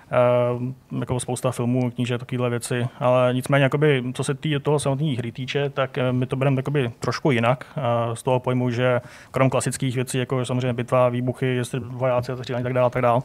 Uh, 0.91 0.99
jako 0.99 1.19
spousta 1.19 1.51
filmů, 1.51 1.91
kníže, 1.91 2.17
takovéhle 2.17 2.49
věci, 2.49 2.87
ale 2.99 3.33
nicméně, 3.33 3.63
jakoby, 3.63 4.03
co 4.13 4.23
se 4.23 4.33
tý, 4.33 4.55
toho 4.59 4.79
samotné 4.79 5.15
hry 5.17 5.31
týče, 5.31 5.69
tak 5.69 5.97
my 6.11 6.25
to 6.25 6.35
bereme 6.35 6.61
trošku 6.99 7.31
jinak. 7.31 7.65
Uh, 7.77 8.13
z 8.13 8.23
toho 8.23 8.39
pojmu, 8.39 8.69
že 8.69 9.01
krom 9.31 9.49
klasických 9.49 9.95
věcí, 9.95 10.17
jako 10.17 10.45
samozřejmě 10.45 10.73
bitva, 10.73 11.09
výbuchy, 11.09 11.45
jestli 11.45 11.79
vojáci 11.79 12.31
a 12.31 12.35
tak 12.35 12.73
dále, 12.73 12.89
tak 12.89 13.01
dále, 13.01 13.21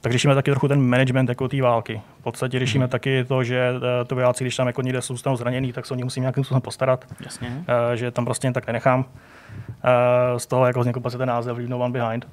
tak 0.00 0.12
řešíme 0.12 0.34
taky 0.34 0.50
trochu 0.50 0.68
ten 0.68 0.80
management 0.80 1.28
jako 1.28 1.48
té 1.48 1.62
války. 1.62 2.00
V 2.20 2.22
podstatě 2.22 2.58
řešíme 2.58 2.86
mm-hmm. 2.86 2.88
taky 2.88 3.24
to, 3.24 3.44
že 3.44 3.72
ty 4.06 4.14
vojáci, 4.14 4.44
když 4.44 4.56
tam 4.56 4.66
jako 4.66 4.82
někde 4.82 5.02
jsou 5.02 5.36
zranění, 5.36 5.72
tak 5.72 5.86
se 5.86 5.94
o 5.94 5.96
ně 5.96 6.04
musím 6.04 6.20
nějakým 6.20 6.44
způsobem 6.44 6.62
postarat. 6.62 7.04
Jasně. 7.24 7.48
Uh, 7.48 7.64
že 7.94 8.10
tam 8.10 8.24
prostě 8.24 8.46
jen 8.46 8.52
tak 8.52 8.66
nenechám. 8.66 9.00
Uh, 9.00 10.38
z 10.38 10.46
toho 10.46 10.66
jako 10.66 10.80
vznikl 10.80 11.00
ten 11.00 11.28
název 11.28 11.56
Leave 11.56 11.70
no 11.70 11.78
one 11.78 11.92
behind. 11.92 12.26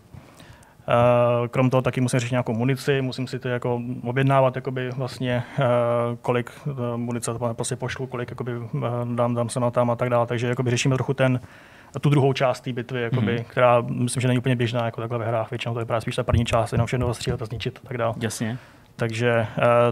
Uh, 0.87 1.47
krom 1.47 1.69
toho 1.69 1.81
taky 1.81 2.01
musím 2.01 2.19
řešit 2.19 2.31
nějakou 2.31 2.53
munici, 2.53 3.01
musím 3.01 3.27
si 3.27 3.39
to 3.39 3.49
jako 3.49 3.81
objednávat, 4.03 4.55
jakoby 4.55 4.89
vlastně, 4.89 5.43
uh, 5.59 5.65
kolik 6.21 6.51
uh, 6.65 6.97
munice 6.97 7.31
prostě 7.53 7.75
pošlu, 7.75 8.07
kolik 8.07 8.29
jakoby, 8.29 8.51
dám, 9.15 9.35
dám 9.35 9.49
se 9.49 9.59
na 9.59 9.71
tam 9.71 9.91
a 9.91 9.95
tak 9.95 10.09
dále. 10.09 10.27
Takže 10.27 10.47
jakoby 10.47 10.69
řešíme 10.69 10.95
trochu 10.95 11.13
ten, 11.13 11.39
tu 12.01 12.09
druhou 12.09 12.33
část 12.33 12.61
té 12.61 12.73
bitvy, 12.73 13.01
jakoby, 13.01 13.35
mm-hmm. 13.35 13.43
která 13.47 13.81
myslím, 13.81 14.21
že 14.21 14.27
není 14.27 14.37
úplně 14.37 14.55
běžná 14.55 14.85
jako 14.85 15.01
takhle 15.01 15.19
ve 15.19 15.25
hrách. 15.25 15.51
Většinou 15.51 15.73
to 15.73 15.79
je 15.79 16.01
spíš 16.01 16.15
ta 16.15 16.23
první 16.23 16.45
část, 16.45 16.71
jenom 16.71 16.87
všechno 16.87 17.07
zastřílet 17.07 17.41
a 17.41 17.45
zničit 17.45 17.79
a 17.85 17.87
tak 17.87 17.97
dále. 17.97 18.13
Jasně. 18.21 18.57
Takže 18.95 19.47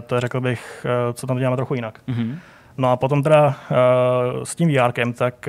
to 0.06 0.20
řekl 0.20 0.40
bych, 0.40 0.86
co 1.12 1.26
tam 1.26 1.38
děláme 1.38 1.56
trochu 1.56 1.74
jinak. 1.74 2.00
Mm-hmm. 2.08 2.38
No 2.78 2.90
a 2.90 2.96
potom 2.96 3.22
teda 3.22 3.54
s 4.44 4.54
tím 4.54 4.68
VRkem, 4.68 5.12
tak 5.12 5.48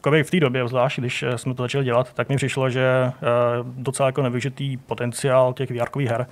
Jakoby 0.00 0.24
v 0.24 0.30
té 0.30 0.40
době, 0.40 0.68
zvlášť 0.68 0.98
když 0.98 1.22
eh, 1.22 1.38
jsme 1.38 1.54
to 1.54 1.62
začali 1.62 1.84
dělat, 1.84 2.12
tak 2.12 2.28
mi 2.28 2.36
přišlo, 2.36 2.70
že 2.70 3.12
docela 3.64 4.08
jako 4.08 4.22
nevyužitý 4.22 4.76
potenciál 4.76 5.52
těch 5.52 5.70
vr 5.70 6.02
her 6.08 6.26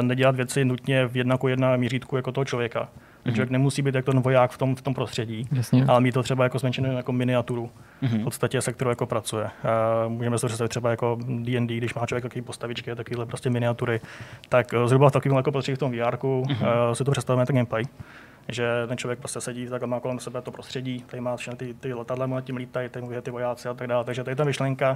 nedělat 0.00 0.36
věci 0.36 0.64
nutně 0.64 1.06
v 1.06 1.16
jedna 1.16 1.36
ku 1.36 1.48
jedna 1.48 1.76
mířítku 1.76 2.16
jako 2.16 2.32
toho 2.32 2.44
člověka. 2.44 2.88
Mm-hmm. 3.26 3.34
Člověk 3.34 3.50
nemusí 3.50 3.82
být 3.82 3.94
jako 3.94 4.12
ten 4.12 4.20
voják 4.20 4.50
v 4.50 4.58
tom, 4.58 4.74
v 4.74 4.82
tom 4.82 4.94
prostředí, 4.94 5.48
Jasně. 5.52 5.84
ale 5.88 6.00
mít 6.00 6.12
to 6.12 6.22
třeba 6.22 6.44
jako 6.44 6.58
zmenšenou 6.58 6.96
jako 6.96 7.12
miniaturu, 7.12 7.70
mm-hmm. 8.02 8.20
v 8.20 8.24
podstatě 8.24 8.60
se 8.60 8.72
kterou 8.72 8.90
jako 8.90 9.06
pracuje. 9.06 9.44
Uh, 9.44 10.12
můžeme 10.12 10.38
si 10.38 10.46
představit 10.46 10.68
třeba 10.68 10.90
jako 10.90 11.18
D&D, 11.40 11.76
když 11.76 11.94
má 11.94 12.06
člověk 12.06 12.22
takové 12.22 12.42
postavičky, 12.42 12.94
takovéhle 12.94 13.26
prostě 13.26 13.50
miniatury, 13.50 14.00
tak 14.48 14.66
zhruba 14.86 15.08
v 15.08 15.12
takovém 15.12 15.36
jako 15.36 15.52
prostředí 15.52 15.76
v 15.76 15.78
tom 15.78 15.92
VR 15.92 16.16
mm-hmm. 16.16 16.88
uh, 16.88 16.94
si 16.94 17.04
to 17.04 17.10
představujeme 17.10 17.46
ten 17.46 17.56
gameplay 17.56 17.84
že 18.48 18.86
ten 18.88 18.96
člověk 18.96 19.18
prostě 19.18 19.40
sedí, 19.40 19.66
tak 19.66 19.82
má 19.82 20.00
kolem 20.00 20.18
sebe 20.18 20.42
to 20.42 20.50
prostředí, 20.50 21.04
tady 21.06 21.20
má 21.20 21.36
všechny 21.36 21.56
ty, 21.58 21.74
ty 21.74 21.94
letadla, 21.94 22.26
mu 22.26 22.40
tím 22.40 22.56
lítají, 22.56 22.88
tady 22.88 23.22
ty 23.22 23.30
vojáci 23.30 23.68
a 23.68 23.74
tak 23.74 23.86
dále. 23.86 24.04
Takže 24.04 24.24
tady 24.24 24.36
ta 24.36 24.44
myšlenka 24.44 24.90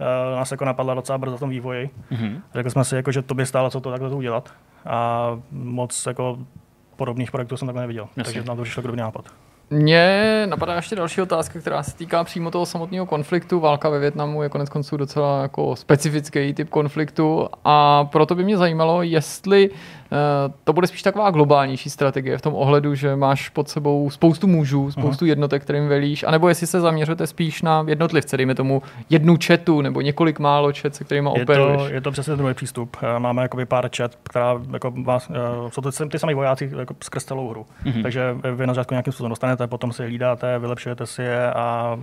uh, 0.00 0.36
nás 0.36 0.50
jako 0.50 0.64
napadla 0.64 0.94
docela 0.94 1.18
brzo 1.18 1.36
v 1.36 1.40
tom 1.40 1.50
vývoji. 1.50 1.90
Mm-hmm. 2.12 2.40
Řekli 2.54 2.70
jsme 2.70 2.84
si, 2.84 2.96
jako, 2.96 3.12
že 3.12 3.22
to 3.22 3.34
by 3.34 3.46
stálo 3.46 3.70
co 3.70 3.80
to 3.80 3.90
takhle 3.90 4.10
to 4.10 4.16
udělat. 4.16 4.52
A 4.86 5.28
moc 5.50 6.06
jako 6.06 6.38
podobných 6.96 7.30
projektů 7.30 7.56
jsem 7.56 7.68
takhle 7.68 7.82
neviděl. 7.82 8.08
Jasně. 8.16 8.24
Takže 8.24 8.48
nám 8.48 8.56
to 8.56 8.62
přišlo 8.62 8.82
dobrý 8.82 8.98
nápad. 8.98 9.24
Mně 9.70 10.46
napadá 10.46 10.74
ještě 10.74 10.96
další 10.96 11.20
otázka, 11.20 11.60
která 11.60 11.82
se 11.82 11.96
týká 11.96 12.24
přímo 12.24 12.50
toho 12.50 12.66
samotného 12.66 13.06
konfliktu. 13.06 13.60
Válka 13.60 13.88
ve 13.88 13.98
Větnamu 13.98 14.42
je 14.42 14.48
konec 14.48 14.68
konců 14.68 14.96
docela 14.96 15.42
jako 15.42 15.76
specifický 15.76 16.54
typ 16.54 16.70
konfliktu 16.70 17.48
a 17.64 18.04
proto 18.04 18.34
by 18.34 18.44
mě 18.44 18.56
zajímalo, 18.56 19.02
jestli 19.02 19.70
Eh, 19.70 20.01
to 20.64 20.72
bude 20.72 20.86
spíš 20.86 21.02
taková 21.02 21.30
globálnější 21.30 21.90
strategie 21.90 22.38
v 22.38 22.42
tom 22.42 22.54
ohledu, 22.54 22.94
že 22.94 23.16
máš 23.16 23.48
pod 23.48 23.68
sebou 23.68 24.10
spoustu 24.10 24.46
mužů, 24.46 24.90
spoustu 24.90 25.26
jednotek, 25.26 25.62
kterým 25.62 25.88
velíš, 25.88 26.22
anebo 26.22 26.48
jestli 26.48 26.66
se 26.66 26.80
zaměřujete 26.80 27.26
spíš 27.26 27.62
na 27.62 27.84
jednotlivce, 27.88 28.36
dejme 28.36 28.54
tomu 28.54 28.82
jednu 29.10 29.36
četu 29.36 29.80
nebo 29.80 30.00
několik 30.00 30.38
málo 30.38 30.72
čet, 30.72 30.94
se 30.94 31.04
kterými 31.04 31.28
operuješ. 31.28 31.80
Je 31.82 31.88
to, 31.88 31.94
je 31.94 32.00
to 32.00 32.10
přesně 32.10 32.36
druhý 32.36 32.54
přístup. 32.54 32.96
Eh, 33.02 33.18
máme 33.18 33.42
jakoby 33.42 33.66
pár 33.66 33.90
čet, 33.90 34.18
která 34.22 34.60
jako 34.72 34.92
vás, 35.04 35.30
eh, 35.30 35.70
jsou 35.70 35.82
to 35.82 36.08
ty 36.08 36.18
samé 36.18 36.34
vojáci 36.34 36.72
jako 36.78 36.94
skrz 37.02 37.24
celou 37.24 37.48
hru. 37.48 37.66
Mm-hmm. 37.84 38.02
Takže 38.02 38.36
vy 38.54 38.66
na 38.66 38.74
začátku 38.74 38.94
nějakým 38.94 39.12
způsobem 39.12 39.30
dostanete, 39.30 39.66
potom 39.66 39.92
si 39.92 40.02
je 40.02 40.08
hlídáte, 40.08 40.58
vylepšujete 40.58 41.06
si 41.06 41.22
je 41.22 41.52
a, 41.52 41.98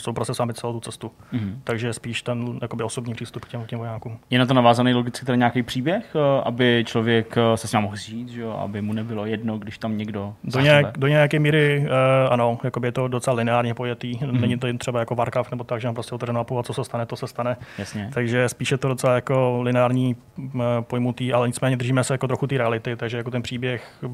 jsou 0.00 0.12
prostě 0.12 0.34
sami 0.34 0.54
celou 0.54 0.72
tu 0.72 0.80
cestu. 0.80 1.10
Mm-hmm. 1.32 1.54
Takže 1.64 1.92
spíš 1.92 2.22
ten 2.22 2.58
jakoby 2.62 2.84
osobní 2.84 3.14
přístup 3.14 3.44
k 3.44 3.48
těm, 3.48 3.64
těm 3.66 3.78
vojákům. 3.78 4.18
Je 4.30 4.38
na 4.38 4.46
to 4.46 4.54
navázaný 4.54 4.94
logicky 4.94 5.26
tady 5.26 5.38
nějaký 5.38 5.62
příběh, 5.62 6.16
aby 6.44 6.84
člověk 6.86 7.36
se 7.56 7.68
s 7.68 7.72
ním 7.72 7.82
mohl 7.82 7.96
žít, 7.96 8.28
že 8.28 8.40
jo, 8.40 8.50
aby 8.50 8.82
mu 8.82 8.92
nebylo 8.92 9.26
jedno, 9.26 9.58
když 9.58 9.78
tam 9.78 9.98
někdo 9.98 10.34
do, 10.44 10.60
nějak, 10.60 10.98
do 10.98 11.06
nějaké 11.06 11.38
míry, 11.38 11.86
uh, 11.86 12.32
ano, 12.32 12.58
jako 12.64 12.80
je 12.84 12.92
to 12.92 13.08
docela 13.08 13.36
lineárně 13.36 13.74
pojetý. 13.74 14.18
Mm. 14.24 14.40
Není 14.40 14.58
to 14.58 14.66
jen 14.66 14.78
třeba 14.78 15.00
jako 15.00 15.14
Warcraft 15.14 15.50
nebo 15.50 15.64
tak, 15.64 15.80
že 15.80 15.88
mám 15.88 15.94
prostě 15.94 16.14
otevřenou 16.14 16.40
mapu 16.40 16.58
a 16.58 16.62
co 16.62 16.74
se 16.74 16.84
stane, 16.84 17.06
to 17.06 17.16
se 17.16 17.26
stane. 17.26 17.56
Jasně. 17.78 18.10
Takže 18.14 18.48
spíše 18.48 18.78
to 18.78 18.88
docela 18.88 19.14
jako 19.14 19.62
lineární 19.62 20.16
uh, 20.38 20.62
pojmutý, 20.80 21.32
ale 21.32 21.46
nicméně 21.48 21.76
držíme 21.76 22.04
se 22.04 22.14
jako 22.14 22.26
trochu 22.26 22.46
té 22.46 22.58
reality, 22.58 22.96
takže 22.96 23.16
jako 23.16 23.30
ten 23.30 23.42
příběh 23.42 24.04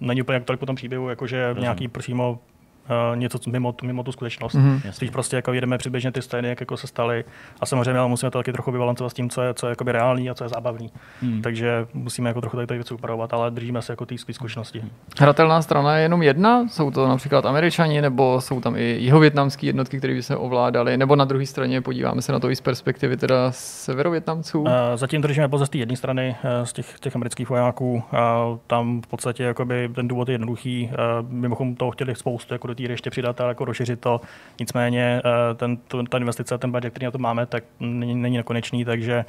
není 0.00 0.22
úplně 0.22 0.40
tolik 0.40 0.60
po 0.60 0.66
tom 0.66 0.76
příběhu, 0.76 1.08
jakože 1.08 1.46
Rozumím. 1.46 1.62
nějaký 1.62 1.88
přímo 1.88 2.38
uh, 2.90 3.16
něco 3.16 3.38
mimo, 3.46 3.74
mimo 3.82 4.02
tu 4.02 4.12
skutečnost. 4.12 4.54
Mm-hmm. 4.54 4.90
Spíš 4.90 5.10
prostě 5.10 5.36
jako 5.36 5.52
jedeme 5.52 5.78
přibližně 5.78 6.12
ty 6.12 6.22
scény, 6.22 6.48
jak 6.48 6.60
jako 6.60 6.76
se 6.76 6.86
staly. 6.86 7.24
A 7.60 7.66
samozřejmě 7.66 8.00
ale 8.00 8.08
musíme 8.08 8.30
to 8.30 8.38
taky 8.38 8.52
trochu 8.52 8.72
vybalancovat 8.72 9.10
s 9.10 9.14
tím, 9.14 9.30
co 9.30 9.42
je, 9.42 9.54
co 9.54 9.66
je 9.66 9.70
jakoby 9.70 9.92
reálný 9.92 10.30
a 10.30 10.34
co 10.34 10.44
je 10.44 10.48
zábavný. 10.48 10.90
Mm. 11.22 11.42
Takže 11.42 11.86
musíme 11.94 12.30
jako 12.30 12.40
trochu 12.40 12.56
tady 12.56 12.66
ty 12.66 12.74
věci 12.74 12.94
upravovat, 12.94 13.34
ale 13.34 13.50
držíme 13.50 13.82
se 13.82 13.92
jako 13.92 14.06
té 14.06 14.14
zkušenosti. 14.32 14.80
Mm. 14.80 14.90
Hratelná 15.20 15.62
strana 15.62 15.96
je 15.96 16.02
jenom 16.02 16.22
jedna? 16.22 16.68
Jsou 16.68 16.90
to 16.90 17.08
například 17.08 17.46
američani, 17.46 18.02
nebo 18.02 18.40
jsou 18.40 18.60
tam 18.60 18.76
i 18.76 18.82
jihovětnamské 18.82 19.66
jednotky, 19.66 19.98
které 19.98 20.14
by 20.14 20.22
se 20.22 20.36
ovládali, 20.36 20.96
nebo 20.96 21.16
na 21.16 21.24
druhé 21.24 21.46
straně 21.46 21.80
podíváme 21.80 22.22
se 22.22 22.32
na 22.32 22.40
to 22.40 22.50
i 22.50 22.56
z 22.56 22.60
perspektivy 22.60 23.16
teda 23.16 23.52
severovětnamců? 23.52 24.60
Uh, 24.60 24.68
zatím 24.94 25.22
držíme 25.22 25.48
pouze 25.48 25.66
z 25.66 25.68
té 25.68 25.78
jedné 25.78 25.96
strany, 25.96 26.36
uh, 26.44 26.64
z 26.64 26.72
těch, 26.72 27.00
těch 27.00 27.16
amerických 27.16 27.48
vojáků. 27.48 27.94
Uh, 27.94 28.58
tam 28.66 29.02
v 29.02 29.06
podstatě 29.06 29.42
jakoby 29.42 29.90
ten 29.94 30.08
důvod 30.08 30.28
je 30.28 30.34
jednoduchý. 30.34 30.90
Uh, 30.92 31.28
mimochodem 31.30 31.74
toho 31.74 31.90
chtěli 31.90 32.14
spoustu 32.14 32.54
jako 32.54 32.68
do 32.74 32.76
té 32.86 32.92
ještě 32.92 33.10
přidat 33.10 33.40
a 33.40 33.48
jako 33.48 33.64
rozšířit 33.64 34.00
to. 34.00 34.20
Nicméně 34.60 35.22
eh, 35.24 35.54
ten, 35.54 35.76
ta 36.08 36.18
investice, 36.18 36.58
ten 36.58 36.70
budget, 36.70 36.90
který 36.90 37.04
na 37.04 37.10
to 37.10 37.18
máme, 37.18 37.46
tak 37.46 37.64
není, 37.80 38.14
není 38.14 38.36
nekonečný, 38.36 38.84
takže 38.84 39.24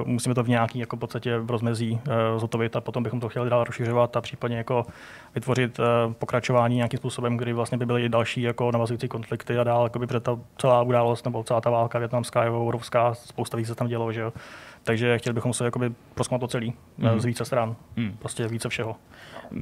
uh, 0.00 0.08
musíme 0.08 0.34
to 0.34 0.42
v 0.42 0.48
nějaký 0.48 0.78
jako 0.78 0.96
podstatě 0.96 1.38
v 1.38 1.50
rozmezí 1.50 1.92
uh, 1.92 2.40
zotovit 2.40 2.76
a 2.76 2.80
potom 2.80 3.02
bychom 3.02 3.20
to 3.20 3.28
chtěli 3.28 3.50
dál 3.50 3.64
rozšiřovat 3.64 4.16
a 4.16 4.20
případně 4.20 4.56
jako 4.56 4.86
vytvořit 5.34 5.78
uh, 5.78 5.84
pokračování 6.12 6.76
nějakým 6.76 6.98
způsobem, 6.98 7.36
kdy 7.36 7.52
vlastně 7.52 7.78
by 7.78 7.86
byly 7.86 8.04
i 8.04 8.08
další 8.08 8.42
jako 8.42 8.72
navazující 8.72 9.08
konflikty 9.08 9.58
a 9.58 9.64
dál, 9.64 9.84
jako 9.84 9.98
by 9.98 10.06
ta 10.06 10.38
celá 10.58 10.82
událost 10.82 11.24
nebo 11.24 11.44
celá 11.44 11.60
ta 11.60 11.70
válka 11.70 11.98
větnamská, 11.98 12.42
evropská, 12.42 13.14
spousta 13.14 13.56
víc 13.56 13.66
se 13.66 13.74
tam 13.74 13.88
dělo, 13.88 14.12
že 14.12 14.20
jo. 14.20 14.32
Takže 14.82 15.18
chtěli 15.18 15.34
bychom 15.34 15.52
se 15.52 15.64
jakoby 15.64 15.92
proskoumat 16.14 16.40
to 16.40 16.48
celý 16.48 16.72
mm. 16.98 17.20
z 17.20 17.24
více 17.24 17.44
stran, 17.44 17.76
mm. 17.96 18.16
prostě 18.18 18.48
více 18.48 18.68
všeho. 18.68 18.96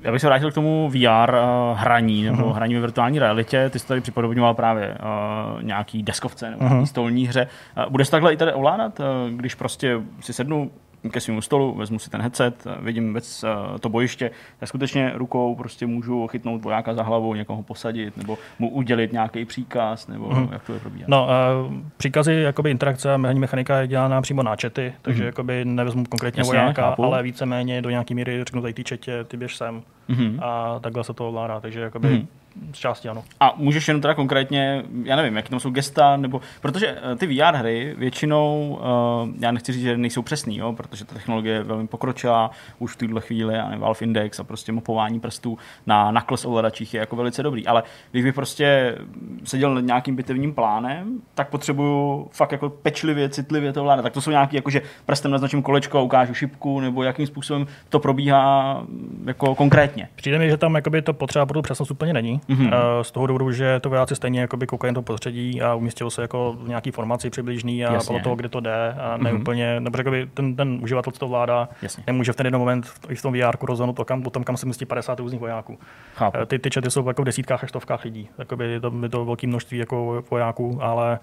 Já 0.03 0.12
bych 0.12 0.20
se 0.20 0.26
vrátil 0.26 0.51
k 0.51 0.55
tomu 0.55 0.91
VR 0.91 1.34
uh, 1.34 1.78
hraní 1.78 2.22
nebo 2.22 2.43
uh-huh. 2.43 2.53
hraní 2.53 2.74
ve 2.74 2.80
virtuální 2.80 3.18
realitě. 3.18 3.70
Ty 3.70 3.78
jsi 3.78 3.87
tady 3.87 4.01
připodobňoval 4.01 4.55
právě 4.55 4.89
uh, 4.89 5.62
nějaký 5.62 6.03
deskovce 6.03 6.51
nebo 6.51 6.64
uh-huh. 6.64 6.84
stolní 6.84 7.26
hře. 7.26 7.47
Uh, 7.76 7.93
bude 7.93 8.05
se 8.05 8.11
takhle 8.11 8.32
i 8.32 8.37
tady 8.37 8.53
ovládat, 8.53 9.01
uh, 9.01 9.07
když 9.30 9.55
prostě 9.55 10.01
si 10.20 10.32
sednu 10.32 10.70
ke 11.11 11.21
svému 11.21 11.41
stolu, 11.41 11.75
vezmu 11.75 11.99
si 11.99 12.11
ten 12.11 12.21
headset, 12.21 12.65
vidím 12.81 13.15
vec 13.15 13.45
uh, 13.45 13.79
to 13.79 13.89
bojiště, 13.89 14.31
tak 14.59 14.69
skutečně 14.69 15.13
rukou 15.15 15.55
prostě 15.55 15.87
můžu 15.87 16.27
chytnout 16.27 16.63
vojáka 16.63 16.95
za 16.95 17.03
hlavou, 17.03 17.35
někoho 17.35 17.63
posadit, 17.63 18.17
nebo 18.17 18.39
mu 18.59 18.71
udělit 18.71 19.13
nějaký 19.13 19.45
příkaz, 19.45 20.09
nebo 20.09 20.31
mm. 20.31 20.49
jak 20.53 20.65
to 20.65 20.73
je 20.73 20.81
probíhat. 20.81 21.09
No, 21.09 21.29
uh, 21.67 21.75
příkazy, 21.97 22.33
jakoby 22.33 22.71
interakce 22.71 23.15
a 23.15 23.17
mechanika 23.17 23.81
je 23.81 23.87
dělána 23.87 24.23
přímo 24.23 24.43
na 24.43 24.57
čety, 24.57 24.93
takže 25.03 25.23
mm. 25.23 25.27
jakoby 25.27 25.65
nevezmu 25.65 26.05
konkrétně 26.05 26.41
Jasně, 26.41 26.59
vojáka, 26.59 26.83
chápu. 26.83 27.05
ale 27.05 27.23
víceméně 27.23 27.83
do 27.83 27.91
nějaký 27.91 28.15
míry 28.15 28.45
řeknu 28.45 28.63
tady 28.63 28.75
ty 28.75 28.85
četě, 28.85 29.25
ty 29.25 29.37
běž 29.37 29.57
sem 29.57 29.83
mm. 30.09 30.39
a 30.43 30.79
takhle 30.79 31.05
se 31.05 31.15
to 31.15 31.29
ovládá, 31.29 31.61
takže 31.61 31.81
jakoby 31.81 32.09
mm 32.09 32.27
z 32.73 32.79
části 32.79 33.09
ano. 33.09 33.25
A 33.41 33.55
můžeš 33.57 33.89
jenom 33.89 34.01
teda 34.01 34.15
konkrétně, 34.15 34.83
já 35.03 35.17
nevím, 35.17 35.37
jaký 35.37 35.51
tam 35.51 35.61
jsou 35.61 35.71
gesta, 35.71 36.17
nebo, 36.17 36.41
protože 36.61 36.97
eh, 37.13 37.17
ty 37.17 37.27
VR 37.27 37.55
hry 37.55 37.95
většinou, 37.99 38.79
uh, 38.81 39.35
já 39.41 39.53
nechci 39.53 39.73
říct, 39.73 39.83
že 39.83 39.97
nejsou 39.97 40.23
přesný, 40.23 40.57
jo, 40.57 40.73
protože 40.73 41.05
ta 41.05 41.15
technologie 41.15 41.55
je 41.55 41.63
velmi 41.63 41.89
pokročila, 41.89 42.51
už 42.79 42.93
v 42.93 42.97
tuhle 42.97 43.21
chvíli, 43.21 43.55
já 43.55 43.65
nevím, 43.65 43.81
Valve 43.81 44.01
Index 44.01 44.41
a 44.41 44.45
prostě 44.45 44.73
mapování 44.73 45.21
prstů 45.21 45.59
na 45.87 46.11
nakles 46.11 46.45
ovladačích 46.45 46.95
je 46.95 47.01
jako 47.01 47.17
velice 47.17 47.43
dobrý, 47.43 47.67
ale 47.67 47.83
když 48.11 48.25
bych 48.25 48.35
prostě 48.35 48.99
seděl 49.45 49.75
nad 49.75 49.81
nějakým 49.81 50.17
bitevním 50.17 50.55
plánem, 50.55 51.21
tak 51.35 51.49
potřebuju 51.49 52.29
fakt 52.33 52.53
jako 52.53 52.71
pečlivě, 52.71 53.29
citlivě 53.29 53.73
to 53.73 53.83
vládat. 53.83 54.03
Tak 54.03 54.13
to 54.13 54.21
jsou 54.21 54.31
nějaký, 54.31 54.57
jakože 54.57 54.83
prstem 55.07 55.31
naznačím 55.31 55.63
kolečko 55.63 55.99
a 55.99 56.03
ukážu 56.03 56.35
šipku, 56.35 56.81
nebo 56.81 57.03
jakým 57.03 57.27
způsobem 57.27 57.67
to 57.89 58.01
probíhá 58.01 58.83
jako 59.27 59.55
konkrétně. 59.55 60.09
Přijde 60.17 60.39
mi, 60.39 60.51
že 60.51 60.57
tam 60.57 60.75
jakoby, 60.75 61.03
to 61.03 61.13
potřeba 61.13 61.47
pro 61.47 61.55
tu 61.55 61.63
přesnost 61.63 61.91
úplně 61.91 62.13
není. 62.13 62.41
Mm-hmm. 62.49 63.03
Z 63.03 63.11
toho 63.11 63.27
důvodu, 63.27 63.53
že 63.53 63.81
to 63.81 63.89
vojáci 63.89 64.17
stejně 64.17 64.41
jakoby, 64.41 64.67
koukají 64.67 64.95
to 64.95 65.03
prostředí 65.03 65.63
a 65.63 65.75
umístil 65.75 66.11
se 66.11 66.23
jako 66.23 66.57
v 66.61 66.69
nějaký 66.69 66.91
formaci 66.91 67.31
přibližný 67.31 67.85
a 67.85 67.93
Jasně. 67.93 68.07
podle 68.07 68.23
toho, 68.23 68.37
kde 68.37 68.49
to 68.49 68.61
jde 68.61 68.95
a 69.01 69.17
ne 69.17 69.33
mm-hmm. 69.33 69.41
úplně, 69.41 69.81
nebo 69.81 69.99
jakoby, 69.99 70.29
ten, 70.35 70.57
ten 70.57 70.79
uživatel, 70.83 71.13
co 71.13 71.19
to 71.19 71.29
vládá, 71.29 71.69
Jasně. 71.83 72.05
nemůže 72.07 72.33
v 72.33 72.37
ten 72.37 72.47
jeden 72.47 72.61
moment 72.61 72.87
i 73.09 73.15
v 73.15 73.23
tom 73.23 73.33
VR 73.33 73.57
rozhodnout 73.63 73.99
o 73.99 74.05
kam, 74.05 74.27
o 74.27 74.31
tom, 74.31 74.45
kam 74.45 74.57
se 74.57 74.67
myslí 74.67 74.87
50 74.87 75.21
různých 75.21 75.41
vojáků. 75.41 75.79
Chápu. 76.15 76.39
Eh, 76.43 76.47
ty, 76.47 76.59
ty 76.59 76.71
čety 76.71 76.91
jsou 76.91 77.09
jako 77.09 77.23
v 77.23 77.25
desítkách 77.25 77.65
až 77.65 77.71
stovkách 77.71 78.05
lidí. 78.05 78.29
Jakoby 78.39 78.65
je 78.65 78.81
to, 78.81 78.93
je 79.03 79.09
to 79.09 79.25
velké 79.25 79.47
množství 79.47 79.79
jako 79.79 80.25
vojáků, 80.31 80.79
ale 80.83 81.19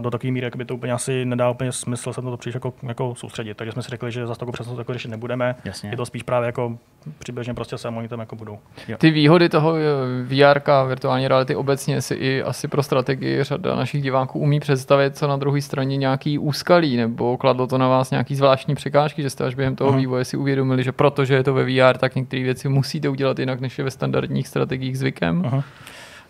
do 0.00 0.10
takové 0.10 0.30
míry 0.30 0.50
by 0.56 0.64
to 0.64 0.74
úplně 0.74 0.92
asi 0.92 1.24
nedá 1.24 1.50
úplně 1.50 1.72
smysl 1.72 2.12
se 2.12 2.22
na 2.22 2.30
to 2.30 2.36
příliš 2.36 2.54
jako, 2.54 2.74
jako 2.82 3.14
soustředit. 3.14 3.56
Takže 3.56 3.72
jsme 3.72 3.82
si 3.82 3.90
řekli, 3.90 4.12
že 4.12 4.26
za 4.26 4.34
to 4.34 4.52
přesnost 4.52 4.78
jako 4.78 4.92
řešit 4.92 5.08
nebudeme. 5.08 5.54
Jasně. 5.64 5.90
Je 5.90 5.96
to 5.96 6.06
spíš 6.06 6.22
právě 6.22 6.46
jako 6.46 6.78
přibližně 7.18 7.54
prostě 7.54 7.78
se 7.78 7.88
oni 7.88 8.08
tam 8.08 8.20
jako 8.20 8.36
budou. 8.36 8.58
Jo. 8.88 8.96
Ty 8.98 9.10
výhody 9.10 9.48
toho 9.48 9.74
eh, 9.76 10.52
VR, 10.54 10.60
virtuální 10.88 11.28
reality 11.28 11.56
obecně 11.56 12.02
si 12.02 12.14
i 12.14 12.42
asi 12.42 12.68
pro 12.68 12.82
strategii 12.82 13.44
řada 13.44 13.76
našich 13.76 14.02
diváků 14.02 14.38
umí 14.38 14.60
představit, 14.60 15.16
co 15.16 15.28
na 15.28 15.36
druhé 15.36 15.60
straně 15.60 15.96
nějaký 15.96 16.38
úskalí, 16.38 16.96
nebo 16.96 17.36
kladlo 17.36 17.66
to 17.66 17.78
na 17.78 17.88
vás 17.88 18.10
nějaký 18.10 18.34
zvláštní 18.34 18.74
překážky, 18.74 19.22
že 19.22 19.30
jste 19.30 19.44
až 19.44 19.54
během 19.54 19.76
toho 19.76 19.92
uh-huh. 19.92 19.96
vývoje 19.96 20.24
si 20.24 20.36
uvědomili, 20.36 20.84
že 20.84 20.92
protože 20.92 21.34
je 21.34 21.42
to 21.42 21.54
ve 21.54 21.64
VR, 21.64 21.98
tak 21.98 22.14
některé 22.14 22.42
věci 22.42 22.68
musíte 22.68 23.08
udělat 23.08 23.38
jinak, 23.38 23.60
než 23.60 23.78
je 23.78 23.84
ve 23.84 23.90
standardních 23.90 24.48
strategiích 24.48 24.98
zvykem. 24.98 25.42
Uh-huh. 25.42 25.62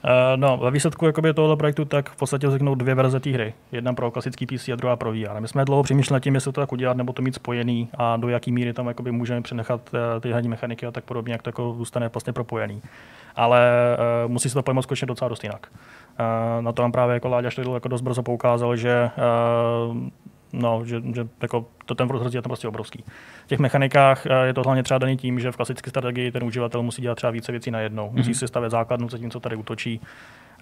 Uh, 0.04 0.10
no, 0.36 0.56
ve 0.56 0.70
výsledku 0.70 1.06
jakoby, 1.06 1.34
tohoto 1.34 1.56
projektu 1.56 1.84
tak 1.84 2.10
v 2.10 2.16
podstatě 2.16 2.46
vzniknou 2.46 2.74
dvě 2.74 2.94
verze 2.94 3.20
té 3.20 3.30
hry. 3.30 3.54
Jedna 3.72 3.94
pro 3.94 4.10
klasický 4.10 4.46
PC 4.46 4.68
a 4.68 4.76
druhá 4.76 4.96
pro 4.96 5.12
VR. 5.12 5.40
My 5.40 5.48
jsme 5.48 5.64
dlouho 5.64 5.82
přemýšleli 5.82 6.20
tím, 6.20 6.34
jestli 6.34 6.52
to 6.52 6.60
tak 6.60 6.72
udělat, 6.72 6.96
nebo 6.96 7.12
to 7.12 7.22
mít 7.22 7.34
spojený 7.34 7.88
a 7.94 8.16
do 8.16 8.28
jaký 8.28 8.52
míry 8.52 8.72
tam 8.72 8.86
jakoby, 8.86 9.12
můžeme 9.12 9.42
přenechat 9.42 9.80
uh, 9.94 10.20
ty 10.20 10.30
hraní 10.30 10.48
mechaniky 10.48 10.86
a 10.86 10.90
tak 10.90 11.04
podobně, 11.04 11.32
jak 11.32 11.42
to 11.42 11.48
jako 11.48 11.72
zůstane 11.72 12.08
vlastně 12.08 12.32
propojený. 12.32 12.82
Ale 13.36 13.60
uh, 14.24 14.32
musí 14.32 14.48
se 14.48 14.54
to 14.54 14.62
pojmout 14.62 14.82
skutečně 14.82 15.06
docela 15.06 15.28
dost 15.28 15.44
jinak. 15.44 15.68
Uh, 15.70 16.64
na 16.64 16.72
to 16.72 16.82
nám 16.82 16.92
právě 16.92 17.14
jako 17.14 17.28
Láďa 17.28 17.50
Šlidl 17.50 17.74
jako 17.74 17.88
dost 17.88 18.00
brzo 18.00 18.22
poukázal, 18.22 18.76
že 18.76 19.10
uh, 19.90 19.96
no, 20.58 20.84
že, 20.84 21.02
že 21.14 21.28
jako 21.42 21.66
to 21.86 21.94
ten 21.94 22.08
rozdíl 22.08 22.38
je 22.38 22.42
tam 22.42 22.50
prostě 22.50 22.68
obrovský. 22.68 23.04
V 23.44 23.46
těch 23.46 23.58
mechanikách 23.58 24.26
eh, 24.26 24.46
je 24.46 24.54
to 24.54 24.62
hlavně 24.62 24.82
třeba 24.82 24.98
daný 24.98 25.16
tím, 25.16 25.40
že 25.40 25.52
v 25.52 25.56
klasické 25.56 25.90
strategii 25.90 26.32
ten 26.32 26.44
uživatel 26.44 26.82
musí 26.82 27.02
dělat 27.02 27.14
třeba 27.14 27.30
více 27.30 27.52
věcí 27.52 27.70
najednou. 27.70 28.08
Mm-hmm. 28.08 28.16
Musí 28.16 28.30
mhm. 28.30 28.34
si 28.34 28.48
stavět 28.48 28.70
základnu 28.70 29.08
tím, 29.08 29.30
co 29.30 29.40
tady 29.40 29.56
útočí, 29.56 30.00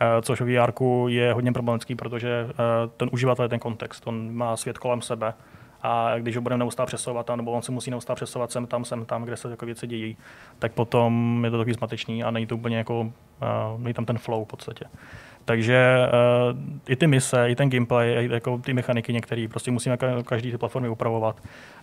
eh, 0.00 0.22
což 0.22 0.40
v 0.40 0.44
VR 0.44 0.72
je 1.06 1.32
hodně 1.32 1.52
problematický, 1.52 1.94
protože 1.94 2.46
eh, 2.50 2.54
ten 2.96 3.08
uživatel 3.12 3.44
je 3.44 3.48
ten 3.48 3.58
kontext. 3.58 4.06
On 4.06 4.34
má 4.34 4.56
svět 4.56 4.78
kolem 4.78 5.02
sebe 5.02 5.34
a 5.82 6.18
když 6.18 6.36
ho 6.36 6.42
budeme 6.42 6.58
neustále 6.58 6.86
přesouvat, 6.86 7.30
nebo 7.36 7.50
on 7.52 7.62
se 7.62 7.72
musí 7.72 7.90
neustále 7.90 8.14
přesouvat 8.14 8.52
sem 8.52 8.66
tam, 8.66 8.84
sem 8.84 9.04
tam, 9.04 9.24
kde 9.24 9.36
se 9.36 9.50
jako 9.50 9.66
věci 9.66 9.86
dějí, 9.86 10.16
tak 10.58 10.72
potom 10.72 11.40
je 11.44 11.50
to 11.50 11.58
takový 11.58 11.74
zmatečný 11.74 12.24
a 12.24 12.30
není 12.30 12.46
to 12.46 12.56
úplně 12.56 12.76
jako, 12.76 13.00
uh, 13.00 13.10
není 13.80 13.94
tam 13.94 14.04
ten 14.04 14.18
flow 14.18 14.44
v 14.44 14.48
podstatě. 14.48 14.84
Takže 15.44 16.08
uh, 16.52 16.58
i 16.88 16.96
ty 16.96 17.06
mise, 17.06 17.50
i 17.50 17.54
ten 17.56 17.70
gameplay, 17.70 18.26
i 18.26 18.32
jako 18.32 18.58
ty 18.58 18.74
mechaniky 18.74 19.12
některé, 19.12 19.48
prostě 19.48 19.70
musíme 19.70 19.98
každý 20.26 20.50
ty 20.50 20.58
platformy 20.58 20.88
upravovat, 20.88 21.36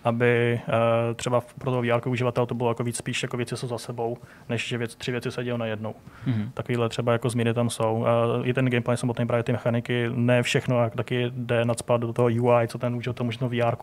aby 0.03 0.59
uh, 0.67 0.73
třeba 1.15 1.41
pro 1.41 1.71
toho 1.71 1.81
VR 1.81 2.09
uživatel 2.09 2.45
to 2.45 2.55
bylo 2.55 2.69
jako 2.69 2.83
víc 2.83 2.97
spíš 2.97 3.23
jako 3.23 3.37
věci 3.37 3.57
jsou 3.57 3.67
za 3.67 3.77
sebou, 3.77 4.17
než 4.49 4.67
že 4.67 4.77
věc, 4.77 4.95
tři 4.95 5.11
věci 5.11 5.31
se 5.31 5.43
dějí 5.43 5.57
najednou. 5.57 5.95
Mm-hmm. 6.27 6.49
Takovýhle 6.53 6.89
třeba 6.89 7.11
jako 7.11 7.29
změny 7.29 7.53
tam 7.53 7.69
jsou. 7.69 8.05
Uh, 8.39 8.47
I 8.47 8.53
ten 8.53 8.69
gameplay 8.69 8.97
samotný 8.97 9.27
právě 9.27 9.43
ty 9.43 9.51
mechaniky, 9.51 10.09
ne 10.13 10.43
všechno 10.43 10.83
jak 10.83 10.95
taky 10.95 11.31
jde 11.35 11.65
nadspat 11.65 12.01
do 12.01 12.13
toho 12.13 12.27
UI, 12.27 12.67
co 12.67 12.77
ten 12.77 12.95
uživatel 12.95 13.25
může 13.25 13.39
v 13.39 13.47
VR 13.47 13.75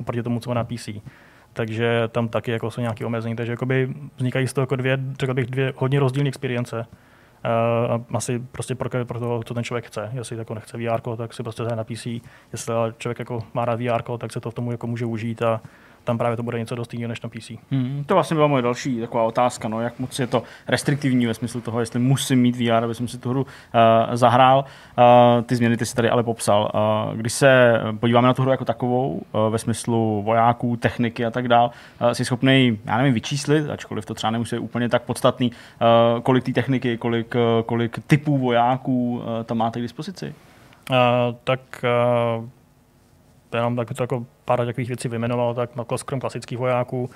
oproti 0.00 0.22
tomu, 0.22 0.40
co 0.40 0.50
má 0.50 0.54
na 0.54 0.64
PC 0.64 0.88
takže 1.52 2.08
tam 2.08 2.28
taky 2.28 2.50
jako 2.50 2.70
jsou 2.70 2.80
nějaké 2.80 3.06
omezení. 3.06 3.36
Takže 3.36 3.52
jakoby 3.52 3.94
vznikají 4.16 4.46
z 4.46 4.52
toho 4.52 4.62
jako 4.62 4.76
dvě, 4.76 4.98
řekl 5.20 5.34
bych, 5.34 5.46
dvě 5.46 5.72
hodně 5.76 6.00
rozdílné 6.00 6.28
experience. 6.28 6.86
Uh, 7.44 8.16
asi 8.16 8.38
prostě 8.38 8.74
pro, 8.74 9.04
pro 9.04 9.20
to, 9.20 9.42
co 9.44 9.54
ten 9.54 9.64
člověk 9.64 9.86
chce. 9.86 10.10
Jestli 10.12 10.36
jako 10.36 10.54
nechce 10.54 10.78
VR, 10.78 11.16
tak 11.16 11.34
si 11.34 11.42
prostě 11.42 11.62
na 11.62 11.84
PC. 11.84 12.06
Jestli 12.52 12.74
člověk 12.98 13.18
jako 13.18 13.44
má 13.54 13.64
rád 13.64 13.80
VR, 13.80 14.02
tak 14.18 14.32
se 14.32 14.40
to 14.40 14.50
v 14.50 14.54
tomu 14.54 14.72
jako 14.72 14.86
může 14.86 15.06
užít 15.06 15.42
a 15.42 15.60
tam 16.04 16.18
právě 16.18 16.36
to 16.36 16.42
bude 16.42 16.58
něco 16.58 16.74
dost 16.74 16.94
jiného 16.94 17.08
než 17.08 17.20
na 17.20 17.28
PC. 17.28 17.50
Hmm, 17.70 18.04
to 18.06 18.14
vlastně 18.14 18.34
byla 18.34 18.46
moje 18.46 18.62
další 18.62 19.00
taková 19.00 19.24
otázka, 19.24 19.68
no, 19.68 19.80
jak 19.80 19.98
moc 19.98 20.18
je 20.18 20.26
to 20.26 20.42
restriktivní 20.68 21.26
ve 21.26 21.34
smyslu 21.34 21.60
toho, 21.60 21.80
jestli 21.80 22.00
musím 22.00 22.42
mít 22.42 22.56
VR, 22.56 22.84
aby 22.84 22.94
jsem 22.94 23.08
si 23.08 23.18
tu 23.18 23.30
hru 23.30 23.42
uh, 23.42 23.46
zahrál. 24.16 24.64
Uh, 24.98 25.44
ty 25.44 25.56
změny 25.56 25.76
ty 25.76 25.86
si 25.86 25.94
tady 25.94 26.10
ale 26.10 26.22
popsal. 26.22 26.70
Uh, 26.74 27.16
když 27.16 27.32
se 27.32 27.80
podíváme 28.00 28.26
na 28.26 28.34
tu 28.34 28.42
hru 28.42 28.50
jako 28.50 28.64
takovou, 28.64 29.22
uh, 29.32 29.52
ve 29.52 29.58
smyslu 29.58 30.22
vojáků, 30.22 30.76
techniky 30.76 31.26
a 31.26 31.30
tak 31.30 31.48
dál, 31.48 31.70
uh, 32.00 32.10
jsi 32.10 32.24
schopný, 32.24 32.78
já 32.84 32.96
nevím, 32.96 33.14
vyčíslit, 33.14 33.70
ačkoliv 33.70 34.06
to 34.06 34.14
třeba 34.14 34.30
nemusí 34.30 34.58
úplně 34.58 34.88
tak 34.88 35.02
podstatný, 35.02 35.50
uh, 35.50 36.20
kolik 36.20 36.44
té 36.44 36.52
techniky, 36.52 36.96
kolik, 36.96 37.34
uh, 37.34 37.62
kolik 37.66 37.98
typů 38.06 38.38
vojáků 38.38 39.18
uh, 39.18 39.44
tam 39.44 39.58
máte 39.58 39.78
k 39.78 39.82
dispozici? 39.82 40.34
Uh, 40.90 40.96
tak 41.44 41.60
uh 42.38 42.44
jenom 43.56 43.76
tak 43.76 43.94
to 43.94 44.02
jako 44.02 44.26
pár 44.44 44.66
takových 44.66 44.88
věcí 44.88 45.08
vyjmenoval, 45.08 45.54
tak 45.54 45.76
na 45.76 45.84
krom 46.04 46.20
klasických 46.20 46.58
vojáků, 46.58 47.10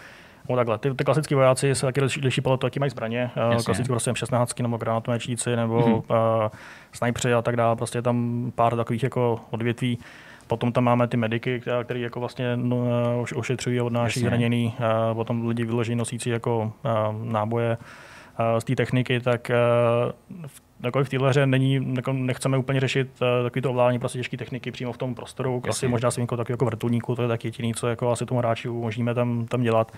No 0.49 0.57
takhle, 0.57 0.79
ty, 0.79 0.95
ty 0.95 1.05
klasické 1.05 1.35
vojáci 1.35 1.75
se 1.75 1.87
taky 1.87 2.01
liší 2.23 2.41
podle 2.41 2.59
toho, 2.59 2.67
jaký 2.67 2.79
mají 2.79 2.91
zbraně. 2.91 3.31
Eh, 3.37 3.63
klasicky 3.65 3.85
prostě 3.85 4.11
M16 4.11 4.63
nebo 4.63 4.77
granátomečníci 4.77 5.57
nebo 5.57 5.81
mm-hmm. 5.81 6.43
uh, 6.43 6.49
snajpři 6.93 7.35
a 7.35 7.43
tak 7.43 7.57
dále. 7.57 7.77
Prostě 7.77 7.99
je 7.99 8.03
tam 8.03 8.53
pár 8.55 8.77
takových 8.77 9.03
jako 9.03 9.41
odvětví. 9.51 9.99
Potom 10.47 10.73
tam 10.73 10.85
máme 10.85 11.09
ty 11.09 11.17
mediky, 11.17 11.63
které 11.85 12.01
jako 12.01 12.21
vlastně 12.21 12.57
no, 12.57 12.87
eh, 13.31 13.35
ošetřují 13.35 13.81
a 13.81 13.85
odnáší 13.85 14.21
zraněný. 14.21 14.75
Uh, 14.79 15.15
potom 15.15 15.49
lidi 15.49 15.65
vyložení 15.65 15.97
nosící 15.97 16.31
jako 16.31 16.73
uh, 16.85 17.25
náboje 17.33 17.79
uh, 17.79 18.59
z 18.59 18.65
té 18.65 18.75
techniky, 18.77 19.21
tak 19.21 19.51
uh, 19.51 20.47
v 20.47 20.64
jako 20.85 21.05
v 21.05 21.09
téhle 21.09 21.29
hře 21.29 21.47
není, 21.47 21.95
jako 21.97 22.13
nechceme 22.13 22.59
úplně 22.59 22.81
řešit 22.81 23.09
uh, 23.21 23.29
takový 23.43 23.63
to 23.63 23.71
ovládání 23.71 23.99
prostě 23.99 24.19
těžké 24.19 24.37
techniky 24.37 24.71
přímo 24.71 24.93
v 24.93 24.99
tom 24.99 25.15
prostoru. 25.15 25.63
Asi 25.69 25.89
možná 25.89 26.11
s 26.11 26.17
výjimkou 26.17 26.37
takového 26.37 26.55
jako 26.55 26.65
vrtulníku, 26.65 27.15
to 27.15 27.23
je 27.23 27.29
taky 27.29 27.49
jediný, 27.49 27.75
co 27.75 27.89
jako 27.89 28.11
asi 28.11 28.27
tomu 28.27 28.39
hráči 28.39 28.69
umožníme 28.69 29.15
tam, 29.15 29.47
tam 29.47 29.63
dělat 29.63 29.93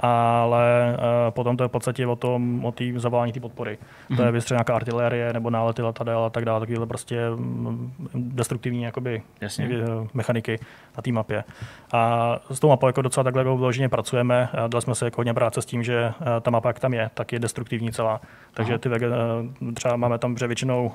ale 0.00 0.96
uh, 0.98 1.30
potom 1.30 1.56
to 1.56 1.64
je 1.64 1.68
v 1.68 1.70
podstatě 1.70 2.06
o 2.06 2.16
tom, 2.16 2.64
o 2.64 2.72
té 2.72 2.84
zavolání 2.96 3.32
té 3.32 3.40
podpory. 3.40 3.78
Mm-hmm. 3.78 4.16
To 4.16 4.22
je 4.22 4.26
mhm. 4.26 4.34
vystřel 4.34 4.54
nějaká 4.54 4.74
artilérie 4.74 5.32
nebo 5.32 5.50
nálety 5.50 5.82
letadel 5.82 6.24
a 6.24 6.30
tak 6.30 6.44
dále, 6.44 6.60
takovéhle 6.60 6.86
prostě 6.86 7.30
mm, 7.30 7.92
destruktivní 8.14 8.82
jakoby, 8.82 9.22
Jasně. 9.40 9.68
Eh, 9.72 10.08
mechaniky 10.14 10.58
na 10.96 11.02
té 11.02 11.12
mapě. 11.12 11.44
A 11.92 12.36
s 12.50 12.60
tou 12.60 12.68
mapou 12.68 12.86
jako 12.86 13.02
docela 13.02 13.24
takhle 13.24 13.40
jako 13.40 13.56
vloženě 13.56 13.88
pracujeme. 13.88 14.48
Dali 14.68 14.82
jsme 14.82 14.94
se 14.94 15.04
jako 15.04 15.20
hodně 15.20 15.34
práce 15.34 15.62
s 15.62 15.66
tím, 15.66 15.82
že 15.82 16.12
uh, 16.20 16.26
ta 16.40 16.50
mapa, 16.50 16.68
jak 16.68 16.80
tam 16.80 16.94
je, 16.94 17.10
tak 17.14 17.32
je 17.32 17.38
destruktivní 17.38 17.92
celá. 17.92 18.20
Takže 18.54 18.78
ty, 18.78 18.88
uh, 18.88 18.94
třeba 19.74 19.96
máme 19.96 20.18
tam, 20.18 20.36
že 20.36 20.46
většinou, 20.46 20.92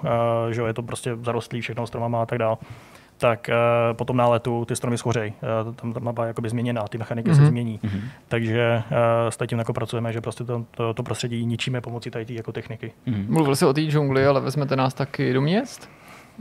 že 0.52 0.62
je 0.62 0.74
to 0.74 0.84
prostě 0.84 1.16
zarostlý 1.16 1.62
všechno 1.62 1.88
stromama 1.88 2.22
a 2.22 2.26
tak 2.26 2.40
dále 2.40 2.58
tak 3.20 3.50
uh, 3.50 3.98
po 3.98 4.06
tom 4.06 4.18
náletu 4.18 4.66
ty 4.66 4.76
stromy 4.76 4.98
schořej. 4.98 5.34
Uh, 5.66 5.74
tam 5.74 5.94
ta 5.94 6.00
mapa 6.00 6.26
je 6.26 6.34
změněná, 6.48 6.88
ty 6.88 6.98
mechaniky 6.98 7.30
mm-hmm. 7.30 7.36
se 7.36 7.42
mhm. 7.42 7.50
změní. 7.50 7.80
Mm-hmm. 7.84 8.02
Takže 8.28 8.84
uh, 8.92 9.30
s 9.30 9.48
tím 9.48 9.60
jako 9.60 9.74
pracujeme, 9.74 10.14
že 10.14 10.22
prostě 10.22 10.44
to, 10.44 10.66
to, 10.72 10.94
to 10.94 11.04
prostředí 11.04 11.46
ničíme 11.46 11.82
pomocí 11.82 12.12
tady 12.12 12.26
jako 12.30 12.52
techniky. 12.52 12.92
Mm-hmm. 13.08 13.30
Mluvil 13.30 13.56
jsi 13.56 13.66
o 13.66 13.74
té 13.74 13.82
džungli, 13.82 14.26
ale 14.26 14.42
vezmete 14.42 14.76
nás 14.76 14.94
taky 14.94 15.34
do 15.34 15.42
měst? 15.42 15.90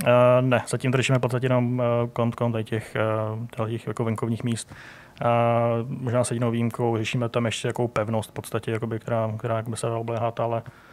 Uh, 0.03 0.09
ne, 0.41 0.62
zatím 0.68 0.93
to 0.93 0.97
řešíme 0.97 1.18
v 1.18 1.20
podstatě 1.20 1.47
jenom 1.47 1.79
uh, 1.79 2.09
kolem 2.12 2.53
tady 2.53 2.64
těch, 2.64 2.97
uh, 3.61 3.68
těch 3.68 3.87
jako 3.87 4.05
venkovních 4.05 4.45
míst. 4.45 4.72
Uh, 5.24 5.29
možná 5.89 6.24
s 6.24 6.31
jedinou 6.31 6.51
výjimkou 6.51 6.97
řešíme 6.97 7.29
tam 7.29 7.47
ještě 7.47 7.68
jakou 7.68 7.89
pevnost 7.89 8.31
v 8.31 8.33
podstatě, 8.33 8.70
jakoby, 8.70 8.99
která, 8.99 9.33
která 9.39 9.62
by 9.62 9.76
se 9.76 9.87
dala 9.87 9.99
obléhat, 9.99 10.41
ale 10.41 10.62
Uh, 10.62 10.88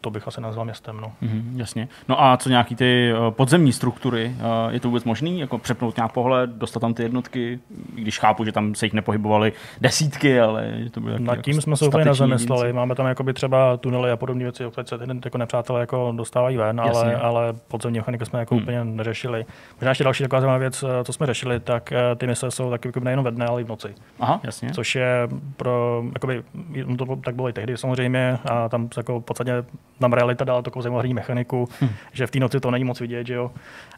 to 0.00 0.10
bych 0.10 0.28
asi 0.28 0.40
nazval 0.40 0.64
městem. 0.64 0.96
No. 1.00 1.12
Mm, 1.20 1.54
jasně. 1.56 1.88
No 2.08 2.22
a 2.22 2.36
co 2.36 2.48
nějaký 2.48 2.76
ty 2.76 3.12
uh, 3.12 3.30
podzemní 3.30 3.72
struktury? 3.72 4.36
Uh, 4.36 4.72
je 4.72 4.80
to 4.80 4.88
vůbec 4.88 5.04
možný? 5.04 5.40
Jako 5.40 5.58
přepnout 5.58 5.96
nějak 5.96 6.12
pohled, 6.12 6.50
dostat 6.50 6.80
tam 6.80 6.94
ty 6.94 7.02
jednotky? 7.02 7.60
I 7.96 8.00
když 8.00 8.18
chápu, 8.18 8.44
že 8.44 8.52
tam 8.52 8.74
se 8.74 8.86
jich 8.86 8.92
nepohybovaly 8.92 9.52
desítky, 9.80 10.40
ale 10.40 10.74
to 10.90 11.00
bylo 11.00 11.18
Nad 11.18 11.36
tím 11.36 11.54
jako 11.54 11.62
jsme 11.62 11.76
se 11.76 11.86
úplně 11.86 12.04
nezamysleli. 12.04 12.72
Máme 12.72 12.94
tam 12.94 13.06
jakoby 13.06 13.32
třeba 13.32 13.76
tunely 13.76 14.10
a 14.10 14.16
podobné 14.16 14.44
věci, 14.44 14.66
o 14.66 14.72
se 14.84 14.98
ty 14.98 15.04
jako 15.24 15.38
nepřátelé 15.38 15.80
jako 15.80 16.12
dostávají 16.16 16.56
ven, 16.56 16.80
ale, 16.80 17.16
ale 17.16 17.52
podzemní 17.68 17.98
mechaniky 17.98 18.26
jsme 18.26 18.38
jako 18.38 18.54
hmm. 18.54 18.62
úplně 18.62 18.84
neřešili. 18.84 19.46
Možná 19.74 19.88
ještě 19.88 20.04
další 20.04 20.22
taková 20.22 20.40
zajímavá 20.40 20.58
věc, 20.58 20.84
co 21.04 21.12
jsme 21.12 21.26
řešili, 21.26 21.60
tak 21.60 21.92
ty 22.16 22.26
mise 22.26 22.50
jsou 22.50 22.70
taky 22.70 22.88
nejenom 22.88 23.04
nejen 23.04 23.22
ve 23.22 23.30
dne, 23.30 23.46
ale 23.46 23.60
i 23.60 23.64
v 23.64 23.68
noci. 23.68 23.94
Aha, 24.20 24.40
jasně. 24.44 24.70
Což 24.70 24.94
je 24.94 25.28
pro, 25.56 26.02
jakoby, 26.14 26.42
no 26.86 26.96
to 26.96 27.16
tak 27.16 27.34
bylo 27.34 27.48
i 27.48 27.52
tehdy 27.52 27.76
samozřejmě, 27.76 28.38
a 28.50 28.68
tam 28.68 28.88
se 28.94 28.97
jako 28.98 29.20
v 29.20 29.24
podstatě 29.24 29.64
nám 30.00 30.12
realita 30.12 30.44
dala 30.44 30.62
takovou 30.62 30.82
zajímavou 30.82 31.14
mechaniku, 31.14 31.68
hm. 31.80 31.88
že 32.12 32.26
v 32.26 32.30
té 32.30 32.38
noci 32.38 32.60
to 32.60 32.70
není 32.70 32.84
moc 32.84 33.00
vidět, 33.00 33.26
že 33.26 33.34
jo. 33.34 33.50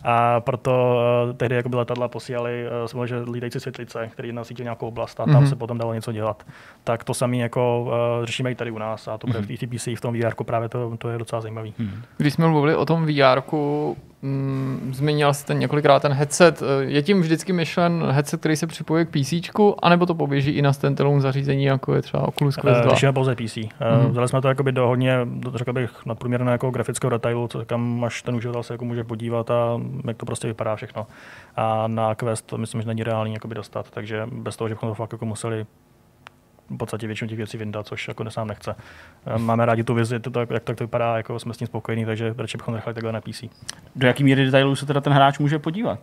A 0.05 0.40
proto 0.40 0.96
uh, 1.26 1.36
tehdy 1.36 1.57
jako 1.57 1.68
byla 1.68 1.80
letadla 1.80 2.09
posílali 2.09 2.66
uh, 2.94 3.05
že 3.05 3.20
lídající 3.32 3.61
světlice, 3.61 4.09
který 4.12 4.32
nasítili 4.32 4.64
nějakou 4.64 4.88
oblast 4.88 5.20
a 5.20 5.24
tam 5.24 5.44
mm-hmm. 5.44 5.48
se 5.48 5.57
potom 5.57 5.78
dalo 5.78 5.94
něco 5.94 6.12
dělat. 6.12 6.42
Tak 6.84 7.05
to 7.05 7.14
samé 7.14 7.36
jako 7.36 7.82
uh, 7.82 8.26
řešíme 8.26 8.51
i 8.51 8.55
tady 8.55 8.70
u 8.70 8.78
nás 8.78 9.09
a 9.09 9.18
to 9.18 9.26
bude 9.26 9.40
mm-hmm. 9.40 9.66
v 9.66 9.78
TPC, 9.78 9.86
v 9.98 10.01
tom 10.01 10.14
VR 10.14 10.44
právě 10.44 10.68
to, 10.68 10.96
to 10.96 11.09
je 11.09 11.18
docela 11.18 11.40
zajímavý. 11.40 11.74
Mm. 11.78 12.03
Když 12.16 12.34
jsme 12.34 12.48
mluvili 12.48 12.76
o 12.76 12.86
tom 12.86 13.07
VR, 13.07 13.42
mm, 14.22 14.90
zmínil 14.94 15.34
jste 15.34 15.55
několikrát 15.55 16.03
ten 16.03 16.12
headset. 16.12 16.62
Je 16.80 17.03
tím 17.03 17.20
vždycky 17.20 17.53
myšlen 17.53 18.05
headset, 18.11 18.40
který 18.40 18.57
se 18.57 18.66
připojuje 18.66 19.05
k 19.05 19.09
PC, 19.09 19.32
anebo 19.82 20.07
to 20.07 20.14
poběží 20.14 20.51
i 20.51 20.62
na 20.62 20.72
standalone 20.72 21.20
zařízení, 21.20 21.64
jako 21.64 21.94
je 21.94 22.03
třeba 22.03 22.28
Oculus 22.28 22.57
Quest 22.57 22.80
2? 22.80 22.90
Řešíme 22.90 23.12
pouze 23.12 23.34
PC. 23.34 23.40
Mm-hmm. 23.40 24.11
Vzali 24.11 24.28
jsme 24.28 24.40
to 24.40 24.48
jakoby 24.48 24.72
do 24.72 24.86
hodně, 24.86 25.18
řekl 25.55 25.72
bych, 25.72 26.07
nadprůměrného 26.07 26.53
jako 26.53 26.70
grafického 26.70 27.11
detailu, 27.11 27.48
co, 27.48 27.64
kam 27.64 28.05
až 28.05 28.22
ten 28.22 28.34
uživatel 28.34 28.62
se 28.62 28.74
jako 28.74 28.84
může 28.84 29.05
podívat 29.05 29.51
a 29.51 29.80
jak 30.07 30.16
to 30.16 30.26
prostě 30.26 30.47
vypadá 30.47 30.76
všechno. 30.76 31.07
A 31.57 31.88
na 31.88 32.14
Quest 32.14 32.47
to 32.47 32.59
myslím, 32.59 32.80
že 32.80 32.88
není 32.88 33.03
reálný 33.03 33.34
jakoby 33.34 33.55
dostat, 33.55 33.91
takže 33.91 34.26
bez 34.32 34.57
toho, 34.57 34.68
že 34.68 34.74
bychom 34.74 34.88
to 34.88 34.95
fakt 34.95 35.12
jako 35.12 35.26
museli 35.26 35.66
v 36.70 36.76
podstatě 36.76 37.07
většinu 37.07 37.28
těch 37.28 37.38
věcí 37.38 37.59
vyndat, 37.59 37.86
což 37.86 38.09
jako 38.09 38.24
nesám 38.24 38.49
nechce. 38.49 38.76
Máme 39.36 39.66
rádi 39.66 39.84
tu 39.84 39.95
vizi, 39.95 40.20
to, 40.20 40.41
jak 40.41 40.64
tak 40.64 40.76
to 40.76 40.84
vypadá, 40.84 41.16
jako 41.16 41.38
jsme 41.38 41.55
s 41.55 41.57
tím 41.57 41.66
spokojení, 41.66 42.05
takže 42.05 42.34
radši 42.38 42.59
bychom 42.59 42.74
nechali 42.74 42.95
takhle 42.95 43.12
na 43.12 43.20
PC. 43.20 43.45
Do 43.97 44.07
jaký 44.07 44.24
míry 44.24 44.45
detailů 44.45 44.76
se 44.76 44.86
teda 44.86 45.01
ten 45.01 45.12
hráč 45.12 45.38
může 45.38 45.59
podívat? 45.59 45.99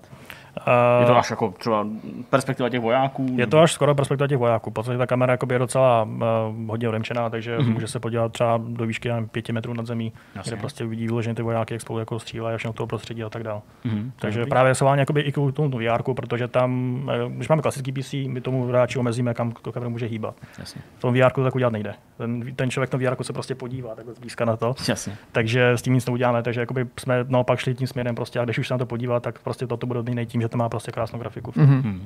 Je 0.99 1.05
to 1.05 1.17
až 1.17 1.29
jako 1.29 1.53
třeba 1.57 1.87
perspektiva 2.29 2.69
těch 2.69 2.79
vojáků? 2.79 3.27
Je 3.35 3.47
to 3.47 3.59
až 3.59 3.73
skoro 3.73 3.95
perspektiva 3.95 4.27
těch 4.27 4.37
vojáků. 4.37 4.71
Protože 4.71 4.97
ta 4.97 5.07
kamera 5.07 5.37
je 5.51 5.59
docela 5.59 6.03
uh, 6.03 6.19
hodně 6.67 6.89
odemčená, 6.89 7.29
takže 7.29 7.57
mm-hmm. 7.57 7.73
může 7.73 7.87
se 7.87 7.99
podívat 7.99 8.31
třeba 8.31 8.61
do 8.67 8.85
výšky 8.85 9.09
pěti 9.31 9.53
metrů 9.53 9.73
nad 9.73 9.85
zemí, 9.85 10.13
Jasně. 10.35 10.49
kde 10.49 10.59
prostě 10.59 10.83
uvidí 10.83 11.07
vyloženě 11.07 11.35
ty 11.35 11.41
vojáky, 11.41 11.73
jak 11.73 11.81
spolu 11.81 11.99
jako 11.99 12.19
střílejí 12.19 12.55
a 12.55 12.57
všechno 12.57 12.73
toho 12.73 12.87
prostředí 12.87 13.23
a 13.23 13.29
tak 13.29 13.43
dále. 13.43 13.61
Mm-hmm. 13.85 14.11
Takže 14.19 14.39
Dobrý. 14.39 14.49
právě 14.49 14.75
se 14.75 14.85
jakoby 14.95 15.21
i 15.21 15.31
k 15.31 15.35
tomu 15.53 15.77
VR, 15.77 16.13
protože 16.13 16.47
tam, 16.47 17.01
když 17.29 17.47
máme 17.47 17.61
klasický 17.61 17.91
PC, 17.91 18.13
my 18.27 18.41
tomu 18.41 18.65
hráči 18.65 18.99
omezíme, 18.99 19.33
kam 19.33 19.51
to 19.51 19.71
kamera 19.71 19.89
může 19.89 20.05
hýbat. 20.05 20.35
Jasně. 20.59 20.81
V 20.97 21.01
tom 21.01 21.13
VR 21.13 21.31
to 21.31 21.43
tak 21.43 21.55
udělat 21.55 21.73
nejde. 21.73 21.93
Ten, 22.17 22.55
ten 22.55 22.71
člověk 22.71 22.93
na 22.93 22.99
VR 22.99 23.23
se 23.23 23.33
prostě 23.33 23.55
podívá 23.55 23.95
takhle 23.95 24.13
zblízka 24.13 24.45
na 24.45 24.57
to. 24.57 24.75
Jasně. 24.89 25.17
Takže 25.31 25.71
s 25.71 25.81
tím 25.81 25.93
nic 25.93 26.05
neuděláme, 26.05 26.43
takže 26.43 26.59
jakoby 26.59 26.87
jsme 26.99 27.25
naopak 27.27 27.59
šli 27.59 27.75
tím 27.75 27.87
směrem 27.87 28.15
prostě 28.15 28.39
a 28.39 28.43
když 28.43 28.57
už 28.57 28.67
se 28.67 28.73
na 28.73 28.77
to 28.77 28.85
podívá, 28.85 29.19
tak 29.19 29.39
prostě 29.39 29.67
toto 29.67 29.87
bude 29.87 30.03
nejde 30.03 30.25
tím, 30.25 30.41
že 30.47 30.51
to 30.51 30.57
má 30.57 30.69
prostě 30.69 30.91
krásnou 30.91 31.19
grafiku. 31.19 31.51
Mm-hmm. 31.51 31.99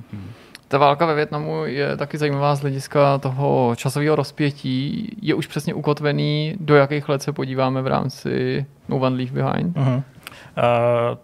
Ta 0.68 0.78
válka 0.78 1.06
ve 1.06 1.16
Větnamu 1.16 1.66
je 1.66 1.98
taky 1.98 2.18
zajímavá 2.18 2.56
z 2.56 2.62
hlediska 2.62 3.18
toho 3.18 3.76
časového 3.76 4.16
rozpětí. 4.16 5.10
Je 5.22 5.36
už 5.36 5.48
přesně 5.48 5.74
ukotvený, 5.74 6.56
do 6.60 6.76
jakých 6.76 7.10
let 7.10 7.22
se 7.22 7.34
podíváme 7.34 7.82
v 7.82 7.88
rámci 7.88 8.66
No 8.90 8.98
One 8.98 9.16
Leave 9.16 9.32
Behind? 9.32 9.78
Mm-hmm. 9.78 9.96
Uh, 9.96 10.04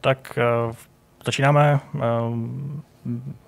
tak 0.01 0.39
uh, 0.67 0.73
začínáme 1.25 1.79
uh, 1.93 2.01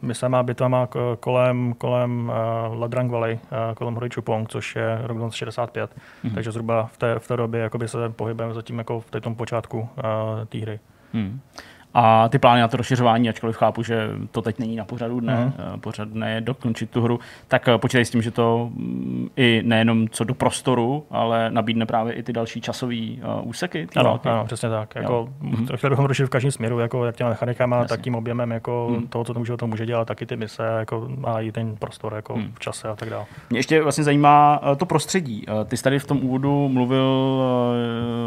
myslama 0.01 0.43
bitvama 0.43 0.87
kolem, 1.19 1.73
kolem 1.77 2.31
uh, 2.69 2.79
Ladrang 2.79 3.11
Valley, 3.11 3.33
uh, 3.33 3.75
kolem 3.75 3.93
hory 3.93 4.09
Chupong, 4.15 4.49
což 4.49 4.75
je 4.75 4.97
rok 5.01 5.17
1965. 5.17 5.91
Mm-hmm. 5.91 6.33
Takže 6.33 6.51
zhruba 6.51 6.89
v 6.93 6.97
té, 6.97 7.19
v 7.19 7.27
té 7.27 7.37
době 7.37 7.61
jakoby 7.61 7.87
se 7.87 8.09
pohybujeme 8.09 8.53
zatím 8.53 8.77
jako 8.77 8.99
v 8.99 9.21
tom 9.21 9.35
počátku 9.35 9.79
uh, 9.79 9.87
té 10.45 10.57
hry. 10.57 10.79
Mm 11.13 11.39
a 11.93 12.29
ty 12.29 12.39
plány 12.39 12.61
na 12.61 12.67
to 12.67 12.77
rozšiřování, 12.77 13.29
ačkoliv 13.29 13.57
chápu, 13.57 13.83
že 13.83 14.09
to 14.31 14.41
teď 14.41 14.59
není 14.59 14.75
na 14.75 14.85
pořadu 14.85 15.19
dne, 15.19 15.53
uh-huh. 15.57 15.79
pořad 15.79 16.07
dne 16.07 16.33
je 16.33 16.41
dokončit 16.41 16.89
tu 16.89 17.01
hru, 17.01 17.19
tak 17.47 17.67
eh, 17.67 17.77
počítej 17.77 18.05
s 18.05 18.09
tím, 18.09 18.21
že 18.21 18.31
to 18.31 18.69
mm, 18.73 19.29
i 19.35 19.61
nejenom 19.65 20.07
co 20.09 20.23
do 20.23 20.33
prostoru, 20.33 21.05
ale 21.11 21.51
nabídne 21.51 21.85
právě 21.85 22.13
i 22.13 22.23
ty 22.23 22.33
další 22.33 22.61
časové 22.61 22.95
uh, 22.95 23.47
úseky. 23.47 23.87
Ano, 23.95 24.19
ano, 24.23 24.45
přesně 24.45 24.69
tak. 24.69 24.95
Jako, 24.95 25.29
uh-huh. 25.43 25.77
Chtěli 25.77 25.89
bychom 25.89 26.05
rozšířit 26.05 26.27
v 26.27 26.29
každém 26.29 26.51
směru, 26.51 26.79
jako 26.79 27.05
jak 27.05 27.15
těma 27.15 27.29
mechanikama, 27.29 27.77
Jasně. 27.77 27.89
tak 27.89 28.01
tím 28.01 28.15
objemem 28.15 28.51
jako 28.51 28.89
uh-huh. 28.91 29.07
toho, 29.09 29.23
co 29.23 29.33
to 29.33 29.39
může, 29.39 29.57
to 29.57 29.67
může 29.67 29.85
dělat, 29.85 30.07
taky 30.07 30.25
ty 30.25 30.37
mise 30.37 30.63
jako, 30.79 31.09
a 31.23 31.41
i 31.41 31.51
ten 31.51 31.75
prostor 31.75 32.13
jako 32.13 32.33
uh-huh. 32.33 32.51
v 32.53 32.59
čase 32.59 32.87
a 32.87 32.95
tak 32.95 33.09
dále. 33.09 33.25
Mě 33.49 33.59
ještě 33.59 33.83
vlastně 33.83 34.03
zajímá 34.03 34.61
to 34.77 34.85
prostředí. 34.85 35.45
Ty 35.67 35.77
jsi 35.77 35.83
tady 35.83 35.99
v 35.99 36.07
tom 36.07 36.19
úvodu 36.23 36.69
mluvil 36.69 37.03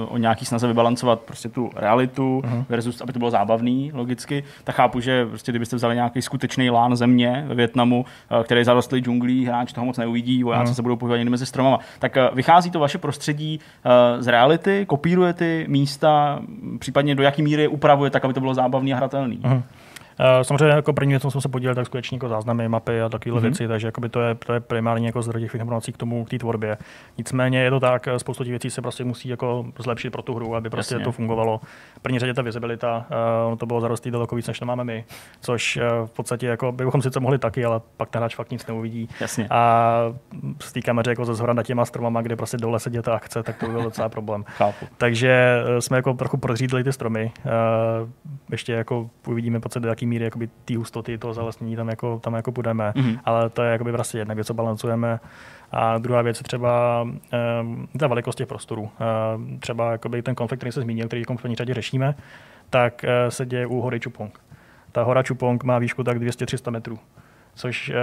o 0.08 0.16
nějaký 0.16 0.44
snaze 0.44 0.66
vybalancovat 0.66 1.20
prostě 1.20 1.48
tu 1.48 1.70
realitu 1.76 2.40
uh-huh. 2.40 2.64
versus, 2.68 3.00
aby 3.00 3.12
to 3.12 3.18
bylo 3.18 3.30
zábavné 3.30 3.51
zábavný, 3.52 3.90
logicky, 3.94 4.44
tak 4.64 4.74
chápu, 4.74 5.00
že 5.00 5.26
prostě, 5.26 5.52
kdybyste 5.52 5.76
vzali 5.76 5.94
nějaký 5.94 6.22
skutečný 6.22 6.70
lán 6.70 6.96
země 6.96 7.44
ve 7.46 7.54
Větnamu, 7.54 8.04
eh, 8.04 8.44
který 8.44 8.60
je 8.60 8.64
zarostlý 8.64 9.00
džunglí, 9.00 9.46
hráč 9.46 9.72
toho 9.72 9.86
moc 9.86 9.98
neuvidí, 9.98 10.42
vojáci 10.42 10.68
hmm. 10.68 10.74
se 10.74 10.82
budou 10.82 10.96
pohybovat 10.96 11.18
jen 11.18 11.30
mezi 11.30 11.46
stromama. 11.46 11.78
Tak 11.98 12.16
eh, 12.16 12.30
vychází 12.34 12.70
to 12.70 12.78
vaše 12.78 12.98
prostředí 12.98 13.60
eh, 13.60 14.22
z 14.22 14.26
reality, 14.26 14.86
kopíruje 14.86 15.32
ty 15.32 15.66
místa, 15.68 16.40
případně 16.78 17.14
do 17.14 17.22
jaký 17.22 17.42
míry 17.42 17.68
upravuje 17.68 18.10
tak, 18.10 18.24
aby 18.24 18.34
to 18.34 18.40
bylo 18.40 18.54
zábavný 18.54 18.92
a 18.92 18.96
hratelný. 18.96 19.40
Hmm. 19.44 19.62
Eh, 20.22 20.44
samozřejmě 20.44 20.66
jako 20.66 20.92
první 20.92 21.12
věc, 21.12 21.22
co 21.22 21.30
jsme 21.30 21.40
se 21.40 21.48
podíleli, 21.48 21.76
tak 21.76 21.86
skutečně 21.86 22.16
jako 22.16 22.28
záznamy, 22.28 22.68
mapy 22.68 23.02
a 23.02 23.08
takové 23.08 23.36
mm-hmm. 23.36 23.40
věci, 23.40 23.68
takže 23.68 23.92
to, 24.10 24.20
je, 24.20 24.34
to 24.34 24.52
je 24.52 24.60
primárně 24.60 25.06
jako 25.06 25.22
zdroj 25.22 25.42
těch 25.42 25.54
informací 25.54 25.92
k 25.92 25.96
tomu, 25.96 26.24
k 26.24 26.30
té 26.30 26.38
tvorbě. 26.38 26.78
Nicméně 27.18 27.62
je 27.62 27.70
to 27.70 27.80
tak, 27.80 28.08
eh, 28.08 28.18
spoustu 28.18 28.44
těch 28.44 28.50
věcí 28.50 28.70
se 28.70 28.82
prostě 28.82 29.04
musí 29.04 29.28
jako 29.28 29.66
zlepšit 29.78 30.10
pro 30.10 30.22
tu 30.22 30.34
hru, 30.34 30.56
aby 30.56 30.70
prostě 30.70 30.94
Jasně. 30.94 31.04
to 31.04 31.12
fungovalo. 31.12 31.60
V 31.96 32.00
první 32.00 32.18
řadě 32.18 32.34
ta 32.34 32.42
visibilita, 32.42 33.06
uh, 33.50 33.58
to 33.58 33.66
bylo 33.66 33.80
zarostlý 33.80 34.10
daleko 34.10 34.36
víc, 34.36 34.46
než 34.46 34.58
to 34.58 34.66
máme 34.66 34.84
my, 34.84 35.04
což 35.40 35.78
v 36.06 36.10
podstatě 36.10 36.46
jako 36.46 36.72
bychom 36.72 37.02
sice 37.02 37.20
mohli 37.20 37.38
taky, 37.38 37.64
ale 37.64 37.80
pak 37.96 38.10
ten 38.10 38.18
hráč 38.18 38.34
fakt 38.34 38.50
nic 38.50 38.66
neuvidí. 38.66 39.08
Jasně. 39.20 39.46
A 39.50 39.94
z 40.60 40.72
té 40.72 40.80
jako 41.08 41.24
ze 41.24 41.34
zhora 41.34 41.52
nad 41.52 41.62
těma 41.62 41.84
stromama, 41.84 42.22
kde 42.22 42.36
prostě 42.36 42.56
dole 42.56 42.80
se 42.80 42.90
děje 42.90 43.02
ta 43.02 43.14
akce, 43.14 43.42
tak 43.42 43.58
to 43.58 43.66
byl 43.66 43.82
docela 43.82 44.08
problém. 44.08 44.44
Chápu. 44.46 44.86
Takže 44.98 45.62
jsme 45.78 45.96
jako 45.96 46.14
trochu 46.14 46.36
prozřídli 46.36 46.84
ty 46.84 46.92
stromy. 46.92 47.32
Ještě 48.50 48.72
jako 48.72 49.10
uvidíme, 49.26 49.60
do 49.80 49.88
jaký 49.88 50.06
míry 50.12 50.24
jakoby 50.24 50.48
té 50.64 50.76
hustoty 50.76 51.18
toho 51.18 51.34
zalesnění 51.34 51.76
tam 51.76 51.88
jako, 51.88 52.18
tam 52.18 52.34
jako 52.34 52.52
půjdeme, 52.52 52.92
mm-hmm. 52.96 53.20
ale 53.24 53.50
to 53.50 53.62
je 53.62 53.72
jakoby 53.72 53.92
vlastně 53.92 54.20
jedna 54.20 54.34
věc, 54.34 54.46
co 54.46 54.54
balancujeme. 54.54 55.20
A 55.72 55.98
druhá 55.98 56.22
věc 56.22 56.38
je 56.38 56.44
třeba 56.44 57.02
um, 57.02 57.88
ta 57.98 58.06
velikost 58.06 58.36
těch 58.36 58.46
prostorů. 58.46 58.82
Uh, 58.82 58.90
třeba 59.58 59.92
jakoby 59.92 60.22
ten 60.22 60.34
konflikt, 60.34 60.60
který 60.60 60.72
se 60.72 60.80
zmínil, 60.80 61.06
který 61.06 61.22
v 61.24 61.26
první 61.26 61.56
řadě 61.56 61.74
řešíme, 61.74 62.14
tak 62.70 63.04
uh, 63.04 63.30
se 63.30 63.46
děje 63.46 63.66
u 63.66 63.80
hory 63.80 64.00
Čupong. 64.00 64.40
Ta 64.92 65.02
hora 65.02 65.22
Čupong 65.22 65.64
má 65.64 65.78
výšku 65.78 66.04
tak 66.04 66.18
200-300 66.18 66.70
metrů, 66.70 66.98
což 67.54 67.88
uh, 67.88 67.94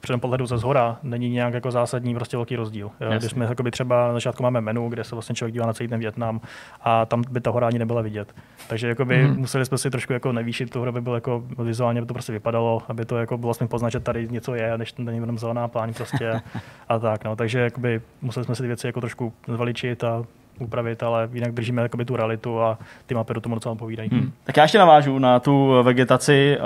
při 0.00 0.12
tom 0.12 0.20
pohledu 0.20 0.46
ze 0.46 0.58
zhora 0.58 0.98
není 1.02 1.30
nějak 1.30 1.54
jako 1.54 1.70
zásadní 1.70 2.14
prostě 2.14 2.36
velký 2.36 2.56
rozdíl. 2.56 2.90
Jo? 3.00 3.10
Když 3.18 3.30
jsme 3.30 3.44
jakoby 3.44 3.70
třeba 3.70 4.06
na 4.06 4.12
začátku 4.12 4.42
máme 4.42 4.60
menu, 4.60 4.88
kde 4.88 5.04
se 5.04 5.14
vlastně 5.14 5.34
člověk 5.34 5.52
dívá 5.52 5.66
na 5.66 5.72
celý 5.72 5.88
ten 5.88 6.00
Větnam 6.00 6.40
a 6.80 7.06
tam 7.06 7.22
by 7.30 7.40
ta 7.40 7.50
hora 7.50 7.66
ani 7.66 7.78
nebyla 7.78 8.02
vidět. 8.02 8.34
Takže 8.68 8.88
jakoby 8.88 9.24
mm-hmm. 9.24 9.38
museli 9.38 9.66
jsme 9.66 9.78
si 9.78 9.90
trošku 9.90 10.12
jako 10.12 10.32
nevýšit 10.32 10.70
tu 10.70 10.80
hru, 10.80 10.88
aby 10.88 11.00
bylo 11.00 11.14
jako 11.14 11.42
vizuálně 11.58 12.00
by 12.00 12.06
to 12.06 12.14
prostě 12.14 12.32
vypadalo, 12.32 12.82
aby 12.88 13.04
to 13.04 13.18
jako 13.18 13.38
bylo 13.38 13.46
vlastně 13.46 13.66
poznat, 13.66 13.90
že 13.90 14.00
tady 14.00 14.28
něco 14.30 14.54
je, 14.54 14.78
než 14.78 14.92
to 14.92 15.02
není 15.02 15.18
jenom 15.18 15.38
zelená 15.38 15.68
pláň 15.68 15.94
prostě 15.94 16.40
a 16.88 16.98
tak. 16.98 17.24
No. 17.24 17.36
Takže 17.36 17.58
jakoby 17.58 18.00
museli 18.22 18.44
jsme 18.44 18.54
si 18.54 18.62
ty 18.62 18.66
věci 18.66 18.86
jako 18.86 19.00
trošku 19.00 19.32
zveličit 19.48 20.04
a 20.04 20.24
upravit, 20.60 21.02
ale 21.02 21.28
jinak 21.32 21.52
držíme 21.52 21.82
jakoby, 21.82 22.04
tu 22.04 22.16
realitu 22.16 22.60
a 22.60 22.78
ty 23.06 23.14
mapy 23.14 23.34
do 23.34 23.40
tomu 23.40 23.54
docela 23.54 23.74
povídají. 23.74 24.10
Hmm. 24.12 24.32
Tak 24.44 24.56
já 24.56 24.62
ještě 24.62 24.78
navážu 24.78 25.18
na 25.18 25.40
tu 25.40 25.82
vegetaci, 25.82 26.58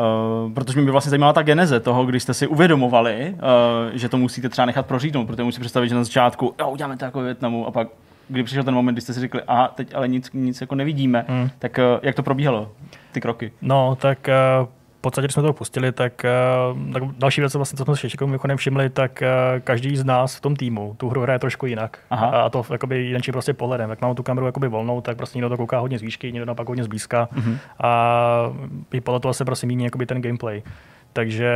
uh, 0.46 0.52
protože 0.52 0.78
mě 0.80 0.84
by 0.84 0.90
vlastně 0.90 1.10
zajímala 1.10 1.32
ta 1.32 1.42
geneze 1.42 1.80
toho, 1.80 2.04
když 2.04 2.22
jste 2.22 2.34
si 2.34 2.46
uvědomovali, 2.46 3.34
uh, 3.34 3.96
že 3.96 4.08
to 4.08 4.18
musíte 4.18 4.48
třeba 4.48 4.66
nechat 4.66 4.86
prořídnout, 4.86 5.26
protože 5.26 5.42
musíte 5.42 5.60
představit, 5.60 5.88
že 5.88 5.94
na 5.94 6.04
začátku, 6.04 6.54
jo, 6.60 6.70
uděláme 6.70 6.96
to 6.96 7.04
jako 7.04 7.20
Větnamu 7.20 7.66
a 7.66 7.70
pak 7.70 7.88
kdy 8.28 8.42
přišel 8.42 8.64
ten 8.64 8.74
moment, 8.74 8.94
kdy 8.94 9.00
jste 9.00 9.12
si 9.14 9.20
řekli, 9.20 9.42
a 9.48 9.68
teď 9.68 9.94
ale 9.94 10.08
nic, 10.08 10.32
nic 10.32 10.60
jako 10.60 10.74
nevidíme, 10.74 11.24
hmm. 11.28 11.50
tak 11.58 11.78
uh, 11.78 12.00
jak 12.02 12.14
to 12.14 12.22
probíhalo, 12.22 12.72
ty 13.12 13.20
kroky? 13.20 13.52
No, 13.62 13.96
tak 14.00 14.28
uh, 14.60 14.68
podstatě, 15.04 15.26
když 15.26 15.34
jsme 15.34 15.42
to 15.42 15.52
pustili, 15.52 15.92
tak, 15.92 16.24
eh, 16.24 16.30
tak 16.92 17.02
další 17.18 17.40
věc, 17.40 17.54
vlastně, 17.54 17.76
co 17.76 17.84
jsme 17.84 17.96
si 17.96 18.06
ještě 18.06 18.26
mimochodem 18.26 18.56
všimli, 18.56 18.90
tak 18.90 19.22
eh, 19.22 19.28
každý 19.64 19.96
z 19.96 20.04
nás 20.04 20.36
v 20.36 20.40
tom 20.40 20.56
týmu 20.56 20.94
tu 20.96 21.08
hru 21.08 21.20
hraje 21.20 21.38
trošku 21.38 21.66
jinak. 21.66 21.98
Aha. 22.10 22.26
A 22.26 22.50
to 22.50 22.64
jakoby 22.72 22.98
jinčí 22.98 23.32
prostě 23.32 23.54
pohledem. 23.54 23.90
Jak 23.90 24.00
mám 24.00 24.14
tu 24.14 24.22
kameru 24.22 24.46
jakoby 24.46 24.68
volnou, 24.68 25.00
tak 25.00 25.16
prostě 25.16 25.38
někdo 25.38 25.48
to 25.48 25.56
kouká 25.56 25.78
hodně 25.78 25.98
z 25.98 26.02
výšky, 26.02 26.32
někdo 26.32 26.46
naopak 26.46 26.68
hodně 26.68 26.84
zblízka. 26.84 27.28
Uh-huh. 27.36 27.58
A 27.82 28.52
i 28.92 29.00
podle 29.00 29.20
toho 29.20 29.34
se 29.34 29.44
prostě 29.44 29.66
míní 29.66 29.84
jakoby 29.84 30.06
ten 30.06 30.22
gameplay. 30.22 30.62
Takže 31.12 31.52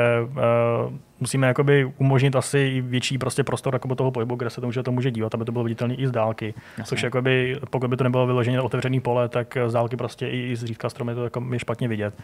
uh, 0.87 0.93
musíme 1.21 1.47
jakoby 1.47 1.93
umožnit 1.99 2.37
asi 2.37 2.59
i 2.59 2.81
větší 2.81 3.19
prostě 3.19 3.45
prostor 3.45 3.75
jako 3.75 3.95
toho 3.95 4.11
pohybu, 4.11 4.37
kde 4.37 4.51
se 4.51 4.61
to 4.61 4.67
může, 4.67 4.83
to 4.83 4.93
může 4.93 5.11
dívat, 5.11 5.35
aby 5.35 5.45
to 5.45 5.53
bylo 5.53 5.65
viditelné 5.65 5.95
i 5.95 6.07
z 6.07 6.11
dálky. 6.11 6.55
Jasně. 6.79 6.85
Což 6.85 7.03
jakoby, 7.03 7.57
pokud 7.71 7.91
by 7.91 7.97
to 7.97 8.05
nebylo 8.05 8.27
vyloženě 8.27 8.61
otevřený 8.61 9.01
pole, 9.01 9.29
tak 9.29 9.59
z 9.67 9.73
dálky 9.73 9.97
prostě 9.97 10.29
i, 10.29 10.51
i 10.51 10.57
z 10.57 10.65
řídka 10.65 10.91
stromy 10.91 11.15
to 11.15 11.25
jako 11.25 11.45
je 11.53 11.59
špatně 11.59 11.89
vidět. 11.89 12.15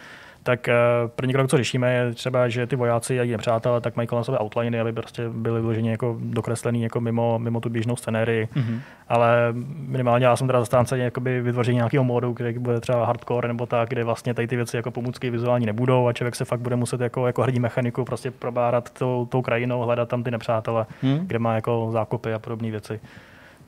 Tak 0.43 0.69
uh, 0.69 1.11
první 1.11 1.33
krok, 1.33 1.51
co 1.51 1.57
řešíme, 1.57 1.95
je 1.95 2.15
třeba, 2.15 2.49
že 2.49 2.67
ty 2.67 2.77
vojáci 2.77 3.21
a 3.21 3.25
nepřátelé 3.25 3.81
tak 3.81 3.97
mají 3.97 4.09
kolem 4.09 4.25
sebe 4.25 4.39
outliny, 4.43 4.81
aby 4.81 4.93
prostě 4.93 5.29
byly 5.29 5.61
vyloženě 5.61 5.91
jako 5.91 6.17
dokreslený 6.21 6.83
jako 6.83 7.01
mimo, 7.01 7.39
mimo 7.39 7.61
tu 7.61 7.69
běžnou 7.69 7.97
scenérii. 7.97 8.49
Mm-hmm. 8.55 8.81
Ale 9.09 9.49
minimálně 9.89 10.27
já 10.27 10.37
jsem 10.37 10.47
teda 10.47 10.61
zastánce 10.61 10.99
jakoby 10.99 11.41
vytvoření 11.41 11.77
nějakého 11.77 12.05
módu, 12.05 12.35
který 12.35 12.59
bude 12.59 12.81
třeba 12.81 13.07
hardcore 13.07 13.49
nebo 13.49 13.67
tak, 13.67 13.89
kde 13.89 14.05
vlastně 14.05 14.35
tady 14.35 14.49
ty 14.49 14.57
věci 14.57 14.77
jako 14.77 14.91
pomůcky 14.91 15.31
vizuální 15.31 15.67
nebudou 15.67 16.07
a 16.07 16.13
člověk 16.13 16.35
se 16.35 16.45
fakt 16.45 16.61
bude 16.61 16.77
muset 16.77 17.01
jako, 17.01 17.27
jako 17.27 17.43
hrdí 17.43 17.61
mechaniku 17.61 18.05
prostě 18.05 18.31
probárat 18.31 18.84
tou, 18.91 19.27
tou 19.31 19.43
krajinou, 19.43 19.81
hledat 19.81 20.09
tam 20.09 20.23
ty 20.23 20.31
nepřátele, 20.31 20.87
hmm. 21.03 21.27
kde 21.27 21.39
má 21.39 21.55
jako 21.55 21.89
zákopy 21.93 22.33
a 22.35 22.39
podobné 22.39 22.71
věci. 22.71 23.01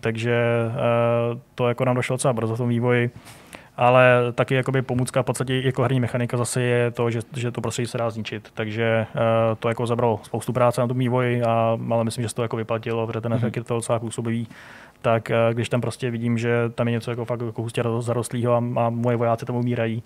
Takže 0.01 0.43
uh, 0.69 1.39
to 1.55 1.69
jako 1.69 1.85
nám 1.85 1.97
došlo 1.97 2.15
docela 2.15 2.33
brzo 2.33 2.55
v 2.55 2.59
tom 2.59 2.69
vývoji 2.69 3.11
ale 3.77 4.33
taky 4.35 4.55
jakoby 4.55 4.83
pomůcka 4.83 5.23
v 5.23 5.25
podstatě 5.25 5.61
jako 5.61 5.83
herní 5.83 6.01
mechanika 6.01 6.37
zase 6.37 6.63
je 6.63 6.91
to, 6.91 7.11
že, 7.11 7.21
že 7.37 7.51
to 7.51 7.61
prostředí 7.61 7.87
se 7.87 7.99
dá 7.99 8.11
zničit. 8.11 8.49
Takže 8.55 9.07
uh, 9.15 9.21
to 9.59 9.69
jako 9.69 9.87
zabralo 9.87 10.21
spoustu 10.23 10.53
práce 10.53 10.81
na 10.81 10.87
tom 10.87 10.99
vývoji, 10.99 11.43
a, 11.43 11.79
ale 11.91 12.05
myslím, 12.05 12.23
že 12.23 12.29
se 12.29 12.35
to 12.35 12.43
jako 12.43 12.57
vyplatilo, 12.57 13.07
protože 13.07 13.21
ten 13.21 13.33
mm-hmm. 13.33 13.37
efekt 13.37 13.57
je 13.57 13.65
to 13.65 13.75
docela 13.75 13.99
působivý. 13.99 14.49
Tak 15.03 15.31
uh, 15.31 15.55
když 15.55 15.69
tam 15.69 15.81
prostě 15.81 16.11
vidím, 16.11 16.39
že 16.39 16.69
tam 16.75 16.89
je 16.89 16.93
něco 16.93 17.11
jako 17.11 17.25
fakt 17.25 17.41
jako 17.41 17.63
hustě 17.63 17.83
zarostlého 17.99 18.53
a, 18.53 18.57
a 18.57 18.91
moje 18.91 19.17
vojáci 19.17 19.47
tam 19.47 19.57
umírají, 19.57 20.03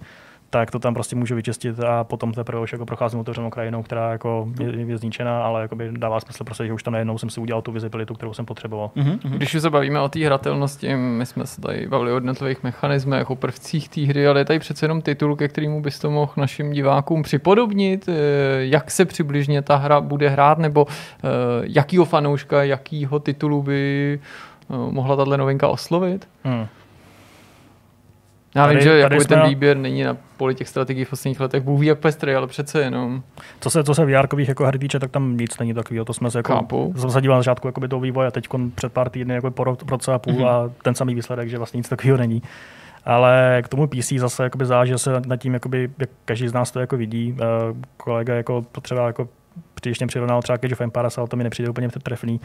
tak 0.50 0.70
to 0.70 0.78
tam 0.78 0.94
prostě 0.94 1.16
můžu 1.16 1.34
vyčistit 1.34 1.80
a 1.80 2.04
potom 2.04 2.32
teprve 2.32 2.60
už 2.60 2.72
jako 2.72 2.86
procházím 2.86 3.20
otevřenou 3.20 3.50
krajinou, 3.50 3.82
která 3.82 4.12
jako 4.12 4.48
je, 4.60 4.80
je 4.80 4.98
zničená, 4.98 5.44
ale 5.44 5.62
jako 5.62 5.76
by 5.76 5.90
dává 5.92 6.20
smysl 6.20 6.44
prostě, 6.44 6.66
že 6.66 6.72
už 6.72 6.82
tam 6.82 6.92
najednou 6.92 7.18
jsem 7.18 7.30
si 7.30 7.40
udělal 7.40 7.62
tu 7.62 7.72
vizibilitu, 7.72 8.14
kterou 8.14 8.34
jsem 8.34 8.46
potřeboval. 8.46 8.90
Mm-hmm. 8.96 9.18
Když 9.22 9.54
už 9.54 9.62
se 9.62 9.70
bavíme 9.70 10.00
o 10.00 10.08
té 10.08 10.26
hratelnosti, 10.26 10.96
my 10.96 11.26
jsme 11.26 11.46
se 11.46 11.60
tady 11.60 11.86
bavili 11.86 12.12
o 12.12 12.14
jednotlivých 12.14 12.62
mechanismech, 12.62 13.30
o 13.30 13.36
prvcích 13.36 13.88
té 13.88 14.00
hry, 14.00 14.26
ale 14.26 14.40
je 14.40 14.44
tady 14.44 14.58
přece 14.58 14.84
jenom 14.84 15.02
titul, 15.02 15.36
ke 15.36 15.48
kterému 15.48 15.82
bys 15.82 15.98
to 15.98 16.10
mohl 16.10 16.32
našim 16.36 16.72
divákům 16.72 17.22
připodobnit, 17.22 18.08
eh, 18.08 18.12
jak 18.58 18.90
se 18.90 19.04
přibližně 19.04 19.62
ta 19.62 19.76
hra 19.76 20.00
bude 20.00 20.28
hrát, 20.28 20.58
nebo 20.58 20.86
eh, 20.88 21.28
jakýho 21.62 22.04
fanouška, 22.04 22.62
jakýho 22.62 23.18
titulu 23.18 23.62
by 23.62 24.20
eh, 24.70 24.74
mohla 24.90 25.16
tato 25.16 25.36
novinka 25.36 25.68
oslovit? 25.68 26.28
Hmm. 26.44 26.66
Já 28.54 28.66
vím, 28.66 28.80
že 28.80 28.98
jako 28.98 29.24
ten 29.24 29.42
výběr 29.48 29.76
není 29.76 30.02
na 30.02 30.16
poli 30.36 30.54
těch 30.54 30.68
strategií 30.68 31.04
v 31.04 31.10
posledních 31.10 31.40
letech, 31.40 31.62
Bůh 31.62 31.80
ví 31.80 31.86
jak 31.86 31.98
pestrý, 31.98 32.34
ale 32.34 32.46
přece 32.46 32.80
jenom. 32.80 33.22
Co 33.60 33.70
se, 33.70 33.84
co 33.84 33.94
se 33.94 34.04
vr 34.04 34.26
jako 34.38 34.64
her 34.64 34.78
týče, 34.78 34.98
tak 34.98 35.10
tam 35.10 35.36
nic 35.36 35.58
není 35.58 35.74
takového. 35.74 36.04
To 36.04 36.12
jsme 36.12 36.30
se 36.30 36.38
jako, 36.38 36.52
Chápu. 36.52 36.94
jsem 36.96 37.10
se 37.10 37.20
díval 37.20 37.38
na 37.38 37.40
začátku 37.40 37.68
jako 37.68 37.88
toho 37.88 38.00
vývoje 38.00 38.28
a 38.28 38.30
teď 38.30 38.48
před 38.74 38.92
pár 38.92 39.10
týdny 39.10 39.34
jako 39.34 39.50
po 39.50 39.64
roce 39.64 40.12
a 40.12 40.18
půl 40.18 40.32
mm-hmm. 40.32 40.48
a 40.48 40.70
ten 40.82 40.94
samý 40.94 41.14
výsledek, 41.14 41.48
že 41.48 41.58
vlastně 41.58 41.78
nic 41.78 41.88
takového 41.88 42.18
není. 42.18 42.42
Ale 43.04 43.62
k 43.64 43.68
tomu 43.68 43.86
PC 43.86 44.12
zase 44.12 44.42
jakoby 44.42 44.66
záží 44.66 44.92
se 44.96 45.20
nad 45.26 45.36
tím, 45.36 45.54
jakoby, 45.54 45.90
jak 45.98 46.10
každý 46.24 46.48
z 46.48 46.52
nás 46.52 46.70
to 46.70 46.80
jako 46.80 46.96
vidí. 46.96 47.32
Uh, 47.32 47.76
kolega 47.96 48.34
jako 48.34 48.62
potřeba 48.72 49.06
jako 49.06 49.28
když 49.82 49.98
přirovnal 50.06 50.42
třeba 50.42 50.58
Cage 50.58 50.74
of 50.74 50.80
Empires, 50.80 51.18
ale 51.18 51.28
to 51.28 51.36
mi 51.36 51.44
nepřijde 51.44 51.70
úplně 51.70 51.88
trefný. 51.88 52.40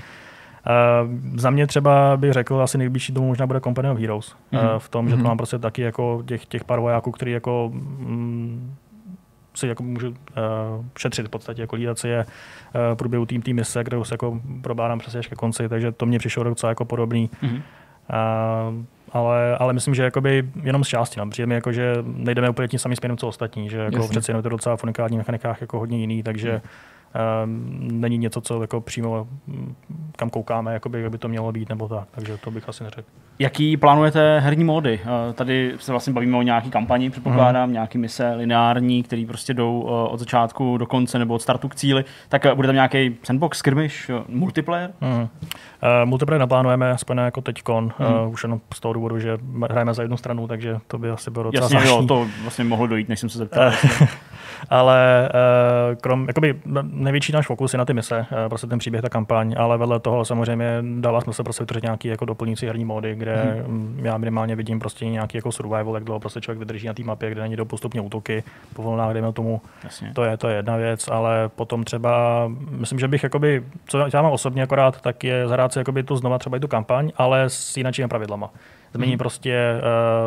Uh, 0.65 1.39
za 1.39 1.49
mě 1.49 1.67
třeba 1.67 2.17
bych 2.17 2.33
řekl, 2.33 2.61
asi 2.61 2.77
nejbližší 2.77 3.13
tomu 3.13 3.27
možná 3.27 3.47
bude 3.47 3.59
Company 3.59 3.89
of 3.89 3.99
Heroes. 3.99 4.35
Mm. 4.51 4.59
Uh, 4.59 4.65
v 4.77 4.89
tom, 4.89 5.09
že 5.09 5.13
to 5.13 5.17
mhm. 5.17 5.27
mám 5.27 5.37
prostě 5.37 5.59
taky 5.59 5.81
jako 5.81 6.23
těch, 6.25 6.45
těch 6.45 6.63
pár 6.63 6.79
vojáků, 6.79 7.11
který 7.11 7.31
jako 7.31 7.71
mm, 7.73 8.75
si 9.53 9.67
jako 9.67 9.83
můžu 9.83 10.09
uh, 10.09 10.15
šetřit 10.97 11.27
v 11.27 11.29
podstatě, 11.29 11.61
jako 11.61 11.75
lídat 11.75 11.99
si 11.99 12.07
je 12.07 12.25
uh, 12.25 12.95
průběhu 12.95 13.25
tým 13.25 13.41
tým 13.41 13.55
mise, 13.55 13.83
kde 13.83 13.97
se 14.03 14.13
jako 14.13 14.41
probádám 14.61 14.99
přesně 14.99 15.19
až 15.19 15.27
ke 15.27 15.35
konci, 15.35 15.69
takže 15.69 15.91
to 15.91 16.05
mě 16.05 16.19
přišlo 16.19 16.43
docela 16.43 16.69
jako 16.69 16.85
podobný. 16.85 17.29
Mm. 17.41 17.49
Uh, 17.49 17.61
ale, 19.11 19.57
ale 19.57 19.73
myslím, 19.73 19.95
že 19.95 20.03
jakoby 20.03 20.49
jenom 20.63 20.83
z 20.83 20.87
části. 20.87 21.19
No. 21.19 21.29
Přijde 21.29 21.47
mi 21.47 21.55
jako, 21.55 21.71
že 21.71 21.95
nejdeme 22.03 22.49
úplně 22.49 22.67
tím 22.67 22.79
samým 22.79 22.95
směrem, 22.95 23.17
co 23.17 23.27
ostatní, 23.27 23.69
že 23.69 23.77
jako 23.77 24.07
přeci 24.07 24.31
jenom 24.31 24.43
to 24.43 24.49
docela 24.49 24.77
v 24.77 24.83
unikátních 24.83 25.17
mechanikách 25.17 25.61
jako 25.61 25.79
hodně 25.79 25.97
jiný, 25.97 26.23
takže 26.23 26.51
Ehm, 26.51 26.61
není 27.79 28.17
něco, 28.17 28.41
co 28.41 28.61
jako 28.61 28.81
přímo 28.81 29.27
hm, 29.47 29.75
kam 30.15 30.29
koukáme, 30.29 30.73
jakoby, 30.73 31.01
jak 31.01 31.11
by 31.11 31.17
to 31.17 31.27
mělo 31.27 31.51
být 31.51 31.69
nebo 31.69 31.87
tak, 31.87 32.07
takže 32.11 32.37
to 32.37 32.51
bych 32.51 32.69
asi 32.69 32.83
neřekl. 32.83 33.09
Jaký 33.39 33.77
plánujete 33.77 34.39
herní 34.39 34.63
módy? 34.63 34.99
Eh, 35.03 35.33
tady 35.33 35.73
se 35.77 35.91
vlastně 35.91 36.13
bavíme 36.13 36.37
o 36.37 36.41
nějaký 36.41 36.71
kampani, 36.71 37.09
předpokládám, 37.09 37.63
hmm. 37.63 37.73
nějaký 37.73 37.97
mise 37.97 38.33
lineární, 38.33 39.03
který 39.03 39.25
prostě 39.25 39.53
jdou 39.53 39.85
eh, 39.87 40.09
od 40.09 40.19
začátku 40.19 40.77
do 40.77 40.85
konce 40.85 41.19
nebo 41.19 41.33
od 41.33 41.41
startu 41.41 41.67
k 41.67 41.75
cíli. 41.75 42.05
Tak 42.29 42.45
eh, 42.45 42.55
bude 42.55 42.67
tam 42.67 42.75
nějaký 42.75 43.17
sandbox, 43.23 43.57
skirmish, 43.57 44.09
multiplayer? 44.27 44.91
Hmm. 45.01 45.21
Uh, 45.21 45.27
multiplayer 46.05 46.39
naplánujeme 46.39 46.91
aspoň 46.91 47.17
jako 47.17 47.41
teďkon, 47.41 47.93
hmm. 47.97 48.13
uh, 48.13 48.33
už 48.33 48.43
jenom 48.43 48.61
z 48.73 48.79
toho 48.79 48.93
důvodu, 48.93 49.19
že 49.19 49.37
hrajeme 49.69 49.93
za 49.93 50.01
jednu 50.01 50.17
stranu, 50.17 50.47
takže 50.47 50.77
to 50.87 50.97
by 50.97 51.09
asi 51.09 51.31
bylo 51.31 51.43
docela 51.43 51.69
Jasně, 51.73 51.89
jo, 51.89 52.05
to 52.07 52.27
vlastně 52.41 52.63
mohlo 52.63 52.87
dojít, 52.87 53.09
než 53.09 53.19
jsem 53.19 53.29
se 53.29 53.37
zeptal. 53.37 53.71
ale 54.69 55.29
uh, 55.89 55.95
krom, 55.95 56.27
jakoby 56.27 56.59
největší 56.83 57.31
náš 57.31 57.47
fokus 57.47 57.73
je 57.73 57.77
na 57.77 57.85
ty 57.85 57.93
mise, 57.93 58.19
uh, 58.19 58.49
prostě 58.49 58.67
ten 58.67 58.79
příběh, 58.79 59.01
ta 59.01 59.09
kampaň, 59.09 59.55
ale 59.57 59.77
vedle 59.77 59.99
toho 59.99 60.25
samozřejmě 60.25 60.83
dává 60.99 61.21
smysl 61.21 61.43
prostě 61.43 61.63
vytvořit 61.63 61.83
nějaký 61.83 62.07
jako 62.07 62.25
doplňující 62.25 62.65
herní 62.65 62.85
módy, 62.85 63.15
kde 63.15 63.63
hmm. 63.67 63.99
já 64.03 64.17
minimálně 64.17 64.55
vidím 64.55 64.79
prostě 64.79 65.05
nějaký 65.05 65.37
jako 65.37 65.51
survival, 65.51 65.95
jak 65.95 66.03
dlouho 66.03 66.19
prostě 66.19 66.41
člověk 66.41 66.59
vydrží 66.59 66.87
na 66.87 66.93
té 66.93 67.03
mapě, 67.03 67.31
kde 67.31 67.41
není 67.41 67.55
do 67.55 67.65
postupně 67.65 68.01
útoky 68.01 68.43
po 68.73 68.83
volnách, 68.83 69.13
dejme 69.13 69.33
tomu. 69.33 69.61
Jasně. 69.83 70.11
To 70.13 70.23
je, 70.23 70.37
to 70.37 70.47
je 70.47 70.55
jedna 70.55 70.75
věc, 70.75 71.07
ale 71.07 71.49
potom 71.55 71.83
třeba, 71.83 72.45
myslím, 72.69 72.99
že 72.99 73.07
bych 73.07 73.23
jakoby, 73.23 73.63
co 73.87 74.07
já 74.13 74.21
mám 74.21 74.31
osobně 74.31 74.63
akorát, 74.63 75.01
tak 75.01 75.23
je 75.23 75.47
zahrát 75.47 75.73
si 75.73 75.79
jakoby 75.79 76.03
tu 76.03 76.15
znova 76.15 76.39
třeba 76.39 76.57
i 76.57 76.59
tu 76.59 76.67
kampaň, 76.67 77.11
ale 77.17 77.43
s 77.49 77.77
jináčími 77.77 78.07
pravidlama. 78.07 78.49
Změní 78.93 79.11
hmm. 79.11 79.17
prostě 79.17 79.81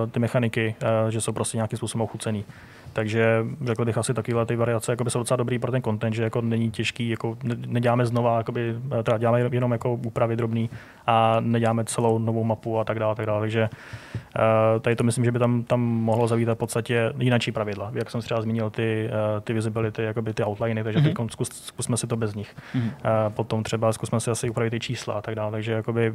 uh, 0.05 0.11
ty 0.11 0.21
mechaniky, 0.21 0.75
uh, 0.83 1.11
že 1.11 1.21
jsou 1.21 1.33
prostě 1.33 1.57
nějakým 1.57 1.77
způsobem 1.77 2.03
ochucený. 2.03 2.45
Takže 2.93 3.47
řekl 3.65 3.85
bych 3.85 3.99
asi 3.99 4.15
takovéhle 4.15 4.47
ty 4.47 4.57
variace 4.57 4.93
jako 4.93 5.05
by 5.05 5.11
jsou 5.11 5.19
docela 5.19 5.37
dobrý 5.37 5.59
pro 5.59 5.73
ten 5.73 5.83
content, 5.83 6.15
že 6.15 6.23
jako 6.23 6.41
není 6.41 6.71
těžký, 6.71 7.09
jako 7.09 7.37
neděláme 7.67 8.07
znova, 8.07 8.39
jakoby, 8.39 8.75
teda 9.03 9.19
děláme 9.19 9.41
jenom 9.53 9.73
jako 9.73 9.95
úpravy 9.95 10.37
drobný 10.37 10.71
a 11.07 11.37
neděláme 11.41 11.85
celou 11.85 12.19
novou 12.19 12.45
mapu 12.45 12.79
a 12.79 12.85
tak 12.85 12.99
dále. 12.99 13.15
Tak 13.15 13.27
dále. 13.27 13.41
Takže 13.41 13.69
uh, 13.73 14.81
tady 14.81 14.97
to 14.97 15.05
myslím, 15.05 15.25
že 15.25 15.33
by 15.33 15.39
tam, 15.39 15.63
tam 15.63 15.81
mohlo 15.81 16.29
zavítat 16.29 16.57
v 16.57 16.59
podstatě 16.59 17.13
jináčí 17.19 17.53
pravidla. 17.53 17.91
Jak 17.95 18.11
jsem 18.11 18.21
třeba 18.21 18.43
zmínil 18.43 18.71
ty, 18.71 19.11
uh, 19.11 19.41
ty 19.41 19.53
visibility, 19.53 20.03
jakoby 20.03 20.35
ty 20.35 20.45
outliny, 20.45 20.85
takže 20.85 21.01
mm-hmm. 21.01 21.17
teď 21.17 21.33
zkus, 21.33 21.49
zkusme 21.49 21.97
si 21.97 22.07
to 22.07 22.17
bez 22.17 22.35
nich. 22.35 22.57
Mm-hmm. 22.75 23.31
Potom 23.31 23.63
třeba 23.63 23.93
zkusme 23.93 24.21
si 24.21 24.31
asi 24.31 24.51
upravit 24.51 24.71
ty 24.71 24.81
čísla 24.81 25.15
a 25.15 25.23
tak 25.23 25.35
dále. 25.35 25.51
Takže 25.51 25.73
jakoby, 25.73 26.13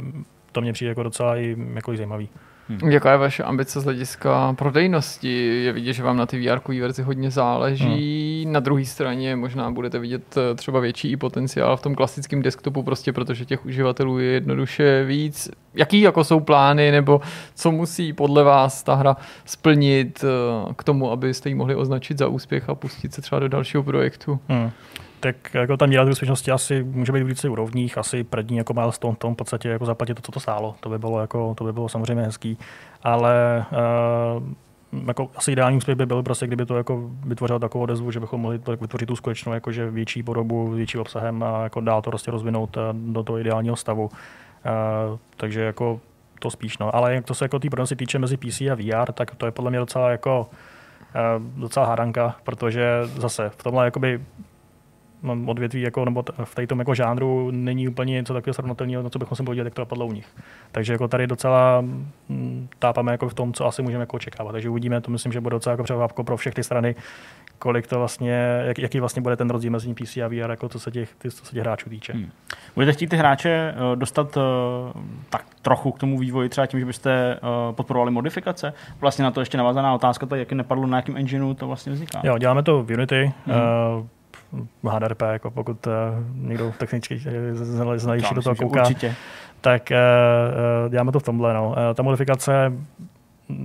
to 0.52 0.62
mě 0.62 0.74
přijde 0.74 0.90
jako 0.90 1.04
docela 1.04 1.38
i, 1.38 1.58
jako 1.74 1.94
i 1.94 1.98
zajímavý. 1.98 2.30
Hmm. 2.70 2.92
Jaká 2.92 3.12
je 3.12 3.18
vaše 3.18 3.44
ambice 3.44 3.80
z 3.80 3.84
hlediska 3.84 4.54
prodejnosti? 4.54 5.64
Je 5.64 5.72
vidět, 5.72 5.94
že 5.94 6.04
vám 6.04 6.18
na 6.18 6.26
ty 6.26 6.50
VR 6.50 6.60
verzi 6.80 7.02
hodně 7.04 7.32
záleží. 7.32 8.44
Hmm. 8.44 8.54
Na 8.54 8.60
druhé 8.60 8.86
straně 8.86 9.36
možná 9.36 9.72
budete 9.72 10.00
vidět 10.00 10.38
eh, 10.38 10.56
třeba 10.56 10.80
větší 10.80 11.12
i 11.12 11.18
potenciál 11.18 11.78
v 11.78 11.82
tom 11.82 11.96
klasickém 11.96 12.42
desktopu, 12.42 12.84
prostě 12.84 13.14
protože 13.14 13.46
těch 13.46 13.66
uživatelů 13.66 14.20
je 14.20 14.32
jednoduše 14.32 15.04
víc. 15.06 15.50
Jaký 15.74 16.02
jako 16.02 16.24
jsou 16.24 16.40
plány, 16.40 16.92
nebo 16.92 17.22
co 17.56 17.72
musí 17.72 18.14
podle 18.14 18.44
vás 18.44 18.84
ta 18.84 18.96
hra 18.96 19.18
splnit 19.46 20.24
eh, 20.24 20.74
k 20.76 20.84
tomu, 20.84 21.12
abyste 21.12 21.50
ji 21.50 21.56
mohli 21.56 21.76
označit 21.76 22.18
za 22.18 22.28
úspěch 22.28 22.70
a 22.70 22.76
pustit 22.76 23.14
se 23.14 23.22
třeba 23.22 23.40
do 23.40 23.48
dalšího 23.48 23.84
projektu? 23.84 24.40
Hmm 24.48 24.72
tak 25.24 25.54
jako 25.54 25.78
ta 25.78 25.86
míra 25.86 26.04
úspěšnosti 26.04 26.52
asi 26.52 26.84
může 26.84 27.12
být 27.12 27.24
v 27.24 27.28
více 27.28 27.50
úrovních, 27.50 27.98
asi 27.98 28.24
první 28.24 28.58
jako 28.58 28.74
milestone 28.74 29.16
v 29.16 29.18
tom 29.18 29.34
v 29.34 29.38
podstatě 29.38 29.70
jako 29.70 29.86
zaplatit 29.86 30.14
to, 30.14 30.22
co 30.22 30.32
to 30.32 30.40
stálo. 30.40 30.76
To 30.80 30.90
by 30.90 31.00
bylo, 31.00 31.22
jako, 31.22 31.56
to 31.56 31.64
by 31.64 31.74
bylo 31.74 31.90
samozřejmě 31.90 32.24
hezký, 32.24 32.58
ale 33.04 33.66
uh, 33.72 35.08
jako 35.08 35.30
asi 35.36 35.52
ideální 35.52 35.78
úspěch 35.78 35.98
by 35.98 36.06
byl 36.06 36.24
prostě, 36.24 36.48
kdyby 36.48 36.66
to 36.66 36.78
jako 36.78 37.10
vytvořilo 37.26 37.60
takovou 37.60 37.84
odezvu, 37.84 38.12
že 38.12 38.20
bychom 38.20 38.42
mohli 38.42 38.60
vytvořit 38.82 39.06
tu 39.06 39.16
skutečnou 39.16 39.54
jakože 39.54 39.90
větší 39.90 40.24
podobu, 40.24 40.72
větší 40.72 40.98
obsahem 40.98 41.44
a 41.44 41.64
jako 41.64 41.82
dál 41.82 42.02
to 42.02 42.10
prostě 42.10 42.32
rozvinout 42.32 42.78
eh, 42.78 42.82
do 42.94 43.24
toho 43.24 43.40
ideálního 43.40 43.76
stavu. 43.76 44.06
Uh, 44.06 45.20
takže 45.38 45.62
jako 45.62 46.00
to 46.40 46.50
spíš, 46.50 46.78
no. 46.78 46.96
Ale 46.96 47.16
jak 47.16 47.26
to 47.26 47.34
se 47.34 47.46
jako 47.46 47.60
té 47.60 47.68
se 47.86 47.96
týče 47.96 48.20
mezi 48.20 48.38
PC 48.38 48.62
a 48.62 48.76
VR, 48.76 49.12
tak 49.12 49.36
to 49.36 49.46
je 49.46 49.52
podle 49.52 49.72
mě 49.72 49.80
docela 49.80 50.10
jako 50.10 50.50
uh, 51.40 51.62
docela 51.62 51.86
hádanka, 51.86 52.36
protože 52.44 53.02
zase 53.06 53.50
v 53.50 53.64
tomhle 53.64 53.86
jakoby 53.86 54.22
odvětví 55.46 55.82
jako, 55.82 56.06
nebo 56.06 56.24
v 56.44 56.68
tom 56.68 56.80
jako 56.80 56.96
žánru 56.96 57.52
není 57.52 57.88
úplně 57.88 58.14
něco 58.14 58.34
takového 58.34 58.54
srovnatelného, 58.54 59.04
na 59.04 59.10
co 59.10 59.20
bychom 59.20 59.36
se 59.36 59.44
podívali, 59.44 59.68
jak 59.68 59.74
to 59.74 59.82
dopadlo 59.82 60.06
u 60.06 60.12
nich. 60.12 60.28
Takže 60.72 60.94
jako 60.94 61.08
tady 61.08 61.28
docela 61.28 61.82
mm, 62.30 62.68
tápeme 62.80 63.12
jako 63.12 63.30
v 63.30 63.34
tom, 63.34 63.54
co 63.54 63.66
asi 63.66 63.82
můžeme 63.82 64.02
jako 64.02 64.16
očekávat. 64.16 64.52
Takže 64.52 64.70
uvidíme, 64.70 65.02
to 65.02 65.12
myslím, 65.12 65.32
že 65.32 65.42
bude 65.42 65.54
docela 65.54 65.72
jako 65.72 65.84
překvapko 65.84 66.24
pro 66.24 66.38
všechny 66.38 66.64
strany, 66.64 66.96
kolik 67.60 67.88
to 67.88 68.00
vlastně, 68.00 68.62
jak, 68.66 68.80
jaký 68.80 69.00
vlastně 69.00 69.22
bude 69.22 69.36
ten 69.36 69.50
rozdíl 69.50 69.72
mezi 69.72 69.94
PC 69.94 70.18
a 70.18 70.28
VR, 70.28 70.50
jako 70.50 70.70
co 70.70 70.80
se 70.80 70.92
těch, 70.92 71.16
ty, 71.16 71.32
co 71.32 71.46
se 71.46 71.52
těch 71.52 71.62
hráčů 71.62 71.90
týče. 71.90 72.14
Hmm. 72.14 72.32
Budete 72.76 72.94
chtít 72.94 73.08
ty 73.08 73.18
hráče 73.18 73.50
eh, 73.50 73.96
dostat 73.96 74.38
eh, 74.38 74.42
tak 75.30 75.46
trochu 75.62 75.92
k 75.92 76.00
tomu 76.00 76.20
vývoji, 76.20 76.50
třeba 76.50 76.68
tím, 76.68 76.80
že 76.80 76.86
byste 76.86 77.34
eh, 77.34 77.40
podporovali 77.72 78.12
modifikace? 78.12 78.74
Vlastně 79.02 79.24
na 79.24 79.32
to 79.32 79.40
ještě 79.40 79.58
navazaná 79.58 79.94
otázka, 79.94 80.26
to 80.26 80.36
jak 80.36 80.52
nepadlo 80.52 80.88
na 80.88 80.98
jakém 80.98 81.18
engineu 81.18 81.54
to 81.54 81.68
vlastně 81.68 81.92
vzniká. 81.92 82.22
Jo, 82.24 82.38
děláme 82.38 82.64
to 82.64 82.84
v 82.84 82.94
Unity. 82.94 83.34
Hmm. 83.46 83.56
Uh, 84.00 84.08
HDRP, 84.90 85.22
jako 85.22 85.52
pokud 85.52 85.88
uh, 85.88 85.94
někdo 86.36 86.74
technicky 86.78 87.22
znalější 87.96 88.36
do 88.36 88.42
toho 88.42 88.56
kouká, 88.56 88.82
Určitě. 88.82 89.16
tak 89.62 89.92
uh, 89.92 90.92
děláme 90.92 91.12
to 91.12 91.20
v 91.20 91.24
tomhle. 91.24 91.54
No. 91.54 91.76
Ta 91.96 92.04
modifikace, 92.04 92.74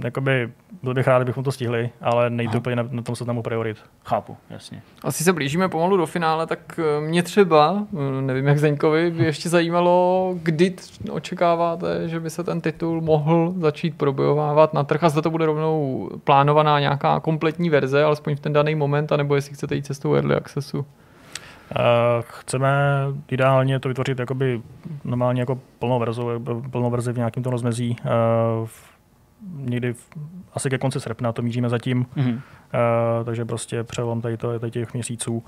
jakoby, 0.05 0.51
byl 0.83 0.95
bych 0.95 1.07
rád, 1.07 1.19
kdybychom 1.19 1.45
to 1.45 1.53
stihli, 1.53 1.91
ale 2.01 2.31
nejde 2.31 2.51
Aha. 2.51 2.59
úplně 2.59 2.77
na, 2.77 2.89
na 2.91 3.03
tom 3.03 3.17
seznamu 3.17 3.43
priorit. 3.43 3.77
Chápu, 4.05 4.37
jasně. 4.51 4.83
Asi 5.03 5.25
se 5.25 5.33
blížíme 5.33 5.69
pomalu 5.69 5.97
do 5.97 6.07
finále, 6.07 6.47
tak 6.47 6.61
eh, 6.79 7.01
mě 7.01 7.23
třeba, 7.23 7.87
eh, 8.19 8.23
nevím 8.23 8.47
jak 8.47 8.59
Zdeňkovi, 8.59 9.11
by 9.11 9.25
ještě 9.25 9.49
zajímalo, 9.49 10.35
kdy 10.43 10.77
očekáváte, 11.11 12.09
že 12.09 12.21
by 12.21 12.31
se 12.31 12.45
ten 12.45 12.61
titul 12.61 13.01
mohl 13.01 13.55
začít 13.59 13.99
probojovávat 13.99 14.75
na 14.75 14.85
trh 14.85 15.05
a 15.05 15.09
zda 15.09 15.23
to 15.23 15.31
bude 15.31 15.47
rovnou 15.47 16.09
plánovaná 16.25 16.81
nějaká 16.81 17.21
kompletní 17.21 17.71
verze, 17.71 18.05
alespoň 18.05 18.37
v 18.37 18.41
ten 18.41 18.53
daný 18.53 18.75
moment, 18.75 19.13
anebo 19.13 19.35
jestli 19.35 19.55
chcete 19.55 19.75
jít 19.75 19.87
cestou 19.87 20.15
Early 20.15 20.35
Accessu. 20.35 20.79
Uh, 20.79 20.85
chceme 22.23 22.79
ideálně 23.29 23.81
to 23.81 23.89
vytvořit 23.89 24.19
jakoby 24.19 24.63
normálně 25.05 25.43
jako 25.43 25.61
plnou 25.79 25.99
verzi, 25.99 26.23
plnou 26.71 26.91
verzi 26.91 27.13
v 27.13 27.17
nějakém 27.17 27.43
tom 27.43 27.53
rozmezí. 27.53 27.97
Uh, 28.61 28.69
někdy 29.57 29.93
v, 29.93 30.09
asi 30.55 30.71
ke 30.71 30.79
konci 30.79 31.01
srpna 31.01 31.33
to 31.33 31.43
míříme 31.43 31.69
zatím, 31.69 32.07
Mhm. 32.17 32.31
uh, 32.31 32.41
takže 33.25 33.45
prostě 33.45 33.85
přelom 33.85 34.21
tady, 34.21 34.37
to, 34.37 34.59
tady 34.59 34.71
těch 34.71 34.95
měsíců. 34.95 35.43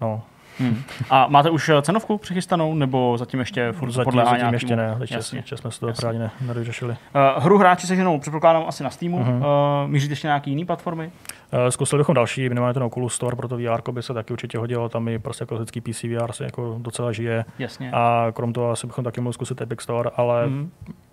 No, 0.00 0.22
Hmm. 0.58 0.82
A 1.10 1.26
máte 1.26 1.50
už 1.50 1.68
eh, 1.68 1.82
cenovku 1.82 2.18
přichystanou, 2.18 2.74
nebo 2.74 3.18
zatím 3.18 3.40
ještě 3.40 3.72
furt 3.72 3.90
zatím, 3.90 4.04
podléhá 4.04 4.24
zatím 4.30 4.36
nějakému? 4.38 4.54
ještě 4.54 4.76
ne, 4.76 4.96
ještě, 5.00 5.14
Jasně. 5.16 5.38
ještě 5.38 5.56
jsme 5.56 5.70
se 5.70 5.80
to 5.80 5.92
právě 6.00 6.18
ne, 6.20 6.30
nedořešili. 6.46 6.90
Uh, 7.36 7.42
hru 7.44 7.58
hráči 7.58 7.86
se 7.86 7.94
jenom 7.94 8.20
předpokládám 8.20 8.64
asi 8.68 8.82
na 8.84 8.90
Steamu. 8.90 9.18
Mhm. 9.18 9.36
Uh, 9.36 9.42
míříte 9.86 10.12
ještě 10.12 10.26
nějaký 10.26 10.50
jiný 10.50 10.64
platformy? 10.64 11.06
Uh, 11.52 11.68
zkusili 11.68 12.00
bychom 12.00 12.14
další, 12.14 12.48
minimálně 12.48 12.74
ten 12.74 12.82
Oculus 12.82 13.14
Store, 13.14 13.36
pro 13.36 13.48
to 13.48 13.56
VR 13.56 13.92
by 13.92 14.02
se 14.02 14.14
taky 14.14 14.32
určitě 14.32 14.58
hodilo, 14.58 14.88
tam 14.88 15.08
i 15.08 15.18
prostě 15.18 15.46
klasický 15.46 15.80
PC 15.80 16.02
VR 16.04 16.32
se 16.32 16.44
jako 16.44 16.76
docela 16.78 17.12
žije. 17.12 17.44
Jasně. 17.58 17.90
A 17.92 18.26
krom 18.32 18.52
toho 18.52 18.70
asi 18.70 18.86
bychom 18.86 19.04
taky 19.04 19.20
mohli 19.20 19.34
zkusit 19.34 19.60
Epic 19.60 19.80
Store, 19.80 20.10
ale 20.16 20.46
Mhm. 20.46 20.70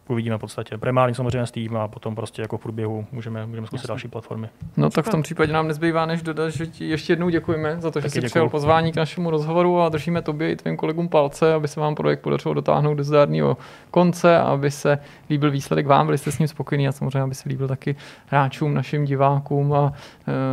Uvidíme 0.09 0.37
v 0.37 0.39
podstatě. 0.39 0.77
Primárně 0.77 1.15
samozřejmě 1.15 1.45
Steam 1.45 1.77
a 1.77 1.87
potom 1.87 2.15
prostě 2.15 2.41
jako 2.41 2.57
v 2.57 2.61
průběhu 2.61 3.05
můžeme, 3.11 3.45
můžeme 3.45 3.67
zkusit 3.67 3.83
Jasně. 3.83 3.87
další 3.87 4.07
platformy. 4.07 4.49
No 4.77 4.89
tak 4.89 5.05
v 5.05 5.09
tom 5.09 5.21
případě 5.21 5.53
nám 5.53 5.67
nezbývá, 5.67 6.05
než 6.05 6.21
dodat, 6.21 6.49
že 6.49 6.67
ti 6.67 6.89
ještě 6.89 7.13
jednou 7.13 7.29
děkujeme 7.29 7.75
za 7.81 7.91
to, 7.91 8.01
že 8.01 8.09
jsi 8.09 8.15
děkuju. 8.15 8.29
přijal 8.29 8.49
pozvání 8.49 8.91
k 8.91 8.95
našemu 8.95 9.29
rozhovoru 9.29 9.81
a 9.81 9.89
držíme 9.89 10.21
tobě 10.21 10.51
i 10.51 10.55
tvým 10.55 10.77
kolegům 10.77 11.09
palce, 11.09 11.53
aby 11.53 11.67
se 11.67 11.79
vám 11.79 11.95
projekt 11.95 12.19
podařilo 12.19 12.53
dotáhnout 12.53 12.95
do 12.95 13.03
zdárného 13.03 13.57
konce, 13.91 14.37
aby 14.37 14.71
se 14.71 14.99
líbil 15.29 15.51
výsledek 15.51 15.87
vám, 15.87 16.05
byli 16.05 16.17
jste 16.17 16.31
s 16.31 16.39
ním 16.39 16.47
spokojení 16.47 16.87
a 16.87 16.91
samozřejmě, 16.91 17.21
aby 17.21 17.35
se 17.35 17.49
líbil 17.49 17.67
taky 17.67 17.95
hráčům, 18.27 18.73
našim 18.73 19.05
divákům 19.05 19.73
a 19.73 19.93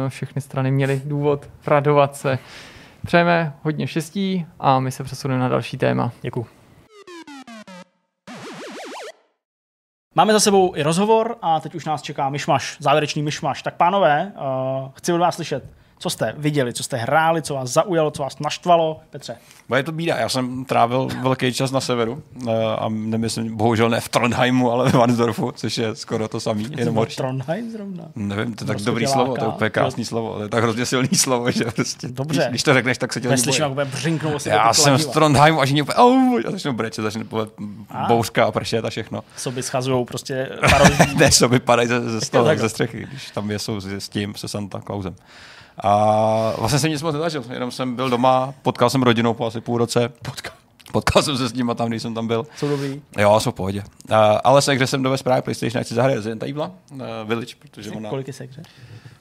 e, 0.07 0.09
všechny 0.11 0.41
strany 0.41 0.71
měly 0.71 1.03
důvod 1.05 1.49
radovat 1.67 2.17
se. 2.17 2.39
Přejeme 3.07 3.53
hodně 3.63 3.87
štěstí 3.87 4.47
a 4.61 4.81
my 4.81 4.91
se 4.91 5.05
přesuneme 5.05 5.41
na 5.41 5.49
další 5.49 5.79
téma. 5.79 6.13
Děkuji. 6.23 6.56
Máme 10.19 10.33
za 10.33 10.41
sebou 10.41 10.77
i 10.77 10.83
rozhovor 10.83 11.37
a 11.43 11.61
teď 11.61 11.75
už 11.75 11.85
nás 11.85 12.03
čeká 12.03 12.29
myšmaš, 12.29 12.77
závěrečný 12.81 13.23
myšmaš. 13.23 13.63
Tak 13.63 13.75
pánové, 13.75 14.33
uh, 14.37 14.91
chci 14.95 15.13
od 15.13 15.19
vás 15.19 15.35
slyšet, 15.35 15.65
co 15.99 16.11
jste 16.11 16.35
viděli, 16.39 16.73
co 16.73 16.83
jste 16.83 16.97
hráli, 16.97 17.43
co 17.43 17.55
vás 17.55 17.71
zaujalo, 17.71 18.11
co 18.11 18.23
vás 18.23 18.39
naštvalo. 18.39 19.01
Petře. 19.11 19.37
Bude 19.69 19.83
to 19.83 19.93
bída. 19.93 20.17
Já 20.17 20.29
jsem 20.29 20.65
trávil 20.65 21.09
velký 21.23 21.53
čas 21.53 21.71
na 21.71 21.81
severu 21.81 22.23
eh, 22.49 22.53
a 22.79 22.89
nemyslím, 22.89 23.57
bohužel 23.57 23.91
ne 23.91 24.01
v 24.01 24.09
Trondheimu, 24.09 24.73
ale 24.73 24.91
v 24.91 24.95
Vansdorfu, 24.95 25.53
což 25.53 25.79
je 25.79 25.95
skoro 25.95 26.29
to 26.29 26.41
samý, 26.41 26.69
jenom 26.77 26.95
horší. 26.95 27.17
Trondheim 27.17 27.71
zrovna. 27.71 28.05
Nevím, 28.17 28.55
to 28.55 28.65
je 28.65 28.67
tak 28.67 28.77
Prostě 28.77 28.91
dobrý 28.91 29.07
slovo, 29.07 29.37
to 29.37 29.45
je 29.45 29.49
úplně 29.49 29.71
krásný 29.71 30.05
slovo, 30.05 30.35
to 30.37 30.43
je 30.43 30.49
tak 30.49 30.63
hrozně 30.63 30.87
silný 30.87 31.09
slovo, 31.15 31.51
že 31.51 31.65
prostě, 31.65 32.09
Dobře. 32.09 32.47
Když, 32.51 32.63
to 32.63 32.75
řekneš, 32.75 32.99
tak 32.99 33.13
se 33.13 33.21
tě 33.21 33.29
Neslyším, 33.29 33.65
jak 33.79 34.43
si 34.43 34.49
Já 34.49 34.73
jsem 34.73 34.99
z 34.99 35.07
Trondheimu 35.07 35.61
a 35.61 35.65
že 35.65 35.83
úplně, 35.83 35.97
oh, 35.97 36.41
a 36.49 36.51
začnu 36.51 36.73
brečet, 36.73 37.03
začne 37.03 37.25
polet 37.25 37.49
A. 37.91 38.07
bouřka 38.07 38.45
a 38.45 38.51
pršet 38.51 38.85
a 38.85 38.91
všechno. 38.91 39.25
Sobě 39.37 39.63
schazují 39.63 40.05
prostě 40.05 40.51
parodí. 40.71 40.95
ne, 41.17 41.33
soby 41.33 41.61
padají 41.61 41.89
ze, 41.89 42.21
ze, 42.21 42.21
takhle. 42.31 42.57
ze 42.57 42.69
střechy, 42.69 43.07
když 43.11 43.31
tam 43.31 43.51
jsou 43.51 43.81
s, 43.81 43.87
s 43.87 44.09
tím, 44.09 44.35
se 44.35 44.49
Santa 44.49 44.81
Clausem. 44.81 45.15
A 45.79 46.53
vlastně 46.59 46.79
jsem 46.79 46.91
nic 46.91 47.03
moc 47.03 47.15
nezažil, 47.15 47.45
jenom 47.53 47.71
jsem 47.71 47.97
byl 47.97 48.11
doma, 48.11 48.55
potkal 48.63 48.91
jsem 48.91 49.03
rodinu 49.03 49.35
po 49.35 49.47
asi 49.47 49.61
půl 49.61 49.79
roce, 49.79 50.09
potkal, 50.09 50.53
potkal 50.93 51.23
jsem 51.23 51.37
se 51.37 51.49
s 51.49 51.53
nimi 51.53 51.73
tam, 51.75 51.89
když 51.89 52.03
jsem 52.03 52.15
tam 52.15 52.27
byl. 52.27 52.47
Jsou 52.57 52.69
dobrý. 52.69 53.03
Jo, 53.19 53.41
jsou 53.41 53.51
v 53.51 53.55
pohodě. 53.55 53.83
Uh, 54.11 54.17
ale 54.45 54.63
se 54.63 54.73
hře 54.73 54.87
jsem 54.87 55.03
do 55.03 55.17
právě 55.25 55.43
PlayStation, 55.43 55.85
chci 55.85 55.95
zahrát 55.95 56.15
Resident 56.15 56.43
Evil, 56.43 56.71
uh, 56.93 57.01
Village, 57.25 57.55
protože 57.59 57.91
ona 57.91 58.11
Kolik 58.11 58.27
je 58.27 58.33
se 58.33 58.45
hře? 58.45 58.63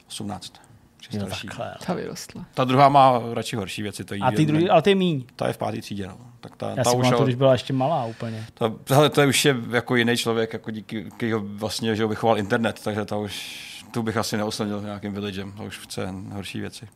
18. 0.07 0.53
Šest 1.01 1.13
Jo, 1.13 1.19
další. 1.19 1.47
takhle. 1.47 1.75
Ta 1.85 1.93
vyrostla. 1.93 2.45
Ta 2.53 2.63
druhá 2.63 2.89
má 2.89 3.21
radši 3.33 3.55
horší 3.55 3.81
věci. 3.81 4.03
To 4.03 4.13
jí 4.13 4.21
A 4.21 4.31
ty 4.31 4.45
druhý, 4.45 4.69
ale 4.69 4.81
ty 4.81 4.91
je 4.91 4.95
míň. 4.95 5.23
Ta 5.35 5.47
je 5.47 5.53
v 5.53 5.57
páté 5.57 5.81
třídě, 5.81 6.07
no. 6.07 6.17
Tak 6.39 6.55
ta, 6.55 6.69
Já 6.69 6.83
ta 6.83 6.83
si 6.83 6.95
už 6.97 7.01
pamatuju, 7.01 7.17
ale- 7.17 7.25
když 7.25 7.35
byla 7.35 7.51
ještě 7.51 7.73
malá 7.73 8.05
úplně. 8.05 8.45
ta, 8.53 8.71
hele, 8.89 9.09
to 9.09 9.21
je 9.21 9.27
už 9.27 9.45
je 9.45 9.55
jako 9.71 9.95
jiný 9.95 10.17
člověk, 10.17 10.53
jako 10.53 10.71
díky, 10.71 11.31
ho 11.31 11.39
vlastně, 11.43 11.95
že 11.95 12.03
ho 12.03 12.09
vychoval 12.09 12.37
internet, 12.37 12.79
takže 12.83 13.05
ta 13.05 13.17
už, 13.17 13.74
tu 13.95 14.03
bych 14.03 14.17
asi 14.17 14.37
neosledil 14.37 14.81
nějakým 14.81 15.13
villagem, 15.13 15.51
to 15.51 15.63
už 15.63 15.77
chce 15.77 16.13
horší 16.31 16.59
věci. 16.59 16.87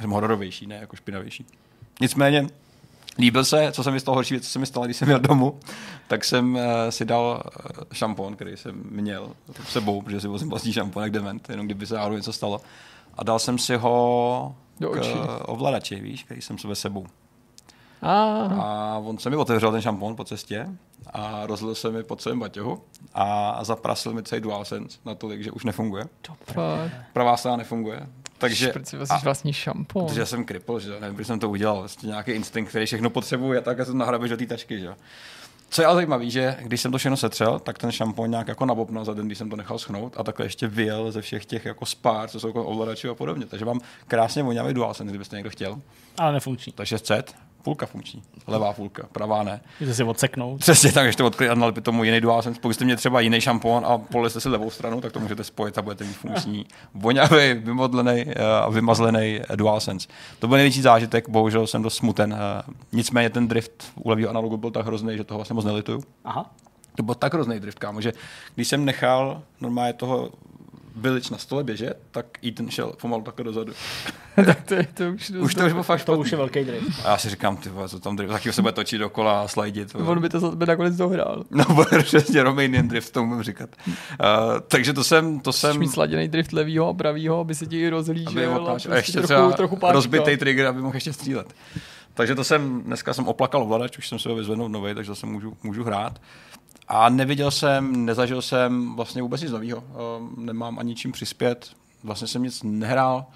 Jsem 0.00 0.10
hororovější, 0.10 0.66
ne 0.66 0.76
jako 0.76 0.96
špinavější. 0.96 1.46
Nicméně, 2.00 2.46
líbil 3.18 3.44
se, 3.44 3.72
co 3.72 3.82
se 3.82 3.90
mi 3.90 4.00
stalo 4.00 4.14
horší 4.14 4.34
věc, 4.34 4.44
co 4.44 4.50
se 4.50 4.58
mi 4.58 4.66
stalo, 4.66 4.86
když 4.86 4.96
jsem 4.96 5.08
měl 5.08 5.20
domů, 5.20 5.60
tak 6.08 6.24
jsem 6.24 6.54
uh, 6.54 6.60
si 6.90 7.04
dal 7.04 7.42
uh, 7.44 7.84
šampon, 7.92 8.34
který 8.34 8.56
jsem 8.56 8.82
měl 8.90 9.32
s 9.64 9.72
sebou, 9.72 10.02
protože 10.02 10.20
si 10.20 10.28
vozím 10.28 10.50
vlastní 10.50 10.72
šampon, 10.72 11.02
jak 11.02 11.12
dement, 11.12 11.50
jenom 11.50 11.66
kdyby 11.66 11.86
se 11.86 11.94
náhodou 11.94 12.16
něco 12.16 12.32
stalo. 12.32 12.60
A 13.14 13.24
dal 13.24 13.38
jsem 13.38 13.58
si 13.58 13.76
ho 13.76 14.54
Do 14.80 14.90
k 14.90 14.96
očí. 14.96 15.12
uh, 15.12 15.20
ovladači, 15.42 16.00
víš, 16.00 16.24
který 16.24 16.42
jsem 16.42 16.58
sebou 16.58 16.74
sebou. 16.74 17.06
A 18.02 18.12
A 18.60 18.98
on 19.04 19.18
se 19.18 19.30
mi 19.30 19.36
otevřel 19.36 19.72
ten 19.72 19.80
šampon 19.82 20.16
po 20.16 20.24
cestě 20.24 20.68
a 21.12 21.46
rozlil 21.46 21.74
se 21.74 21.90
mi 21.90 22.02
po 22.02 22.16
celém 22.16 22.38
baťohu 22.40 22.82
a 23.14 23.58
zaprasil 23.64 24.12
mi 24.14 24.22
celý 24.22 24.40
DualSense 24.40 24.98
natolik, 25.04 25.42
že 25.42 25.50
už 25.50 25.64
nefunguje. 25.64 26.04
fakt. 26.44 26.90
Pravá 27.12 27.36
strana 27.36 27.56
nefunguje. 27.56 28.06
Takže, 28.38 28.68
Proč 28.68 28.86
si 28.86 28.96
vezmeš 28.96 29.24
vlastní 29.24 29.52
šampon? 29.52 30.06
protože 30.06 30.26
jsem 30.26 30.44
kripl, 30.44 30.78
že 30.80 31.00
nevím, 31.00 31.14
proč 31.14 31.26
jsem 31.26 31.38
to 31.38 31.50
udělal. 31.50 31.78
Vlastně 31.78 32.06
nějaký 32.06 32.30
instinkt, 32.30 32.68
který 32.68 32.86
všechno 32.86 33.10
potřebuje 33.10 33.58
a 33.58 33.62
tak 33.62 33.86
to 33.86 33.94
nahrabeš 33.94 34.30
do 34.30 34.36
té 34.36 34.46
tačky, 34.46 34.80
že 34.80 34.86
jo. 34.86 34.94
Co 35.70 35.82
je 35.82 35.86
ale 35.86 35.94
zajímavé, 35.94 36.30
že 36.30 36.56
když 36.62 36.80
jsem 36.80 36.92
to 36.92 36.98
všechno 36.98 37.16
setřel, 37.16 37.58
tak 37.58 37.78
ten 37.78 37.92
šampon 37.92 38.30
nějak 38.30 38.48
jako 38.48 38.66
nabopnal 38.66 39.04
za 39.04 39.14
den, 39.14 39.26
když 39.26 39.38
jsem 39.38 39.50
to 39.50 39.56
nechal 39.56 39.78
schnout 39.78 40.14
a 40.16 40.22
takhle 40.22 40.46
ještě 40.46 40.66
vyjel 40.66 41.12
ze 41.12 41.20
všech 41.22 41.46
těch 41.46 41.64
jako 41.64 41.86
spár, 41.86 42.28
co 42.28 42.40
jsou 42.40 42.46
jako 42.46 42.64
ovladači 42.64 43.08
a 43.08 43.14
podobně. 43.14 43.46
Takže 43.46 43.64
mám 43.64 43.80
krásně 44.08 44.42
vonavý 44.42 44.74
DualSense, 44.74 45.10
kdybyste 45.10 45.36
někdo 45.36 45.50
chtěl. 45.50 45.80
Ale 46.18 46.32
nefunkční. 46.32 46.72
Takže 46.72 46.98
set, 46.98 47.34
půlka 47.66 47.86
funkční, 47.86 48.22
levá 48.46 48.72
půlka, 48.72 49.06
pravá 49.12 49.42
ne. 49.42 49.60
Můžete 49.80 49.94
si 49.94 50.02
odseknout. 50.04 50.60
Přesně 50.60 50.92
tak, 50.92 51.20
a 51.50 51.54
nalepit 51.54 51.84
tomu 51.84 52.04
jiný 52.04 52.20
DualSense. 52.20 52.60
Pokud 52.60 52.72
jste 52.72 52.84
měli 52.84 52.96
třeba 52.96 53.20
jiný 53.20 53.40
šampon 53.40 53.86
a 53.86 53.98
polili 53.98 54.30
jste 54.30 54.40
si 54.40 54.48
levou 54.48 54.70
stranu, 54.70 55.00
tak 55.00 55.12
to 55.12 55.20
můžete 55.20 55.44
spojit 55.44 55.78
a 55.78 55.82
budete 55.82 56.04
mít 56.04 56.16
funkční, 56.16 56.66
vonavý, 56.94 57.54
vymodlený 57.54 58.24
eh, 58.28 58.44
a 58.62 58.68
vymazlený 58.70 59.40
eh, 59.50 59.56
DualSense. 59.56 60.08
To 60.38 60.48
byl 60.48 60.56
největší 60.56 60.80
zážitek, 60.82 61.28
bohužel 61.28 61.66
jsem 61.66 61.82
dost 61.82 61.96
smuten. 61.96 62.32
eh, 62.38 62.62
Nicméně 62.92 63.30
ten 63.30 63.48
drift 63.48 63.92
u 63.94 64.08
levého 64.08 64.30
analogu 64.30 64.56
byl 64.56 64.70
tak 64.70 64.86
hrozný, 64.86 65.16
že 65.16 65.24
toho 65.24 65.38
vlastně 65.38 65.54
moc 65.54 65.64
nelituju. 65.64 66.02
Aha. 66.24 66.50
To 66.94 67.02
byl 67.02 67.14
tak 67.14 67.34
hrozný 67.34 67.60
drift, 67.60 67.78
kámo, 67.78 68.00
že 68.00 68.12
když 68.54 68.68
jsem 68.68 68.84
nechal 68.84 69.42
normálně 69.60 69.92
toho 69.92 70.30
Village 70.96 71.28
na 71.32 71.38
stole 71.38 71.64
běžet, 71.64 71.98
tak 72.10 72.26
Ethan 72.46 72.70
šel 72.70 72.92
pomalu 73.00 73.22
takhle 73.22 73.44
dozadu. 73.44 73.72
tak 74.46 74.62
to, 74.62 74.74
je, 74.74 74.88
to 74.94 75.04
už, 75.10 75.30
Už 75.30 75.54
to 75.54 75.66
už 75.66 75.72
bylo 75.72 75.82
fakt 75.82 75.98
To 75.98 76.02
špatný. 76.12 76.20
už 76.20 76.30
je 76.32 76.38
velký 76.38 76.64
drift. 76.64 77.06
A 77.06 77.10
já 77.10 77.18
si 77.18 77.30
říkám, 77.30 77.56
ty 77.56 77.68
vole, 77.68 77.88
co 77.88 78.00
tam 78.00 78.16
drift, 78.16 78.32
taky 78.32 78.52
se 78.52 78.62
bude 78.62 78.72
točit 78.72 78.98
dokola 79.00 79.40
a 79.42 79.48
slidit. 79.48 79.92
vole. 79.92 80.06
On 80.06 80.20
by 80.20 80.28
to 80.28 80.40
za 80.40 80.50
tebe 80.50 80.66
nakonec 80.66 80.96
dohrál. 80.96 81.44
No, 81.50 81.64
bude 81.74 82.02
přesně 82.02 82.42
Romanian 82.42 82.88
drift, 82.88 83.12
to 83.12 83.24
můžu 83.24 83.42
říkat. 83.42 83.70
Uh, 83.86 83.94
takže 84.68 84.92
to 84.92 85.04
jsem, 85.04 85.40
to 85.40 85.52
Jsem... 85.52 85.70
jsem, 85.72 85.80
mít 85.80 85.90
sladěný 85.92 86.28
drift 86.28 86.52
levýho 86.52 86.88
a 86.88 86.94
pravýho, 86.94 87.40
aby 87.40 87.54
se 87.54 87.66
ti 87.66 87.76
aby 87.76 87.90
rozhlížel 87.90 88.54
a, 88.54 88.70
prostě 88.70 88.88
a 88.88 88.96
ještě 88.96 89.12
trochu, 89.12 89.26
třeba 89.26 89.52
trochu 89.52 89.78
rozbitý 89.92 90.36
trigger, 90.36 90.66
aby 90.66 90.80
mohl 90.80 90.96
ještě 90.96 91.12
střílet. 91.12 91.54
Takže 92.14 92.34
to 92.34 92.44
jsem, 92.44 92.82
dneska 92.82 93.14
jsem 93.14 93.28
oplakal 93.28 93.62
ovladač, 93.62 93.98
už 93.98 94.08
jsem 94.08 94.18
se 94.18 94.28
ho 94.28 94.34
vyzvednout 94.34 94.68
nový, 94.68 94.94
takže 94.94 95.10
zase 95.10 95.26
můžu, 95.26 95.56
můžu 95.62 95.84
hrát. 95.84 96.20
A 96.88 97.08
neviděl 97.08 97.50
jsem, 97.50 98.04
nezažil 98.06 98.42
jsem 98.42 98.96
vlastně 98.96 99.22
vůbec 99.22 99.42
nic 99.42 99.52
nového. 99.52 99.84
Um, 100.18 100.34
nemám 100.46 100.78
ani 100.78 100.94
čím 100.94 101.12
přispět, 101.12 101.70
vlastně 102.04 102.28
jsem 102.28 102.42
nic 102.42 102.62
nehrál. 102.62 103.26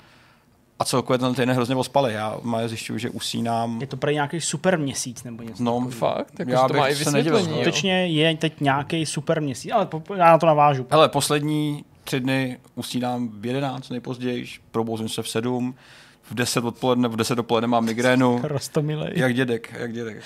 A 0.79 0.85
celkově 0.85 1.19
ten 1.19 1.35
týden 1.35 1.51
hrozně 1.55 1.77
ospalý. 1.77 2.13
Já 2.15 2.37
má 2.43 2.69
zjišťuju, 2.69 2.99
že 2.99 3.11
usínám. 3.11 3.81
Je 3.81 3.87
to 3.87 3.97
pro 3.97 4.11
nějaký 4.11 4.41
super 4.41 4.79
měsíc 4.79 5.25
nebo 5.25 5.43
něco. 5.43 5.63
No, 5.63 5.89
Fakt? 5.91 6.39
Jako, 6.39 6.51
Já 6.51 6.69
to 6.69 6.75
má 6.75 6.87
i 6.89 6.95
vysvětlení? 6.95 7.49
Skutečně 7.49 8.07
je 8.07 8.37
teď 8.37 8.61
nějaký 8.61 9.07
super 9.07 9.43
měsíc, 9.43 9.73
ale 9.73 9.87
po- 9.87 10.15
já 10.15 10.25
na 10.33 10.39
to 10.39 10.47
navážu. 10.47 10.87
Hele, 10.91 11.09
poslední 11.09 11.85
tři 12.05 12.21
dny 12.21 12.59
usínám 12.75 13.29
v 13.29 13.47
11 13.47 13.89
nejpozději, 13.89 14.47
probouzím 14.71 15.09
se 15.09 15.23
v 15.23 15.29
7, 15.29 15.75
v 16.23 16.35
10 16.35 16.65
odpoledne, 16.65 17.09
v 17.09 17.17
10 17.17 17.35
dopoledne 17.35 17.69
mám 17.69 17.85
migrénu. 17.85 18.41
Rostomilej. 18.43 19.13
Jak 19.15 19.35
dědek, 19.35 19.75
jak 19.79 19.93
dědek. 19.93 20.23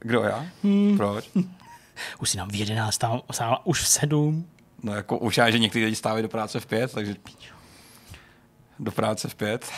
Kdo 0.00 0.22
já? 0.22 0.46
Proč? 0.96 1.30
Už 2.20 2.30
si 2.30 2.38
nám 2.38 2.48
v 2.48 2.54
11, 2.54 2.94
stál, 2.94 3.22
stál 3.30 3.60
už 3.64 3.82
v 3.82 3.88
7. 3.88 4.46
No 4.82 4.94
jako 4.94 5.18
už 5.18 5.36
já, 5.38 5.50
že 5.50 5.58
někteří 5.58 5.84
lidi 5.84 5.96
stávají 5.96 6.22
do 6.22 6.28
práce 6.28 6.60
v 6.60 6.66
pět, 6.66 6.92
takže 6.92 7.14
do 8.78 8.92
práce 8.92 9.28
v 9.28 9.34
pět. 9.34 9.70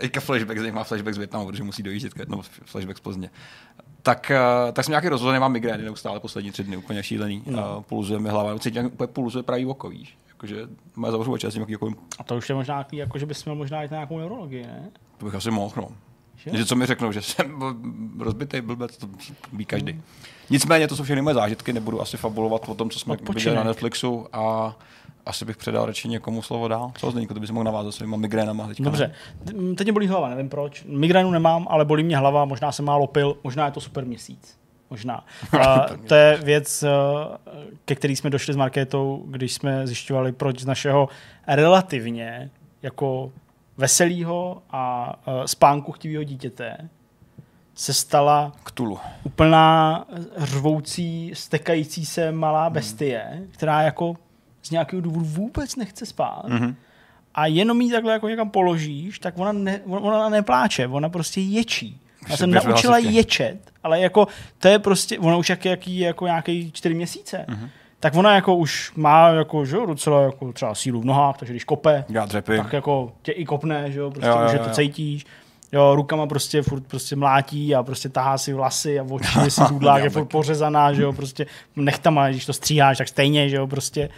Ika 0.00 0.20
flashback, 0.20 0.58
z 0.58 0.62
nich 0.62 0.72
má 0.72 0.84
flashback 0.84 1.14
z 1.14 1.18
Větnamu, 1.18 1.46
protože 1.46 1.62
musí 1.62 1.82
dojíždět, 1.82 2.12
no, 2.28 2.42
flashback 2.42 2.98
z 2.98 3.00
Plzně. 3.00 3.30
Tak, 4.02 4.32
uh, 4.66 4.72
tak 4.72 4.84
jsem 4.84 4.92
nějaký 4.92 5.08
rozhodně, 5.08 5.40
mám 5.40 5.52
migrény 5.52 5.84
neustále 5.84 6.20
poslední 6.20 6.52
tři 6.52 6.64
dny, 6.64 6.76
úplně 6.76 7.02
šílený. 7.02 7.42
No. 7.46 7.76
Uh, 7.76 7.82
pulzuje 7.82 8.20
mi 8.20 8.28
hlava, 8.28 8.58
cítím, 8.58 8.82
jak 8.82 8.92
úplně 8.92 9.08
pulzuje 9.08 9.42
pravý 9.42 9.66
oko, 9.66 9.88
víš. 9.88 10.18
Jakože 10.28 10.56
má 10.96 11.10
zavřu 11.10 11.32
oči, 11.32 11.50
jsem 11.50 11.64
jako, 11.68 11.92
A 12.18 12.24
to 12.24 12.36
už 12.36 12.48
je 12.48 12.54
možná 12.54 12.86
jako, 12.92 13.18
že 13.18 13.26
bys 13.26 13.44
měl 13.44 13.54
možná 13.54 13.82
jít 13.82 13.90
na 13.90 13.96
nějakou 13.96 14.18
neurologii, 14.18 14.66
ne? 14.66 14.90
To 15.18 15.24
bych 15.24 15.34
asi 15.34 15.50
mohl, 15.50 15.74
no. 15.76 15.88
Že? 16.36 16.64
co 16.64 16.76
mi 16.76 16.86
řeknou, 16.86 17.12
že 17.12 17.22
jsem 17.22 17.62
rozbitý 18.18 18.60
blbec, 18.60 18.96
to 18.96 19.08
ví 19.52 19.64
každý. 19.64 19.92
Hmm. 19.92 20.02
Nicméně 20.50 20.88
to 20.88 20.96
jsou 20.96 21.04
všechny 21.04 21.22
moje 21.22 21.34
zážitky, 21.34 21.72
nebudu 21.72 22.00
asi 22.00 22.16
fabulovat 22.16 22.68
o 22.68 22.74
tom, 22.74 22.90
co 22.90 22.98
jsme 22.98 23.12
Odpočinek. 23.12 23.36
viděli 23.36 23.56
na 23.56 23.64
Netflixu 23.64 24.26
a 24.32 24.76
asi 25.26 25.44
bych 25.44 25.56
předal 25.56 25.86
radši 25.86 26.08
někomu 26.08 26.42
slovo 26.42 26.68
dál. 26.68 26.92
Co 26.94 27.10
Zdeňku, 27.10 27.34
ty 27.34 27.40
bys 27.40 27.50
mohl 27.50 27.64
navázat 27.64 27.94
svýma 27.94 28.16
migrénama 28.16 28.66
teďka. 28.66 28.84
Dobře, 28.84 29.14
teď 29.76 29.86
mě 29.86 29.92
bolí 29.92 30.06
hlava, 30.06 30.28
nevím 30.28 30.48
proč. 30.48 30.84
Migrénu 30.88 31.30
nemám, 31.30 31.66
ale 31.70 31.84
bolí 31.84 32.04
mě 32.04 32.16
hlava, 32.16 32.44
možná 32.44 32.72
jsem 32.72 32.84
málo 32.84 33.06
pil, 33.06 33.36
možná 33.44 33.66
je 33.66 33.72
to 33.72 33.80
super 33.80 34.04
měsíc. 34.04 34.58
Možná. 34.90 35.24
A 35.60 35.86
to 36.08 36.14
je 36.14 36.40
věc, 36.44 36.82
eh, 36.82 36.88
ke 37.84 37.94
který 37.94 38.16
jsme 38.16 38.30
došli 38.30 38.54
s 38.54 38.56
Markétou, 38.56 39.24
když 39.26 39.52
jsme 39.52 39.86
zjišťovali, 39.86 40.32
proč 40.32 40.60
z 40.60 40.66
našeho 40.66 41.08
relativně 41.46 42.50
jako 42.82 43.32
veselého 43.76 44.62
a 44.70 45.14
eh, 45.26 45.48
spánku 45.48 45.92
chtivého 45.92 46.24
dítěte 46.24 46.88
se 47.74 47.94
stala 47.94 48.52
Ktulu. 48.62 48.98
úplná 49.24 50.04
řvoucí, 50.36 51.30
stekající 51.34 52.06
se 52.06 52.32
malá 52.32 52.70
bestie, 52.70 53.26
hmm. 53.32 53.48
která 53.52 53.82
jako 53.82 54.16
z 54.62 54.70
nějakého 54.70 55.00
důvodu 55.00 55.24
vůbec 55.24 55.76
nechce 55.76 56.06
spát. 56.06 56.44
Mm-hmm. 56.48 56.74
A 57.34 57.46
jenom 57.46 57.80
jí 57.80 57.90
takhle 57.90 58.12
jako 58.12 58.28
někam 58.28 58.50
položíš, 58.50 59.18
tak 59.18 59.38
ona, 59.38 59.52
ne, 59.52 59.80
ona 59.86 60.28
nepláče, 60.28 60.86
ona 60.86 61.08
prostě 61.08 61.40
ječí. 61.40 62.00
Já 62.28 62.36
jsem 62.36 62.50
naučila 62.50 62.98
ječet, 62.98 63.72
ale 63.82 64.00
jako 64.00 64.28
to 64.58 64.68
je 64.68 64.78
prostě, 64.78 65.18
ona 65.18 65.36
už 65.36 65.50
jak, 65.50 65.64
jaký 65.64 65.98
jako 65.98 66.26
nějaký 66.26 66.72
čtyři 66.72 66.94
měsíce. 66.94 67.44
Mm-hmm. 67.48 67.68
Tak 68.00 68.14
ona 68.14 68.34
jako 68.34 68.56
už 68.56 68.92
má 68.96 69.28
jako, 69.28 69.64
že 69.64 69.76
docela 69.86 70.22
jako 70.22 70.52
třeba 70.52 70.74
sílu 70.74 71.00
v 71.00 71.04
nohách, 71.04 71.36
takže 71.38 71.52
když 71.52 71.64
kope, 71.64 72.04
tak 72.56 72.72
jako 72.72 73.12
tě 73.22 73.32
i 73.32 73.44
kopne, 73.44 73.92
že 73.92 74.00
jo, 74.00 74.10
prostě 74.10 74.28
jo, 74.28 74.38
jo, 74.40 74.48
jo. 74.52 74.64
to 74.64 74.70
cítíš. 74.70 75.26
Jo, 75.72 75.94
rukama 75.94 76.26
prostě 76.26 76.62
furt 76.62 76.86
prostě 76.86 77.16
mlátí 77.16 77.74
a 77.74 77.82
prostě 77.82 78.08
tahá 78.08 78.38
si 78.38 78.52
vlasy 78.52 79.00
a 79.00 79.06
oči 79.10 79.50
si 79.50 79.60
důdlák 79.68 80.04
je 80.04 80.10
furt 80.10 80.24
pořezaná, 80.24 80.92
že 80.92 81.02
jo, 81.02 81.12
prostě 81.12 81.46
nechtama, 81.76 82.28
když 82.28 82.46
to 82.46 82.52
stříháš, 82.52 82.98
tak 82.98 83.08
stejně, 83.08 83.48
že 83.48 83.56
jo, 83.56 83.66
prostě 83.66 84.08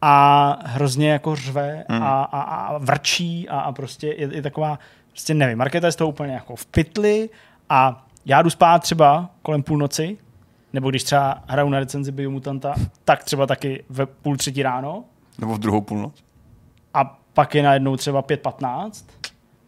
a 0.00 0.58
hrozně 0.64 1.10
jako 1.10 1.36
řve 1.36 1.84
mm. 1.88 2.02
a, 2.02 2.22
a, 2.22 2.40
a 2.40 2.78
vrčí 2.78 3.48
a, 3.48 3.60
a 3.60 3.72
prostě 3.72 4.06
je, 4.06 4.28
je 4.34 4.42
taková, 4.42 4.78
prostě 5.10 5.34
nevím, 5.34 5.58
Markéta 5.58 5.86
je 5.86 5.92
z 5.92 5.96
toho 5.96 6.10
úplně 6.10 6.32
jako 6.32 6.56
v 6.56 6.66
pytli 6.66 7.30
a 7.68 8.06
já 8.26 8.42
jdu 8.42 8.50
spát 8.50 8.82
třeba 8.82 9.30
kolem 9.42 9.62
půlnoci, 9.62 10.18
nebo 10.76 10.90
když 10.90 11.04
třeba 11.04 11.42
hraju 11.46 11.68
na 11.68 11.78
recenzi 11.78 12.12
Biomutanta, 12.12 12.74
tak 13.04 13.24
třeba 13.24 13.46
taky 13.46 13.84
ve 13.88 14.06
půl 14.06 14.36
třetí 14.36 14.62
ráno. 14.62 15.04
Nebo 15.38 15.54
v 15.54 15.58
druhou 15.58 15.80
půlnoc. 15.80 16.24
A 16.94 17.18
pak 17.34 17.54
je 17.54 17.62
najednou 17.62 17.96
třeba 17.96 18.22
5.15. 18.22 19.04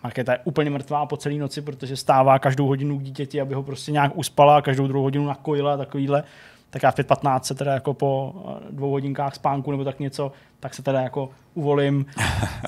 Markéta 0.03 0.33
je 0.33 0.39
úplně 0.45 0.71
mrtvá 0.71 1.07
po 1.07 1.17
celé 1.17 1.35
noci, 1.35 1.63
protože 1.63 1.97
stává 1.97 2.39
každou 2.39 2.67
hodinu 2.67 2.99
k 2.99 3.03
dítěti, 3.03 3.41
aby 3.41 3.55
ho 3.55 3.63
prostě 3.63 3.93
nějak 3.93 4.13
uspala, 4.15 4.63
každou 4.63 4.87
druhou 4.87 5.05
hodinu 5.05 5.27
nakojila, 5.27 5.77
takovýhle 5.77 6.25
tak 6.71 6.83
já 6.83 6.91
v 6.91 6.97
5.15 6.97 7.41
se 7.41 7.55
teda 7.55 7.73
jako 7.73 7.95
po 7.95 8.35
eh, 8.37 8.67
dvou 8.71 8.91
hodinkách 8.91 9.35
spánku 9.35 9.71
nebo 9.71 9.85
tak 9.85 10.01
něco, 10.01 10.33
tak 10.61 10.75
se 10.75 10.83
teda 10.83 11.01
jako 11.01 11.31
uvolím 11.55 12.07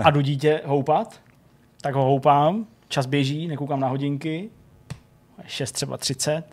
a 0.05 0.11
jdu 0.11 0.21
dítě 0.21 0.63
houpat, 0.65 1.21
tak 1.81 1.95
ho 1.95 2.05
houpám, 2.05 2.67
čas 2.89 3.07
běží, 3.07 3.49
nekoukám 3.49 3.81
na 3.81 3.89
hodinky, 3.89 4.51
6 5.47 5.73
třeba 5.73 5.97
30, 5.97 6.45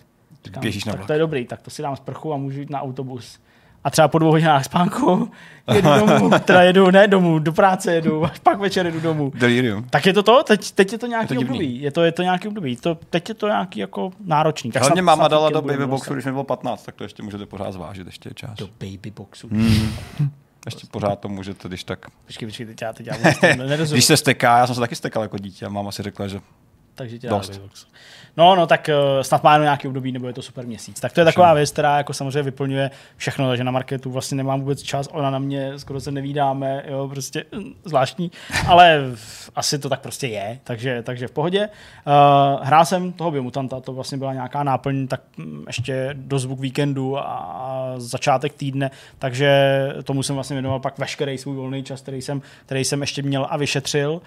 Říkám, 0.47 0.61
Běžíš 0.61 0.85
na 0.85 0.93
tak 0.93 1.05
to 1.05 1.13
je 1.13 1.19
dobrý, 1.19 1.45
tak 1.45 1.61
to 1.61 1.69
si 1.69 1.81
dám 1.81 1.95
sprchu 1.95 2.33
a 2.33 2.37
můžu 2.37 2.59
jít 2.59 2.69
na 2.69 2.81
autobus 2.81 3.39
a 3.83 3.89
třeba 3.89 4.07
po 4.07 4.19
dvou 4.19 4.31
hodinách 4.31 4.65
spánku 4.65 5.31
jedu 5.73 5.89
domů, 5.99 6.29
teda 6.45 6.61
jedu, 6.61 6.91
ne 6.91 7.07
domů, 7.07 7.39
do 7.39 7.53
práce 7.53 7.93
jedu, 7.93 8.25
až 8.25 8.39
pak 8.39 8.59
večer 8.59 8.85
jedu 8.85 8.99
domů. 8.99 9.31
Delirium. 9.35 9.83
Tak 9.89 10.05
je 10.05 10.13
to 10.13 10.23
to, 10.23 10.43
teď, 10.43 10.71
teď 10.71 10.91
je 10.91 10.97
to 10.97 11.07
nějaký 11.07 11.33
je 11.33 11.39
to 11.39 11.41
období, 11.41 11.81
je 11.81 11.91
to, 11.91 12.03
je 12.03 12.11
to 12.11 12.21
nějaký 12.21 12.47
období, 12.47 12.75
to, 12.75 12.95
teď 13.09 13.29
je 13.29 13.35
to 13.35 13.47
nějaký 13.47 13.79
jako 13.79 14.11
náročný. 14.25 14.71
Tak 14.71 14.81
Hlavně 14.81 15.01
máma 15.01 15.27
dala 15.27 15.49
do 15.49 15.61
babyboxu, 15.61 16.13
když 16.13 16.25
mi 16.25 16.31
bylo 16.31 16.43
15, 16.43 16.83
tak 16.83 16.95
to 16.95 17.03
ještě 17.03 17.23
můžete 17.23 17.45
pořád 17.45 17.71
zvážit, 17.71 18.07
ještě 18.07 18.29
je 18.29 18.33
čas. 18.33 18.57
Do 18.57 18.67
babyboxu. 18.79 19.47
Hmm. 19.47 19.91
Ještě 20.65 20.87
pořád 20.91 21.19
to 21.19 21.29
můžete, 21.29 21.67
když 21.67 21.83
tak. 21.83 22.05
Počkej, 22.25 22.47
počkej, 22.47 22.65
teď 22.65 22.81
já, 22.81 22.93
teď 22.93 23.07
já 23.07 23.15
nerozumím. 23.55 23.97
když 23.97 24.05
se 24.05 24.17
steká, 24.17 24.57
já 24.57 24.67
jsem 24.67 24.75
se 24.75 24.81
taky 24.81 24.95
stekal 24.95 25.23
jako 25.23 25.37
dítě 25.37 25.65
a 25.65 25.69
máma 25.69 25.91
si 25.91 26.03
řekla, 26.03 26.27
že 26.27 26.39
takže 26.97 27.19
tě 27.19 27.29
Dost. 27.29 27.61
No, 28.37 28.55
no, 28.55 28.67
tak 28.67 28.89
uh, 28.89 29.21
snad 29.21 29.43
má 29.43 29.57
nějaký 29.57 29.87
období, 29.87 30.11
nebo 30.11 30.27
je 30.27 30.33
to 30.33 30.41
super 30.41 30.65
měsíc. 30.65 30.99
Tak 30.99 31.13
to 31.13 31.21
je 31.21 31.25
taková 31.25 31.53
věc, 31.53 31.71
která 31.71 31.97
jako 31.97 32.13
samozřejmě 32.13 32.43
vyplňuje 32.43 32.91
všechno, 33.17 33.47
takže 33.47 33.63
na 33.63 33.71
marketu 33.71 34.11
vlastně 34.11 34.37
nemám 34.37 34.59
vůbec 34.59 34.81
čas, 34.81 35.09
ona 35.11 35.29
na 35.29 35.39
mě 35.39 35.79
skoro 35.79 35.99
se 35.99 36.11
nevídáme, 36.11 36.83
jo, 36.87 37.07
prostě 37.07 37.45
hm, 37.55 37.73
zvláštní, 37.85 38.31
ale 38.67 39.01
asi 39.55 39.79
to 39.79 39.89
tak 39.89 39.99
prostě 39.99 40.27
je, 40.27 40.59
takže, 40.63 41.03
takže 41.03 41.27
v 41.27 41.31
pohodě. 41.31 41.69
Uh, 41.69 42.65
hrál 42.65 42.85
jsem 42.85 43.13
toho 43.13 43.31
Biomutanta, 43.31 43.81
to 43.81 43.93
vlastně 43.93 44.17
byla 44.17 44.33
nějaká 44.33 44.63
náplň, 44.63 45.07
tak 45.07 45.21
hm, 45.37 45.63
ještě 45.67 46.09
do 46.13 46.39
zvuk 46.39 46.59
víkendu 46.59 47.17
a 47.17 47.93
začátek 47.97 48.53
týdne, 48.53 48.91
takže 49.19 49.49
tomu 50.03 50.23
jsem 50.23 50.35
vlastně 50.35 50.53
věnoval 50.53 50.79
pak 50.79 50.97
veškerý 50.97 51.37
svůj 51.37 51.55
volný 51.55 51.83
čas, 51.83 52.01
který 52.01 52.21
jsem, 52.21 52.41
který 52.65 52.83
jsem 52.83 53.01
ještě 53.01 53.21
měl 53.21 53.47
a 53.49 53.57
vyšetřil. 53.57 54.21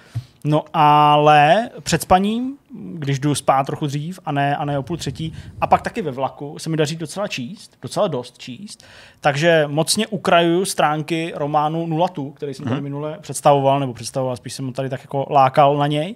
No 0.44 0.64
ale 0.72 1.68
před 1.82 2.02
spaním 2.02 2.56
když 2.74 3.18
jdu 3.18 3.34
spát 3.34 3.66
trochu 3.66 3.86
dřív 3.86 4.20
a 4.24 4.32
ne, 4.32 4.56
a 4.56 4.64
ne 4.64 4.78
o 4.78 4.82
půl 4.82 4.96
třetí. 4.96 5.32
A 5.60 5.66
pak 5.66 5.82
taky 5.82 6.02
ve 6.02 6.10
vlaku 6.10 6.58
se 6.58 6.70
mi 6.70 6.76
daří 6.76 6.96
docela 6.96 7.28
číst, 7.28 7.76
docela 7.82 8.08
dost 8.08 8.38
číst. 8.38 8.84
Takže 9.20 9.64
mocně 9.66 10.06
ukrajuju 10.06 10.64
stránky 10.64 11.32
románu 11.36 11.86
Nulatu, 11.86 12.30
který 12.30 12.54
jsem 12.54 12.64
tady 12.64 12.76
mm. 12.76 12.82
minule 12.82 13.18
představoval, 13.20 13.80
nebo 13.80 13.94
představoval, 13.94 14.36
spíš 14.36 14.52
jsem 14.52 14.72
tady 14.72 14.88
tak 14.88 15.00
jako 15.00 15.26
lákal 15.30 15.76
na 15.76 15.86
něj. 15.86 16.14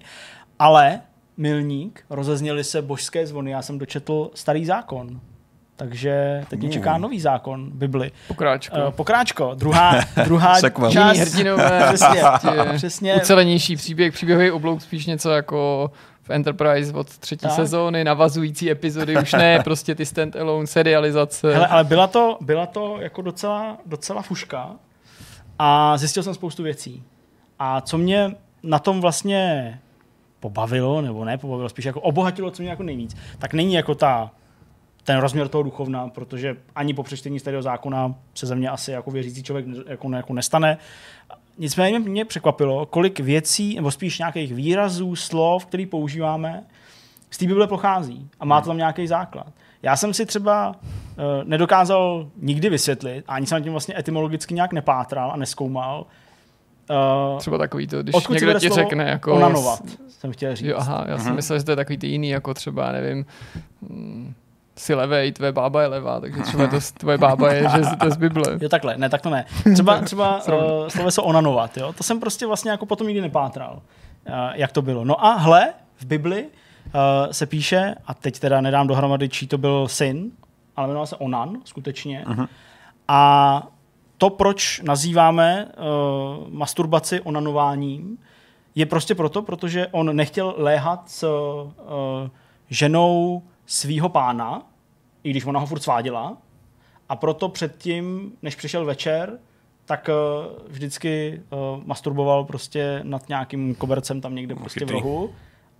Ale 0.59 1.01
milník, 1.36 2.05
rozezněly 2.10 2.64
se 2.64 2.82
božské 2.82 3.26
zvony, 3.26 3.51
já 3.51 3.62
jsem 3.62 3.78
dočetl 3.78 4.31
starý 4.35 4.64
zákon. 4.64 5.20
Takže 5.76 6.44
teď 6.48 6.60
mě 6.60 6.68
čeká 6.68 6.98
nový 6.98 7.20
zákon 7.20 7.70
Bibli. 7.74 8.12
Pokráčko. 8.28 8.76
Uh, 8.76 8.90
pokráčko. 8.90 9.55
Druhá, 9.55 10.01
druhá 10.24 10.60
část. 10.90 11.18
hrdinové. 11.18 11.82
přesně, 11.94 12.22
přesně. 12.76 13.14
Ucelenější 13.14 13.76
příběh, 13.76 14.12
příběhový 14.12 14.51
oblouk, 14.51 14.82
spíš 14.82 15.06
něco 15.06 15.31
jako 15.31 15.90
v 16.25 16.31
Enterprise 16.31 16.93
od 16.93 17.19
třetí 17.19 17.43
tak. 17.43 17.53
sezóny, 17.53 18.05
navazující 18.05 18.71
epizody, 18.71 19.17
už 19.23 19.33
ne 19.33 19.61
prostě 19.65 19.95
ty 19.95 20.05
stand-alone 20.05 20.65
serializace. 20.65 21.55
Hele, 21.55 21.67
ale 21.67 21.85
byla 21.85 22.07
to, 22.07 22.39
byla 22.41 22.67
to 22.67 22.97
jako 23.01 23.23
docela, 23.23 23.79
docela 23.87 24.23
fuška 24.23 24.71
a 25.59 25.97
zjistil 25.97 26.23
jsem 26.23 26.35
spoustu 26.35 26.63
věcí. 26.63 27.03
A 27.59 27.81
co 27.81 27.99
mě 27.99 28.35
na 28.63 28.79
tom 28.79 29.01
vlastně 29.01 29.75
pobavilo, 30.41 31.01
nebo 31.01 31.25
ne 31.25 31.39
pobavilo, 31.39 31.69
spíš 31.69 31.85
jako 31.85 32.01
obohatilo, 32.01 32.51
co 32.51 32.63
mě 32.63 32.71
jako 32.71 32.83
nejvíc, 32.83 33.17
tak 33.39 33.55
není 33.55 33.75
jako 33.75 33.95
ta 33.95 34.31
ten 35.05 35.19
rozměr 35.19 35.49
toho 35.49 35.63
duchovna, 35.63 36.09
protože 36.09 36.57
ani 36.75 36.95
po 36.95 37.03
přečtení 37.03 37.41
starého 37.41 37.63
zákona 37.63 38.15
se 38.35 38.47
ze 38.47 38.55
mě 38.55 38.69
asi 38.69 38.91
jako 38.91 39.11
věřící 39.11 39.43
člověk 39.43 39.67
jako, 39.87 40.11
jako 40.13 40.33
nestane. 40.33 40.79
Nicméně 41.59 41.98
mě 41.98 42.24
překvapilo, 42.24 42.86
kolik 42.86 43.20
věcí, 43.20 43.74
nebo 43.74 43.90
spíš 43.90 44.18
nějakých 44.18 44.55
výrazů, 44.55 45.16
slov, 45.16 45.66
který 45.66 45.86
používáme, 45.86 46.64
z 47.31 47.39
té 47.39 47.47
Bible 47.47 47.66
pochází 47.66 48.28
a 48.40 48.44
má 48.44 48.60
to 48.60 48.66
tam 48.66 48.76
nějaký 48.76 49.06
základ. 49.06 49.47
Já 49.82 49.97
jsem 49.97 50.14
si 50.14 50.26
třeba 50.26 50.68
uh, 50.68 50.74
nedokázal 51.44 52.28
nikdy 52.36 52.70
vysvětlit, 52.70 53.24
ani 53.28 53.47
jsem 53.47 53.62
tím 53.62 53.72
vlastně 53.72 53.98
etymologicky 53.98 54.55
nějak 54.55 54.72
nepátral 54.72 55.32
a 55.32 55.36
neskoumal. 55.36 56.06
Uh, 57.32 57.39
třeba 57.39 57.59
takový 57.59 57.86
to, 57.86 58.02
když 58.02 58.28
někdo 58.28 58.60
ti 58.60 58.68
řekne 58.68 59.05
jako... 59.05 59.35
Onanovat, 59.35 59.82
jsem 60.09 60.32
chtěl 60.32 60.56
říct. 60.56 60.66
Jo, 60.68 60.76
aha, 60.78 61.05
já 61.09 61.18
jsem 61.18 61.32
uh-huh. 61.32 61.36
myslel, 61.36 61.59
že 61.59 61.64
to 61.64 61.72
je 61.72 61.76
takový 61.76 61.98
ty 61.98 62.06
jiný, 62.06 62.28
jako 62.28 62.55
třeba, 62.55 62.93
nevím, 62.93 63.26
mm, 63.81 64.35
si 64.77 64.95
levej, 64.95 65.33
tvé 65.33 65.53
bába 65.53 65.83
je 65.83 65.89
levá, 65.89 66.21
takže 66.21 66.43
třeba 66.43 66.67
to 66.67 66.77
tvoje 66.99 67.19
bába 67.19 67.53
je, 67.53 67.63
že 67.63 67.97
to 67.97 68.07
je 68.07 68.11
z 68.11 68.17
Bible. 68.17 68.59
Jo, 68.61 68.69
takhle, 68.69 68.97
ne, 68.97 69.09
tak 69.09 69.21
to 69.21 69.31
ne. 69.31 69.45
Třeba, 69.75 70.01
třeba 70.05 70.41
uh, 70.49 70.89
sloveso 70.89 71.23
onanovat, 71.23 71.77
jo, 71.77 71.93
to 71.93 72.03
jsem 72.05 72.21
prostě 72.21 72.47
vlastně 72.47 72.71
jako 72.71 72.87
potom 72.87 73.07
nikdy 73.07 73.21
nepátral, 73.21 73.83
uh, 74.29 74.35
jak 74.55 74.73
to 74.73 74.83
bylo. 74.83 75.05
No 75.05 75.25
a 75.25 75.35
hle, 75.35 75.73
v 75.97 76.05
Bibli 76.05 76.45
uh, 76.45 76.91
se 77.31 77.47
píše, 77.47 77.95
a 78.07 78.15
teď 78.15 78.39
teda 78.39 78.61
nedám 78.61 78.87
dohromady, 78.87 79.29
čí 79.29 79.47
to 79.47 79.59
byl 79.59 79.89
syn, 79.89 80.31
ale 80.77 80.87
jmenoval 80.89 81.07
se 81.07 81.17
Onan, 81.17 81.57
skutečně. 81.65 82.25
Uh-huh. 82.27 82.49
A 83.09 83.63
to, 84.19 84.31
proč 84.31 84.81
nazýváme 84.85 85.67
uh, 85.67 86.49
masturbaci 86.49 87.21
onanováním, 87.21 88.19
je 88.75 88.87
prostě 88.87 89.15
proto, 89.15 89.43
protože 89.43 89.87
on 89.87 90.17
nechtěl 90.17 90.55
léhat 90.57 91.11
s 91.11 91.23
uh, 91.23 91.71
ženou 92.71 93.43
svýho 93.66 94.09
pána, 94.09 94.62
i 95.23 95.31
když 95.31 95.47
ona 95.47 95.61
ho 95.61 95.66
furt 95.66 95.81
sváděla. 95.82 96.36
A 97.09 97.16
proto 97.16 97.49
předtím, 97.49 98.32
než 98.43 98.55
přišel 98.55 98.85
večer, 98.85 99.39
tak 99.85 100.09
uh, 100.09 100.53
vždycky 100.69 101.43
uh, 101.51 101.85
masturboval 101.85 102.45
prostě 102.45 103.01
nad 103.03 103.28
nějakým 103.28 103.74
kobercem 103.74 104.20
tam 104.20 104.35
někde 104.35 104.55
prostě 104.55 104.85
v 104.85 104.91
rohu 104.91 105.31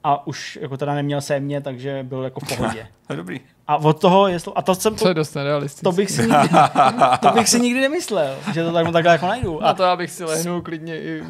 a 0.05 0.27
už 0.27 0.59
jako 0.63 0.77
teda 0.77 0.95
neměl 0.95 1.21
sémě, 1.21 1.61
takže 1.61 2.03
byl 2.03 2.25
jako 2.25 2.41
v 2.41 2.49
pohodě. 2.49 2.87
To 3.07 3.13
je 3.13 3.17
dobrý. 3.17 3.41
A 3.67 3.77
od 3.77 4.01
toho, 4.01 4.29
jestli, 4.29 4.53
a 4.57 4.63
to 4.63 4.75
jsem 4.75 4.95
To 4.95 5.09
je 5.09 5.15
dost 5.15 5.35
nerealistické. 5.35 5.85
to 5.85 5.93
bych 5.93 6.11
si 6.11 6.23
nikdy, 6.23 6.49
to 7.21 7.31
bych 7.31 7.49
si 7.49 7.61
nikdy 7.61 7.81
nemyslel, 7.81 8.37
že 8.55 8.65
to 8.65 8.73
tak, 8.73 8.93
takhle 8.93 9.13
jako 9.13 9.27
najdu. 9.27 9.65
A 9.65 9.71
A 9.71 9.75
to 9.75 9.83
já 9.83 9.97
bych 9.97 10.11
si 10.11 10.25
lehnul 10.25 10.63
klidně 10.63 11.01
i... 11.01 11.23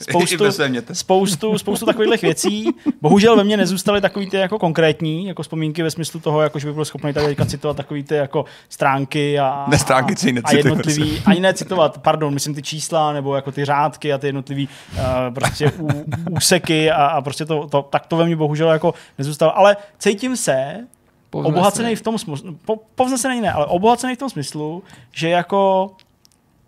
Spoustu, 0.04 0.52
spoustu, 0.94 1.58
spoustu 1.58 1.86
takových 1.86 2.22
věcí. 2.22 2.68
Bohužel 3.02 3.36
ve 3.36 3.44
mně 3.44 3.56
nezůstaly 3.56 4.00
takový 4.00 4.30
ty 4.30 4.36
jako 4.36 4.58
konkrétní, 4.58 5.26
jako 5.26 5.42
vzpomínky 5.42 5.82
ve 5.82 5.90
smyslu 5.90 6.20
toho, 6.20 6.42
jako 6.42 6.58
že 6.58 6.66
by 6.66 6.72
byl 6.72 6.84
schopný 6.84 7.12
tady 7.12 7.26
teďka 7.26 7.46
citovat 7.46 7.76
takový 7.76 8.02
ty 8.02 8.14
jako 8.14 8.44
stránky 8.68 9.38
a, 9.38 9.66
Ne, 9.68 9.78
stránky 9.78 10.14
a, 10.14 10.30
a 10.30 10.32
necituj, 10.32 10.58
jednotlivý, 10.58 11.22
ani 11.26 11.40
ne 11.40 11.54
citovat, 11.54 11.98
pardon, 11.98 12.34
myslím 12.34 12.54
ty 12.54 12.62
čísla 12.62 13.12
nebo 13.12 13.36
jako 13.36 13.52
ty 13.52 13.64
řádky 13.64 14.12
a 14.12 14.18
ty 14.18 14.26
jednotlivý 14.26 14.68
uh, 14.92 15.00
prostě 15.34 15.72
ú, 15.78 15.88
úseky 16.30 16.90
a, 16.90 17.06
a 17.06 17.20
prostě 17.20 17.44
to, 17.44 17.66
to, 17.66 17.82
tak 17.82 18.06
to 18.06 18.16
ve 18.16 18.24
mně 18.24 18.36
bohužel 18.36 18.68
jako 18.70 18.94
nezůstalo. 19.18 19.58
Ale 19.58 19.76
cítím 19.98 20.36
se 20.36 20.86
obohacený 21.30 21.96
v 21.96 22.02
tom 22.02 22.18
smyslu, 22.18 22.58
po, 22.64 22.76
povznesený 22.94 23.40
ne, 23.40 23.52
ale 23.52 23.66
obohacený 23.66 24.14
v 24.14 24.18
tom 24.18 24.30
smyslu, 24.30 24.82
že 25.12 25.28
jako, 25.28 25.90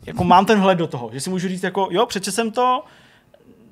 jako 0.06 0.24
mám 0.24 0.46
ten 0.46 0.58
hled 0.58 0.78
do 0.78 0.86
toho, 0.86 1.10
že 1.12 1.20
si 1.20 1.30
můžu 1.30 1.48
říct 1.48 1.62
jako, 1.62 1.88
jo, 1.90 2.06
přečetl 2.06 2.34
jsem 2.34 2.50
to, 2.50 2.84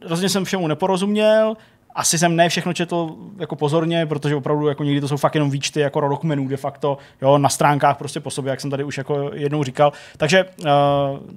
rozhodně 0.02 0.28
jsem 0.28 0.44
všemu 0.44 0.66
neporozuměl, 0.66 1.56
asi 1.94 2.18
jsem 2.18 2.36
ne 2.36 2.48
všechno 2.48 2.72
četl 2.72 3.16
jako 3.39 3.56
pozorně, 3.56 4.06
protože 4.06 4.36
opravdu 4.36 4.68
jako 4.68 4.85
někdy 4.85 5.01
to 5.01 5.09
jsou 5.09 5.16
fakt 5.16 5.35
jenom 5.35 5.51
výčty 5.51 5.81
jako 5.81 6.01
rodokmenů 6.01 6.48
de 6.48 6.56
facto, 6.56 6.98
jo, 7.22 7.39
na 7.39 7.48
stránkách 7.48 7.97
prostě 7.97 8.20
po 8.20 8.31
sobě, 8.31 8.51
jak 8.51 8.60
jsem 8.60 8.70
tady 8.70 8.85
už 8.85 8.98
jako 8.98 9.31
jednou 9.35 9.64
říkal. 9.64 9.93
Takže 10.16 10.44
uh, 10.44 10.66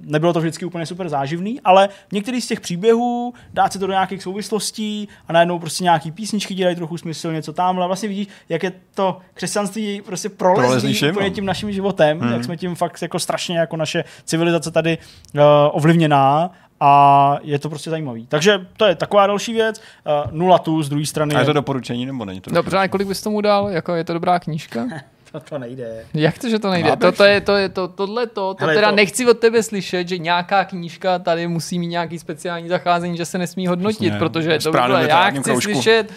nebylo 0.02 0.32
to 0.32 0.40
vždycky 0.40 0.64
úplně 0.64 0.86
super 0.86 1.08
záživný, 1.08 1.60
ale 1.60 1.88
některý 2.12 2.40
z 2.40 2.46
těch 2.46 2.60
příběhů 2.60 3.34
dát 3.54 3.72
si 3.72 3.78
to 3.78 3.86
do 3.86 3.92
nějakých 3.92 4.22
souvislostí 4.22 5.08
a 5.28 5.32
najednou 5.32 5.58
prostě 5.58 5.84
nějaký 5.84 6.10
písničky 6.10 6.54
dělají 6.54 6.76
trochu 6.76 6.98
smysl, 6.98 7.32
něco 7.32 7.52
tam, 7.52 7.80
a 7.80 7.86
vlastně 7.86 8.08
vidíš, 8.08 8.28
jak 8.48 8.62
je 8.62 8.72
to 8.94 9.18
křesťanství 9.34 10.02
prostě 10.06 10.28
Prolezlý 10.28 11.10
úplně 11.10 11.30
tím 11.30 11.46
naším 11.46 11.72
životem, 11.72 12.20
hmm. 12.20 12.32
jak 12.32 12.44
jsme 12.44 12.56
tím 12.56 12.74
fakt 12.74 13.02
jako 13.02 13.18
strašně 13.18 13.58
jako 13.58 13.76
naše 13.76 14.04
civilizace 14.24 14.70
tady 14.70 14.98
uh, 15.34 15.40
ovlivněná 15.72 16.50
a 16.80 17.38
je 17.42 17.58
to 17.58 17.68
prostě 17.68 17.90
zajímavý. 17.90 18.26
Takže 18.26 18.66
to 18.76 18.84
je 18.84 18.94
taková 18.94 19.26
další 19.26 19.52
věc. 19.52 19.80
Uh, 20.26 20.32
nula 20.32 20.58
tu 20.58 20.82
z 20.82 20.88
druhé 20.88 21.06
strany. 21.06 21.34
A 21.34 21.40
je 21.40 21.46
to 21.46 21.52
doporučení 21.52 22.06
nebo 22.06 22.24
není 22.24 22.40
to 22.40 22.50
Dobře, 22.50 22.78
a 22.78 22.88
kolik 22.88 23.08
bys 23.08 23.22
tomu 23.22 23.40
dal? 23.40 23.68
Jako 23.68 23.94
je 23.94 24.04
to 24.04 24.12
dobrá 24.12 24.38
knížka? 24.38 24.84
to, 25.32 25.40
to 25.40 25.58
nejde. 25.58 26.04
Jak 26.14 26.38
to, 26.38 26.48
že 26.48 26.58
to 26.58 26.70
nejde? 26.70 26.96
To, 26.96 27.12
to 27.12 27.24
je, 27.24 27.40
to 27.40 27.56
je 27.56 27.68
to, 27.68 27.88
tohle 27.88 28.26
to, 28.26 28.54
to 28.54 28.64
Hele, 28.64 28.74
teda 28.74 28.90
to- 28.90 28.96
nechci 28.96 29.26
od 29.26 29.38
tebe 29.38 29.62
slyšet, 29.62 30.08
že 30.08 30.18
nějaká 30.18 30.64
knížka 30.64 31.18
tady 31.18 31.48
musí 31.48 31.78
mít 31.78 31.86
nějaký 31.86 32.18
speciální 32.18 32.68
zacházení, 32.68 33.16
že 33.16 33.24
se 33.24 33.38
nesmí 33.38 33.66
hodnotit, 33.66 33.98
Přesně. 33.98 34.18
protože 34.18 34.48
to 34.50 34.54
by 34.54 34.60
Správným 34.60 34.96
bylo, 34.98 35.08
já 35.08 35.30
chci 35.30 35.40
kroužku. 35.40 35.72
slyšet, 35.72 36.12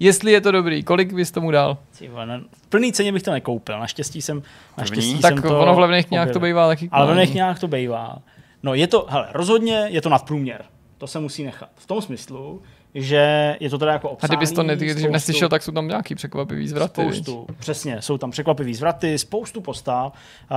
jestli 0.00 0.32
je 0.32 0.40
to 0.40 0.52
dobrý. 0.52 0.82
Kolik 0.82 1.12
bys 1.12 1.30
tomu 1.30 1.50
dal? 1.50 1.78
Vole, 2.10 2.40
V 2.62 2.66
plný 2.66 2.92
ceně 2.92 3.12
bych 3.12 3.22
to 3.22 3.30
nekoupil. 3.30 3.78
Naštěstí 3.80 4.22
jsem, 4.22 4.42
naštěstí 4.78 5.10
První? 5.10 5.22
jsem 5.22 5.34
Tak 5.36 5.44
to 5.44 5.60
ono 5.60 5.74
v 5.74 5.78
levných 5.78 6.06
knihách 6.06 6.30
to 6.30 6.40
bývá 6.40 6.66
taky. 6.68 6.88
Ale 6.92 7.06
v 7.06 7.08
levných 7.08 7.30
knihách 7.30 7.58
to 7.58 7.68
bývá. 7.68 8.18
No 8.62 8.74
je 8.74 8.86
to, 8.86 9.06
hele, 9.08 9.28
rozhodně 9.32 9.86
je 9.88 10.00
to 10.00 10.08
nadprůměr. 10.08 10.64
To 10.98 11.06
se 11.06 11.18
musí 11.20 11.44
nechat. 11.44 11.68
V 11.74 11.86
tom 11.86 12.02
smyslu, 12.02 12.62
že 12.94 13.56
je 13.60 13.70
to 13.70 13.78
teda 13.78 13.92
jako 13.92 14.08
A 14.08 14.10
obsáhlý, 14.10 14.36
kdybys 14.36 14.52
to 14.52 14.62
ne, 14.62 14.76
když 14.76 14.92
spoustu- 14.92 15.10
neslyšel, 15.12 15.48
tak 15.48 15.62
jsou 15.62 15.72
tam 15.72 15.88
nějaký 15.88 16.14
překvapivý 16.14 16.68
zvraty. 16.68 17.00
Spoustu, 17.02 17.46
přesně, 17.58 18.02
jsou 18.02 18.18
tam 18.18 18.30
překvapivý 18.30 18.74
zvraty, 18.74 19.18
spoustu 19.18 19.60
postav, 19.60 20.12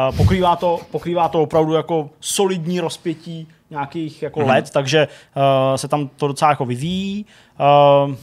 uh, 0.10 0.18
pokrývá, 0.18 0.56
to, 0.56 0.80
pokrývá 0.91 1.28
to 1.30 1.41
opravdu 1.41 1.73
jako 1.73 2.10
solidní 2.19 2.80
rozpětí 2.80 3.48
nějakých 3.69 4.22
jako 4.23 4.40
Mhm. 4.40 4.49
let, 4.49 4.69
takže 4.69 5.07
uh, 5.36 5.76
se 5.76 5.88
tam 5.88 6.07
to 6.07 6.28
docela 6.28 6.52
jako 6.52 6.65
vyvíjí. 6.65 7.26
Uh, 8.07 8.15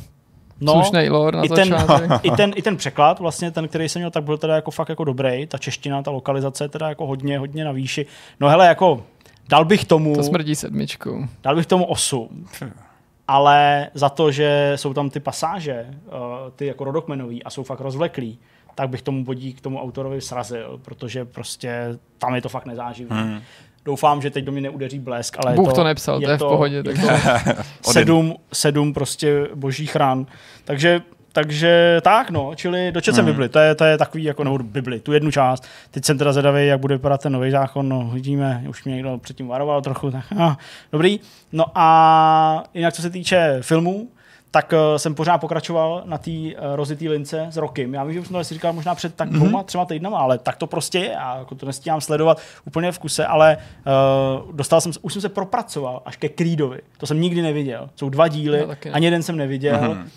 no, 0.60 0.72
Slušnej 0.72 1.10
lore 1.10 1.36
na 1.38 1.44
i 1.44 1.48
ten, 1.48 1.76
i, 2.22 2.30
ten, 2.30 2.52
I 2.56 2.62
ten 2.62 2.76
překlad, 2.76 3.18
vlastně 3.20 3.50
ten, 3.50 3.68
který 3.68 3.88
jsem 3.88 4.00
měl, 4.00 4.10
tak 4.10 4.24
byl 4.24 4.38
teda 4.38 4.54
jako 4.54 4.70
fakt 4.70 4.88
jako 4.88 5.04
dobrý. 5.04 5.46
Ta 5.46 5.58
čeština, 5.58 6.02
ta 6.02 6.10
lokalizace 6.10 6.64
je 6.64 6.68
teda 6.68 6.88
jako 6.88 7.06
hodně, 7.06 7.38
hodně 7.38 7.64
na 7.64 7.72
výši. 7.72 8.06
No 8.40 8.48
hele, 8.48 8.66
jako 8.66 9.04
dal 9.48 9.64
bych 9.64 9.84
tomu, 9.84 10.14
To 10.14 10.22
smrdí 10.22 10.54
sedmičkou. 10.54 11.26
dal 11.42 11.56
bych 11.56 11.66
tomu 11.66 11.84
8. 11.84 12.46
Ale 13.28 13.90
za 13.94 14.08
to, 14.08 14.30
že 14.30 14.72
jsou 14.76 14.94
tam 14.94 15.10
ty 15.10 15.20
pasáže, 15.20 15.86
uh, 16.06 16.14
ty 16.56 16.66
jako 16.66 16.84
rodokmenový 16.84 17.44
a 17.44 17.50
jsou 17.50 17.62
fakt 17.62 17.80
rozvleklý, 17.80 18.38
tak 18.74 18.88
bych 18.88 19.02
tomu 19.02 19.24
bodík 19.24 19.58
k 19.58 19.60
tomu 19.60 19.80
autorovi 19.82 20.20
srazil, 20.20 20.80
protože 20.84 21.24
prostě 21.24 21.98
tam 22.18 22.34
je 22.34 22.42
to 22.42 22.48
fakt 22.48 22.66
nezáživný. 22.66 23.16
Hmm. 23.16 23.40
Doufám, 23.84 24.22
že 24.22 24.30
teď 24.30 24.44
do 24.44 24.52
mě 24.52 24.60
neudeří 24.60 24.98
blesk, 24.98 25.36
ale 25.44 25.54
Bůh 25.54 25.66
je 25.66 25.70
to, 25.70 25.76
to 25.76 25.84
nepsal, 25.84 26.20
to 26.20 26.30
je 26.30 26.36
v 26.36 26.38
pohodě, 26.38 26.76
Je 26.76 26.82
tak 26.82 26.94
to 27.00 27.62
sedm, 27.92 28.34
sedm 28.52 28.94
prostě 28.94 29.48
božích 29.54 29.96
ran. 29.96 30.26
Takže 30.64 31.00
takže 31.32 32.00
tak, 32.04 32.30
no, 32.30 32.54
čili 32.54 32.92
dočet 32.92 33.14
jsem 33.14 33.24
Mhm. 33.24 33.32
Bibli, 33.32 33.48
to 33.48 33.58
je, 33.58 33.74
to 33.74 33.84
je 33.84 33.98
takový 33.98 34.24
jako, 34.24 34.44
nebo 34.44 34.58
Bibli, 34.58 35.00
tu 35.00 35.12
jednu 35.12 35.30
část. 35.30 35.64
Teď 35.90 36.04
jsem 36.04 36.18
teda 36.18 36.32
zvedavý, 36.32 36.66
jak 36.66 36.80
bude 36.80 36.94
vypadat 36.94 37.22
ten 37.22 37.32
nový 37.32 37.50
zákon, 37.50 37.88
no, 37.88 38.10
vidíme, 38.12 38.64
už 38.68 38.84
mě 38.84 38.94
někdo 38.94 39.18
předtím 39.18 39.48
varoval 39.48 39.82
trochu, 39.82 40.10
tak 40.10 40.24
ah, 40.38 40.54
dobrý. 40.92 41.20
No 41.52 41.64
a 41.74 42.64
jinak, 42.74 42.94
co 42.94 43.02
se 43.02 43.10
týče 43.10 43.58
filmů, 43.60 44.08
tak 44.50 44.72
uh, 44.72 44.96
jsem 44.96 45.14
pořád 45.14 45.38
pokračoval 45.38 46.02
na 46.04 46.18
té 46.18 46.30
uh, 46.30 46.46
rozitý 46.74 47.08
lince 47.08 47.46
s 47.50 47.56
rokem. 47.56 47.94
Já 47.94 48.04
vím, 48.04 48.14
že 48.14 48.20
už 48.20 48.26
jsem 48.26 48.34
to 48.34 48.40
asi 48.40 48.54
říkal 48.54 48.72
možná 48.72 48.94
před 48.94 49.14
tak 49.14 49.28
dvouma, 49.30 49.62
třema 49.62 49.84
týdnama, 49.84 50.18
ale 50.18 50.38
tak 50.38 50.56
to 50.56 50.66
prostě 50.66 50.98
je. 50.98 51.16
A 51.16 51.38
jako 51.38 51.54
to 51.54 51.66
nestíhám 51.66 52.00
sledovat 52.00 52.40
úplně 52.66 52.92
v 52.92 52.98
kuse, 52.98 53.26
ale 53.26 53.56
uh, 54.46 54.52
dostal 54.56 54.80
jsem, 54.80 54.92
se- 54.92 55.00
už 55.02 55.12
jsem 55.12 55.22
se 55.22 55.28
propracoval 55.28 56.02
až 56.04 56.16
ke 56.16 56.28
Creedovi. 56.28 56.78
To 56.98 57.06
jsem 57.06 57.20
nikdy 57.20 57.42
neviděl. 57.42 57.90
Jsou 57.96 58.08
dva 58.08 58.28
díly, 58.28 58.66
ne. 58.66 58.90
ani 58.92 59.06
jeden 59.06 59.22
jsem 59.22 59.36
neviděl. 59.36 59.80
Mhm. 59.80 60.08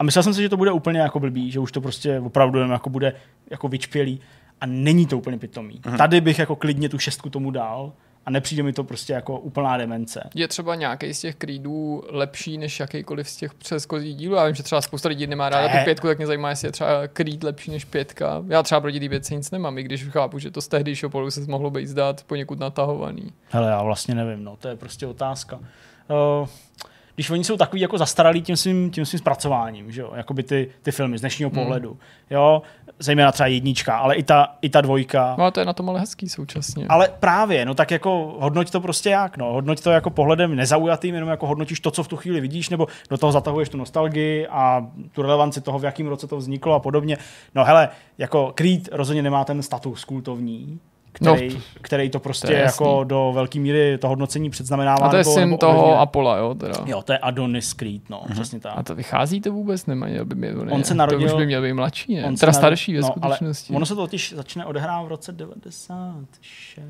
A 0.00 0.04
myslel 0.04 0.22
jsem 0.22 0.34
si, 0.34 0.42
že 0.42 0.48
to 0.48 0.56
bude 0.56 0.72
úplně 0.72 1.00
jako 1.00 1.20
blbý, 1.20 1.50
že 1.50 1.60
už 1.60 1.72
to 1.72 1.80
prostě 1.80 2.20
opravdu 2.20 2.58
jenom 2.58 2.72
jako 2.72 2.90
bude 2.90 3.12
jako 3.50 3.68
vyčpělý. 3.68 4.20
A 4.60 4.66
není 4.66 5.06
to 5.06 5.18
úplně 5.18 5.38
pitomý. 5.38 5.80
Tady 5.98 6.20
bych 6.20 6.38
jako 6.38 6.56
klidně 6.56 6.88
tu 6.88 6.98
šestku 6.98 7.30
tomu 7.30 7.50
dal 7.50 7.92
a 8.26 8.30
nepřijde 8.30 8.62
mi 8.62 8.72
to 8.72 8.84
prostě 8.84 9.12
jako 9.12 9.38
úplná 9.38 9.76
demence. 9.76 10.30
Je 10.34 10.48
třeba 10.48 10.74
nějaký 10.74 11.14
z 11.14 11.20
těch 11.20 11.34
creedů 11.34 12.02
lepší 12.10 12.58
než 12.58 12.80
jakýkoliv 12.80 13.28
z 13.28 13.36
těch 13.36 13.54
předchozích 13.54 14.16
dílů? 14.16 14.34
Já 14.34 14.46
vím, 14.46 14.54
že 14.54 14.62
třeba 14.62 14.80
spousta 14.80 15.08
lidí 15.08 15.26
nemá 15.26 15.48
ráda 15.48 15.68
Ne. 15.68 15.78
tu 15.78 15.84
pětku, 15.84 16.06
tak 16.06 16.18
mě 16.18 16.26
zajímá, 16.26 16.50
jestli 16.50 16.68
je 16.68 16.72
třeba 16.72 17.06
creed 17.06 17.42
lepší 17.44 17.70
než 17.70 17.84
pětka. 17.84 18.42
Já 18.48 18.62
třeba 18.62 18.80
proti 18.80 19.00
té 19.00 19.08
pětce 19.08 19.34
nic 19.34 19.50
nemám, 19.50 19.78
i 19.78 19.82
když 19.82 20.08
chápu, 20.08 20.38
že 20.38 20.50
to 20.50 20.60
z 20.60 20.68
tehdejšího 20.68 21.10
pohledu 21.10 21.30
se 21.30 21.40
mohlo 21.40 21.70
být 21.70 21.86
zdát 21.86 22.24
poněkud 22.26 22.58
natahovaný. 22.58 23.32
Hele, 23.48 23.70
já 23.70 23.82
vlastně 23.82 24.14
nevím, 24.14 24.44
no, 24.44 24.56
to 24.56 24.68
je 24.68 24.76
prostě 24.76 25.06
otázka. 25.06 25.56
Uh, 26.40 26.48
když 27.20 27.30
oni 27.30 27.44
jsou 27.44 27.56
takový 27.56 27.80
jako 27.82 27.98
zastaralí 27.98 28.42
tím 28.42 28.56
svým, 28.56 28.90
tím 28.90 29.06
svým 29.06 29.18
zpracováním, 29.18 29.92
že 29.92 30.00
jo, 30.00 30.12
jakoby 30.16 30.42
ty, 30.42 30.70
ty 30.82 30.92
filmy 30.92 31.18
z 31.18 31.20
dnešního 31.20 31.50
Hmm. 31.50 31.58
pohledu, 31.60 31.98
jo, 32.30 32.62
zejména 32.98 33.32
třeba 33.32 33.46
jednička, 33.46 33.96
ale 33.96 34.14
i 34.14 34.22
ta, 34.22 34.54
i 34.62 34.68
ta 34.70 34.80
dvojka. 34.80 35.34
No 35.38 35.44
a 35.44 35.50
to 35.50 35.60
je 35.60 35.66
na 35.66 35.72
tom 35.72 35.88
ale 35.90 36.00
hezký 36.00 36.28
současně. 36.28 36.86
Ale 36.88 37.08
právě, 37.20 37.64
no 37.64 37.74
tak 37.74 37.90
jako 37.90 38.36
hodnoť 38.40 38.70
to 38.70 38.80
prostě 38.80 39.10
jak, 39.10 39.36
no, 39.36 39.52
hodnoť 39.52 39.80
to 39.80 39.90
jako 39.90 40.10
pohledem 40.10 40.56
nezaujatým, 40.56 41.14
jenom 41.14 41.30
jako 41.30 41.46
hodnotíš 41.46 41.80
to, 41.80 41.90
co 41.90 42.02
v 42.02 42.08
tu 42.08 42.16
chvíli 42.16 42.40
vidíš, 42.40 42.68
nebo 42.68 42.86
do 43.10 43.18
toho 43.18 43.32
zatahuješ 43.32 43.68
tu 43.68 43.76
nostalgii 43.76 44.46
a 44.46 44.86
tu 45.12 45.22
relevanci 45.22 45.60
toho, 45.60 45.78
v 45.78 45.84
jakém 45.84 46.06
roce 46.06 46.26
to 46.26 46.36
vzniklo 46.36 46.74
a 46.74 46.78
podobně. 46.80 47.18
No 47.54 47.64
hele, 47.64 47.88
jako 48.18 48.52
Creed 48.54 48.88
rozhodně 48.92 49.22
nemá 49.22 49.44
ten 49.44 49.62
status 49.62 50.04
kultovní, 50.04 50.80
který, 51.12 51.54
no, 51.54 51.60
který 51.80 52.10
to 52.10 52.20
prostě 52.20 52.46
to 52.46 52.52
jako 52.52 53.04
do 53.04 53.32
velké 53.34 53.58
míry 53.58 53.98
to 53.98 54.08
hodnocení 54.08 54.50
předznamenává. 54.50 55.06
a 55.06 55.10
to 55.10 55.16
je 55.16 55.20
nebo, 55.22 55.34
syn 55.34 55.40
nebo 55.42 55.56
toho 55.58 55.72
ovlivňuje. 55.78 55.98
Apola, 55.98 56.36
jo, 56.36 56.54
teda. 56.54 56.74
Jo, 56.86 57.02
to 57.02 57.12
je 57.12 57.18
Adonis 57.18 57.72
Creed, 57.72 58.10
no, 58.10 58.22
mm-hmm. 58.26 58.32
přesně 58.32 58.60
tak. 58.60 58.72
A 58.76 58.82
to 58.82 58.94
vychází 58.94 59.40
to 59.40 59.52
vůbec? 59.52 59.86
Nemají, 59.86 60.18
aby 60.18 60.34
měl, 60.34 60.54
ne, 60.54 60.72
On 60.72 60.84
se 60.84 60.94
To 60.94 60.98
narodil- 60.98 61.24
už 61.26 61.32
by 61.32 61.46
měl 61.46 61.62
být 61.62 61.72
mladší, 61.72 62.14
ne? 62.14 62.24
On 62.24 62.36
se 62.36 62.40
Teda 62.40 62.52
narod- 62.52 62.58
starší 62.58 62.94
ve 62.94 63.00
no, 63.00 63.06
ale 63.22 63.36
skutečnosti. 63.36 63.74
ono 63.74 63.86
se 63.86 63.94
to 63.94 64.00
totiž 64.00 64.32
začne 64.36 64.66
odehrávat 64.66 65.06
v 65.06 65.08
roce 65.08 65.32
96, 65.32 66.80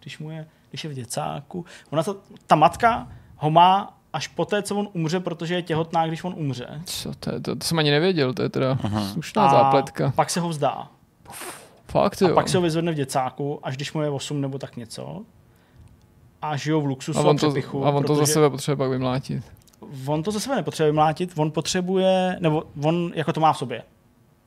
když, 0.00 0.18
mu 0.18 0.30
je, 0.30 0.46
když 0.70 0.84
je 0.84 0.90
v 0.90 0.94
děcáku. 0.94 1.64
Ona 1.90 2.02
to, 2.02 2.16
ta 2.46 2.56
matka 2.56 3.08
ho 3.36 3.50
má 3.50 3.92
až 4.12 4.28
poté, 4.28 4.62
co 4.62 4.76
on 4.76 4.88
umře, 4.92 5.20
protože 5.20 5.54
je 5.54 5.62
těhotná, 5.62 6.06
když 6.06 6.24
on 6.24 6.34
umře. 6.36 6.66
Co 6.84 7.12
to, 7.20 7.32
je, 7.34 7.40
to, 7.40 7.56
to 7.56 7.66
jsem 7.66 7.78
ani 7.78 7.90
nevěděl, 7.90 8.34
to 8.34 8.42
je 8.42 8.48
teda 8.48 8.78
Aha. 8.82 9.08
slušná 9.12 9.46
a 9.46 9.50
zápletka. 9.50 10.12
pak 10.16 10.30
se 10.30 10.40
ho 10.40 10.48
vzdá. 10.48 10.88
Fakt 11.88 12.22
A 12.22 12.28
jo. 12.28 12.34
pak 12.34 12.48
se 12.48 12.56
ho 12.58 12.62
vyzvedne 12.62 12.92
v 12.92 12.94
děcáku, 12.94 13.60
až 13.62 13.76
když 13.76 13.92
mu 13.92 14.02
je 14.02 14.10
8 14.10 14.40
nebo 14.40 14.58
tak 14.58 14.76
něco. 14.76 15.22
A 16.42 16.56
žijou 16.56 16.80
v 16.80 16.86
luxusu 16.86 17.18
a 17.18 17.22
a, 17.22 17.26
on 17.26 17.36
to, 17.36 17.46
přepichu. 17.50 17.86
a 17.86 17.90
on 17.90 18.04
to 18.04 18.14
za 18.14 18.26
sebe 18.26 18.50
potřebuje 18.50 18.76
pak 18.76 18.90
vymlátit. 18.90 19.44
On 20.06 20.22
to 20.22 20.30
za 20.30 20.40
sebe 20.40 20.56
nepotřebuje 20.56 20.92
mlátit, 20.92 21.32
on 21.36 21.50
potřebuje, 21.50 22.36
nebo 22.40 22.62
on 22.84 23.12
jako 23.14 23.32
to 23.32 23.40
má 23.40 23.52
v 23.52 23.58
sobě. 23.58 23.82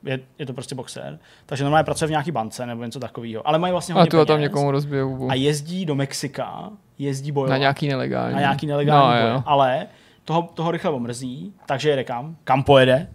Je, 0.04 0.20
je 0.38 0.46
to 0.46 0.52
prostě 0.52 0.74
boxer, 0.74 1.18
takže 1.46 1.64
normálně 1.64 1.84
pracuje 1.84 2.06
v 2.06 2.10
nějaký 2.10 2.30
bance 2.32 2.66
nebo 2.66 2.84
něco 2.84 3.00
takového. 3.00 3.48
Ale 3.48 3.58
mají 3.58 3.72
vlastně 3.72 3.94
A 3.94 3.98
hodně 3.98 4.10
tu 4.10 4.20
a 4.20 4.24
tam 4.24 4.40
někomu 4.40 4.70
rozbije 4.70 5.02
hubu. 5.02 5.30
a 5.30 5.34
jezdí 5.34 5.86
do 5.86 5.94
Mexika, 5.94 6.70
jezdí 6.98 7.32
bojovat 7.32 7.50
Na 7.50 7.56
nějaký 7.56 7.88
nelegální. 7.88 8.34
na 8.34 8.40
nějaký 8.40 8.66
nelegální 8.66 9.14
no, 9.16 9.20
boje, 9.22 9.32
jo. 9.34 9.42
ale 9.46 9.86
toho, 10.24 10.42
toho 10.54 10.70
rychle 10.70 10.90
omrzí, 10.90 11.54
takže 11.66 11.90
jede 11.90 12.04
kam? 12.04 12.36
Kam 12.44 12.62
pojede? 12.62 13.08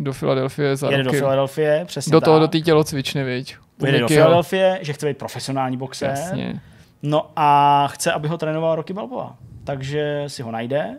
Do 0.00 0.12
Filadelfie 0.12 0.76
za 0.76 0.90
Jede 0.90 1.02
do 1.02 1.08
roky. 1.08 1.18
Filadelfie, 1.18 1.84
přesně 1.84 2.12
do 2.12 2.20
toho 2.20 2.38
do 2.38 2.46
tak. 2.46 2.52
té 2.52 2.60
tělocvičny, 2.60 3.24
viď? 3.24 3.56
Jede 3.86 3.98
do. 4.00 4.08
Filadelfie, 4.08 4.78
že 4.82 4.92
chce 4.92 5.06
být 5.06 5.18
profesionální 5.18 5.76
boxer. 5.76 6.10
Jasně. 6.10 6.60
No 7.02 7.30
a 7.36 7.88
chce, 7.92 8.12
aby 8.12 8.28
ho 8.28 8.38
trénoval 8.38 8.74
Rocky 8.74 8.92
Balboa. 8.92 9.36
Takže 9.64 10.24
si 10.26 10.42
ho 10.42 10.50
najde 10.50 10.98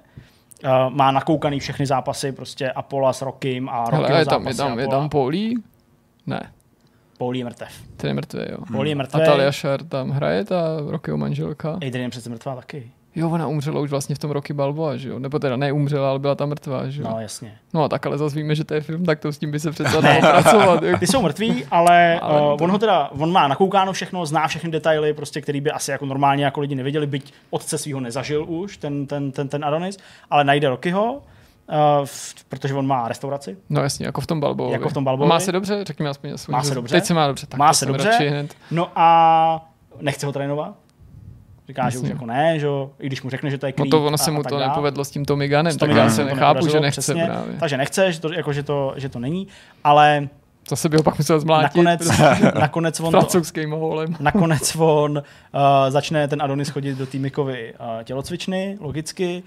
Uh, 0.63 0.93
má 0.93 1.11
nakoukaný 1.11 1.59
všechny 1.59 1.85
zápasy, 1.85 2.31
prostě 2.31 2.71
Apollo 2.71 3.13
s 3.13 3.21
Rockym 3.21 3.69
a 3.69 3.89
Rocky 3.89 4.05
Hele, 4.07 4.21
je 4.21 4.25
tam, 4.25 4.47
je 4.47 4.55
tam, 4.55 4.79
je 4.79 4.87
tam 4.87 5.09
Paulí? 5.09 5.63
Ne, 6.27 6.51
Paul 7.17 7.35
je 7.35 7.45
mrtev. 7.45 7.69
ten 7.97 8.07
je 8.07 8.13
mrtvý, 8.13 8.39
jo. 8.51 8.57
Paul 8.71 8.87
je 8.87 8.95
A 8.95 8.97
mrtvý. 8.97 9.25
Talia 9.25 9.51
Shire 9.51 9.83
tam 9.83 10.09
hraje, 10.09 10.45
ta 10.45 10.77
Rockyho 10.87 11.17
manželka. 11.17 11.73
Adrian 11.73 12.01
je 12.03 12.09
přece 12.09 12.29
mrtvá 12.29 12.55
taky. 12.55 12.91
Jo, 13.15 13.29
ona 13.29 13.47
umřela 13.47 13.79
už 13.79 13.89
vlastně 13.89 14.15
v 14.15 14.19
tom 14.19 14.31
Rocky 14.31 14.53
Balboa, 14.53 14.97
že 14.97 15.09
jo? 15.09 15.19
Nebo 15.19 15.39
teda 15.39 15.55
neumřela, 15.55 16.09
ale 16.09 16.19
byla 16.19 16.35
tam 16.35 16.49
mrtvá, 16.49 16.89
že 16.89 17.01
jo? 17.01 17.07
No 17.11 17.21
jasně. 17.21 17.53
No 17.73 17.83
a 17.83 17.89
tak 17.89 18.05
ale 18.05 18.17
zase 18.17 18.35
víme, 18.35 18.55
že 18.55 18.63
to 18.63 18.73
je 18.73 18.81
film, 18.81 19.05
tak 19.05 19.19
to 19.19 19.31
s 19.33 19.37
tím 19.37 19.51
by 19.51 19.59
se 19.59 19.71
přece 19.71 20.01
dalo 20.01 20.19
pracovat. 20.21 20.83
jako. 20.83 20.99
Ty 20.99 21.07
jsou 21.07 21.21
mrtví, 21.21 21.65
ale, 21.71 22.19
Ale 22.19 22.39
ale 22.39 22.39
to- 22.39 22.55
uh, 22.55 22.63
on 22.63 22.71
ho 22.71 22.77
teda, 22.77 23.09
on 23.19 23.31
má 23.31 23.47
nakoukáno 23.47 23.93
všechno, 23.93 24.25
zná 24.25 24.47
všechny 24.47 24.71
detaily, 24.71 25.13
prostě, 25.13 25.41
který 25.41 25.61
by 25.61 25.71
asi 25.71 25.91
jako 25.91 26.05
normálně 26.05 26.45
jako 26.45 26.59
lidi 26.59 26.75
nevěděli, 26.75 27.07
byť 27.07 27.33
otce 27.49 27.77
svého 27.77 27.99
nezažil 27.99 28.45
už, 28.47 28.77
ten, 28.77 29.07
ten, 29.07 29.31
ten, 29.31 29.47
ten 29.47 29.65
Adonis, 29.65 29.97
ale 30.29 30.43
najde 30.43 30.69
Rockyho, 30.69 31.13
uh, 31.13 31.21
v, 32.05 32.33
protože 32.49 32.73
on 32.73 32.87
má 32.87 33.07
restauraci. 33.07 33.57
No 33.69 33.81
jasně, 33.81 34.05
jako 34.05 34.21
v 34.21 34.27
tom 34.27 34.39
Balboa. 34.39 34.71
Jako 34.71 34.89
v 34.89 34.93
tom 34.93 35.03
Balbovi. 35.03 35.29
Má 35.29 35.39
se 35.39 35.51
dobře, 35.51 35.83
řekni 35.83 36.03
mi 36.03 36.09
aspoň 36.09 36.31
aspoň, 36.33 36.53
Má 36.53 36.63
se 36.63 36.75
dobře. 36.75 36.95
Teď 36.95 37.05
se 37.05 37.13
má 37.13 37.27
dobře. 37.27 37.47
Tak 37.47 37.57
Má 37.59 37.73
se 37.73 37.85
dobře. 37.85 38.47
No 38.71 38.87
a 38.95 39.69
nechce 40.01 40.25
ho 40.25 40.31
trénovat. 40.31 40.75
Říká, 41.71 41.89
že 41.89 41.99
už 41.99 42.09
jako 42.09 42.25
ne, 42.25 42.59
že 42.59 42.65
jo, 42.65 42.91
i 42.99 43.07
když 43.07 43.21
mu 43.21 43.29
řekne, 43.29 43.49
že 43.49 43.57
to 43.57 43.65
je 43.65 43.73
No 43.77 43.83
creep 43.83 43.91
to 43.91 44.05
ono 44.05 44.17
se 44.17 44.31
mu 44.31 44.43
to 44.43 44.57
dál. 44.59 44.69
nepovedlo 44.69 45.05
s 45.05 45.11
tím 45.11 45.25
Tommy 45.25 45.47
Gunnem, 45.47 45.71
S 45.73 45.77
tak 45.77 45.89
já 45.89 46.09
se 46.09 46.25
nechápu, 46.25 46.67
že 46.67 46.79
nechce 46.79 47.01
přesně. 47.01 47.25
právě. 47.25 47.55
Takže 47.59 47.77
nechce, 47.77 48.11
že 48.11 48.19
to, 48.19 48.33
jako, 48.33 48.53
že, 48.53 48.63
to, 48.63 48.93
že 48.97 49.09
to 49.09 49.19
není, 49.19 49.47
ale 49.83 50.27
Zase 50.69 50.89
by 50.89 50.97
ho 50.97 51.03
pak 51.03 51.17
musel 51.17 51.39
zmlátit. 51.39 51.75
nakonec, 51.75 52.07
prostě 52.07 52.51
nakonec 52.59 52.99
on 52.99 53.05
to, 53.05 53.11
francouzským 53.11 53.71
holem. 53.71 54.15
Nakonec 54.19 54.75
on 54.79 55.17
uh, 55.17 55.61
začne 55.89 56.27
ten 56.27 56.41
Adonis 56.41 56.69
chodit 56.69 56.95
do 56.97 57.05
té 57.05 57.17
Mikovy 57.17 57.73
uh, 57.73 58.03
tělocvičny, 58.03 58.77
logicky, 58.81 59.43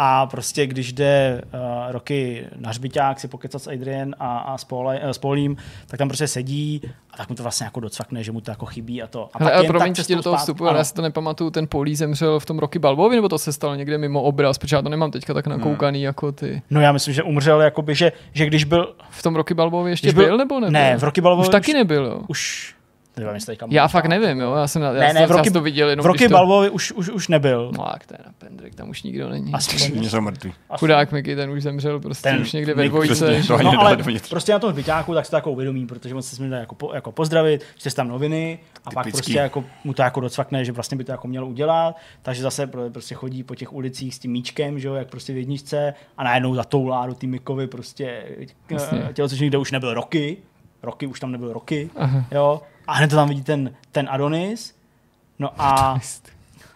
a 0.00 0.26
prostě 0.26 0.66
když 0.66 0.92
jde 0.92 1.42
uh, 1.54 1.60
roky 1.92 2.46
na 2.56 2.68
hřbiťák 2.70 3.20
si 3.20 3.28
pokecat 3.28 3.62
s 3.62 3.66
Adrian 3.66 4.14
a, 4.18 4.38
a 4.38 4.58
s, 4.58 4.64
Paule, 4.64 5.00
uh, 5.00 5.10
s 5.10 5.18
Paulím, 5.18 5.56
tak 5.86 5.98
tam 5.98 6.08
prostě 6.08 6.26
sedí 6.26 6.82
a 7.10 7.16
tak 7.16 7.28
mu 7.28 7.34
to 7.34 7.42
vlastně 7.42 7.64
jako 7.64 7.80
docvakne, 7.80 8.22
že 8.24 8.32
mu 8.32 8.40
to 8.40 8.50
jako 8.50 8.66
chybí 8.66 9.02
a 9.02 9.06
to. 9.06 9.28
A 9.34 9.38
Hele, 9.38 9.50
pak 9.50 9.54
ale 9.54 9.64
jen 9.64 9.72
promiň, 9.72 9.94
ti 9.94 10.14
do 10.16 10.22
toho 10.22 10.36
vstupu, 10.36 10.68
ale 10.68 10.78
já 10.78 10.84
si 10.84 10.94
to 10.94 11.02
nepamatuju, 11.02 11.50
ten 11.50 11.66
Polí 11.68 11.96
zemřel 11.96 12.40
v 12.40 12.46
tom 12.46 12.58
Rocky 12.58 12.78
Balbovi, 12.78 13.16
nebo 13.16 13.28
to 13.28 13.38
se 13.38 13.52
stalo 13.52 13.74
někde 13.74 13.98
mimo 13.98 14.22
obraz, 14.22 14.58
protože 14.58 14.76
já 14.76 14.82
to 14.82 14.88
nemám 14.88 15.10
teďka 15.10 15.34
tak 15.34 15.46
nakoukaný 15.46 16.02
jako 16.02 16.32
ty. 16.32 16.62
No 16.70 16.80
já 16.80 16.92
myslím, 16.92 17.14
že 17.14 17.22
umřel, 17.22 17.60
jakoby, 17.60 17.94
že, 17.94 18.12
že 18.32 18.46
když 18.46 18.64
byl... 18.64 18.94
V 19.10 19.22
tom 19.22 19.36
Rocky 19.36 19.54
Balbovi 19.54 19.90
ještě 19.90 20.12
byl, 20.12 20.24
byl- 20.26 20.36
nebo 20.38 20.60
nebyl? 20.60 20.72
Ne, 20.72 20.96
v 20.98 21.02
Rocky 21.04 21.20
Balbovi 21.20 21.46
Už 21.48 21.52
taky 21.52 21.72
už- 21.72 21.74
nebyl, 21.78 22.04
jo. 22.04 22.20
Už... 22.28 22.74
Nevím, 23.18 23.34
jestli 23.34 23.52
teďka 23.52 23.66
Já 23.70 23.88
fakt 23.88 24.06
nevím, 24.06 24.40
jo. 24.40 24.54
Já 24.54 24.66
jsem, 24.66 24.82
na, 24.82 24.92
Ne, 24.92 24.98
já, 24.98 25.12
ne, 25.12 25.26
jsem, 25.26 25.38
v 25.40 25.44
jsem 25.44 25.52
to 25.52 25.60
viděl 25.60 25.88
jenom, 25.90 26.06
v 26.06 26.10
když 26.10 26.22
to... 26.28 26.32
Balbovi 26.32 26.70
už, 26.70 26.92
už, 26.92 27.08
už 27.08 27.28
nebyl. 27.28 27.72
No, 27.78 27.86
jak 27.92 28.06
to 28.06 28.14
je 28.14 28.18
na 28.26 28.32
Pendrick, 28.38 28.74
tam 28.74 28.88
už 28.90 29.02
nikdo 29.02 29.28
není. 29.28 29.52
Asi 29.54 29.70
Všichni 29.76 30.10
jsou 30.10 30.20
mrtví. 30.20 30.52
Chudák 30.78 31.12
Mickey, 31.12 31.36
ten 31.36 31.50
už 31.50 31.62
zemřel 31.62 32.00
prostě 32.00 32.28
Ten 32.30 32.40
už 32.42 32.52
někde 32.52 32.74
ve 32.74 32.88
dvojce. 32.88 33.36
ani 33.36 33.64
No, 33.64 33.80
ale 33.80 33.98
prostě 34.30 34.52
na 34.52 34.58
tom 34.58 34.70
hřbiťáku, 34.70 35.14
tak 35.14 35.24
se 35.24 35.30
to 35.30 35.36
jako 35.36 35.50
uvědomí, 35.52 35.86
protože 35.86 36.14
on 36.14 36.22
se 36.22 36.36
smí 36.36 36.50
jako, 36.50 36.74
po, 36.74 36.94
jako 36.94 37.12
pozdravit, 37.12 37.64
čte 37.78 37.90
si 37.90 37.96
tam 37.96 38.08
noviny 38.08 38.58
a 38.84 38.90
pak 38.90 39.04
Typický. 39.04 39.16
prostě 39.32 39.38
jako 39.38 39.64
mu 39.84 39.94
to 39.94 40.02
jako 40.02 40.20
docvakne, 40.20 40.64
že 40.64 40.72
vlastně 40.72 40.96
by 40.96 41.04
to 41.04 41.12
jako 41.12 41.28
měl 41.28 41.44
udělat, 41.46 41.96
takže 42.22 42.42
zase 42.42 42.66
pro- 42.66 42.90
prostě 42.90 43.14
chodí 43.14 43.42
po 43.42 43.54
těch 43.54 43.72
ulicích 43.72 44.14
s 44.14 44.18
tím 44.18 44.30
míčkem, 44.30 44.78
že 44.78 44.88
jo, 44.88 44.94
jak 44.94 45.08
prostě 45.08 45.32
v 45.32 45.36
jedničce 45.36 45.94
a 46.16 46.24
najednou 46.24 46.54
zatoulá 46.54 47.06
do 47.06 47.16
Mikovi 47.26 47.66
prostě 47.66 48.22
Jasně. 48.70 49.02
eh, 49.10 49.12
tělocvičný, 49.12 49.46
kde 49.48 49.58
už 49.58 49.72
nebyl 49.72 49.94
roky, 49.94 50.36
roky, 50.82 51.06
už 51.06 51.20
tam 51.20 51.32
nebyl 51.32 51.52
roky, 51.52 51.90
Aha. 51.96 52.24
jo, 52.30 52.62
a 52.88 52.92
hned 52.92 53.10
to 53.10 53.16
tam 53.16 53.28
vidí 53.28 53.42
ten, 53.42 53.74
ten 53.92 54.08
Adonis, 54.10 54.74
no 55.38 55.50
a, 55.58 55.98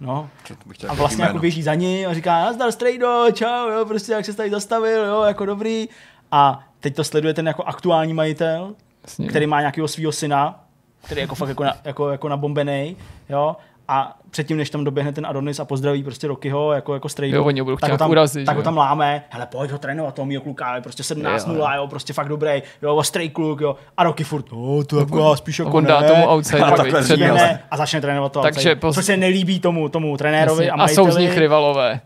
no, 0.01 0.31
Co 0.45 0.57
to 0.57 0.69
bych 0.69 0.77
chtěl 0.77 0.91
a 0.91 0.95
vlastně 0.95 1.25
jako 1.25 1.39
běží 1.39 1.63
za 1.63 1.75
ním 1.75 2.09
a 2.09 2.15
říká, 2.15 2.45
nazdar 2.45 2.73
strejdo, 2.73 3.27
čau, 3.33 3.69
jo, 3.69 3.85
prostě 3.85 4.13
jak 4.13 4.25
se 4.25 4.33
tady 4.33 4.51
zastavil, 4.51 5.05
jo, 5.05 5.23
jako 5.23 5.47
dobrý. 5.47 5.89
A 6.33 6.65
teď 6.81 6.97
to 6.97 7.05
sleduje 7.05 7.35
ten 7.35 7.47
jako 7.47 7.65
aktuální 7.65 8.15
majitel, 8.15 8.75
Jasně. 9.03 9.29
který 9.29 9.47
má 9.47 9.61
nějakého 9.61 9.89
svého 9.89 10.13
syna, 10.13 10.65
který 11.05 11.19
je 11.19 11.23
jako 11.23 11.35
fakt 11.35 11.49
jako, 11.49 11.65
na, 11.65 11.77
jako, 11.85 12.11
jako 12.11 12.29
nabombený, 12.29 12.97
jo, 13.29 13.57
a 13.93 14.13
předtím, 14.31 14.57
než 14.57 14.71
tam 14.71 14.85
doběhne 14.85 15.13
ten 15.13 15.27
Adonis 15.27 15.61
a 15.61 15.65
pozdraví 15.65 16.03
prostě 16.05 16.27
Rokyho 16.29 16.73
jako, 16.73 16.95
jako 16.95 17.09
strejdu, 17.09 17.37
Jo, 17.37 17.45
oni 17.45 17.63
budou 17.63 17.77
tak, 17.77 17.91
ho 17.91 17.99
tam, 17.99 18.11
urazit, 18.11 18.47
tak 18.47 18.57
ho 18.57 18.63
tam 18.63 18.77
láme, 18.77 19.23
hele, 19.31 19.47
pojď 19.47 19.71
ho 19.71 19.79
trénovat, 19.79 20.15
toho 20.15 20.27
mýho 20.27 20.43
kluka, 20.43 20.75
je 20.77 20.83
prostě 20.83 21.03
17 21.03 21.47
Jo, 21.47 21.53
0 21.53 21.75
jo, 21.75 21.87
prostě 21.87 22.13
fakt 22.13 22.29
dobrý, 22.29 22.63
jo, 22.83 22.95
ostrý 22.97 23.31
kluk, 23.31 23.61
jo, 23.61 23.77
a 23.97 24.05
Roky 24.05 24.25
furt, 24.25 24.53
no, 24.53 24.85
to 24.85 24.99
jako 25.01 25.19
já 25.31 25.37
spíš 25.37 25.59
jako 25.59 25.71
on 25.71 25.85
dá 25.85 26.01
ne. 26.01 26.09
tomu 26.09 26.29
A 26.29 26.33
outsiderovi 26.35 26.77
takhle 26.77 27.01
přednost. 27.03 27.19
zběhne 27.31 27.63
a 27.71 27.77
začne 27.77 28.01
trénovat 28.01 28.33
toho 28.33 28.43
Takže 28.43 28.59
outsider, 28.59 28.79
pos- 28.79 28.95
což 28.95 29.05
se 29.05 29.17
nelíbí 29.17 29.61
tomu, 29.61 29.89
tomu 29.89 30.17
trenérovi 30.17 30.67
Jasně. 30.67 30.83
a 30.83 30.85
A 30.85 30.89
jsou 30.89 31.11
z 31.11 31.17
nich 31.17 31.39
rivalové. 31.39 32.01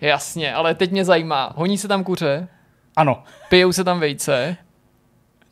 Jasně, 0.00 0.54
ale 0.54 0.74
teď 0.74 0.90
mě 0.90 1.04
zajímá, 1.04 1.52
honí 1.56 1.78
se 1.78 1.88
tam 1.88 2.04
kuře, 2.04 2.48
Ano, 2.96 3.22
pijou 3.48 3.72
se 3.72 3.84
tam 3.84 4.00
vejce, 4.00 4.56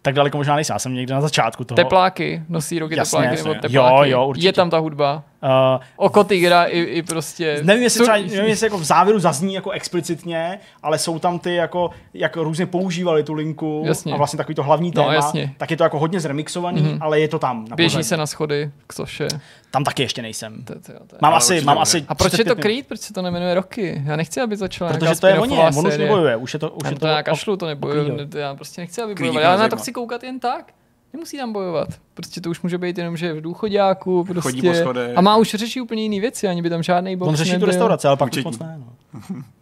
tak 0.03 0.15
daleko 0.15 0.37
možná 0.37 0.55
nejsem, 0.55 0.75
já 0.75 0.79
jsem 0.79 0.95
někde 0.95 1.15
na 1.15 1.21
začátku 1.21 1.65
toho. 1.65 1.77
tepláky, 1.77 2.43
nosí 2.49 2.79
ruky 2.79 2.97
Jasně, 2.97 3.11
tepláky 3.17 3.35
jasně. 3.37 3.49
nebo 3.51 3.61
tepláky. 3.63 4.11
Jo, 4.11 4.19
jo, 4.21 4.27
určitě. 4.27 4.49
Je 4.49 4.53
tam 4.53 4.71
ta 4.71 4.79
hudba. 4.79 5.23
Uh, 5.43 5.81
Oko 5.97 6.25
tygra 6.25 6.65
i, 6.65 6.81
i 6.81 7.03
prostě... 7.03 7.61
nevím, 7.63 7.83
jestli, 7.83 8.03
třeba, 8.03 8.17
nevím, 8.17 8.45
jestli 8.45 8.67
jako 8.67 8.79
v 8.79 8.85
závěru 8.85 9.19
zazní 9.19 9.55
jako 9.55 9.71
explicitně, 9.71 10.59
ale 10.83 10.99
jsou 10.99 11.19
tam 11.19 11.39
ty, 11.39 11.55
jako, 11.55 11.91
jak 12.15 12.37
různě 12.37 12.67
používali 12.67 13.23
tu 13.23 13.35
linku 13.35 13.83
Jasně. 13.87 14.13
a 14.13 14.17
vlastně 14.17 14.37
takový 14.37 14.55
to 14.55 14.63
hlavní 14.63 14.93
No, 14.95 15.03
téma, 15.03 15.15
jasně. 15.15 15.55
tak 15.57 15.71
je 15.71 15.77
to 15.77 15.83
jako 15.83 15.99
hodně 15.99 16.21
zremixovaný, 16.21 16.83
mm-hmm. 16.83 16.99
ale 17.01 17.21
je 17.21 17.29
to 17.29 17.39
tam. 17.39 17.65
Na 17.69 17.77
Běží 17.77 18.03
se 18.03 18.17
na 18.17 18.27
schody 18.27 18.71
k 18.87 18.93
soše. 18.93 19.29
Tam 19.71 19.85
taky 19.85 20.03
ještě 20.03 20.23
nejsem. 20.23 20.65
To, 20.65 20.75
to, 20.75 20.81
to, 20.81 20.93
to. 21.07 21.17
Mám 21.23 21.35
asi, 21.35 21.53
určitě 21.53 21.67
mám 21.67 21.79
asi 21.79 22.05
A 22.09 22.15
proč 22.15 22.33
je 22.33 22.37
35 22.37 22.55
to. 22.55 22.63
Creed? 22.63 22.87
Proč 22.87 23.01
se 23.01 23.13
to 23.13 23.23
nemenuje 23.23 23.55
Rocky? 23.55 24.03
Já 24.05 24.17
nechci, 24.17 24.41
aby 24.41 24.57
začala 24.57 24.93
Protože 24.93 25.21
to 25.21 25.27
je 25.27 25.39
o 25.39 25.45
něm, 25.45 25.59
spin-offová 25.59 25.79
on 25.79 25.87
už 25.87 25.99
nebojuje, 25.99 26.37
už 26.37 26.55
je 26.55 26.61
to, 26.61 26.71
už 26.71 26.85
Já 26.85 26.91
je 26.91 26.95
to 26.95 27.01
to 27.01 27.07
já 27.07 27.23
kašlu, 27.23 27.57
to 27.57 27.67
nebojuje. 27.67 28.29
Já 28.37 28.55
prostě 28.55 28.81
nechci, 28.81 29.03
aby 29.03 29.15
bojoval. 29.15 29.43
Já 29.43 29.57
na 29.57 29.69
to 29.69 29.77
chci 29.77 29.93
koukat 29.93 30.23
jen 30.23 30.41
tak. 30.41 30.73
Nemusí 31.13 31.37
tam 31.37 31.53
bojovat. 31.53 31.89
Prostě 32.19 32.41
to 32.41 32.51
už 32.51 32.63
může 32.63 32.79
být 32.79 32.99
jenom, 32.99 33.17
že 33.17 33.27
je 33.27 33.35
v 33.35 33.41
důchodáku. 33.41 34.25
Prostě. 34.25 34.41
Chodí 34.41 34.63
po 34.63 34.75
schodech. 34.75 35.17
A 35.17 35.21
má 35.21 35.37
už 35.37 35.51
řeší 35.55 35.81
úplně 35.81 36.03
jiné 36.03 36.21
věci, 36.21 36.49
ani 36.49 36.63
by 36.63 36.71
tam 36.71 36.83
žádný 36.83 37.17
box 37.17 37.29
On 37.29 37.37
řeší 37.37 37.51
tu 37.51 37.55
nebyl. 37.55 37.67
restauraci, 37.67 38.07
ale 38.07 38.17
pak 38.17 38.33
už 38.37 38.45
moc 38.45 38.59
ne. 38.59 38.77
No. 38.79 38.93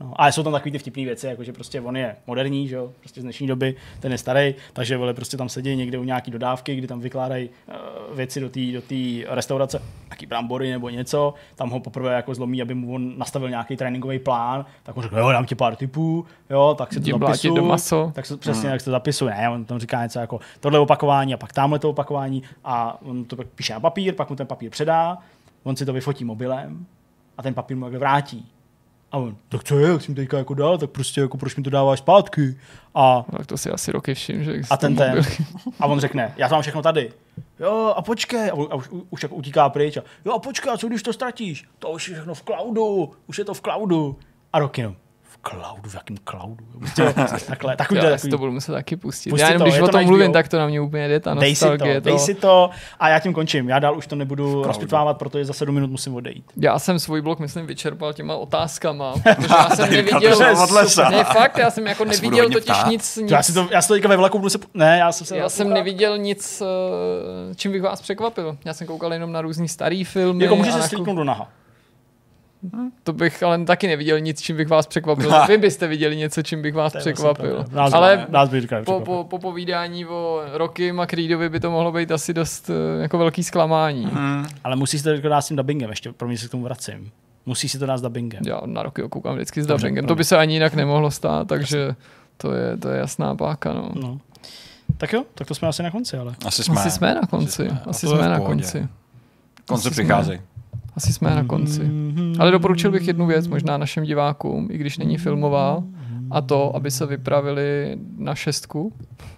No. 0.00 0.12
A 0.16 0.32
jsou 0.32 0.42
tam 0.42 0.52
takový 0.52 0.70
ty 0.72 0.78
vtipné 0.78 1.04
věci, 1.04 1.26
jako 1.26 1.44
že 1.44 1.52
prostě 1.52 1.80
on 1.80 1.96
je 1.96 2.16
moderní, 2.26 2.68
že 2.68 2.74
jo, 2.74 2.90
prostě 3.00 3.20
z 3.20 3.24
dnešní 3.24 3.46
doby, 3.46 3.74
ten 4.00 4.12
je 4.12 4.18
starý, 4.18 4.54
takže 4.72 4.96
vole, 4.96 5.14
prostě 5.14 5.36
tam 5.36 5.48
sedí 5.48 5.76
někde 5.76 5.98
u 5.98 6.04
nějaký 6.04 6.30
dodávky, 6.30 6.74
kdy 6.74 6.86
tam 6.86 7.00
vykládají 7.00 7.48
uh, 7.68 8.16
věci 8.16 8.40
do 8.40 8.48
té 8.48 8.60
do 8.72 8.82
té 8.82 8.94
restaurace, 9.28 9.82
taky 10.08 10.26
brambory 10.26 10.70
nebo 10.70 10.88
něco, 10.88 11.34
tam 11.56 11.70
ho 11.70 11.80
poprvé 11.80 12.14
jako 12.14 12.34
zlomí, 12.34 12.62
aby 12.62 12.74
mu 12.74 12.94
on 12.94 13.18
nastavil 13.18 13.50
nějaký 13.50 13.76
tréninkový 13.76 14.18
plán, 14.18 14.64
tak 14.82 14.96
on 14.96 15.02
řekl, 15.02 15.18
jo, 15.18 15.32
dám 15.32 15.46
ti 15.46 15.54
pár 15.54 15.76
tipů, 15.76 16.26
jo, 16.50 16.74
tak 16.78 16.92
si 16.92 17.00
to 17.00 17.54
do 17.54 17.64
maso. 17.64 18.12
tak 18.14 18.26
se, 18.26 18.36
přesně, 18.36 18.70
tak 18.70 18.80
se 18.80 18.84
to 18.84 18.90
zapisuje, 18.90 19.34
ne, 19.34 19.50
on 19.50 19.64
tam 19.64 19.78
říká 19.78 20.02
něco 20.02 20.18
jako 20.18 20.40
tohle 20.60 20.78
opakování 20.78 21.34
a 21.34 21.36
pak 21.36 21.52
tamhle 21.52 21.78
to 21.78 21.90
opakování 21.90 22.42
a 22.64 23.02
on 23.02 23.24
to 23.24 23.36
pak 23.36 23.46
píše 23.46 23.72
na 23.72 23.80
papír, 23.80 24.14
pak 24.14 24.30
mu 24.30 24.36
ten 24.36 24.46
papír 24.46 24.70
předá, 24.70 25.18
on 25.62 25.76
si 25.76 25.86
to 25.86 25.92
vyfotí 25.92 26.24
mobilem 26.24 26.86
a 27.38 27.42
ten 27.42 27.54
papír 27.54 27.76
mu 27.76 27.84
takhle 27.84 27.98
vrátí. 27.98 28.48
A 29.12 29.18
on, 29.18 29.36
tak 29.48 29.64
co 29.64 29.78
je, 29.78 29.88
jak 29.88 30.02
jsi 30.02 30.10
mi 30.10 30.14
teďka 30.14 30.38
jako 30.38 30.54
dal, 30.54 30.78
tak 30.78 30.90
prostě 30.90 31.20
jako 31.20 31.36
proč 31.38 31.56
mi 31.56 31.62
to 31.62 31.70
dáváš 31.70 31.98
zpátky? 31.98 32.58
A, 32.94 33.24
Tak 33.36 33.46
to 33.46 33.58
si 33.58 33.70
asi 33.70 33.92
roky 33.92 34.14
všim, 34.14 34.44
že 34.44 34.60
a 34.70 34.76
ten 34.76 34.96
ten, 34.96 35.22
a 35.80 35.86
on 35.86 36.00
řekne, 36.00 36.34
já 36.36 36.48
to 36.48 36.54
mám 36.54 36.62
všechno 36.62 36.82
tady. 36.82 37.12
Jo, 37.60 37.94
a 37.96 38.02
počkej, 38.02 38.50
a, 38.50 38.52
a 38.52 38.74
už, 38.74 38.88
už 39.10 39.22
jako 39.22 39.34
utíká 39.34 39.68
pryč. 39.68 39.96
A, 39.96 40.02
jo, 40.24 40.32
a 40.32 40.38
počkej, 40.38 40.72
a 40.72 40.78
co 40.78 40.88
když 40.88 41.02
to 41.02 41.12
ztratíš? 41.12 41.64
To 41.78 41.90
už 41.90 42.08
je 42.08 42.14
všechno 42.14 42.34
v 42.34 42.42
cloudu, 42.42 43.10
už 43.26 43.38
je 43.38 43.44
to 43.44 43.54
v 43.54 43.60
cloudu. 43.60 44.18
A 44.52 44.58
roky, 44.58 44.82
no, 44.82 44.94
cloudu, 45.48 45.90
v 45.90 45.94
jakém 45.94 46.16
cloudu? 46.30 46.64
Prostě, 46.78 47.02
takhle, 47.46 47.76
takový, 47.76 48.00
Já 48.00 48.04
si 48.04 48.10
takový, 48.10 48.30
to 48.30 48.38
budu 48.38 48.52
muset 48.52 48.72
taky 48.72 48.96
pustit. 48.96 49.30
Pusti 49.30 49.42
já 49.42 49.48
jenom 49.48 49.58
to, 49.58 49.64
když 49.64 49.76
je 49.76 49.82
o 49.82 49.86
to 49.86 49.92
tom 49.92 50.00
na 50.00 50.06
mluvím, 50.06 50.32
tak 50.32 50.48
to 50.48 50.58
na 50.58 50.66
mě 50.66 50.80
úplně 50.80 51.08
jde 51.08 51.20
ta 51.20 51.34
Dej 51.34 51.54
si 51.56 51.64
to, 51.64 51.70
nostalgie. 51.70 52.00
dej 52.00 52.18
si 52.18 52.34
to 52.34 52.70
a 53.00 53.08
já 53.08 53.18
tím 53.18 53.32
končím. 53.34 53.68
Já 53.68 53.78
dál 53.78 53.96
už 53.98 54.06
to 54.06 54.16
nebudu 54.16 54.62
rozpitvávat, 54.62 55.18
protože 55.18 55.44
za 55.44 55.52
sedm 55.52 55.74
minut 55.74 55.90
musím 55.90 56.14
odejít. 56.14 56.44
Já 56.56 56.78
jsem 56.78 56.98
svůj 56.98 57.22
blok, 57.22 57.38
myslím, 57.38 57.66
vyčerpal 57.66 58.12
těma 58.12 58.36
otázkama, 58.36 59.12
protože 59.36 59.54
já 59.58 59.70
jsem 59.76 59.90
neviděl, 59.90 60.58
od 60.62 60.70
lesa. 60.70 61.10
ne 61.10 61.24
fakt, 61.24 61.58
já 61.58 61.70
jsem 61.70 61.86
jako 61.86 62.04
Já 62.04 62.10
neviděl 62.10 62.50
totiž 62.50 62.76
nic, 62.88 63.16
nic 63.16 63.30
Já 63.30 63.42
si 63.42 63.52
to, 63.52 63.68
já 63.70 63.82
si 63.82 63.88
to 63.88 63.94
teďka 63.94 64.08
ve 64.08 64.16
vlaku 64.16 64.38
budu 64.38 64.50
se... 64.50 64.58
Ne, 64.74 64.98
já 64.98 65.12
jsem 65.12 65.26
se... 65.26 65.36
já 65.36 65.48
jsem 65.48 65.70
neviděl 65.70 66.18
nic, 66.18 66.62
eh, 66.62 67.54
čím 67.54 67.72
bych 67.72 67.82
vás 67.82 68.02
překvapil. 68.02 68.58
Já 68.64 68.74
jsem 68.74 68.86
koukal 68.86 69.12
jenom 69.12 69.32
na 69.32 69.40
různý 69.40 69.68
starý 69.68 70.04
filmy. 70.04 70.44
Jako 70.44 70.56
můžeš 70.56 70.72
se 70.72 70.78
jako- 70.78 70.86
stříknout 70.86 71.16
do 71.16 71.24
naha. 71.24 71.48
To 73.02 73.12
bych 73.12 73.42
ale 73.42 73.64
taky 73.64 73.86
neviděl 73.86 74.20
nic, 74.20 74.40
čím 74.40 74.56
bych 74.56 74.68
vás 74.68 74.86
překvapil. 74.86 75.32
Vy 75.48 75.58
byste 75.58 75.86
viděli 75.86 76.16
něco, 76.16 76.42
čím 76.42 76.62
bych 76.62 76.74
vás 76.74 76.92
To 76.92 76.96
vlastně 76.96 77.12
překvapil. 77.12 77.64
Nás, 77.72 77.92
Ale 77.92 78.26
nás 78.28 78.48
by 78.48 78.60
říkali 78.60 78.84
po, 78.84 79.00
po, 79.00 79.24
po 79.30 79.38
povídání 79.38 80.06
o 80.06 80.40
Rocky 80.52 80.90
a 80.90 81.06
Creedovi 81.06 81.48
by 81.48 81.60
to 81.60 81.70
mohlo 81.70 81.92
být 81.92 82.12
asi 82.12 82.34
dost 82.34 82.70
eh, 82.70 83.02
jako 83.02 83.18
velký 83.18 83.44
zklamání. 83.44 84.04
Hmm. 84.04 84.46
Ale 84.64 84.76
musí 84.76 84.98
si 84.98 85.04
to 85.04 85.28
dát 85.28 85.40
s 85.40 85.48
tím 85.48 85.56
dubbingem, 85.56 85.90
ještě 85.90 86.12
pro 86.12 86.28
mě 86.28 86.38
se 86.38 86.48
k 86.48 86.50
tomu 86.50 86.62
vracím. 86.62 87.10
Musí 87.46 87.68
si 87.68 87.78
to 87.78 87.86
dát 87.86 87.98
s 87.98 88.02
dubbingem. 88.02 88.42
Já 88.46 88.60
na 88.66 88.82
roky 88.82 89.02
koukám 89.10 89.34
vždycky 89.34 89.62
s 89.62 89.66
Dobře, 89.66 89.86
dubbingem. 89.86 90.04
To 90.04 90.08
dobře. 90.08 90.20
by 90.20 90.24
se 90.24 90.36
ani 90.36 90.54
jinak 90.54 90.74
nemohlo 90.74 91.10
stát, 91.10 91.48
takže 91.48 91.94
to 92.36 92.52
je, 92.52 92.76
to 92.76 92.88
je 92.88 92.98
jasná 92.98 93.34
páka. 93.34 93.72
No. 93.72 93.90
No. 93.94 94.18
Tak 94.96 95.12
jo, 95.12 95.24
tak 95.34 95.46
to 95.48 95.54
jsme 95.54 95.68
asi 95.68 95.82
na 95.82 95.90
konci, 95.90 96.16
ale. 96.16 96.34
Asi 96.46 96.62
jsme. 96.64 96.74
Asi 96.80 96.90
jsme 96.90 97.14
na 97.14 97.20
konci. 97.30 97.52
jsme. 97.68 97.80
Asi 97.86 98.06
A 98.06 98.10
to 98.10 98.14
je 98.16 98.20
jsme 98.22 98.28
na 98.28 98.40
konci. 98.40 98.88
Konce 99.66 99.74
Asi 99.74 99.82
jsme. 99.82 99.90
přicházejí. 99.90 100.40
Asi 100.96 101.12
jsme 101.12 101.34
na 101.34 101.44
konci. 101.44 101.90
Ale 102.38 102.50
doporučil 102.50 102.90
bych 102.90 103.06
jednu 103.06 103.26
věc 103.26 103.46
možná 103.46 103.76
našim 103.76 104.04
divákům, 104.04 104.68
i 104.70 104.78
když 104.78 104.98
není 104.98 105.18
filmová, 105.18 105.82
a 106.30 106.40
to, 106.40 106.76
aby 106.76 106.90
se 106.90 107.06
vypravili 107.06 107.98
na 108.16 108.34
šestku 108.34 108.92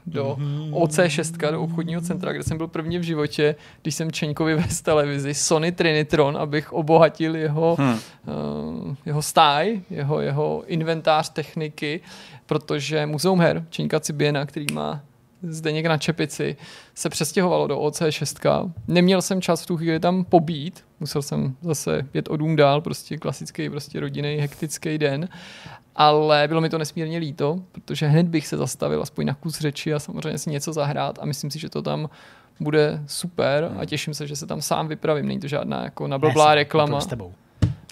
do 0.07 0.37
OC6, 0.71 1.51
do 1.51 1.63
obchodního 1.63 2.01
centra, 2.01 2.33
kde 2.33 2.43
jsem 2.43 2.57
byl 2.57 2.69
první 2.69 2.99
v 2.99 3.03
životě, 3.03 3.55
když 3.83 3.95
jsem 3.95 4.13
Čeňkovi 4.13 4.55
vez 4.63 4.83
televizi 4.83 5.35
Sony 5.35 5.73
Trinitron, 5.73 6.37
abych 6.37 6.73
obohatil 6.73 7.37
jeho, 7.37 7.77
hmm. 7.79 7.93
uh, 7.93 8.95
jeho 9.07 9.23
stáj, 9.23 9.81
jeho, 9.91 10.21
jeho 10.21 10.63
inventář 10.67 11.31
techniky, 11.31 12.01
protože 12.47 13.07
Muzeum 13.07 13.41
her 13.41 13.67
Čeňka 13.71 14.01
Cibiena, 14.01 14.47
který 14.47 14.67
má 14.73 15.01
zde 15.43 15.73
někde 15.73 15.89
na 15.89 15.99
Čepici, 15.99 16.57
se 16.95 17.09
přestěhovalo 17.09 17.67
do 17.67 17.81
OC6. 17.81 18.73
Neměl 18.89 19.23
jsem 19.23 19.41
čas 19.41 19.63
v 19.63 19.67
tu 19.67 19.77
chvíli 19.77 20.01
tam 20.01 20.25
pobít, 20.25 20.85
musel 21.01 21.23
jsem 21.23 21.57
zase 21.63 22.07
jet 22.15 22.29
o 22.31 22.37
dům 22.37 22.57
dál, 22.57 22.81
prostě 22.81 23.17
klasický 23.17 23.71
prostě 23.71 24.01
rodinný 24.01 24.37
hektický 24.37 24.99
den, 24.99 25.29
ale 25.97 26.49
bylo 26.49 26.61
mi 26.61 26.69
to 26.69 26.79
nesmírně 26.79 27.19
líto, 27.19 27.59
protože 27.73 28.07
hned 28.07 28.27
bych 28.27 28.47
se 28.47 28.57
zastavil 28.57 29.03
aspoň 29.03 29.27
na 29.27 29.35
kus 29.35 29.59
řeči 29.59 29.95
a 29.95 29.99
samozřejmě 29.99 30.39
si 30.39 30.51
něco 30.51 30.73
zahrát 30.73 31.19
a 31.23 31.27
myslím 31.27 31.51
si, 31.51 31.59
že 31.59 31.69
to 31.69 31.83
tam 31.83 32.11
bude 32.61 33.03
super 33.07 33.73
a 33.79 33.85
těším 33.85 34.15
se, 34.15 34.27
že 34.27 34.37
se 34.37 34.47
tam 34.47 34.63
sám 34.63 34.89
vypravím. 34.89 35.29
Není 35.29 35.41
to 35.41 35.49
žádná 35.49 35.85
jako 35.85 36.07
nablblá 36.07 36.55
reklama. 36.55 37.01
S 37.01 37.07
tebou. 37.07 37.33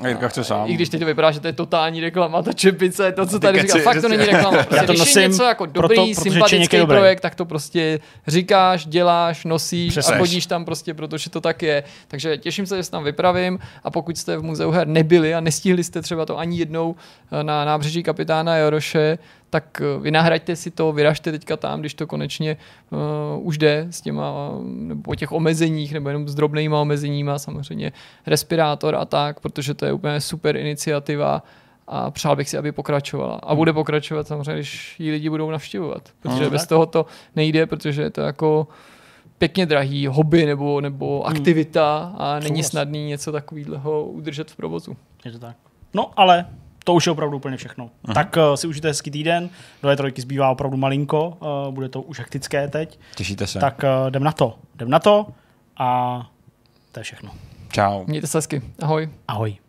A 0.00 0.08
Jirka 0.08 0.28
chce 0.28 0.44
sám. 0.44 0.70
I 0.70 0.74
když 0.74 0.88
teď 0.88 1.00
to 1.00 1.06
vypadá, 1.06 1.30
že 1.30 1.40
to 1.40 1.46
je 1.46 1.52
totální 1.52 2.00
reklama, 2.00 2.42
ta 2.42 2.52
čepice, 2.52 3.12
to, 3.12 3.26
co 3.26 3.38
tady 3.40 3.62
říká, 3.62 3.78
fakt 3.78 4.00
to 4.00 4.08
není 4.08 4.24
reklama. 4.32 4.50
Prostě, 4.62 4.76
Já 4.76 4.82
to 4.82 4.92
když 4.92 4.98
nosím 5.00 5.22
je 5.22 5.28
něco 5.28 5.44
jako 5.44 5.66
dobrý, 5.66 5.96
proto- 5.96 6.20
sympatický 6.22 6.76
dobrý. 6.78 6.96
projekt, 6.96 7.20
tak 7.20 7.34
to 7.34 7.44
prostě 7.44 8.00
říkáš, 8.26 8.86
děláš, 8.86 9.44
nosíš 9.44 9.90
Přesně. 9.92 10.14
a 10.14 10.18
chodíš 10.18 10.46
tam 10.46 10.64
prostě, 10.64 10.94
protože 10.94 11.30
to 11.30 11.40
tak 11.40 11.62
je. 11.62 11.82
Takže 12.08 12.36
těším 12.38 12.66
se, 12.66 12.76
že 12.76 12.82
se 12.82 12.90
tam 12.90 13.04
vypravím 13.04 13.58
a 13.84 13.90
pokud 13.90 14.16
jste 14.18 14.36
v 14.36 14.42
muzeu 14.42 14.70
her 14.70 14.86
nebyli 14.86 15.34
a 15.34 15.40
nestihli 15.40 15.84
jste 15.84 16.02
třeba 16.02 16.26
to 16.26 16.38
ani 16.38 16.58
jednou 16.58 16.94
eh, 17.32 17.44
na 17.44 17.64
nábřeží 17.64 18.02
kapitána 18.02 18.56
Joroše, 18.56 19.18
tak 19.50 19.82
eh, 19.84 20.00
vynahraďte 20.00 20.56
si 20.56 20.70
to, 20.70 20.92
vyražte 20.92 21.32
teďka 21.32 21.56
tam, 21.56 21.80
když 21.80 21.94
to 21.94 22.06
konečně 22.06 22.56
uh, 22.90 23.46
už 23.46 23.58
jde 23.58 23.86
s 23.90 24.00
těma, 24.00 24.50
nebo 24.62 25.02
po 25.02 25.14
těch 25.14 25.32
omezeních, 25.32 25.92
nebo 25.92 26.08
jenom 26.08 26.28
s 26.28 26.34
drobnýma 26.34 26.80
omezeníma, 26.80 27.38
samozřejmě 27.38 27.92
respirátor 28.26 28.94
a 28.94 29.04
tak, 29.04 29.40
protože 29.40 29.74
to 29.74 29.86
je 29.86 29.92
úplně 29.92 30.20
super 30.20 30.56
iniciativa 30.56 31.42
a 31.88 32.10
přál 32.10 32.36
bych 32.36 32.48
si, 32.48 32.58
aby 32.58 32.72
pokračovala. 32.72 33.34
A 33.42 33.54
bude 33.54 33.72
pokračovat 33.72 34.26
samozřejmě, 34.26 34.54
když 34.54 35.00
ji 35.00 35.10
lidi 35.10 35.30
budou 35.30 35.50
navštěvovat, 35.50 36.08
protože 36.20 36.42
Hmm, 36.42 36.50
bez 36.50 36.62
tak. 36.62 36.68
toho 36.68 36.86
to 36.86 37.06
nejde, 37.36 37.66
protože 37.66 38.02
je 38.02 38.10
to 38.10 38.20
jako 38.20 38.68
pěkně 39.38 39.66
drahý 39.66 40.06
hobby 40.06 40.46
nebo, 40.46 40.80
nebo 40.80 41.26
aktivita 41.26 42.14
a 42.18 42.38
není 42.38 42.62
snadný 42.62 43.06
něco 43.06 43.32
takového 43.32 44.04
udržet 44.04 44.50
v 44.50 44.56
provozu. 44.56 44.96
Je 45.24 45.32
to 45.32 45.38
tak. 45.38 45.56
No, 45.94 46.10
ale 46.16 46.46
to 46.86 46.94
už 46.94 47.06
je 47.06 47.12
opravdu 47.12 47.36
úplně 47.36 47.56
všechno. 47.56 47.90
Aha. 48.04 48.14
Tak 48.14 48.36
uh, 48.36 48.54
si 48.54 48.66
užijte 48.66 48.88
hezký 48.88 49.10
týden. 49.10 49.50
Do 49.82 49.88
E3 49.88 50.12
zbývá 50.20 50.50
opravdu 50.50 50.76
malinko. 50.76 51.28
Uh, 51.28 51.74
bude 51.74 51.88
to 51.88 52.02
už 52.02 52.18
hektické 52.18 52.68
teď. 52.68 52.98
Těšíte 53.14 53.46
se. 53.46 53.58
Tak 53.58 53.82
uh, 53.82 54.08
jdem 54.08 54.24
na 54.24 54.32
to. 54.32 54.58
Jdem 54.74 54.90
na 54.90 54.98
to 54.98 55.26
a 55.76 56.20
to 56.92 57.00
je 57.00 57.04
všechno. 57.04 57.30
Čau. 57.72 58.04
Mějte 58.06 58.26
se 58.26 58.38
hezky. 58.38 58.62
Ahoj. 58.82 59.08
Ahoj. 59.28 59.65